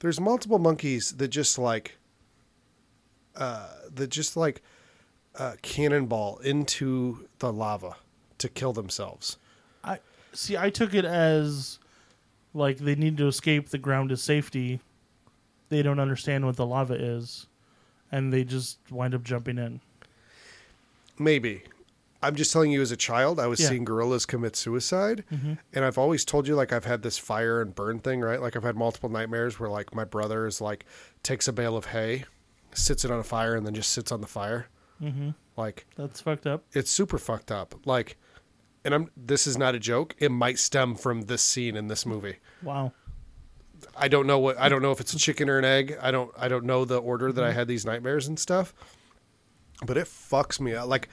There's 0.00 0.20
multiple 0.20 0.58
monkeys 0.58 1.12
that 1.12 1.28
just 1.28 1.58
like 1.58 1.96
uh 3.36 3.68
that 3.94 4.08
just 4.08 4.36
like 4.36 4.62
uh 5.36 5.54
cannonball 5.62 6.38
into 6.38 7.28
the 7.38 7.52
lava 7.52 7.96
to 8.38 8.48
kill 8.48 8.72
themselves. 8.72 9.36
I 9.82 9.98
see. 10.32 10.56
I 10.56 10.70
took 10.70 10.94
it 10.94 11.04
as 11.04 11.78
like 12.54 12.78
they 12.78 12.94
need 12.94 13.16
to 13.18 13.26
escape. 13.26 13.68
The 13.68 13.78
ground 13.78 14.12
is 14.12 14.22
safety. 14.22 14.80
They 15.68 15.82
don't 15.82 16.00
understand 16.00 16.46
what 16.46 16.56
the 16.56 16.66
lava 16.66 16.94
is, 16.94 17.46
and 18.10 18.32
they 18.32 18.44
just 18.44 18.78
wind 18.90 19.14
up 19.14 19.22
jumping 19.22 19.58
in. 19.58 19.80
Maybe. 21.18 21.62
I'm 22.22 22.34
just 22.34 22.52
telling 22.52 22.72
you 22.72 22.82
as 22.82 22.90
a 22.90 22.96
child, 22.96 23.38
I 23.38 23.46
was 23.46 23.60
Yeah. 23.60 23.68
seeing 23.68 23.84
gorillas 23.84 24.26
commit 24.26 24.56
suicide. 24.56 25.24
And 25.30 25.84
I've 25.84 25.98
always 25.98 26.24
told 26.24 26.48
you, 26.48 26.56
like, 26.56 26.72
I've 26.72 26.84
had 26.84 27.02
this 27.02 27.16
fire 27.18 27.60
and 27.60 27.74
burn 27.74 28.00
thing, 28.00 28.20
right? 28.20 28.40
Like, 28.40 28.56
I've 28.56 28.64
had 28.64 28.76
multiple 28.76 29.08
nightmares 29.08 29.60
where, 29.60 29.68
like, 29.70 29.94
my 29.94 30.04
brother 30.04 30.46
is 30.46 30.60
like, 30.60 30.84
takes 31.22 31.46
a 31.46 31.52
bale 31.52 31.76
of 31.76 31.86
hay, 31.86 32.24
sits 32.72 33.04
it 33.04 33.10
on 33.12 33.20
a 33.20 33.24
fire, 33.24 33.54
and 33.54 33.64
then 33.64 33.74
just 33.74 33.92
sits 33.92 34.10
on 34.10 34.20
the 34.20 34.26
fire. 34.26 34.66
Mm-hmm. 35.00 35.30
Like, 35.56 35.86
That's 35.96 36.20
fucked 36.20 36.46
up. 36.46 36.64
it's 36.72 36.90
super 36.90 37.18
fucked 37.18 37.52
up. 37.52 37.74
Like, 37.84 38.16
and 38.84 38.94
I'm, 38.94 39.10
this 39.16 39.46
is 39.46 39.56
not 39.56 39.74
a 39.76 39.78
joke. 39.78 40.16
It 40.18 40.30
might 40.32 40.58
stem 40.58 40.94
from 40.96 41.22
this 41.22 41.42
scene 41.42 41.76
in 41.76 41.86
this 41.88 42.04
movie. 42.04 42.36
Wow. 42.62 42.92
I 43.96 44.08
don't 44.08 44.26
know 44.26 44.40
what, 44.40 44.58
I 44.58 44.68
don't 44.68 44.82
know 44.82 44.90
if 44.90 44.98
it's 45.00 45.14
a 45.14 45.18
chicken 45.18 45.48
or 45.48 45.58
an 45.58 45.64
egg. 45.64 45.96
I 46.02 46.10
don't, 46.10 46.32
I 46.36 46.48
don't 46.48 46.64
know 46.64 46.84
the 46.84 46.98
order 46.98 47.30
that 47.30 47.44
I 47.44 47.52
had 47.52 47.68
these 47.68 47.86
nightmares 47.86 48.26
and 48.26 48.38
stuff. 48.40 48.74
But 49.86 49.96
it 49.96 50.06
fucks 50.06 50.58
me 50.58 50.74
up. 50.74 50.88
Like, 50.88 51.08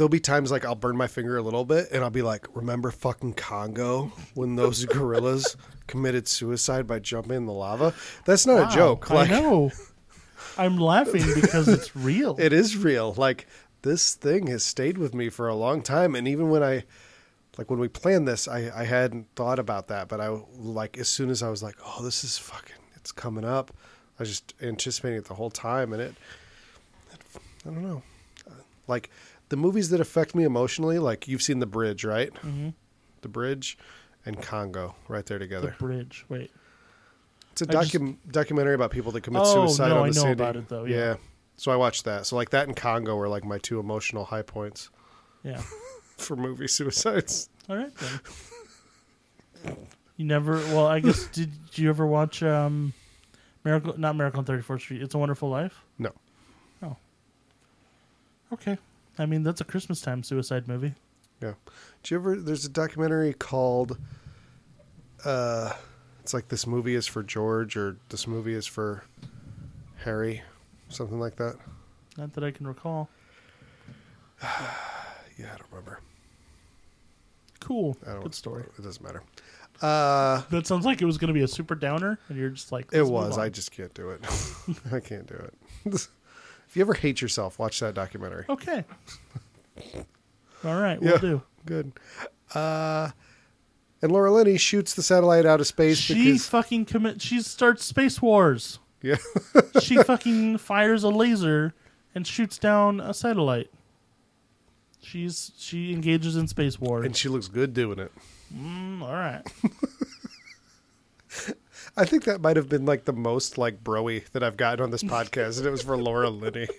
there'll 0.00 0.08
be 0.08 0.18
times 0.18 0.50
like 0.50 0.64
I'll 0.64 0.74
burn 0.74 0.96
my 0.96 1.06
finger 1.08 1.36
a 1.36 1.42
little 1.42 1.66
bit 1.66 1.88
and 1.92 2.02
I'll 2.02 2.08
be 2.08 2.22
like, 2.22 2.46
remember 2.56 2.90
fucking 2.90 3.34
Congo 3.34 4.10
when 4.32 4.56
those 4.56 4.84
gorillas 4.86 5.58
committed 5.86 6.26
suicide 6.26 6.86
by 6.86 7.00
jumping 7.00 7.36
in 7.36 7.44
the 7.44 7.52
lava? 7.52 7.92
That's 8.24 8.46
not 8.46 8.56
Wow. 8.62 8.68
a 8.70 8.74
joke. 8.74 9.10
Like, 9.10 9.30
I 9.30 9.40
know. 9.40 9.70
I'm 10.56 10.78
laughing 10.78 11.24
because 11.34 11.68
it's 11.68 11.94
real. 11.96 12.34
it 12.38 12.54
is 12.54 12.78
real. 12.78 13.12
Like, 13.12 13.46
this 13.82 14.14
thing 14.14 14.46
has 14.46 14.62
stayed 14.64 14.96
with 14.96 15.14
me 15.14 15.28
for 15.28 15.48
a 15.48 15.54
long 15.54 15.82
time. 15.82 16.14
And 16.14 16.26
even 16.26 16.48
when 16.48 16.62
I, 16.62 16.84
like, 17.58 17.68
when 17.70 17.78
we 17.78 17.88
planned 17.88 18.26
this, 18.26 18.48
I, 18.48 18.70
I 18.74 18.84
hadn't 18.84 19.26
thought 19.36 19.58
about 19.58 19.88
that. 19.88 20.08
But 20.08 20.22
I, 20.22 20.28
like, 20.56 20.96
as 20.96 21.08
soon 21.10 21.28
as 21.28 21.42
I 21.42 21.50
was 21.50 21.62
like, 21.62 21.76
oh, 21.84 22.02
this 22.02 22.24
is 22.24 22.38
fucking, 22.38 22.76
it's 22.96 23.12
coming 23.12 23.44
up, 23.44 23.70
I 24.18 24.22
was 24.22 24.30
just 24.30 24.54
anticipating 24.62 25.18
it 25.18 25.26
the 25.26 25.34
whole 25.34 25.50
time. 25.50 25.92
And 25.92 26.00
it, 26.00 26.14
I 27.12 27.70
don't 27.70 27.82
know. 27.82 28.02
Like, 28.88 29.10
the 29.50 29.56
movies 29.56 29.90
that 29.90 30.00
affect 30.00 30.34
me 30.34 30.44
emotionally, 30.44 30.98
like, 30.98 31.28
you've 31.28 31.42
seen 31.42 31.58
The 31.60 31.66
Bridge, 31.66 32.04
right? 32.04 32.34
hmm 32.38 32.70
The 33.20 33.28
Bridge 33.28 33.76
and 34.26 34.40
Congo 34.42 34.94
right 35.08 35.24
there 35.26 35.38
together. 35.38 35.74
The 35.78 35.84
bridge. 35.86 36.24
Wait. 36.28 36.50
It's 37.52 37.62
a 37.62 37.78
I 37.78 37.84
just- 37.84 37.96
documentary 38.30 38.74
about 38.74 38.90
people 38.90 39.12
that 39.12 39.20
commit 39.22 39.42
Oh, 39.44 39.66
suicide 39.66 39.88
no, 39.90 39.98
on 39.98 40.06
I 40.06 40.10
the 40.10 40.14
know 40.16 40.20
Sandy. 40.22 40.32
about 40.32 40.56
it, 40.56 40.68
though, 40.68 40.84
yeah. 40.84 41.16
So 41.56 41.70
I 41.70 41.76
watched 41.76 42.04
that. 42.06 42.24
So 42.26 42.36
like 42.36 42.50
that 42.50 42.66
and 42.68 42.74
Congo 42.76 43.16
were 43.16 43.28
like 43.28 43.44
my 43.44 43.58
two 43.58 43.78
emotional 43.80 44.24
high 44.24 44.40
points 44.42 44.88
Yeah. 45.42 45.60
for 46.16 46.34
movie 46.36 46.66
suicides. 46.68 47.50
All 47.68 47.76
right 47.76 47.92
then. 49.64 49.76
You 50.16 50.24
never. 50.26 50.54
Well, 50.56 50.86
I 50.86 51.00
guess 51.00 51.26
did 51.32 51.50
you 51.74 51.88
ever 51.90 52.06
watch 52.06 52.42
um, 52.42 52.92
Miracle? 53.64 53.94
Not 53.98 54.16
Miracle 54.16 54.38
on 54.40 54.44
Thirty 54.46 54.62
Fourth 54.62 54.80
Street. 54.82 55.02
It's 55.02 55.14
a 55.14 55.18
Wonderful 55.18 55.48
Life. 55.50 55.82
No. 55.98 56.12
Oh. 56.82 56.96
Okay. 58.54 58.78
I 59.20 59.26
mean, 59.26 59.42
that's 59.42 59.60
a 59.60 59.64
Christmas 59.64 60.00
time 60.00 60.22
suicide 60.22 60.66
movie. 60.66 60.94
Yeah. 61.42 61.52
Did 62.02 62.10
you 62.10 62.16
ever? 62.16 62.36
There's 62.36 62.64
a 62.64 62.68
documentary 62.70 63.32
called. 63.34 63.98
Uh, 65.24 65.72
it's 66.22 66.32
like 66.34 66.48
this 66.48 66.66
movie 66.66 66.94
is 66.94 67.06
for 67.06 67.22
George 67.22 67.76
or 67.76 67.96
this 68.08 68.26
movie 68.26 68.54
is 68.54 68.66
for 68.66 69.04
Harry, 69.96 70.42
something 70.88 71.20
like 71.20 71.36
that. 71.36 71.56
Not 72.16 72.32
that 72.34 72.44
I 72.44 72.50
can 72.50 72.66
recall. 72.66 73.08
Yeah, 75.38 75.46
I 75.54 75.56
don't 75.56 75.70
remember. 75.70 76.00
Cool. 77.60 77.96
I 78.06 78.12
don't. 78.12 78.22
Good 78.24 78.34
story. 78.34 78.64
It 78.78 78.82
doesn't 78.82 79.02
matter. 79.02 79.22
Uh, 79.80 80.42
That 80.50 80.66
sounds 80.66 80.84
like 80.84 81.00
it 81.00 81.06
was 81.06 81.16
going 81.16 81.28
to 81.28 81.32
be 81.34 81.40
a 81.40 81.48
super 81.48 81.74
downer, 81.74 82.18
and 82.28 82.36
you're 82.36 82.50
just 82.50 82.70
like, 82.70 82.92
it 82.92 83.06
was. 83.06 83.38
I 83.38 83.48
just 83.48 83.70
can't 83.72 83.94
do 83.94 84.10
it. 84.10 84.20
I 84.92 85.00
can't 85.00 85.26
do 85.26 85.48
it. 85.86 86.08
if 86.70 86.76
you 86.76 86.82
ever 86.82 86.94
hate 86.94 87.20
yourself, 87.20 87.58
watch 87.58 87.80
that 87.80 87.94
documentary. 87.94 88.44
Okay. 88.48 88.84
All 90.64 90.80
right, 90.80 91.00
we'll 91.02 91.14
Yeah. 91.14 91.18
do. 91.18 91.42
Good. 91.66 91.92
Uh, 92.54 93.10
and 94.00 94.12
Laura 94.12 94.30
Linney 94.32 94.56
shoots 94.56 94.94
the 94.94 95.02
satellite 95.02 95.44
out 95.44 95.60
of 95.60 95.66
space 95.66 95.98
She 95.98 96.14
because 96.14 96.46
fucking 96.46 96.84
commit. 96.86 97.20
She 97.20 97.42
starts 97.42 97.84
space 97.84 98.22
wars. 98.22 98.78
yeah, 99.02 99.16
she 99.82 99.96
fucking 100.02 100.58
fires 100.58 101.02
a 101.02 101.08
laser 101.08 101.74
and 102.14 102.26
shoots 102.26 102.56
down 102.56 103.00
a 103.00 103.12
satellite. 103.12 103.70
She's 105.02 105.52
she 105.58 105.92
engages 105.92 106.36
in 106.36 106.46
space 106.46 106.78
war. 106.80 107.02
and 107.02 107.16
she 107.16 107.28
looks 107.28 107.48
good 107.48 107.74
doing 107.74 107.98
it. 107.98 108.12
Mm, 108.54 109.02
all 109.02 109.12
right. 109.12 109.42
I 112.00 112.06
think 112.06 112.24
that 112.24 112.40
might 112.40 112.56
have 112.56 112.68
been 112.68 112.86
like 112.86 113.04
the 113.04 113.12
most 113.12 113.58
like 113.58 113.84
broy 113.84 114.26
that 114.30 114.42
I've 114.42 114.56
gotten 114.56 114.82
on 114.82 114.90
this 114.90 115.02
podcast, 115.14 115.58
and 115.58 115.66
it 115.66 115.70
was 115.70 115.82
for 115.82 115.96
Laura 115.96 116.30
Linney. 116.30 116.66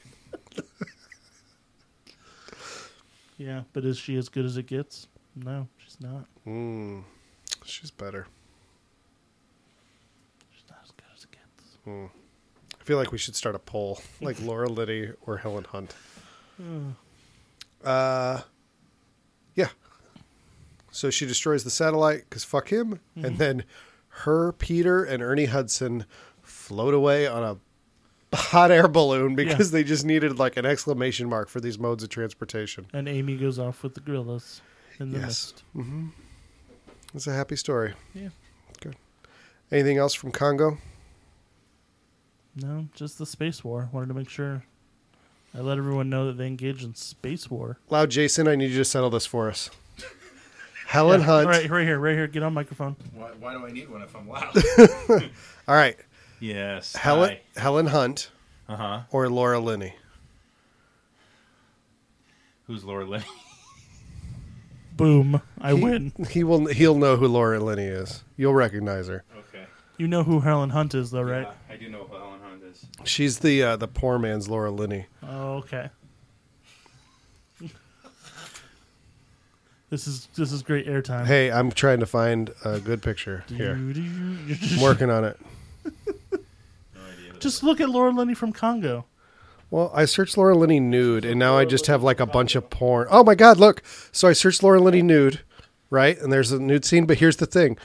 Yeah, 3.38 3.64
but 3.74 3.86
is 3.86 3.98
she 3.98 4.18
as 4.18 4.30
good 4.30 4.46
as 4.46 4.56
it 4.58 4.68
gets? 4.68 5.08
No, 5.36 5.68
she's 5.80 5.98
not. 6.00 6.26
Mm, 6.46 7.02
she's 7.66 7.90
better. 7.90 8.28
She's 10.52 10.64
not 10.70 10.78
as 10.84 10.92
good 10.92 11.08
as 11.18 11.24
it 11.24 11.32
gets. 11.32 11.78
I 12.80 12.84
feel 12.84 12.98
like 12.98 13.12
we 13.12 13.18
should 13.18 13.36
start 13.36 13.56
a 13.56 13.60
poll, 13.60 14.00
like 14.22 14.40
Laura 14.42 14.70
Linney 14.70 15.10
or 15.26 15.38
Helen 15.38 15.66
Hunt. 15.72 15.96
Uh, 17.84 18.42
yeah. 19.56 19.70
So 20.92 21.10
she 21.10 21.26
destroys 21.26 21.64
the 21.64 21.72
satellite 21.72 22.26
because 22.30 22.44
fuck 22.44 22.70
him, 22.72 23.00
and 23.16 23.40
then 23.40 23.64
her, 24.12 24.52
Peter, 24.54 25.04
and 25.04 25.22
Ernie 25.24 25.46
Hudson 25.46 26.06
float 26.42 26.94
away 26.94 27.28
on 27.28 27.44
a 27.44 28.36
hot 28.36 28.72
air 28.72 28.88
balloon 28.88 29.36
because 29.36 29.72
they 29.72 29.84
just 29.84 30.06
needed 30.06 30.40
like 30.40 30.58
an 30.58 30.66
exclamation 30.66 31.28
mark 31.30 31.50
for 31.50 31.60
these 31.60 31.78
modes 31.80 32.04
of 32.04 32.10
transportation. 32.10 32.88
And 32.94 33.08
Amy 33.08 33.36
goes 33.38 33.60
off 33.60 33.84
with 33.84 33.94
the 33.96 34.02
gorillas 34.02 34.62
in 35.00 35.12
the 35.12 35.20
Yes. 35.20 35.26
mist. 35.28 35.64
Mm-hmm. 35.76 36.08
It's 37.14 37.28
a 37.28 37.34
happy 37.34 37.56
story. 37.58 37.94
Yeah. 38.14 38.30
Good. 38.82 38.96
Anything 39.72 39.98
else 39.98 40.14
from 40.14 40.32
Congo? 40.32 40.78
No, 42.56 42.88
just 42.96 43.18
the 43.18 43.26
space 43.26 43.64
war. 43.64 43.90
Wanted 43.92 44.08
to 44.08 44.14
make 44.14 44.30
sure 44.30 44.64
I 45.58 45.60
let 45.62 45.78
everyone 45.78 46.10
know 46.10 46.28
that 46.28 46.38
they 46.38 46.48
engage 46.48 46.84
in 46.84 46.96
space 46.96 47.50
war. 47.50 47.78
Loud 47.90 48.12
Jason, 48.12 48.48
I 48.48 48.56
need 48.56 48.72
you 48.72 48.78
to 48.78 48.86
settle 48.86 49.10
this 49.10 49.26
for 49.26 49.50
us. 49.50 49.70
Helen 50.92 51.22
Yeah, 51.22 51.26
Hunt. 51.26 51.48
Right, 51.48 51.70
right 51.70 51.88
here, 51.88 51.98
right 52.00 52.16
here. 52.16 52.28
Get 52.28 52.44
on 52.44 52.54
microphone. 52.54 52.98
Why, 53.16 53.30
why 53.40 53.54
do 53.54 53.66
I 53.66 53.72
need 53.72 53.90
one 53.90 54.02
if 54.02 54.14
I'm 54.14 54.28
loud? 54.28 54.54
All 55.68 55.76
right. 55.76 55.96
yes. 56.42 56.94
Helen 56.98 57.38
Helen 57.56 57.88
Hunt 57.88 58.30
Uh 58.68 58.76
huh. 58.76 59.00
or 59.10 59.30
Laura 59.30 59.58
Linney. 59.60 59.94
Who's 62.68 62.84
Laura 62.84 63.06
Linney? 63.06 63.24
Boom! 64.98 65.42
I 65.62 65.74
He- 65.74 65.82
win. 65.82 66.12
He 66.30 66.44
will 66.44 66.66
he'll 66.68 66.96
know 66.98 67.16
who 67.16 67.28
Laura 67.28 67.60
Linney 67.62 67.86
is. 67.86 68.24
You'll 68.36 68.54
recognize 68.54 69.08
her. 69.08 69.24
Okay. 69.48 69.64
You 69.98 70.08
know 70.10 70.24
who 70.24 70.42
Helen 70.42 70.72
Hunt 70.72 70.94
is, 70.94 71.12
though, 71.12 71.22
right? 71.22 71.48
Yeah, 71.70 71.74
I 71.74 71.78
do 71.78 71.90
know 71.90 72.04
who 72.04 72.16
Helen 72.18 72.40
Hunt 72.44 72.64
is. 72.64 72.86
She's 73.06 73.40
the 73.40 73.64
uh, 73.64 73.76
the 73.78 73.88
poor 73.88 74.20
man's 74.20 74.50
Laura 74.50 74.72
Linney. 74.72 75.06
Oh, 75.24 75.54
okay. 75.60 75.90
This 79.92 80.08
is 80.08 80.28
this 80.36 80.52
is 80.52 80.64
great 80.64 80.88
airtime. 80.88 81.28
Hey, 81.28 81.52
I'm 81.52 81.70
trying 81.70 82.00
to 82.00 82.06
find 82.08 82.50
a 82.66 82.80
good 82.80 83.04
picture 83.04 83.44
here. 83.48 83.76
Doo-doo. 83.76 84.56
I'm 84.72 84.82
working 84.82 85.12
on 85.12 85.26
it. 85.26 85.40
Just 87.40 87.62
look 87.62 87.82
at 87.82 87.90
Laura 87.90 88.12
Linney 88.12 88.34
from 88.34 88.54
Congo. 88.54 89.06
Well, 89.70 89.92
I 89.94 90.06
searched 90.06 90.38
Laura 90.38 90.56
Linney 90.56 90.80
nude, 90.80 91.26
and 91.26 91.40
now 91.40 91.58
I 91.58 91.64
just 91.66 91.88
have 91.88 92.04
like 92.04 92.20
a 92.20 92.26
bunch 92.26 92.56
of 92.56 92.70
porn. 92.70 93.08
Oh 93.10 93.24
my 93.24 93.36
God, 93.36 93.58
look! 93.58 93.82
So 94.12 94.28
I 94.28 94.34
searched 94.34 94.62
Laura 94.64 94.80
Linney 94.82 95.02
nude, 95.02 95.40
right? 95.90 96.20
And 96.20 96.32
there's 96.32 96.52
a 96.52 96.60
nude 96.60 96.84
scene. 96.84 97.06
But 97.06 97.20
here's 97.20 97.38
the 97.38 97.46
thing: 97.46 97.78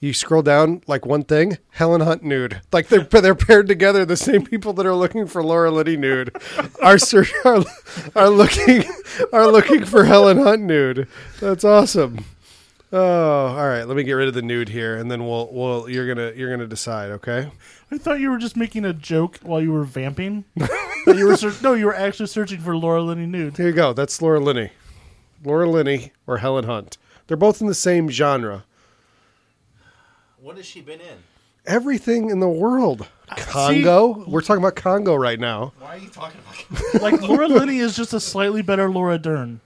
you 0.00 0.14
scroll 0.14 0.42
down 0.42 0.82
like 0.86 1.04
one 1.04 1.22
thing, 1.22 1.58
Helen 1.70 2.00
Hunt 2.00 2.22
nude. 2.22 2.62
Like 2.72 2.88
they're 2.88 3.00
they're 3.20 3.34
paired 3.34 3.68
together. 3.68 4.04
The 4.04 4.16
same 4.16 4.44
people 4.44 4.72
that 4.74 4.86
are 4.86 4.94
looking 4.94 5.26
for 5.26 5.42
Laura 5.42 5.70
Linney 5.70 5.96
nude 5.96 6.34
are 6.82 6.98
are, 7.44 7.64
are 8.16 8.30
looking 8.30 8.84
are 9.32 9.46
looking 9.48 9.84
for 9.84 10.04
Helen 10.04 10.38
Hunt 10.38 10.62
nude. 10.62 11.06
That's 11.40 11.64
awesome. 11.64 12.24
Oh, 12.92 12.98
all 12.98 13.68
right. 13.68 13.84
Let 13.84 13.96
me 13.96 14.02
get 14.02 14.14
rid 14.14 14.26
of 14.26 14.34
the 14.34 14.42
nude 14.42 14.68
here, 14.68 14.96
and 14.96 15.10
then 15.10 15.26
we'll 15.26 15.48
we'll 15.52 15.88
you're 15.88 16.08
gonna 16.08 16.32
you're 16.34 16.50
gonna 16.50 16.66
decide. 16.66 17.10
Okay. 17.12 17.50
I 17.92 17.98
thought 17.98 18.20
you 18.20 18.30
were 18.30 18.38
just 18.38 18.56
making 18.56 18.84
a 18.84 18.92
joke 18.92 19.38
while 19.42 19.60
you 19.60 19.72
were 19.72 19.84
vamping. 19.84 20.44
You 21.06 21.26
were 21.26 21.36
ser- 21.36 21.54
no, 21.62 21.74
you 21.74 21.86
were 21.86 21.94
actually 21.94 22.26
searching 22.26 22.60
for 22.60 22.76
Laura 22.76 23.02
Linney 23.02 23.26
nude. 23.26 23.56
Here 23.56 23.68
you 23.68 23.72
go. 23.72 23.92
That's 23.92 24.20
Laura 24.22 24.40
Linney. 24.40 24.70
Laura 25.44 25.68
Linney 25.68 26.12
or 26.26 26.38
Helen 26.38 26.64
Hunt. 26.64 26.98
They're 27.26 27.36
both 27.36 27.60
in 27.60 27.66
the 27.66 27.74
same 27.74 28.08
genre. 28.10 28.64
What 30.40 30.56
has 30.56 30.66
she 30.66 30.80
been 30.80 31.00
in? 31.00 31.18
Everything 31.66 32.30
in 32.30 32.40
the 32.40 32.48
world. 32.48 33.06
Congo. 33.36 34.24
We're 34.26 34.40
talking 34.40 34.62
about 34.62 34.76
Congo 34.76 35.14
right 35.14 35.38
now. 35.38 35.72
Why 35.78 35.96
are 35.96 35.98
you 35.98 36.08
talking 36.08 36.40
about? 36.40 37.02
Like 37.02 37.20
Laura 37.22 37.46
Linney 37.48 37.78
is 37.78 37.94
just 37.96 38.12
a 38.14 38.20
slightly 38.20 38.62
better 38.62 38.88
Laura 38.90 39.18
Dern 39.18 39.60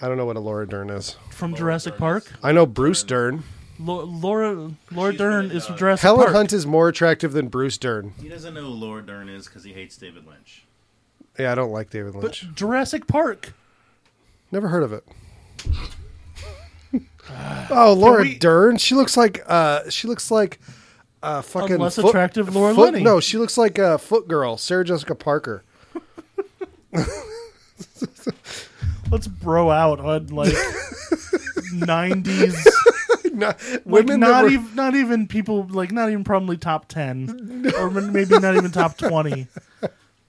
I 0.00 0.08
don't 0.08 0.16
know 0.16 0.26
what 0.26 0.36
a 0.36 0.40
Laura 0.40 0.66
Dern 0.68 0.90
is. 0.90 1.16
from 1.30 1.50
Laura 1.52 1.58
Jurassic 1.60 1.92
Dern 1.94 1.98
Park. 1.98 2.32
I 2.42 2.52
know 2.52 2.66
Bruce 2.66 3.02
Dern. 3.02 3.42
Lo- 3.78 4.04
Laura 4.04 4.70
Laura 4.92 5.12
She's 5.12 5.18
Dern 5.18 5.48
been, 5.48 5.56
is 5.56 5.66
from 5.66 5.74
uh, 5.74 5.78
Jurassic 5.78 6.02
Helen 6.02 6.20
Park. 6.24 6.32
Hunt 6.34 6.52
is 6.52 6.66
more 6.66 6.88
attractive 6.88 7.32
than 7.32 7.48
Bruce 7.48 7.76
Dern. 7.78 8.12
he 8.20 8.28
doesn't 8.28 8.54
know 8.54 8.62
who 8.62 8.68
Laura 8.68 9.02
Dern 9.02 9.28
is 9.28 9.46
because 9.46 9.64
he 9.64 9.72
hates 9.72 9.96
David 9.96 10.26
Lynch. 10.26 10.64
Yeah, 11.38 11.50
I 11.52 11.54
don't 11.56 11.72
like 11.72 11.90
David 11.90 12.14
Lynch. 12.14 12.22
but 12.22 12.42
Lynch. 12.42 12.56
Jurassic 12.56 13.06
Park. 13.08 13.54
Never 14.52 14.68
heard 14.68 14.82
of 14.84 14.92
it. 14.92 15.04
Oh, 17.70 17.94
Laura 17.98 18.22
we- 18.22 18.38
Dern. 18.38 18.76
She 18.76 18.94
looks 18.94 19.16
like 19.16 19.42
uh 19.46 19.88
she 19.90 20.06
looks 20.08 20.30
like 20.30 20.60
uh 21.22 21.42
fucking 21.42 21.78
less 21.78 21.96
foot- 21.96 22.06
attractive 22.06 22.54
Laura 22.54 22.74
foot- 22.74 22.92
Linney. 22.92 23.04
No, 23.04 23.20
she 23.20 23.38
looks 23.38 23.56
like 23.58 23.78
a 23.78 23.98
foot 23.98 24.28
girl, 24.28 24.56
Sarah 24.56 24.84
Jessica 24.84 25.14
Parker. 25.14 25.62
Let's 29.10 29.26
bro 29.28 29.70
out 29.70 30.00
on 30.00 30.28
like 30.28 30.52
nineties. 31.74 32.66
Not- 33.32 33.60
Like 33.70 33.84
women 33.84 34.20
that 34.20 34.28
not 34.30 34.44
were- 34.44 34.50
even 34.50 34.74
not 34.74 34.94
even 34.94 35.26
people 35.26 35.66
like 35.68 35.92
not 35.92 36.08
even 36.10 36.24
probably 36.24 36.56
top 36.56 36.86
ten 36.88 37.70
or 37.78 37.90
maybe 37.90 38.38
not 38.38 38.54
even 38.56 38.70
top 38.70 38.96
twenty 38.96 39.48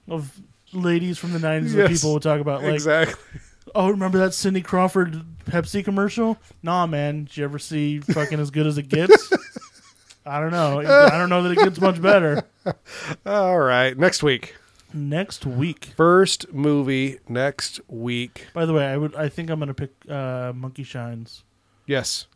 of 0.08 0.32
ladies 0.72 1.16
from 1.18 1.32
the 1.32 1.38
nineties 1.38 1.74
that 1.74 1.90
Yes, 1.90 2.00
people 2.00 2.14
would 2.14 2.22
talk 2.22 2.40
about. 2.40 2.62
Like, 2.62 2.74
exactly. 2.74 3.40
Oh, 3.74 3.90
remember 3.90 4.18
that 4.18 4.34
Cindy 4.34 4.62
Crawford 4.62 5.22
Pepsi 5.44 5.84
commercial? 5.84 6.38
Nah, 6.62 6.86
man. 6.86 7.24
Did 7.24 7.36
you 7.36 7.44
ever 7.44 7.58
see 7.58 8.00
fucking 8.00 8.40
as 8.40 8.50
good 8.50 8.66
as 8.66 8.78
it 8.78 8.88
gets? 8.88 9.32
I 10.26 10.40
don't 10.40 10.50
know. 10.50 10.80
I 10.80 11.10
don't 11.10 11.28
know 11.28 11.42
that 11.44 11.52
it 11.52 11.58
gets 11.58 11.80
much 11.80 12.02
better. 12.02 12.42
All 13.26 13.58
right, 13.58 13.96
next 13.96 14.22
week. 14.24 14.56
Next 14.92 15.46
week. 15.46 15.92
First 15.96 16.52
movie 16.52 17.18
next 17.28 17.80
week. 17.86 18.46
By 18.52 18.66
the 18.66 18.72
way, 18.72 18.86
I 18.86 18.96
would. 18.96 19.14
I 19.14 19.28
think 19.28 19.50
I'm 19.50 19.58
gonna 19.58 19.74
pick 19.74 19.92
uh, 20.08 20.52
Monkey 20.54 20.82
Shines. 20.82 21.44
Yes, 21.86 22.26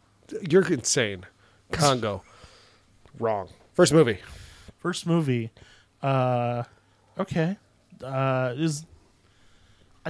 you're 0.48 0.66
insane. 0.70 1.26
Congo, 1.72 2.22
wrong. 3.18 3.48
First 3.74 3.92
movie. 3.92 4.18
First 4.78 5.06
movie. 5.06 5.50
Uh, 6.02 6.64
okay. 7.18 7.56
Uh, 8.02 8.54
is 8.56 8.86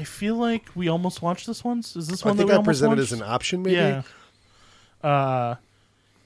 I 0.00 0.04
feel 0.04 0.36
like 0.36 0.64
we 0.74 0.88
almost 0.88 1.20
watched 1.20 1.46
this 1.46 1.62
once. 1.62 1.94
Is 1.94 2.08
this 2.08 2.24
I 2.24 2.28
one 2.30 2.36
that 2.38 2.42
think 2.42 2.48
we 2.48 2.54
I 2.54 2.56
almost 2.56 2.66
presented 2.68 2.96
watched? 2.98 3.12
as 3.12 3.20
an 3.20 3.22
option. 3.22 3.62
Maybe. 3.62 3.76
Yeah. 3.76 4.02
Uh, 5.02 5.56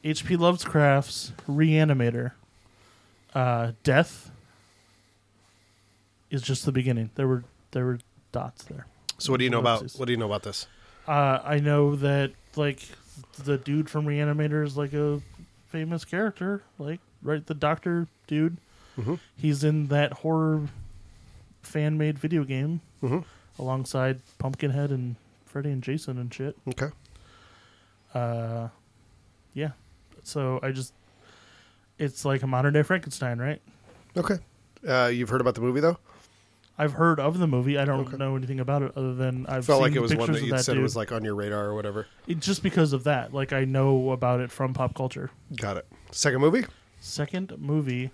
H.P. 0.04 0.36
Lovecraft's 0.36 1.32
Reanimator. 1.48 2.32
Uh, 3.34 3.72
death 3.82 4.30
is 6.30 6.40
just 6.42 6.64
the 6.66 6.72
beginning. 6.72 7.10
There 7.16 7.26
were 7.26 7.42
there 7.72 7.84
were 7.84 7.98
dots 8.30 8.62
there. 8.64 8.86
So 9.18 9.32
what 9.32 9.38
do 9.38 9.44
you 9.44 9.50
know 9.50 9.58
about 9.58 9.90
what 9.96 10.06
do 10.06 10.12
you 10.12 10.16
know 10.18 10.26
about 10.26 10.44
this? 10.44 10.66
Uh, 11.08 11.40
I 11.44 11.58
know 11.58 11.96
that 11.96 12.30
like 12.56 12.80
the 13.42 13.58
dude 13.58 13.90
from 13.90 14.06
Reanimator 14.06 14.64
is 14.64 14.76
like 14.76 14.92
a 14.92 15.20
famous 15.68 16.04
character, 16.04 16.62
like 16.78 17.00
right 17.22 17.44
the 17.44 17.54
doctor 17.54 18.06
dude. 18.28 18.56
Mhm. 18.98 19.18
He's 19.36 19.64
in 19.64 19.88
that 19.88 20.12
horror 20.12 20.68
fan 21.62 21.98
made 21.98 22.18
video 22.18 22.44
game 22.44 22.80
Mhm. 23.02 23.24
Alongside 23.58 24.20
Pumpkinhead 24.38 24.90
and 24.90 25.16
Freddy 25.46 25.70
and 25.70 25.82
Jason 25.82 26.18
and 26.18 26.32
shit. 26.32 26.56
Okay. 26.68 26.88
Uh, 28.12 28.68
yeah. 29.54 29.70
So 30.22 30.60
I 30.62 30.70
just 30.72 30.92
it's 31.98 32.24
like 32.24 32.42
a 32.42 32.46
modern 32.46 32.72
day 32.74 32.82
Frankenstein, 32.82 33.38
right? 33.38 33.60
Okay. 34.16 34.36
Uh, 34.86 35.06
you've 35.06 35.28
heard 35.28 35.40
about 35.40 35.54
the 35.54 35.60
movie 35.60 35.80
though? 35.80 35.98
I've 36.76 36.94
heard 36.94 37.20
of 37.20 37.38
the 37.38 37.46
movie. 37.46 37.78
I 37.78 37.84
don't 37.84 38.08
Okay. 38.08 38.16
know 38.16 38.34
anything 38.34 38.58
about 38.58 38.82
it 38.82 38.92
other 38.96 39.14
than 39.14 39.46
I've 39.46 39.64
Felt 39.64 39.78
seen 39.78 39.82
like 39.90 39.94
it 39.96 40.00
was 40.00 40.14
one 40.16 40.32
that 40.32 40.42
you 40.42 40.50
that 40.50 40.64
said 40.64 40.74
dude. 40.74 40.82
was 40.82 40.96
like 40.96 41.12
on 41.12 41.22
your 41.24 41.36
radar 41.36 41.66
or 41.66 41.74
whatever. 41.76 42.06
It- 42.26 42.40
just 42.40 42.62
because 42.64 42.92
of 42.92 43.04
that. 43.04 43.32
Like 43.32 43.52
I 43.52 43.64
know 43.64 44.10
about 44.10 44.40
it 44.40 44.50
from 44.50 44.74
pop 44.74 44.94
culture. 44.94 45.30
Got 45.56 45.76
it. 45.76 45.86
Second 46.10 46.40
movie? 46.40 46.64
Second 47.00 47.54
movie. 47.58 48.10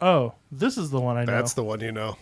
Oh, 0.00 0.34
this 0.52 0.78
is 0.78 0.90
the 0.90 1.00
one 1.00 1.16
I 1.16 1.24
know. 1.24 1.32
That's 1.32 1.54
the 1.54 1.64
one 1.64 1.80
you 1.80 1.92
know. 1.92 2.16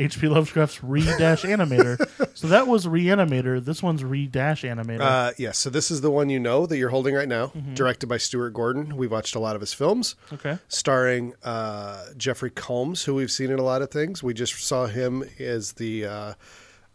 H.P. 0.00 0.28
Lovecraft's 0.28 0.82
Re 0.82 1.02
Dash 1.02 1.42
Animator. 1.42 1.96
so 2.36 2.46
that 2.48 2.66
was 2.66 2.86
Reanimator. 2.86 3.64
This 3.64 3.82
one's 3.82 4.02
Re 4.02 4.26
Dash 4.26 4.62
Animator. 4.62 5.00
Uh, 5.00 5.32
yes. 5.36 5.58
so 5.58 5.68
this 5.70 5.90
is 5.90 6.00
the 6.00 6.10
one 6.10 6.30
you 6.30 6.40
know 6.40 6.64
that 6.66 6.76
you're 6.78 6.88
holding 6.88 7.14
right 7.14 7.28
now, 7.28 7.48
Mm-hmm. 7.48 7.74
directed 7.74 8.08
by 8.08 8.16
Stuart 8.16 8.50
Gordon. 8.50 8.96
We 8.96 9.06
watched 9.06 9.34
a 9.34 9.38
lot 9.38 9.54
of 9.56 9.60
his 9.60 9.72
films, 9.74 10.16
okay. 10.32 10.58
starring 10.68 11.34
uh, 11.44 12.06
Jeffrey 12.16 12.50
Combs, 12.50 13.04
who 13.04 13.14
we've 13.14 13.30
seen 13.30 13.50
in 13.50 13.58
a 13.58 13.62
lot 13.62 13.82
of 13.82 13.90
things. 13.90 14.22
We 14.22 14.32
just 14.34 14.54
saw 14.64 14.86
him 14.86 15.22
as 15.38 15.72
the 15.74 16.06
uh, 16.06 16.34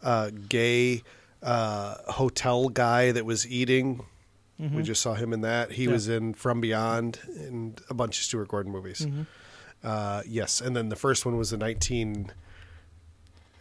uh, 0.02 0.32
gay 0.50 1.04
uh, 1.44 1.96
hotel 2.12 2.70
guy 2.70 3.12
that 3.12 3.26
was 3.26 3.48
eating. 3.48 4.04
We 4.58 4.84
just 4.84 5.02
saw 5.02 5.14
him 5.16 5.34
in 5.34 5.42
that. 5.42 5.72
He 5.74 5.84
Mm-hmm. 5.84 5.90
Yeah. 5.90 5.94
was 5.94 6.08
in 6.08 6.34
From 6.34 6.62
Beyond 6.62 7.20
and 7.38 7.80
a 7.90 7.94
bunch 7.94 8.18
of 8.20 8.24
Stuart 8.24 8.48
Gordon 8.48 8.72
movies. 8.72 9.02
Mm-hmm. 9.06 9.24
Uh, 9.84 10.22
yes, 10.26 10.62
and 10.62 10.76
then 10.76 10.88
the 10.90 10.96
first 10.96 11.26
one 11.26 11.38
was 11.38 11.50
the 11.52 11.58
19. 11.58 12.32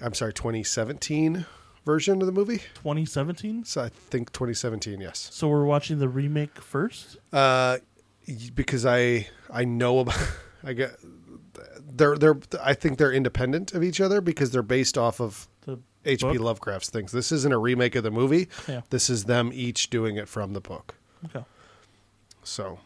I'm 0.04 0.14
sorry, 0.14 0.34
2017 0.34 1.46
version 1.86 2.20
of 2.20 2.26
the 2.26 2.32
movie. 2.32 2.58
2017. 2.74 3.64
So 3.64 3.82
I 3.82 3.88
think 3.88 4.32
2017. 4.32 5.00
Yes. 5.00 5.28
So 5.32 5.48
we're 5.48 5.64
watching 5.64 5.98
the 5.98 6.08
remake 6.08 6.60
first. 6.60 7.16
Uh, 7.32 7.78
because 8.54 8.86
I 8.86 9.28
I 9.52 9.64
know 9.64 10.00
about 10.00 10.16
I 10.64 10.72
get 10.72 10.98
they're 11.80 12.16
they're 12.16 12.38
I 12.62 12.74
think 12.74 12.98
they're 12.98 13.12
independent 13.12 13.72
of 13.74 13.82
each 13.82 14.00
other 14.00 14.20
because 14.20 14.50
they're 14.50 14.62
based 14.62 14.98
off 14.98 15.20
of 15.20 15.48
The 15.62 15.78
H.P. 16.04 16.38
Lovecraft's 16.38 16.90
things. 16.90 17.12
This 17.12 17.32
isn't 17.32 17.52
a 17.52 17.58
remake 17.58 17.94
of 17.94 18.02
the 18.02 18.10
movie. 18.10 18.48
Yeah. 18.68 18.82
This 18.90 19.08
is 19.08 19.24
them 19.24 19.50
each 19.54 19.90
doing 19.90 20.16
it 20.16 20.28
from 20.28 20.52
the 20.52 20.60
book. 20.60 20.96
Okay. 21.26 21.44
So 22.42 22.78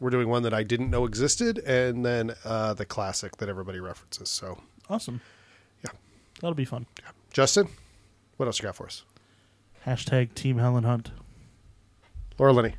we're 0.00 0.10
doing 0.10 0.28
one 0.28 0.42
that 0.42 0.54
I 0.54 0.62
didn't 0.62 0.90
know 0.90 1.04
existed, 1.04 1.58
and 1.58 2.04
then 2.04 2.34
uh, 2.44 2.74
the 2.74 2.86
classic 2.86 3.36
that 3.38 3.48
everybody 3.48 3.78
references. 3.80 4.28
So 4.30 4.58
Awesome. 4.88 5.20
Yeah. 6.42 6.48
That'll 6.48 6.54
be 6.54 6.64
fun. 6.64 6.86
Justin, 7.32 7.68
what 8.36 8.46
else 8.46 8.58
you 8.58 8.64
got 8.64 8.74
for 8.76 8.86
us? 8.86 9.04
Hashtag 9.86 10.34
Team 10.34 10.58
Helen 10.58 10.84
Hunt. 10.84 11.10
Laura 12.38 12.52
Linney. 12.52 12.74